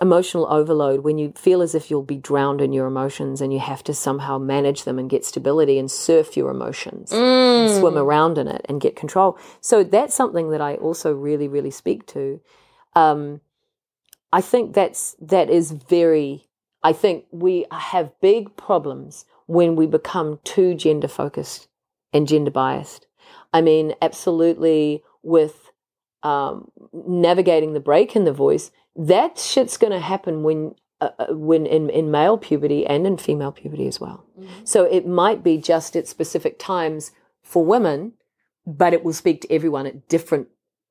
emotional 0.00 0.46
overload 0.46 1.00
when 1.00 1.18
you 1.18 1.32
feel 1.32 1.62
as 1.62 1.74
if 1.74 1.90
you'll 1.90 2.04
be 2.04 2.16
drowned 2.16 2.60
in 2.60 2.72
your 2.72 2.86
emotions 2.86 3.40
and 3.40 3.52
you 3.52 3.58
have 3.58 3.82
to 3.82 3.92
somehow 3.92 4.38
manage 4.38 4.84
them 4.84 5.00
and 5.00 5.10
get 5.10 5.24
stability 5.24 5.80
and 5.80 5.90
surf 5.90 6.36
your 6.36 6.48
emotions 6.52 7.10
and 7.12 7.76
swim 7.76 7.98
around 7.98 8.38
in 8.38 8.46
it 8.46 8.64
and 8.68 8.80
get 8.80 8.94
control. 8.94 9.36
So 9.60 9.82
that's 9.82 10.14
something 10.14 10.50
that 10.50 10.60
I 10.60 10.76
also 10.76 11.12
really 11.12 11.48
really 11.48 11.72
speak 11.72 12.06
to. 12.14 12.40
Um, 12.94 13.40
I 14.32 14.40
think 14.40 14.74
that's 14.74 15.16
that 15.20 15.50
is 15.50 15.72
very 15.72 16.46
I 16.82 16.92
think 16.92 17.24
we 17.30 17.66
have 17.70 18.18
big 18.20 18.56
problems 18.56 19.24
when 19.46 19.76
we 19.76 19.86
become 19.86 20.38
too 20.44 20.74
gender 20.74 21.08
focused 21.08 21.68
and 22.12 22.26
gender 22.26 22.50
biased. 22.50 23.06
I 23.52 23.60
mean, 23.60 23.94
absolutely 24.00 25.02
with 25.22 25.70
um, 26.22 26.70
navigating 26.92 27.72
the 27.72 27.80
break 27.80 28.16
in 28.16 28.24
the 28.24 28.32
voice, 28.32 28.70
that 28.96 29.38
shit's 29.38 29.76
going 29.76 29.92
to 29.92 30.00
happen 30.00 30.42
when 30.42 30.74
uh, 31.00 31.10
uh, 31.18 31.26
when 31.30 31.64
in, 31.66 31.88
in 31.90 32.10
male 32.10 32.36
puberty 32.36 32.86
and 32.86 33.06
in 33.06 33.16
female 33.16 33.52
puberty 33.52 33.86
as 33.86 33.98
well. 34.00 34.24
So 34.64 34.84
it 34.84 35.06
might 35.06 35.42
be 35.42 35.56
just 35.56 35.96
at 35.96 36.06
specific 36.06 36.58
times 36.58 37.12
for 37.42 37.64
women, 37.64 38.12
but 38.66 38.92
it 38.92 39.02
will 39.02 39.14
speak 39.14 39.40
to 39.42 39.52
everyone 39.52 39.86
at 39.86 40.08
different 40.08 40.48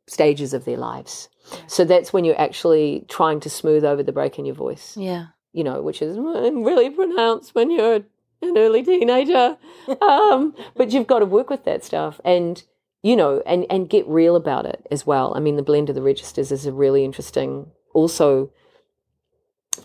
stages 0.10 0.54
of 0.54 0.66
their 0.66 0.78
lives. 0.78 1.30
So 1.68 1.86
that's 1.86 2.12
when 2.12 2.26
you're 2.26 2.40
actually 2.40 3.06
trying 3.10 3.40
to 3.42 3.50
smooth 3.50 3.84
over 3.86 4.04
the 4.04 4.12
break 4.12 4.38
in 4.40 4.46
your 4.46 4.56
voice 4.56 4.96
Yeah. 4.98 5.28
you 5.54 5.64
know, 5.64 5.82
which 5.82 6.02
is 6.02 6.18
really 6.18 6.90
pronounced 6.90 7.56
when 7.56 7.72
you're 7.72 8.02
an 8.42 8.58
early 8.58 8.84
teenager. 8.84 9.58
um, 10.02 10.56
but 10.76 10.92
you've 10.92 11.08
got 11.08 11.20
to 11.20 11.26
work 11.26 11.50
with 11.50 11.66
that 11.66 11.84
stuff 11.84 12.20
and, 12.26 12.64
you 13.04 13.16
know, 13.16 13.42
and, 13.46 13.66
and 13.70 13.90
get 13.90 14.08
real 14.08 14.36
about 14.36 14.66
it 14.66 14.86
as 14.92 15.06
well. 15.06 15.34
I 15.36 15.40
mean, 15.40 15.56
the 15.56 15.64
blend 15.64 15.90
of 15.90 15.96
the 15.96 16.02
registers 16.02 16.52
is 16.52 16.66
a 16.66 16.72
really 16.72 17.04
interesting, 17.06 17.72
also 17.94 18.52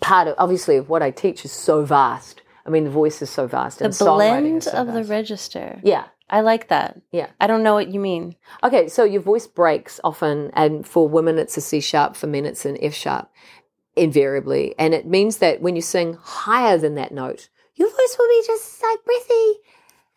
part 0.01 0.29
of, 0.29 0.35
obviously, 0.39 0.77
of 0.77 0.89
what 0.89 1.03
I 1.03 1.11
teach 1.11 1.45
is 1.45 1.53
so 1.53 1.85
vast. 1.85 2.43
I 2.67 2.71
mean, 2.71 2.85
the 2.85 2.91
voice 2.91 3.21
is 3.21 3.31
so 3.31 3.47
vast. 3.47 3.79
The 3.79 3.87
and 3.87 3.99
blend 3.99 4.65
so 4.65 4.73
of 4.73 4.93
the 4.95 5.05
register. 5.05 5.81
Yeah. 5.83 6.07
I 6.35 6.40
like 6.40 6.66
that. 6.66 7.01
Yeah. 7.12 7.28
I 7.40 7.47
don't 7.47 7.62
know 7.62 7.74
what 7.74 7.94
you 7.94 8.01
mean. 8.01 8.35
Okay, 8.65 8.89
so 8.89 9.05
your 9.05 9.23
voice 9.23 9.47
breaks 9.47 10.01
often, 10.02 10.51
and 10.55 10.85
for 10.85 11.06
women 11.06 11.39
it's 11.39 11.56
a 11.56 11.61
C 11.61 11.81
sharp, 11.81 12.16
for 12.16 12.27
men 12.27 12.44
it's 12.44 12.65
an 12.65 12.77
F 12.82 12.93
sharp, 12.93 13.31
invariably. 13.94 14.74
And 14.77 14.94
it 14.94 15.06
means 15.06 15.36
that 15.36 15.62
when 15.62 15.77
you 15.77 15.81
sing 15.82 16.19
higher 16.20 16.77
than 16.77 16.97
that 16.97 17.12
note, 17.12 17.51
your 17.77 17.89
voice 17.89 18.16
will 18.19 18.27
be 18.27 18.43
just 18.48 18.82
like 18.82 19.05
breathy 19.05 19.61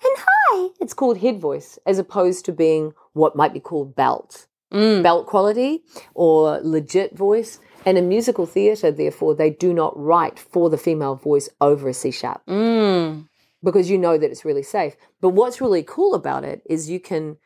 and 0.03 0.15
high. 0.17 0.69
It's 0.79 0.95
called 0.95 1.19
head 1.19 1.39
voice, 1.39 1.77
as 1.85 1.99
opposed 1.99 2.45
to 2.45 2.51
being 2.51 2.93
what 3.13 3.35
might 3.35 3.53
be 3.53 3.59
called 3.59 3.95
belt. 3.95 4.47
Mm. 4.73 5.03
Belt 5.03 5.27
quality 5.27 5.83
or 6.15 6.59
legit 6.63 7.15
voice. 7.15 7.59
And 7.85 7.95
in 7.95 8.09
musical 8.09 8.47
theatre, 8.47 8.91
therefore, 8.91 9.35
they 9.35 9.51
do 9.51 9.71
not 9.71 9.93
write 9.95 10.39
for 10.39 10.71
the 10.71 10.79
female 10.79 11.13
voice 11.13 11.47
over 11.61 11.87
a 11.87 11.93
C 11.93 12.09
sharp 12.09 12.41
Mm. 12.47 13.27
Because 13.63 13.89
you 13.89 13.97
know 13.97 14.17
that 14.17 14.29
it's 14.29 14.45
really 14.45 14.63
safe. 14.63 14.95
But 15.21 15.29
what's 15.29 15.61
really 15.61 15.83
cool 15.83 16.13
about 16.13 16.43
it 16.43 16.61
is 16.65 16.89
you 16.89 16.99
can 16.99 17.37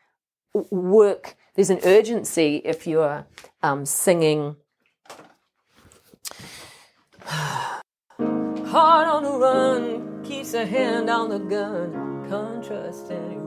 work. 0.70 1.36
There's 1.54 1.70
an 1.70 1.80
urgency 1.84 2.62
if 2.64 2.86
you're 2.86 3.26
um, 3.62 3.86
singing. 3.86 4.56
Heart 7.26 9.06
on 9.08 9.22
the 9.24 9.32
run, 9.32 10.24
keeps 10.24 10.54
a 10.54 10.64
hand 10.64 11.10
on 11.10 11.28
the 11.28 11.38
gun, 11.38 12.26
can't 12.28 12.64
trust 12.64 13.10
anyone. 13.10 13.42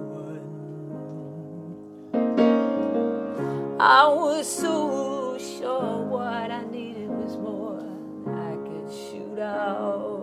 I 3.80 4.08
was 4.08 4.48
so 4.48 5.38
sure 5.38 6.06
what 6.06 6.52
I 6.52 6.64
needed 6.72 7.10
was 7.10 7.38
more. 7.38 7.80
I 8.28 8.56
could 8.68 8.92
shoot 8.92 9.40
out 9.40 10.15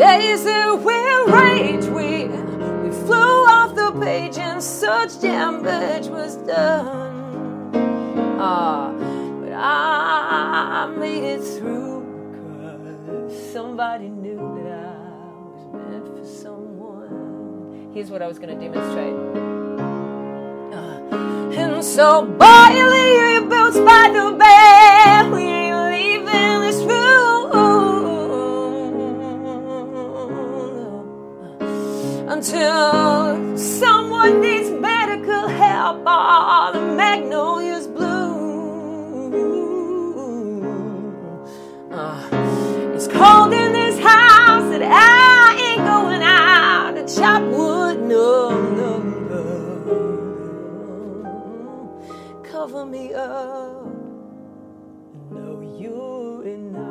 days 0.00 0.44
that 0.44 0.78
we 0.78 0.96
rage, 1.30 1.84
we 1.84 2.24
we 2.82 2.90
flew 3.04 3.44
off 3.54 3.74
the 3.74 3.92
page 4.00 4.38
and 4.38 4.62
such 4.62 5.20
damage 5.20 6.06
was 6.06 6.36
done. 6.36 7.70
Ah, 8.40 8.94
but 9.40 9.52
I 9.52 10.86
made 10.96 11.22
it 11.22 11.42
through 11.42 12.00
because 12.82 13.52
somebody 13.52 14.08
knew 14.08 14.40
that 14.64 14.72
I 14.72 15.34
was 15.52 15.64
meant 15.90 16.06
for 16.16 16.24
someone. 16.24 17.90
Here's 17.92 18.10
what 18.10 18.22
I 18.22 18.26
was 18.26 18.38
going 18.38 18.58
to 18.58 18.68
demonstrate. 18.68 19.16
And 21.60 21.84
so, 21.84 22.24
boy, 22.24 22.68
you 22.74 23.46
boots 23.50 23.76
by 23.76 24.08
the 24.14 24.34
bed. 24.38 25.30
We 25.30 25.42
ain't 25.42 25.92
leaving 25.92 26.59
until 32.40 33.58
someone 33.58 34.40
needs 34.40 34.70
medical 34.70 35.46
help 35.46 35.98
or 35.98 36.72
the 36.72 36.80
magnolias 36.96 37.86
bloom. 37.86 39.34
Uh, 41.92 42.26
it's 42.94 43.08
cold 43.08 43.52
in 43.52 43.72
this 43.74 43.98
house 43.98 44.70
that 44.70 44.80
I 44.82 45.54
ain't 45.54 45.84
going 45.84 46.22
out 46.22 46.92
to 46.92 47.04
chop 47.14 47.42
wood. 47.42 48.00
No, 48.08 48.48
no, 48.80 49.02
no. 49.28 49.44
Cover 52.42 52.86
me 52.86 53.12
up. 53.12 53.84
Know 55.30 55.60
you're 55.78 56.46
enough 56.46 56.89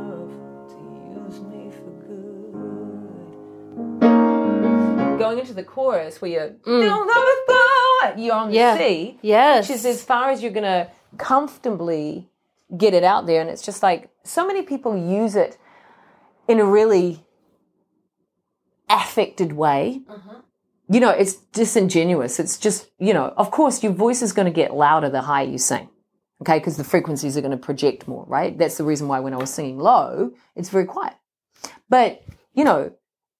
Going 5.20 5.40
into 5.40 5.54
the 5.54 5.64
chorus 5.64 6.22
where 6.22 6.32
you're, 6.32 6.50
mm. 6.50 6.82
"Don't 6.86 7.08
love 7.08 8.16
it, 8.18 8.20
you're 8.20 8.36
on 8.36 8.52
Yeah. 8.52 8.74
the 8.74 8.80
C 8.80 9.20
Yes. 9.22 9.70
which 9.70 9.76
is 9.78 9.86
as 9.86 10.04
far 10.04 10.30
as 10.30 10.41
you're 10.41 10.52
going 10.52 10.64
to 10.64 10.90
comfortably 11.18 12.30
get 12.78 12.94
it 12.94 13.04
out 13.04 13.26
there. 13.26 13.41
And 13.41 13.50
it's 13.50 13.62
just 13.62 13.82
like 13.84 14.10
so 14.24 14.46
many 14.46 14.62
people 14.62 14.96
use 14.98 15.36
it 15.36 15.58
in 16.48 16.60
a 16.60 16.66
really 16.66 17.26
affected 18.90 19.54
way. 19.54 20.02
Mm-hmm. 20.10 20.40
You 20.91 21.00
know, 21.00 21.12
it's 21.12 21.36
disingenuous. 21.36 22.40
It's 22.40 22.58
just, 22.58 22.90
you 22.98 23.14
know, 23.14 23.34
of 23.38 23.52
course, 23.52 23.84
your 23.84 23.91
voice 23.91 24.22
is 24.22 24.34
going 24.34 24.48
to 24.48 24.52
get 24.52 24.74
louder 24.74 25.10
the 25.10 25.22
higher 25.22 25.46
you 25.46 25.58
sing. 25.58 25.90
Okay, 26.41 26.58
because 26.58 26.78
the 26.78 26.86
frequencies 26.86 27.36
are 27.38 27.41
going 27.41 27.52
to 27.52 27.58
project 27.58 28.08
more, 28.08 28.26
right? 28.26 28.58
That's 28.58 28.78
the 28.78 28.86
reason 28.86 29.08
why 29.10 29.20
when 29.20 29.34
I 29.34 29.38
was 29.38 29.54
singing 29.54 29.78
low, 29.78 30.32
it's 30.56 30.70
very 30.70 30.86
quiet. 30.86 31.14
But, 31.90 32.24
you 32.54 32.64
know, 32.64 32.94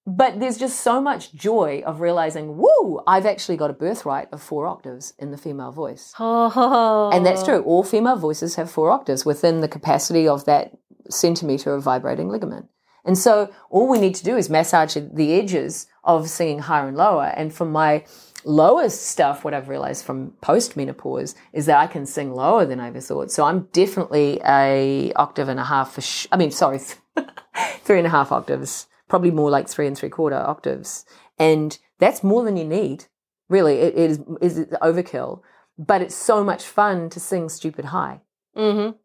but 0.06 0.40
there's 0.40 0.58
just 0.58 0.80
so 0.82 1.00
much 1.00 1.34
joy 1.34 1.84
of 1.86 2.00
realizing, 2.02 2.58
woo, 2.58 3.02
I've 3.06 3.26
actually 3.26 3.58
got 3.58 3.70
a 3.70 3.74
birthright 3.74 4.28
of 4.32 4.42
four 4.42 4.66
octaves 4.66 5.14
in 5.20 5.32
the 5.32 5.38
female 5.38 5.72
voice. 5.72 6.14
Oh. 6.20 7.12
And 7.14 7.26
that's 7.26 7.44
true. 7.44 7.62
All 7.62 7.84
female 7.84 8.16
voices 8.16 8.56
have 8.56 8.72
four 8.72 8.92
octaves 8.92 9.26
within 9.26 9.62
the 9.62 9.68
capacity 9.68 10.28
of 10.28 10.46
that 10.46 10.78
centimeter 11.10 11.74
of 11.74 11.84
vibrating 11.84 12.30
ligament. 12.30 12.68
And 13.06 13.18
so 13.18 13.52
all 13.70 13.88
we 13.88 14.00
need 14.00 14.16
to 14.16 14.24
do 14.24 14.38
is 14.38 14.50
massage 14.50 14.96
the 14.96 15.34
edges 15.34 15.88
of 16.04 16.30
singing 16.30 16.60
higher 16.60 16.88
and 16.88 16.98
lower. 16.98 17.26
And 17.26 17.54
for 17.54 17.66
my 17.66 18.04
lowest 18.44 19.08
stuff, 19.08 19.44
what 19.44 19.54
I've 19.54 19.70
realized 19.70 20.06
from 20.06 20.32
post 20.42 20.78
menopause 20.78 21.36
is 21.54 21.66
that 21.66 21.78
I 21.78 21.88
can 21.88 22.06
sing 22.06 22.34
lower 22.34 22.66
than 22.66 22.80
I 22.80 22.88
ever 22.88 23.00
thought. 23.00 23.32
So 23.32 23.46
I'm 23.46 23.68
definitely 23.72 24.40
a 24.46 25.12
octave 25.14 25.50
and 25.50 25.60
a 25.60 25.66
half 25.66 25.94
for 25.94 26.02
sh- 26.02 26.28
I 26.32 26.38
mean, 26.38 26.52
sorry, 26.52 26.80
three 27.84 27.98
and 27.98 28.08
a 28.08 28.12
half 28.12 28.32
octaves, 28.32 28.88
probably 29.10 29.32
more 29.32 29.50
like 29.50 29.68
three 29.68 29.88
and 29.88 29.98
three 29.98 30.10
quarter 30.10 30.38
octaves. 30.38 31.06
And 31.38 31.78
that's 32.00 32.24
more 32.24 32.44
than 32.46 32.56
you 32.56 32.66
need. 32.66 33.06
Really, 33.50 33.80
it, 33.80 33.96
it 33.96 34.12
is, 34.12 34.20
is 34.42 34.60
overkill, 34.82 35.42
but 35.78 36.02
it's 36.02 36.16
so 36.16 36.44
much 36.44 36.64
fun 36.64 37.10
to 37.10 37.20
sing 37.20 37.50
stupid 37.50 37.86
high 37.86 38.22
Mm-hmm. 38.56 38.98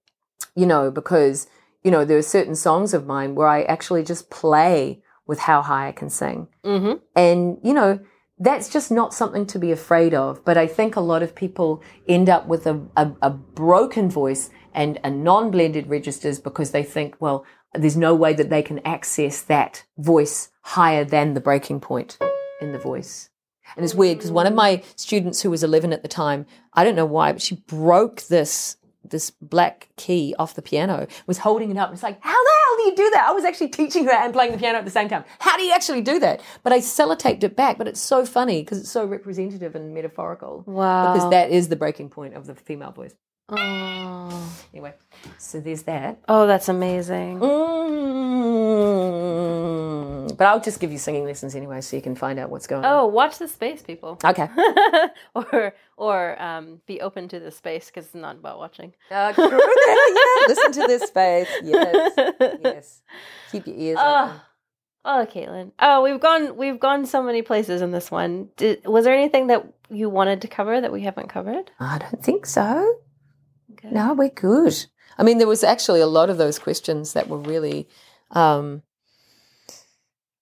you 0.60 0.66
know, 0.66 0.90
because, 0.90 1.46
you 1.84 1.90
know, 1.90 2.04
there 2.04 2.18
are 2.18 2.22
certain 2.22 2.56
songs 2.56 2.92
of 2.92 3.06
mine 3.06 3.34
where 3.34 3.46
I 3.46 3.62
actually 3.62 4.02
just 4.02 4.30
play 4.30 5.02
with 5.26 5.38
how 5.38 5.62
high 5.62 5.88
I 5.88 5.92
can 5.92 6.10
sing. 6.10 6.48
Mm-hmm. 6.64 6.94
And, 7.14 7.58
you 7.62 7.72
know, 7.72 8.00
that's 8.38 8.68
just 8.68 8.90
not 8.90 9.14
something 9.14 9.46
to 9.46 9.58
be 9.58 9.70
afraid 9.70 10.12
of. 10.12 10.44
But 10.44 10.56
I 10.56 10.66
think 10.66 10.96
a 10.96 11.00
lot 11.00 11.22
of 11.22 11.34
people 11.36 11.82
end 12.08 12.28
up 12.28 12.48
with 12.48 12.66
a, 12.66 12.80
a, 12.96 13.12
a 13.22 13.30
broken 13.30 14.10
voice 14.10 14.50
and 14.74 14.98
a 15.04 15.10
non 15.10 15.50
blended 15.50 15.86
registers 15.86 16.40
because 16.40 16.72
they 16.72 16.82
think, 16.82 17.14
well, 17.20 17.44
there's 17.74 17.96
no 17.96 18.14
way 18.14 18.32
that 18.32 18.50
they 18.50 18.62
can 18.62 18.80
access 18.86 19.42
that 19.42 19.84
voice 19.98 20.50
higher 20.62 21.04
than 21.04 21.34
the 21.34 21.40
breaking 21.40 21.80
point 21.80 22.18
in 22.60 22.72
the 22.72 22.78
voice. 22.78 23.30
And 23.76 23.84
it's 23.84 23.94
weird 23.94 24.18
because 24.18 24.30
one 24.30 24.46
of 24.46 24.54
my 24.54 24.82
students 24.96 25.42
who 25.42 25.50
was 25.50 25.64
11 25.64 25.92
at 25.92 26.02
the 26.02 26.08
time, 26.08 26.46
I 26.74 26.84
don't 26.84 26.94
know 26.94 27.06
why, 27.06 27.32
but 27.32 27.42
she 27.42 27.56
broke 27.66 28.22
this 28.22 28.76
this 29.04 29.30
black 29.30 29.88
key 29.96 30.34
off 30.38 30.54
the 30.54 30.62
piano, 30.62 31.06
was 31.26 31.38
holding 31.38 31.70
it 31.70 31.76
up. 31.76 31.92
It's 31.92 32.02
like, 32.02 32.18
how 32.22 32.30
the 32.30 32.50
hell 32.50 32.76
do 32.76 32.82
you 32.84 32.96
do 32.96 33.10
that? 33.10 33.26
I 33.28 33.32
was 33.32 33.44
actually 33.44 33.68
teaching 33.68 34.04
her 34.06 34.12
and 34.12 34.32
playing 34.32 34.52
the 34.52 34.58
piano 34.58 34.78
at 34.78 34.84
the 34.84 34.90
same 34.90 35.08
time. 35.08 35.24
How 35.38 35.56
do 35.56 35.62
you 35.62 35.72
actually 35.72 36.00
do 36.00 36.18
that? 36.20 36.40
But 36.62 36.72
I 36.72 36.78
sellotaped 36.78 37.44
it 37.44 37.56
back, 37.56 37.78
but 37.78 37.86
it's 37.86 38.00
so 38.00 38.24
funny 38.24 38.62
because 38.62 38.80
it's 38.80 38.90
so 38.90 39.04
representative 39.04 39.74
and 39.74 39.94
metaphorical. 39.94 40.64
Wow. 40.66 41.12
Because 41.12 41.30
that 41.30 41.50
is 41.50 41.68
the 41.68 41.76
breaking 41.76 42.10
point 42.10 42.34
of 42.34 42.46
the 42.46 42.54
female 42.54 42.92
voice. 42.92 43.14
Oh. 43.48 44.66
Anyway, 44.72 44.94
so 45.38 45.60
there's 45.60 45.82
that. 45.82 46.18
oh, 46.28 46.46
that's 46.46 46.68
amazing. 46.68 47.40
Mm. 47.40 48.04
But 50.36 50.46
I'll 50.46 50.60
just 50.60 50.80
give 50.80 50.90
you 50.90 50.98
singing 50.98 51.24
lessons 51.24 51.54
anyway 51.54 51.80
so 51.80 51.96
you 51.96 52.02
can 52.02 52.14
find 52.16 52.38
out 52.38 52.50
what's 52.50 52.66
going 52.66 52.84
on. 52.84 52.92
Oh, 52.92 53.06
watch 53.06 53.38
the 53.38 53.46
space, 53.46 53.82
people. 53.82 54.18
Okay. 54.24 54.48
or 55.34 55.74
or 55.96 56.42
um, 56.42 56.80
be 56.86 57.00
open 57.00 57.28
to 57.28 57.38
the 57.38 57.50
space 57.50 57.86
because 57.86 58.06
it's 58.06 58.14
not 58.14 58.36
about 58.36 58.58
watching. 58.58 58.92
Uh, 59.10 59.32
yeah, 59.38 59.46
listen 60.48 60.72
to 60.72 60.86
this 60.86 61.02
space. 61.02 61.48
Yes. 61.62 62.12
Yes. 62.62 63.02
Keep 63.52 63.66
your 63.68 63.76
ears 63.76 63.98
open. 63.98 64.40
Oh, 65.04 65.20
oh, 65.20 65.26
Caitlin. 65.30 65.72
Oh, 65.78 66.02
we've 66.02 66.20
gone 66.20 66.56
we've 66.56 66.80
gone 66.80 67.06
so 67.06 67.22
many 67.22 67.42
places 67.42 67.82
in 67.82 67.92
this 67.92 68.10
one. 68.10 68.48
Did, 68.56 68.84
was 68.86 69.04
there 69.04 69.14
anything 69.14 69.48
that 69.48 69.66
you 69.90 70.08
wanted 70.08 70.40
to 70.42 70.48
cover 70.48 70.80
that 70.80 70.90
we 70.92 71.02
haven't 71.02 71.28
covered? 71.28 71.70
I 71.78 71.98
don't 71.98 72.24
think 72.24 72.46
so. 72.46 72.98
Okay. 73.84 73.94
No, 73.94 74.14
we're 74.14 74.28
good. 74.30 74.86
I 75.18 75.22
mean, 75.22 75.38
there 75.38 75.46
was 75.48 75.62
actually 75.64 76.00
a 76.00 76.06
lot 76.06 76.30
of 76.30 76.38
those 76.38 76.58
questions 76.58 77.12
that 77.12 77.28
were 77.28 77.38
really, 77.38 77.88
um, 78.30 78.82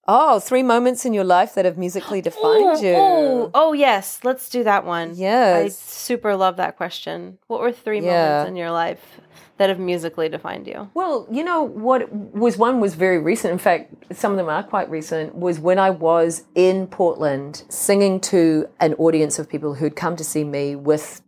oh, 0.07 0.39
three 0.39 0.63
moments 0.63 1.05
in 1.05 1.13
your 1.13 1.23
life 1.23 1.53
that 1.55 1.65
have 1.65 1.77
musically 1.77 2.21
defined 2.29 2.63
Oh, 2.65 2.81
you. 2.81 2.95
oh, 2.95 3.51
oh, 3.53 3.73
yes. 3.73 4.19
Let's 4.23 4.49
do 4.49 4.63
that 4.63 4.85
one. 4.85 5.13
I 5.21 5.67
super 5.69 6.35
love 6.35 6.57
that 6.57 6.77
question. 6.77 7.37
What 7.47 7.61
were 7.61 7.71
three 7.71 7.99
Yeah. 8.01 8.11
moments 8.39 8.49
in 8.49 8.55
your 8.55 8.71
life 8.71 9.19
that 9.57 9.69
have 9.69 9.79
musically 9.79 10.29
defined 10.29 10.65
you? 10.65 10.89
Well, 10.95 11.27
you 11.31 11.43
know 11.43 11.61
what 11.61 12.11
was 12.11 12.57
one 12.57 12.79
was 12.79 12.95
very 12.95 13.19
recent. 13.19 13.51
In 13.51 13.59
fact, 13.59 13.93
some 14.15 14.31
of 14.31 14.37
them 14.37 14.49
are 14.49 14.63
quite 14.63 14.89
recent. 14.89 15.35
Was 15.35 15.59
when 15.59 15.77
I 15.77 15.91
was 15.91 16.43
in 16.55 16.87
Portland 16.87 17.63
singing 17.69 18.19
to 18.21 18.67
an 18.79 18.95
audience 18.95 19.37
of 19.37 19.47
people 19.47 19.75
who'd 19.75 19.95
come 19.95 20.15
to 20.15 20.23
see 20.23 20.43
me 20.43 20.75
with 20.75 21.21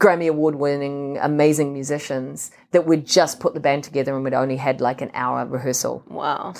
Grammy 0.00 0.28
award 0.28 0.54
winning 0.54 1.18
amazing 1.20 1.72
musicians 1.72 2.50
that 2.72 2.86
would 2.86 3.06
just 3.06 3.38
put 3.38 3.54
the 3.54 3.60
band 3.60 3.84
together 3.84 4.14
and 4.14 4.24
we'd 4.24 4.34
only 4.34 4.56
had 4.56 4.80
like 4.80 5.02
an 5.02 5.10
hour 5.14 5.46
rehearsal. 5.46 6.02
Wow. 6.08 6.54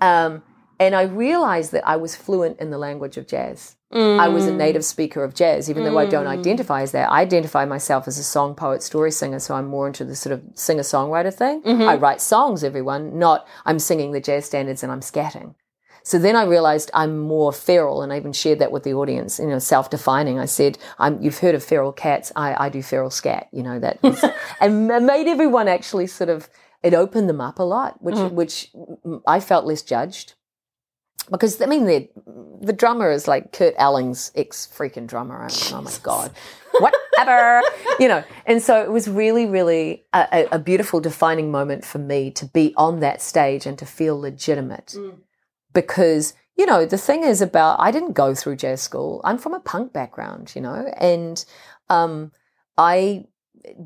Um, 0.00 0.42
and 0.78 0.94
I 0.94 1.02
realized 1.02 1.72
that 1.72 1.86
I 1.86 1.96
was 1.96 2.14
fluent 2.14 2.60
in 2.60 2.70
the 2.70 2.78
language 2.78 3.16
of 3.16 3.26
jazz. 3.26 3.76
I 3.94 4.28
was 4.28 4.46
a 4.46 4.50
mm. 4.50 4.56
native 4.56 4.86
speaker 4.86 5.22
of 5.22 5.34
jazz, 5.34 5.68
even 5.68 5.84
though 5.84 5.98
I 5.98 6.06
don't 6.06 6.24
mm. 6.24 6.38
identify 6.38 6.80
as 6.80 6.92
that. 6.92 7.10
I 7.10 7.20
identify 7.20 7.66
myself 7.66 8.08
as 8.08 8.16
a 8.18 8.24
song 8.24 8.54
poet, 8.54 8.82
story 8.82 9.10
singer, 9.10 9.38
so 9.38 9.54
I'm 9.54 9.66
more 9.66 9.86
into 9.86 10.02
the 10.02 10.16
sort 10.16 10.32
of 10.32 10.42
singer 10.54 10.82
songwriter 10.82 11.32
thing. 11.32 11.60
Mm-hmm. 11.62 11.82
I 11.82 11.96
write 11.96 12.22
songs, 12.22 12.64
everyone, 12.64 13.18
not 13.18 13.46
I'm 13.66 13.78
singing 13.78 14.12
the 14.12 14.20
jazz 14.20 14.46
standards 14.46 14.82
and 14.82 14.90
I'm 14.90 15.02
scatting. 15.02 15.54
So 16.02 16.18
then 16.18 16.36
I 16.36 16.44
realized 16.44 16.90
I'm 16.94 17.18
more 17.18 17.52
feral, 17.52 18.02
and 18.02 18.12
I 18.12 18.16
even 18.16 18.32
shared 18.32 18.58
that 18.58 18.72
with 18.72 18.82
the 18.82 18.94
audience. 18.94 19.38
You 19.38 19.46
know, 19.46 19.58
self-defining. 19.58 20.38
I 20.38 20.46
said, 20.46 20.78
I'm, 20.98 21.22
"You've 21.22 21.38
heard 21.38 21.54
of 21.54 21.62
feral 21.62 21.92
cats? 21.92 22.32
I, 22.36 22.66
I 22.66 22.68
do 22.68 22.82
feral 22.82 23.10
scat." 23.10 23.48
You 23.52 23.62
know 23.62 23.78
that, 23.78 23.98
is, 24.02 24.24
and 24.60 24.88
made 24.88 25.28
everyone 25.28 25.68
actually 25.68 26.06
sort 26.06 26.30
of. 26.30 26.48
It 26.82 26.94
opened 26.94 27.28
them 27.28 27.40
up 27.40 27.60
a 27.60 27.62
lot, 27.62 28.02
which 28.02 28.16
mm. 28.16 28.32
which 28.32 28.72
I 29.26 29.38
felt 29.40 29.64
less 29.64 29.82
judged 29.82 30.34
because 31.30 31.60
I 31.60 31.66
mean 31.66 31.86
the 31.86 32.08
the 32.60 32.72
drummer 32.72 33.10
is 33.10 33.28
like 33.28 33.52
Kurt 33.52 33.74
Elling's 33.76 34.30
ex 34.34 34.68
freaking 34.72 35.06
drummer. 35.06 35.46
Oh 35.72 35.80
my 35.80 35.92
god, 36.02 36.32
whatever, 36.78 37.62
you 38.00 38.08
know. 38.08 38.24
And 38.46 38.62
so 38.62 38.82
it 38.82 38.90
was 38.90 39.08
really, 39.08 39.46
really 39.46 40.04
a, 40.12 40.28
a, 40.32 40.48
a 40.52 40.58
beautiful 40.58 41.00
defining 41.00 41.50
moment 41.50 41.84
for 41.84 41.98
me 41.98 42.30
to 42.32 42.46
be 42.46 42.74
on 42.76 43.00
that 43.00 43.22
stage 43.22 43.66
and 43.66 43.78
to 43.78 43.86
feel 43.86 44.18
legitimate, 44.18 44.94
mm. 44.96 45.16
Because 45.72 46.34
you 46.56 46.66
know 46.66 46.84
the 46.84 46.98
thing 46.98 47.24
is 47.24 47.40
about 47.40 47.80
I 47.80 47.90
didn't 47.90 48.12
go 48.12 48.34
through 48.34 48.56
jazz 48.56 48.80
school. 48.80 49.20
I'm 49.24 49.38
from 49.38 49.54
a 49.54 49.60
punk 49.60 49.92
background, 49.92 50.52
you 50.54 50.60
know, 50.60 50.92
and 50.98 51.44
um, 51.88 52.32
I 52.76 53.26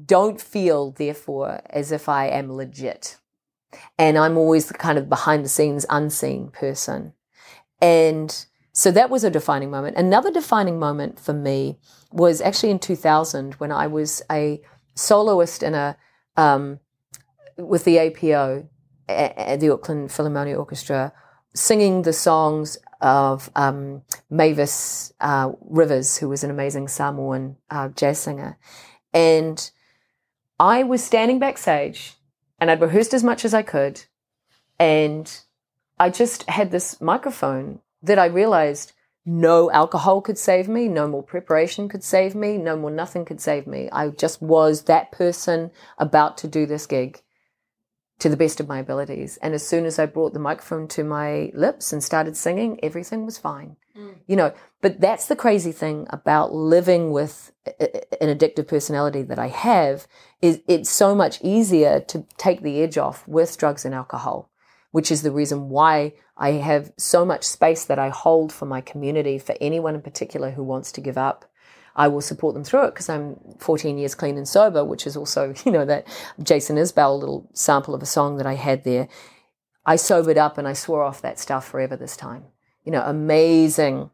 don't 0.04 0.40
feel, 0.40 0.92
therefore, 0.92 1.60
as 1.70 1.92
if 1.92 2.08
I 2.08 2.28
am 2.28 2.52
legit. 2.52 3.18
And 3.98 4.16
I'm 4.16 4.38
always 4.38 4.66
the 4.66 4.74
kind 4.74 4.96
of 4.96 5.08
behind 5.08 5.44
the 5.44 5.50
scenes, 5.50 5.84
unseen 5.90 6.48
person. 6.48 7.12
And 7.82 8.46
so 8.72 8.90
that 8.90 9.10
was 9.10 9.24
a 9.24 9.30
defining 9.30 9.70
moment. 9.70 9.96
Another 9.96 10.30
defining 10.30 10.78
moment 10.78 11.20
for 11.20 11.34
me 11.34 11.78
was 12.10 12.40
actually 12.40 12.70
in 12.70 12.78
2000 12.78 13.54
when 13.54 13.72
I 13.72 13.86
was 13.86 14.22
a 14.30 14.62
soloist 14.94 15.62
in 15.62 15.74
a 15.74 15.96
um, 16.36 16.80
with 17.58 17.84
the 17.84 17.98
APO 17.98 18.68
the 19.08 19.70
Auckland 19.72 20.10
Philharmonic 20.10 20.58
Orchestra, 20.58 21.12
singing 21.56 22.02
the 22.02 22.12
songs 22.12 22.78
of 23.00 23.50
um, 23.56 24.02
Mavis 24.30 25.12
uh, 25.20 25.52
Rivers, 25.60 26.18
who 26.18 26.28
was 26.28 26.44
an 26.44 26.50
amazing 26.50 26.88
Samoan 26.88 27.56
uh, 27.70 27.88
jazz 27.88 28.18
singer, 28.18 28.58
and 29.12 29.70
I 30.58 30.82
was 30.82 31.02
standing 31.02 31.38
backstage, 31.38 32.14
and 32.60 32.70
I'd 32.70 32.80
rehearsed 32.80 33.14
as 33.14 33.24
much 33.24 33.44
as 33.44 33.54
I 33.54 33.62
could, 33.62 34.02
and 34.78 35.40
I 35.98 36.10
just 36.10 36.48
had 36.48 36.70
this 36.70 37.00
microphone 37.00 37.80
that 38.02 38.18
I 38.18 38.26
realized 38.26 38.92
no 39.24 39.70
alcohol 39.72 40.20
could 40.20 40.38
save 40.38 40.68
me, 40.68 40.86
no 40.86 41.08
more 41.08 41.22
preparation 41.22 41.88
could 41.88 42.04
save 42.04 42.34
me, 42.34 42.56
no 42.56 42.76
more 42.76 42.92
nothing 42.92 43.24
could 43.24 43.40
save 43.40 43.66
me. 43.66 43.88
I 43.90 44.08
just 44.10 44.40
was 44.40 44.82
that 44.82 45.10
person 45.10 45.72
about 45.98 46.38
to 46.38 46.48
do 46.48 46.64
this 46.64 46.86
gig 46.86 47.22
to 48.18 48.28
the 48.28 48.36
best 48.36 48.60
of 48.60 48.68
my 48.68 48.78
abilities. 48.78 49.36
And 49.42 49.54
as 49.54 49.66
soon 49.66 49.84
as 49.84 49.98
I 49.98 50.06
brought 50.06 50.32
the 50.32 50.38
microphone 50.38 50.88
to 50.88 51.04
my 51.04 51.50
lips 51.54 51.92
and 51.92 52.02
started 52.02 52.36
singing, 52.36 52.80
everything 52.82 53.26
was 53.26 53.36
fine. 53.36 53.76
Mm. 53.96 54.14
You 54.26 54.36
know, 54.36 54.54
but 54.80 55.00
that's 55.00 55.26
the 55.26 55.36
crazy 55.36 55.72
thing 55.72 56.06
about 56.10 56.54
living 56.54 57.10
with 57.10 57.52
an 57.66 58.28
addictive 58.36 58.68
personality 58.68 59.22
that 59.22 59.38
I 59.38 59.48
have 59.48 60.06
is 60.40 60.62
it's 60.66 60.90
so 60.90 61.14
much 61.14 61.38
easier 61.42 62.00
to 62.00 62.24
take 62.38 62.62
the 62.62 62.82
edge 62.82 62.96
off 62.96 63.26
with 63.28 63.58
drugs 63.58 63.84
and 63.84 63.94
alcohol 63.94 64.50
which 64.96 65.12
is 65.12 65.20
the 65.20 65.30
reason 65.30 65.68
why 65.68 66.14
I 66.38 66.52
have 66.52 66.90
so 66.96 67.26
much 67.26 67.44
space 67.44 67.84
that 67.84 67.98
I 67.98 68.08
hold 68.08 68.50
for 68.50 68.64
my 68.64 68.80
community, 68.80 69.38
for 69.38 69.54
anyone 69.60 69.94
in 69.94 70.00
particular 70.00 70.52
who 70.52 70.62
wants 70.62 70.90
to 70.92 71.02
give 71.02 71.18
up. 71.18 71.44
I 71.96 72.08
will 72.08 72.20
support 72.20 72.54
them 72.54 72.62
through 72.62 72.84
it 72.84 72.90
because 72.94 73.08
I'm 73.08 73.36
14 73.58 73.96
years 73.98 74.14
clean 74.14 74.36
and 74.36 74.46
sober, 74.46 74.84
which 74.84 75.06
is 75.06 75.16
also, 75.16 75.54
you 75.64 75.72
know, 75.72 75.84
that 75.86 76.06
Jason 76.42 76.76
Isbell 76.76 77.18
little 77.18 77.48
sample 77.54 77.94
of 77.94 78.02
a 78.02 78.06
song 78.06 78.36
that 78.36 78.46
I 78.46 78.54
had 78.54 78.84
there. 78.84 79.08
I 79.84 79.96
sobered 79.96 80.36
up 80.36 80.58
and 80.58 80.68
I 80.68 80.74
swore 80.74 81.02
off 81.02 81.22
that 81.22 81.38
stuff 81.38 81.66
forever 81.66 81.96
this 81.96 82.16
time. 82.16 82.44
You 82.84 82.92
know, 82.92 83.02
amazing, 83.02 84.10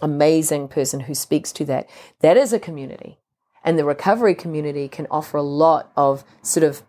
amazing 0.00 0.68
person 0.68 1.00
who 1.00 1.14
speaks 1.14 1.52
to 1.52 1.64
that. 1.66 1.88
That 2.20 2.36
is 2.36 2.52
a 2.52 2.58
community. 2.58 3.18
And 3.62 3.78
the 3.78 3.84
recovery 3.84 4.34
community 4.34 4.88
can 4.88 5.06
offer 5.10 5.36
a 5.36 5.42
lot 5.42 5.92
of 5.96 6.24
sort 6.42 6.64
of 6.64 6.82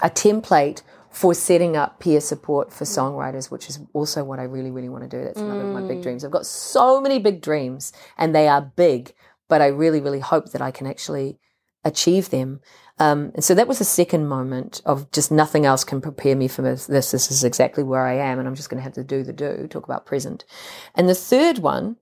a 0.00 0.08
template 0.08 0.82
for 1.10 1.34
setting 1.34 1.76
up 1.76 1.98
peer 1.98 2.20
support 2.20 2.72
for 2.72 2.84
songwriters, 2.84 3.50
which 3.50 3.68
is 3.68 3.80
also 3.92 4.22
what 4.22 4.38
I 4.38 4.44
really, 4.44 4.70
really 4.70 4.88
want 4.88 5.02
to 5.02 5.08
do. 5.08 5.24
That's 5.24 5.40
another 5.40 5.64
mm. 5.64 5.76
of 5.76 5.82
my 5.82 5.88
big 5.88 5.98
mm. 5.98 6.02
dreams. 6.04 6.24
I've 6.24 6.30
got 6.30 6.46
so 6.46 7.00
many 7.00 7.18
big 7.18 7.42
dreams 7.42 7.92
and 8.16 8.32
they 8.32 8.46
are 8.46 8.62
big, 8.62 9.12
but 9.50 9.60
I 9.60 9.66
really, 9.66 10.00
really 10.00 10.20
hope 10.20 10.52
that 10.52 10.62
I 10.62 10.70
can 10.70 10.86
actually 10.86 11.38
achieve 11.84 12.30
them. 12.30 12.60
Um, 12.98 13.32
and 13.34 13.44
so 13.44 13.54
that 13.54 13.68
was 13.68 13.78
the 13.78 13.84
second 13.84 14.28
moment 14.28 14.80
of 14.84 15.10
just 15.10 15.30
nothing 15.30 15.66
else 15.66 15.84
can 15.84 16.00
prepare 16.00 16.36
me 16.36 16.48
for 16.48 16.62
this. 16.62 16.86
This 16.86 17.12
is 17.12 17.44
exactly 17.44 17.82
where 17.82 18.06
I 18.06 18.14
am, 18.14 18.38
and 18.38 18.48
I'm 18.48 18.54
just 18.54 18.70
going 18.70 18.78
to 18.78 18.84
have 18.84 18.94
to 18.94 19.04
do 19.04 19.22
the 19.22 19.32
do, 19.32 19.66
talk 19.68 19.84
about 19.84 20.06
present. 20.06 20.44
And 20.94 21.08
the 21.08 21.14
third 21.14 21.58
one, 21.58 21.96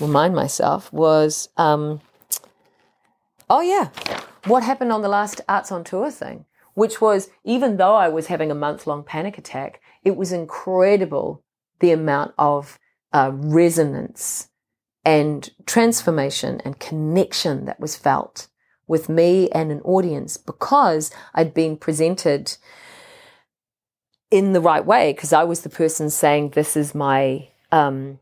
remind 0.00 0.34
myself, 0.34 0.92
was 0.92 1.48
um, 1.56 2.00
oh, 3.50 3.60
yeah, 3.60 3.88
what 4.46 4.62
happened 4.62 4.92
on 4.92 5.02
the 5.02 5.08
last 5.08 5.40
Arts 5.48 5.72
on 5.72 5.82
Tour 5.82 6.10
thing? 6.10 6.44
which 6.74 7.00
was 7.00 7.30
even 7.44 7.76
though 7.76 7.94
I 7.94 8.08
was 8.08 8.26
having 8.26 8.50
a 8.50 8.54
month 8.54 8.86
long 8.86 9.02
panic 9.02 9.38
attack, 9.38 9.80
it 10.04 10.16
was 10.16 10.32
incredible 10.32 11.42
the 11.80 11.92
amount 11.92 12.34
of 12.38 12.78
uh, 13.12 13.30
resonance 13.32 14.48
and 15.04 15.50
transformation 15.66 16.60
and 16.64 16.78
connection 16.78 17.66
that 17.66 17.80
was 17.80 17.96
felt 17.96 18.48
with 18.86 19.08
me 19.08 19.48
and 19.50 19.70
an 19.70 19.80
audience 19.80 20.36
because 20.36 21.10
I'd 21.34 21.54
been 21.54 21.76
presented 21.76 22.56
in 24.30 24.52
the 24.52 24.60
right 24.60 24.84
way 24.84 25.12
because 25.12 25.32
I 25.32 25.44
was 25.44 25.60
the 25.60 25.68
person 25.70 26.10
saying, 26.10 26.50
This 26.50 26.76
is 26.76 26.94
my, 26.94 27.48
um, 27.72 28.18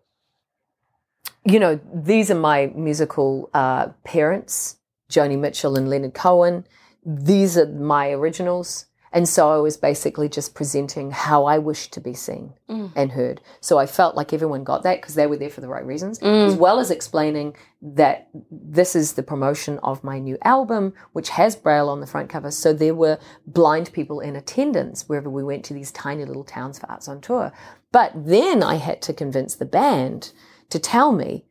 you 1.44 1.58
know, 1.58 1.80
these 1.92 2.30
are 2.30 2.36
my 2.36 2.72
musical 2.74 3.50
uh, 3.54 3.88
parents, 4.04 4.76
Joni 5.10 5.38
Mitchell 5.38 5.76
and 5.76 5.88
Leonard 5.88 6.14
Cohen 6.14 6.64
these 7.04 7.58
are 7.58 7.66
my 7.66 8.10
originals. 8.10 8.86
And 9.12 9.28
so 9.28 9.50
I 9.50 9.58
was 9.58 9.76
basically 9.76 10.28
just 10.28 10.54
presenting 10.54 11.10
how 11.10 11.44
I 11.44 11.58
wished 11.58 11.92
to 11.92 12.00
be 12.00 12.14
seen 12.14 12.54
mm. 12.68 12.90
and 12.96 13.12
heard. 13.12 13.42
So 13.60 13.78
I 13.78 13.84
felt 13.84 14.16
like 14.16 14.32
everyone 14.32 14.64
got 14.64 14.82
that 14.84 15.00
because 15.00 15.14
they 15.14 15.26
were 15.26 15.36
there 15.36 15.50
for 15.50 15.60
the 15.60 15.68
right 15.68 15.84
reasons, 15.84 16.18
mm. 16.18 16.46
as 16.46 16.54
well 16.54 16.78
as 16.78 16.90
explaining 16.90 17.54
that 17.82 18.28
this 18.50 18.96
is 18.96 19.12
the 19.12 19.22
promotion 19.22 19.78
of 19.82 20.02
my 20.02 20.18
new 20.18 20.38
album, 20.42 20.94
which 21.12 21.28
has 21.30 21.54
Braille 21.56 21.90
on 21.90 22.00
the 22.00 22.06
front 22.06 22.30
cover. 22.30 22.50
So 22.50 22.72
there 22.72 22.94
were 22.94 23.18
blind 23.46 23.92
people 23.92 24.20
in 24.20 24.34
attendance 24.34 25.08
wherever 25.08 25.28
we 25.28 25.44
went 25.44 25.64
to 25.66 25.74
these 25.74 25.92
tiny 25.92 26.24
little 26.24 26.44
towns 26.44 26.78
for 26.78 26.90
Arts 26.90 27.08
on 27.08 27.20
Tour. 27.20 27.52
But 27.90 28.12
then 28.14 28.62
I 28.62 28.76
had 28.76 29.02
to 29.02 29.12
convince 29.12 29.54
the 29.54 29.66
band 29.66 30.32
to 30.70 30.78
tell 30.78 31.12
me, 31.12 31.44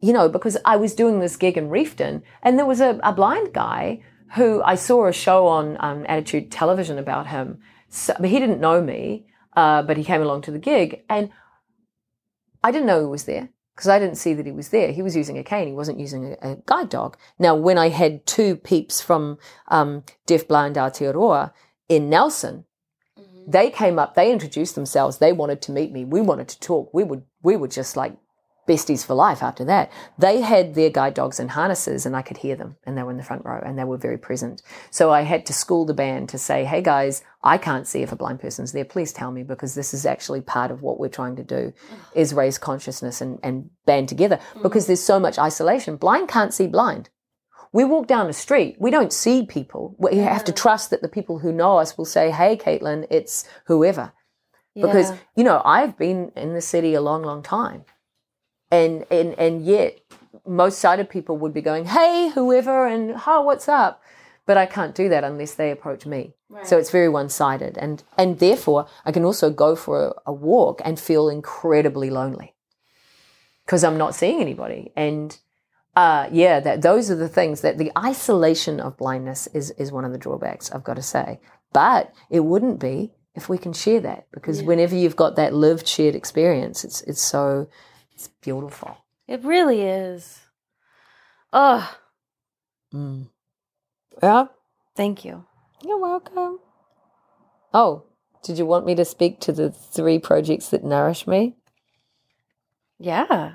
you 0.00 0.14
know, 0.14 0.30
because 0.30 0.56
I 0.64 0.76
was 0.76 0.94
doing 0.94 1.20
this 1.20 1.36
gig 1.36 1.58
in 1.58 1.68
Reefton 1.68 2.22
and 2.42 2.58
there 2.58 2.66
was 2.66 2.80
a, 2.80 2.98
a 3.02 3.12
blind 3.12 3.52
guy 3.52 4.00
who 4.34 4.62
I 4.62 4.76
saw 4.76 5.06
a 5.06 5.12
show 5.12 5.46
on 5.46 5.76
um, 5.80 6.06
Attitude 6.08 6.50
Television 6.50 6.98
about 6.98 7.26
him. 7.26 7.60
So, 7.88 8.14
but 8.18 8.30
he 8.30 8.38
didn't 8.38 8.60
know 8.60 8.80
me, 8.80 9.26
uh, 9.54 9.82
but 9.82 9.96
he 9.96 10.04
came 10.04 10.22
along 10.22 10.42
to 10.42 10.50
the 10.50 10.58
gig, 10.58 11.02
and 11.08 11.30
I 12.64 12.70
didn't 12.70 12.86
know 12.86 13.00
he 13.00 13.06
was 13.06 13.24
there 13.24 13.50
because 13.74 13.88
I 13.88 13.98
didn't 13.98 14.16
see 14.16 14.32
that 14.34 14.46
he 14.46 14.52
was 14.52 14.70
there. 14.70 14.92
He 14.92 15.02
was 15.02 15.16
using 15.16 15.36
a 15.36 15.44
cane. 15.44 15.66
He 15.66 15.74
wasn't 15.74 16.00
using 16.00 16.36
a, 16.42 16.52
a 16.52 16.56
guide 16.66 16.88
dog. 16.88 17.16
Now, 17.38 17.54
when 17.54 17.76
I 17.76 17.90
had 17.90 18.26
two 18.26 18.56
peeps 18.56 19.02
from 19.02 19.38
um, 19.68 20.04
Deaf 20.26 20.48
Blind 20.48 20.76
Aotearoa 20.76 21.52
in 21.88 22.08
Nelson, 22.08 22.64
mm-hmm. 23.18 23.50
they 23.50 23.70
came 23.70 23.98
up. 23.98 24.14
They 24.14 24.32
introduced 24.32 24.74
themselves. 24.74 25.18
They 25.18 25.32
wanted 25.32 25.60
to 25.62 25.72
meet 25.72 25.92
me. 25.92 26.06
We 26.06 26.22
wanted 26.22 26.48
to 26.48 26.60
talk. 26.60 26.94
We 26.94 27.04
would 27.04 27.24
we 27.42 27.56
were 27.56 27.68
just 27.68 27.96
like 27.96 28.16
besties 28.68 29.04
for 29.04 29.14
life 29.14 29.42
after 29.42 29.64
that. 29.64 29.90
They 30.18 30.40
had 30.40 30.74
their 30.74 30.90
guide 30.90 31.14
dogs 31.14 31.40
and 31.40 31.50
harnesses 31.50 32.06
and 32.06 32.14
I 32.14 32.22
could 32.22 32.38
hear 32.38 32.54
them 32.54 32.76
and 32.84 32.96
they 32.96 33.02
were 33.02 33.10
in 33.10 33.16
the 33.16 33.24
front 33.24 33.44
row 33.44 33.60
and 33.64 33.78
they 33.78 33.84
were 33.84 33.96
very 33.96 34.18
present. 34.18 34.62
So 34.90 35.10
I 35.10 35.22
had 35.22 35.46
to 35.46 35.52
school 35.52 35.84
the 35.84 35.94
band 35.94 36.28
to 36.30 36.38
say, 36.38 36.64
hey 36.64 36.80
guys, 36.80 37.24
I 37.42 37.58
can't 37.58 37.88
see 37.88 38.02
if 38.02 38.12
a 38.12 38.16
blind 38.16 38.40
person's 38.40 38.72
there. 38.72 38.84
Please 38.84 39.12
tell 39.12 39.32
me 39.32 39.42
because 39.42 39.74
this 39.74 39.92
is 39.92 40.06
actually 40.06 40.42
part 40.42 40.70
of 40.70 40.82
what 40.82 41.00
we're 41.00 41.08
trying 41.08 41.36
to 41.36 41.44
do 41.44 41.72
is 42.14 42.34
raise 42.34 42.56
consciousness 42.56 43.20
and, 43.20 43.40
and 43.42 43.70
band 43.84 44.08
together 44.08 44.38
because 44.62 44.84
mm. 44.84 44.88
there's 44.88 45.02
so 45.02 45.18
much 45.18 45.38
isolation. 45.38 45.96
Blind 45.96 46.28
can't 46.28 46.54
see 46.54 46.68
blind. 46.68 47.10
We 47.72 47.84
walk 47.84 48.06
down 48.06 48.26
the 48.26 48.34
street, 48.34 48.76
we 48.78 48.90
don't 48.90 49.14
see 49.14 49.46
people. 49.46 49.96
We 49.98 50.18
have 50.18 50.44
to 50.44 50.52
trust 50.52 50.90
that 50.90 51.00
the 51.00 51.08
people 51.08 51.38
who 51.38 51.50
know 51.50 51.78
us 51.78 51.96
will 51.96 52.04
say, 52.04 52.30
hey, 52.30 52.54
Caitlin, 52.54 53.06
it's 53.10 53.48
whoever. 53.64 54.12
Because, 54.74 55.10
yeah. 55.10 55.16
you 55.36 55.44
know, 55.44 55.62
I've 55.64 55.96
been 55.96 56.32
in 56.36 56.52
the 56.52 56.60
city 56.60 56.92
a 56.94 57.00
long, 57.00 57.22
long 57.22 57.42
time 57.42 57.84
and 58.72 59.04
and 59.10 59.38
and 59.38 59.64
yet 59.64 60.00
most 60.46 60.78
sighted 60.78 61.08
people 61.08 61.36
would 61.36 61.54
be 61.54 61.60
going, 61.60 61.84
"Hey, 61.84 62.30
whoever," 62.34 62.86
and 62.86 63.14
"How, 63.14 63.40
oh, 63.40 63.42
what's 63.42 63.68
up?" 63.68 64.02
But 64.44 64.56
I 64.56 64.66
can't 64.66 64.94
do 64.94 65.08
that 65.08 65.22
unless 65.22 65.54
they 65.54 65.70
approach 65.70 66.04
me. 66.04 66.34
Right. 66.48 66.66
So 66.66 66.76
it's 66.76 66.90
very 66.90 67.08
one-sided, 67.08 67.78
and 67.78 68.02
and 68.18 68.38
therefore 68.38 68.86
I 69.04 69.12
can 69.12 69.24
also 69.24 69.50
go 69.50 69.76
for 69.76 70.06
a, 70.06 70.12
a 70.26 70.32
walk 70.32 70.80
and 70.84 70.98
feel 70.98 71.28
incredibly 71.28 72.10
lonely 72.10 72.54
because 73.64 73.84
I'm 73.84 73.98
not 73.98 74.14
seeing 74.14 74.40
anybody. 74.40 74.92
And 74.96 75.38
uh, 75.94 76.28
yeah, 76.32 76.58
that 76.60 76.82
those 76.82 77.10
are 77.10 77.16
the 77.16 77.28
things 77.28 77.60
that 77.60 77.78
the 77.78 77.92
isolation 77.96 78.80
of 78.80 78.96
blindness 78.96 79.46
is 79.48 79.70
is 79.72 79.92
one 79.92 80.04
of 80.04 80.12
the 80.12 80.18
drawbacks. 80.18 80.72
I've 80.72 80.84
got 80.84 80.96
to 80.96 81.02
say, 81.02 81.40
but 81.72 82.12
it 82.30 82.40
wouldn't 82.40 82.80
be 82.80 83.12
if 83.34 83.48
we 83.48 83.58
can 83.58 83.72
share 83.72 84.00
that 84.00 84.26
because 84.32 84.60
yeah. 84.60 84.66
whenever 84.66 84.94
you've 84.94 85.16
got 85.16 85.36
that 85.36 85.54
lived 85.54 85.86
shared 85.86 86.14
experience, 86.14 86.84
it's 86.84 87.02
it's 87.02 87.20
so 87.20 87.68
it's 88.14 88.28
beautiful. 88.28 88.98
It 89.26 89.42
really 89.44 89.82
is. 89.82 90.40
Oh. 91.52 91.96
Mm. 92.92 93.28
Yeah. 94.22 94.46
Thank 94.94 95.24
you. 95.24 95.44
You're 95.84 95.98
welcome. 95.98 96.58
Oh, 97.74 98.04
did 98.42 98.58
you 98.58 98.66
want 98.66 98.86
me 98.86 98.94
to 98.94 99.04
speak 99.04 99.40
to 99.40 99.52
the 99.52 99.70
three 99.70 100.18
projects 100.18 100.68
that 100.68 100.84
nourish 100.84 101.26
me? 101.26 101.56
Yeah. 102.98 103.54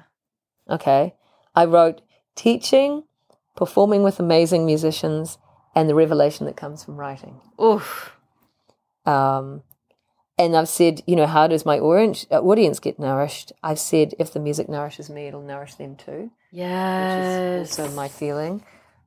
Okay. 0.69 1.13
I 1.55 1.65
wrote 1.65 2.01
teaching, 2.35 3.03
performing 3.55 4.03
with 4.03 4.19
amazing 4.19 4.65
musicians, 4.65 5.38
and 5.75 5.89
the 5.89 5.95
revelation 5.95 6.45
that 6.47 6.57
comes 6.57 6.84
from 6.84 6.97
writing. 6.97 7.39
Oof. 7.61 8.11
Um, 9.05 9.63
and 10.38 10.55
I've 10.55 10.69
said, 10.69 11.01
you 11.07 11.15
know, 11.15 11.26
how 11.26 11.47
does 11.47 11.65
my 11.65 11.80
orange, 11.80 12.27
uh, 12.31 12.39
audience 12.39 12.80
get 12.80 12.99
nourished? 12.99 13.51
I've 13.64 13.80
said, 13.80 14.14
if 14.19 14.31
the 14.31 14.39
music 14.39 14.69
nourishes 14.69 15.09
me, 15.09 15.27
it'll 15.27 15.41
nourish 15.41 15.76
them 15.76 15.95
too. 15.95 16.31
Yes. 16.51 17.59
Which 17.59 17.69
is 17.72 17.80
also 17.80 17.95
my 17.95 18.07
feeling. 18.07 18.64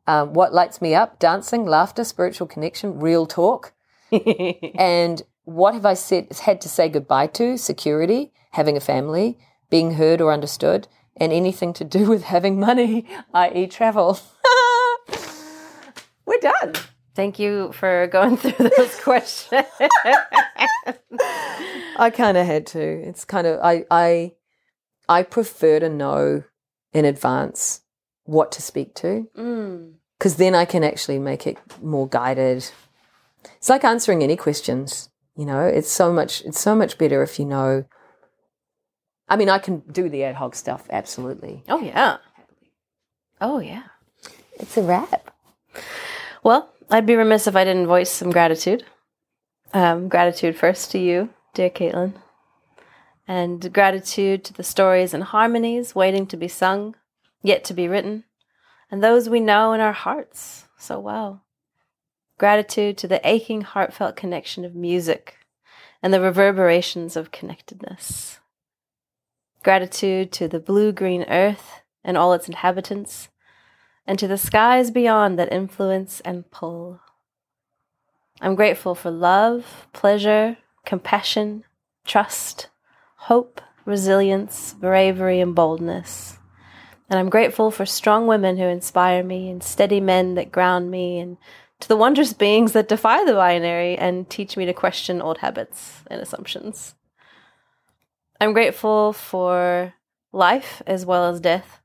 Um, 0.07 0.33
what 0.33 0.53
lights 0.53 0.83
me 0.83 0.95
up? 0.95 1.19
Dancing, 1.21 1.65
laughter, 1.65 2.03
spiritual 2.03 2.49
connection, 2.49 2.99
real 2.99 3.27
talk. 3.27 3.73
and 4.13 5.23
what 5.45 5.75
have 5.75 5.87
I 5.87 5.95
said, 5.95 6.33
had 6.41 6.61
to 6.63 6.69
say 6.69 6.89
goodbye 6.89 7.29
to? 7.29 7.57
Security, 7.57 8.33
having 8.53 8.77
a 8.77 8.81
family, 8.81 9.39
being 9.69 9.95
heard 9.95 10.21
or 10.21 10.33
understood, 10.33 10.89
and 11.17 11.33
anything 11.33 11.73
to 11.75 11.85
do 11.85 12.07
with 12.09 12.25
having 12.25 12.59
money, 12.59 13.07
i.e., 13.33 13.69
travel. 13.69 14.19
We're 16.27 16.39
done. 16.39 16.75
Thank 17.15 17.39
you 17.39 17.73
for 17.73 18.07
going 18.07 18.37
through 18.39 18.71
those 18.77 19.01
questions. 19.01 19.67
I 21.97 22.11
kind 22.11 22.37
of 22.37 22.47
had 22.47 22.67
to. 22.69 22.81
It's 22.81 23.25
kind 23.25 23.47
of 23.47 23.61
I 23.63 23.85
I 23.91 24.33
I 25.09 25.23
prefer 25.23 25.81
to 25.81 25.89
know 25.89 26.45
in 26.93 27.05
advance 27.05 27.83
what 28.25 28.53
to 28.53 28.63
speak 28.63 28.95
to 28.95 29.29
mm. 29.37 29.93
because 30.19 30.37
then 30.37 30.55
I 30.55 30.65
can 30.65 30.85
actually 30.85 31.19
make 31.19 31.47
it 31.47 31.59
more 31.83 32.09
guided. 32.09 32.71
It's 33.57 33.69
like 33.69 33.85
answering 33.85 34.23
any 34.23 34.37
questions. 34.37 35.11
You 35.37 35.47
know, 35.47 35.63
it's 35.63 35.91
so 35.91 36.13
much. 36.13 36.43
It's 36.43 36.61
so 36.61 36.75
much 36.75 36.97
better 36.99 37.23
if 37.23 37.39
you 37.39 37.45
know. 37.45 37.85
I 39.29 39.37
mean, 39.37 39.49
I 39.49 39.59
can 39.59 39.81
do 39.91 40.09
the 40.09 40.25
ad 40.25 40.37
hoc 40.37 40.55
stuff 40.55 40.87
absolutely. 40.91 41.63
oh 41.69 41.81
yeah. 41.81 42.19
Oh 43.41 43.59
yeah. 43.59 43.85
It's 44.55 44.77
a 44.77 44.83
wrap. 44.83 45.35
Well, 46.43 46.71
I'd 46.93 47.07
be 47.07 47.15
remiss 47.15 47.47
if 47.47 47.55
I 47.55 47.63
didn't 47.63 47.87
voice 47.87 48.11
some 48.11 48.33
gratitude. 48.33 48.85
Um, 49.73 50.09
gratitude 50.09 50.57
first 50.57 50.91
to 50.91 50.99
you, 50.99 51.31
dear 51.55 51.71
Caitlin, 51.71 52.15
and 53.29 53.73
gratitude 53.73 54.43
to 54.45 54.53
the 54.53 54.65
stories 54.65 55.15
and 55.15 55.23
harmonies 55.23 55.95
waiting 55.95 56.27
to 56.27 56.37
be 56.37 56.49
sung, 56.49 56.97
yet 57.43 57.63
to 57.65 57.75
be 57.75 57.87
written, 57.87 58.25
and 58.91 59.05
those 59.05 59.29
we 59.29 59.39
know 59.39 59.73
in 59.73 59.81
our 59.81 59.93
hearts 59.93 60.67
so 60.77 60.99
well. 60.99 61.45
Gratitude 62.39 62.99
to 62.99 63.07
the 63.07 63.21
aching, 63.23 63.61
heartfelt 63.61 64.17
connection 64.17 64.65
of 64.65 64.75
music 64.75 65.37
and 66.03 66.13
the 66.13 66.21
reverberations 66.21 67.15
of 67.15 67.31
connectedness. 67.31 68.41
Gratitude 69.63 70.33
to 70.33 70.49
the 70.49 70.59
blue 70.59 70.91
green 70.91 71.23
earth 71.29 71.83
and 72.03 72.17
all 72.17 72.33
its 72.33 72.49
inhabitants, 72.49 73.29
and 74.11 74.19
to 74.19 74.27
the 74.27 74.37
skies 74.37 74.91
beyond 74.91 75.39
that 75.39 75.53
influence 75.53 76.19
and 76.25 76.51
pull. 76.51 76.99
I'm 78.41 78.57
grateful 78.57 78.97
for 78.97 79.09
love, 79.09 79.87
pleasure, 79.93 80.57
compassion, 80.85 81.63
trust, 82.05 82.71
hope, 83.15 83.61
resilience, 83.85 84.75
bravery, 84.75 85.39
and 85.39 85.55
boldness. 85.55 86.39
And 87.09 87.21
I'm 87.21 87.31
grateful 87.31 87.71
for 87.71 87.87
strong 87.87 88.27
women 88.27 88.57
who 88.57 88.65
inspire 88.65 89.23
me 89.23 89.49
and 89.49 89.63
steady 89.63 90.01
men 90.01 90.35
that 90.35 90.51
ground 90.51 90.91
me 90.91 91.21
and 91.21 91.37
to 91.79 91.87
the 91.87 91.97
wondrous 91.97 92.33
beings 92.33 92.73
that 92.73 92.89
defy 92.89 93.25
the 93.25 93.35
binary 93.35 93.97
and 93.97 94.29
teach 94.29 94.57
me 94.57 94.67
to 94.67 94.73
question 94.73 95.23
old 95.23 95.39
habits 95.39 96.03
and 96.09 96.21
assumptions. 96.21 96.97
I'm 98.41 98.55
grateful 98.55 99.13
for 99.13 99.95
life 100.33 100.83
as 100.85 101.07
well 101.07 101.33
as 101.33 101.39
death, 101.39 101.80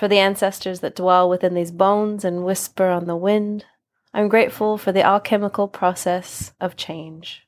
for 0.00 0.08
the 0.08 0.18
ancestors 0.18 0.80
that 0.80 0.96
dwell 0.96 1.28
within 1.28 1.52
these 1.52 1.70
bones 1.70 2.24
and 2.24 2.42
whisper 2.42 2.86
on 2.86 3.04
the 3.04 3.14
wind. 3.14 3.66
I'm 4.14 4.28
grateful 4.28 4.78
for 4.78 4.92
the 4.92 5.02
alchemical 5.02 5.68
process 5.68 6.54
of 6.58 6.74
change. 6.74 7.42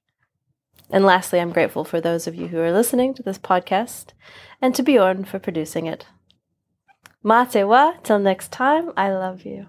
And 0.90 1.02
lastly, 1.02 1.40
I'm 1.40 1.50
grateful 1.50 1.82
for 1.82 1.98
those 1.98 2.26
of 2.26 2.34
you 2.34 2.48
who 2.48 2.58
are 2.58 2.70
listening 2.70 3.14
to 3.14 3.22
this 3.22 3.38
podcast 3.38 4.08
and 4.60 4.74
to 4.74 4.82
Bjorn 4.82 5.24
for 5.24 5.38
producing 5.38 5.86
it. 5.86 6.04
Mā 7.24 7.50
te 7.50 7.60
wā, 7.60 8.02
till 8.02 8.18
next 8.18 8.52
time, 8.52 8.92
I 8.98 9.14
love 9.14 9.46
you. 9.46 9.68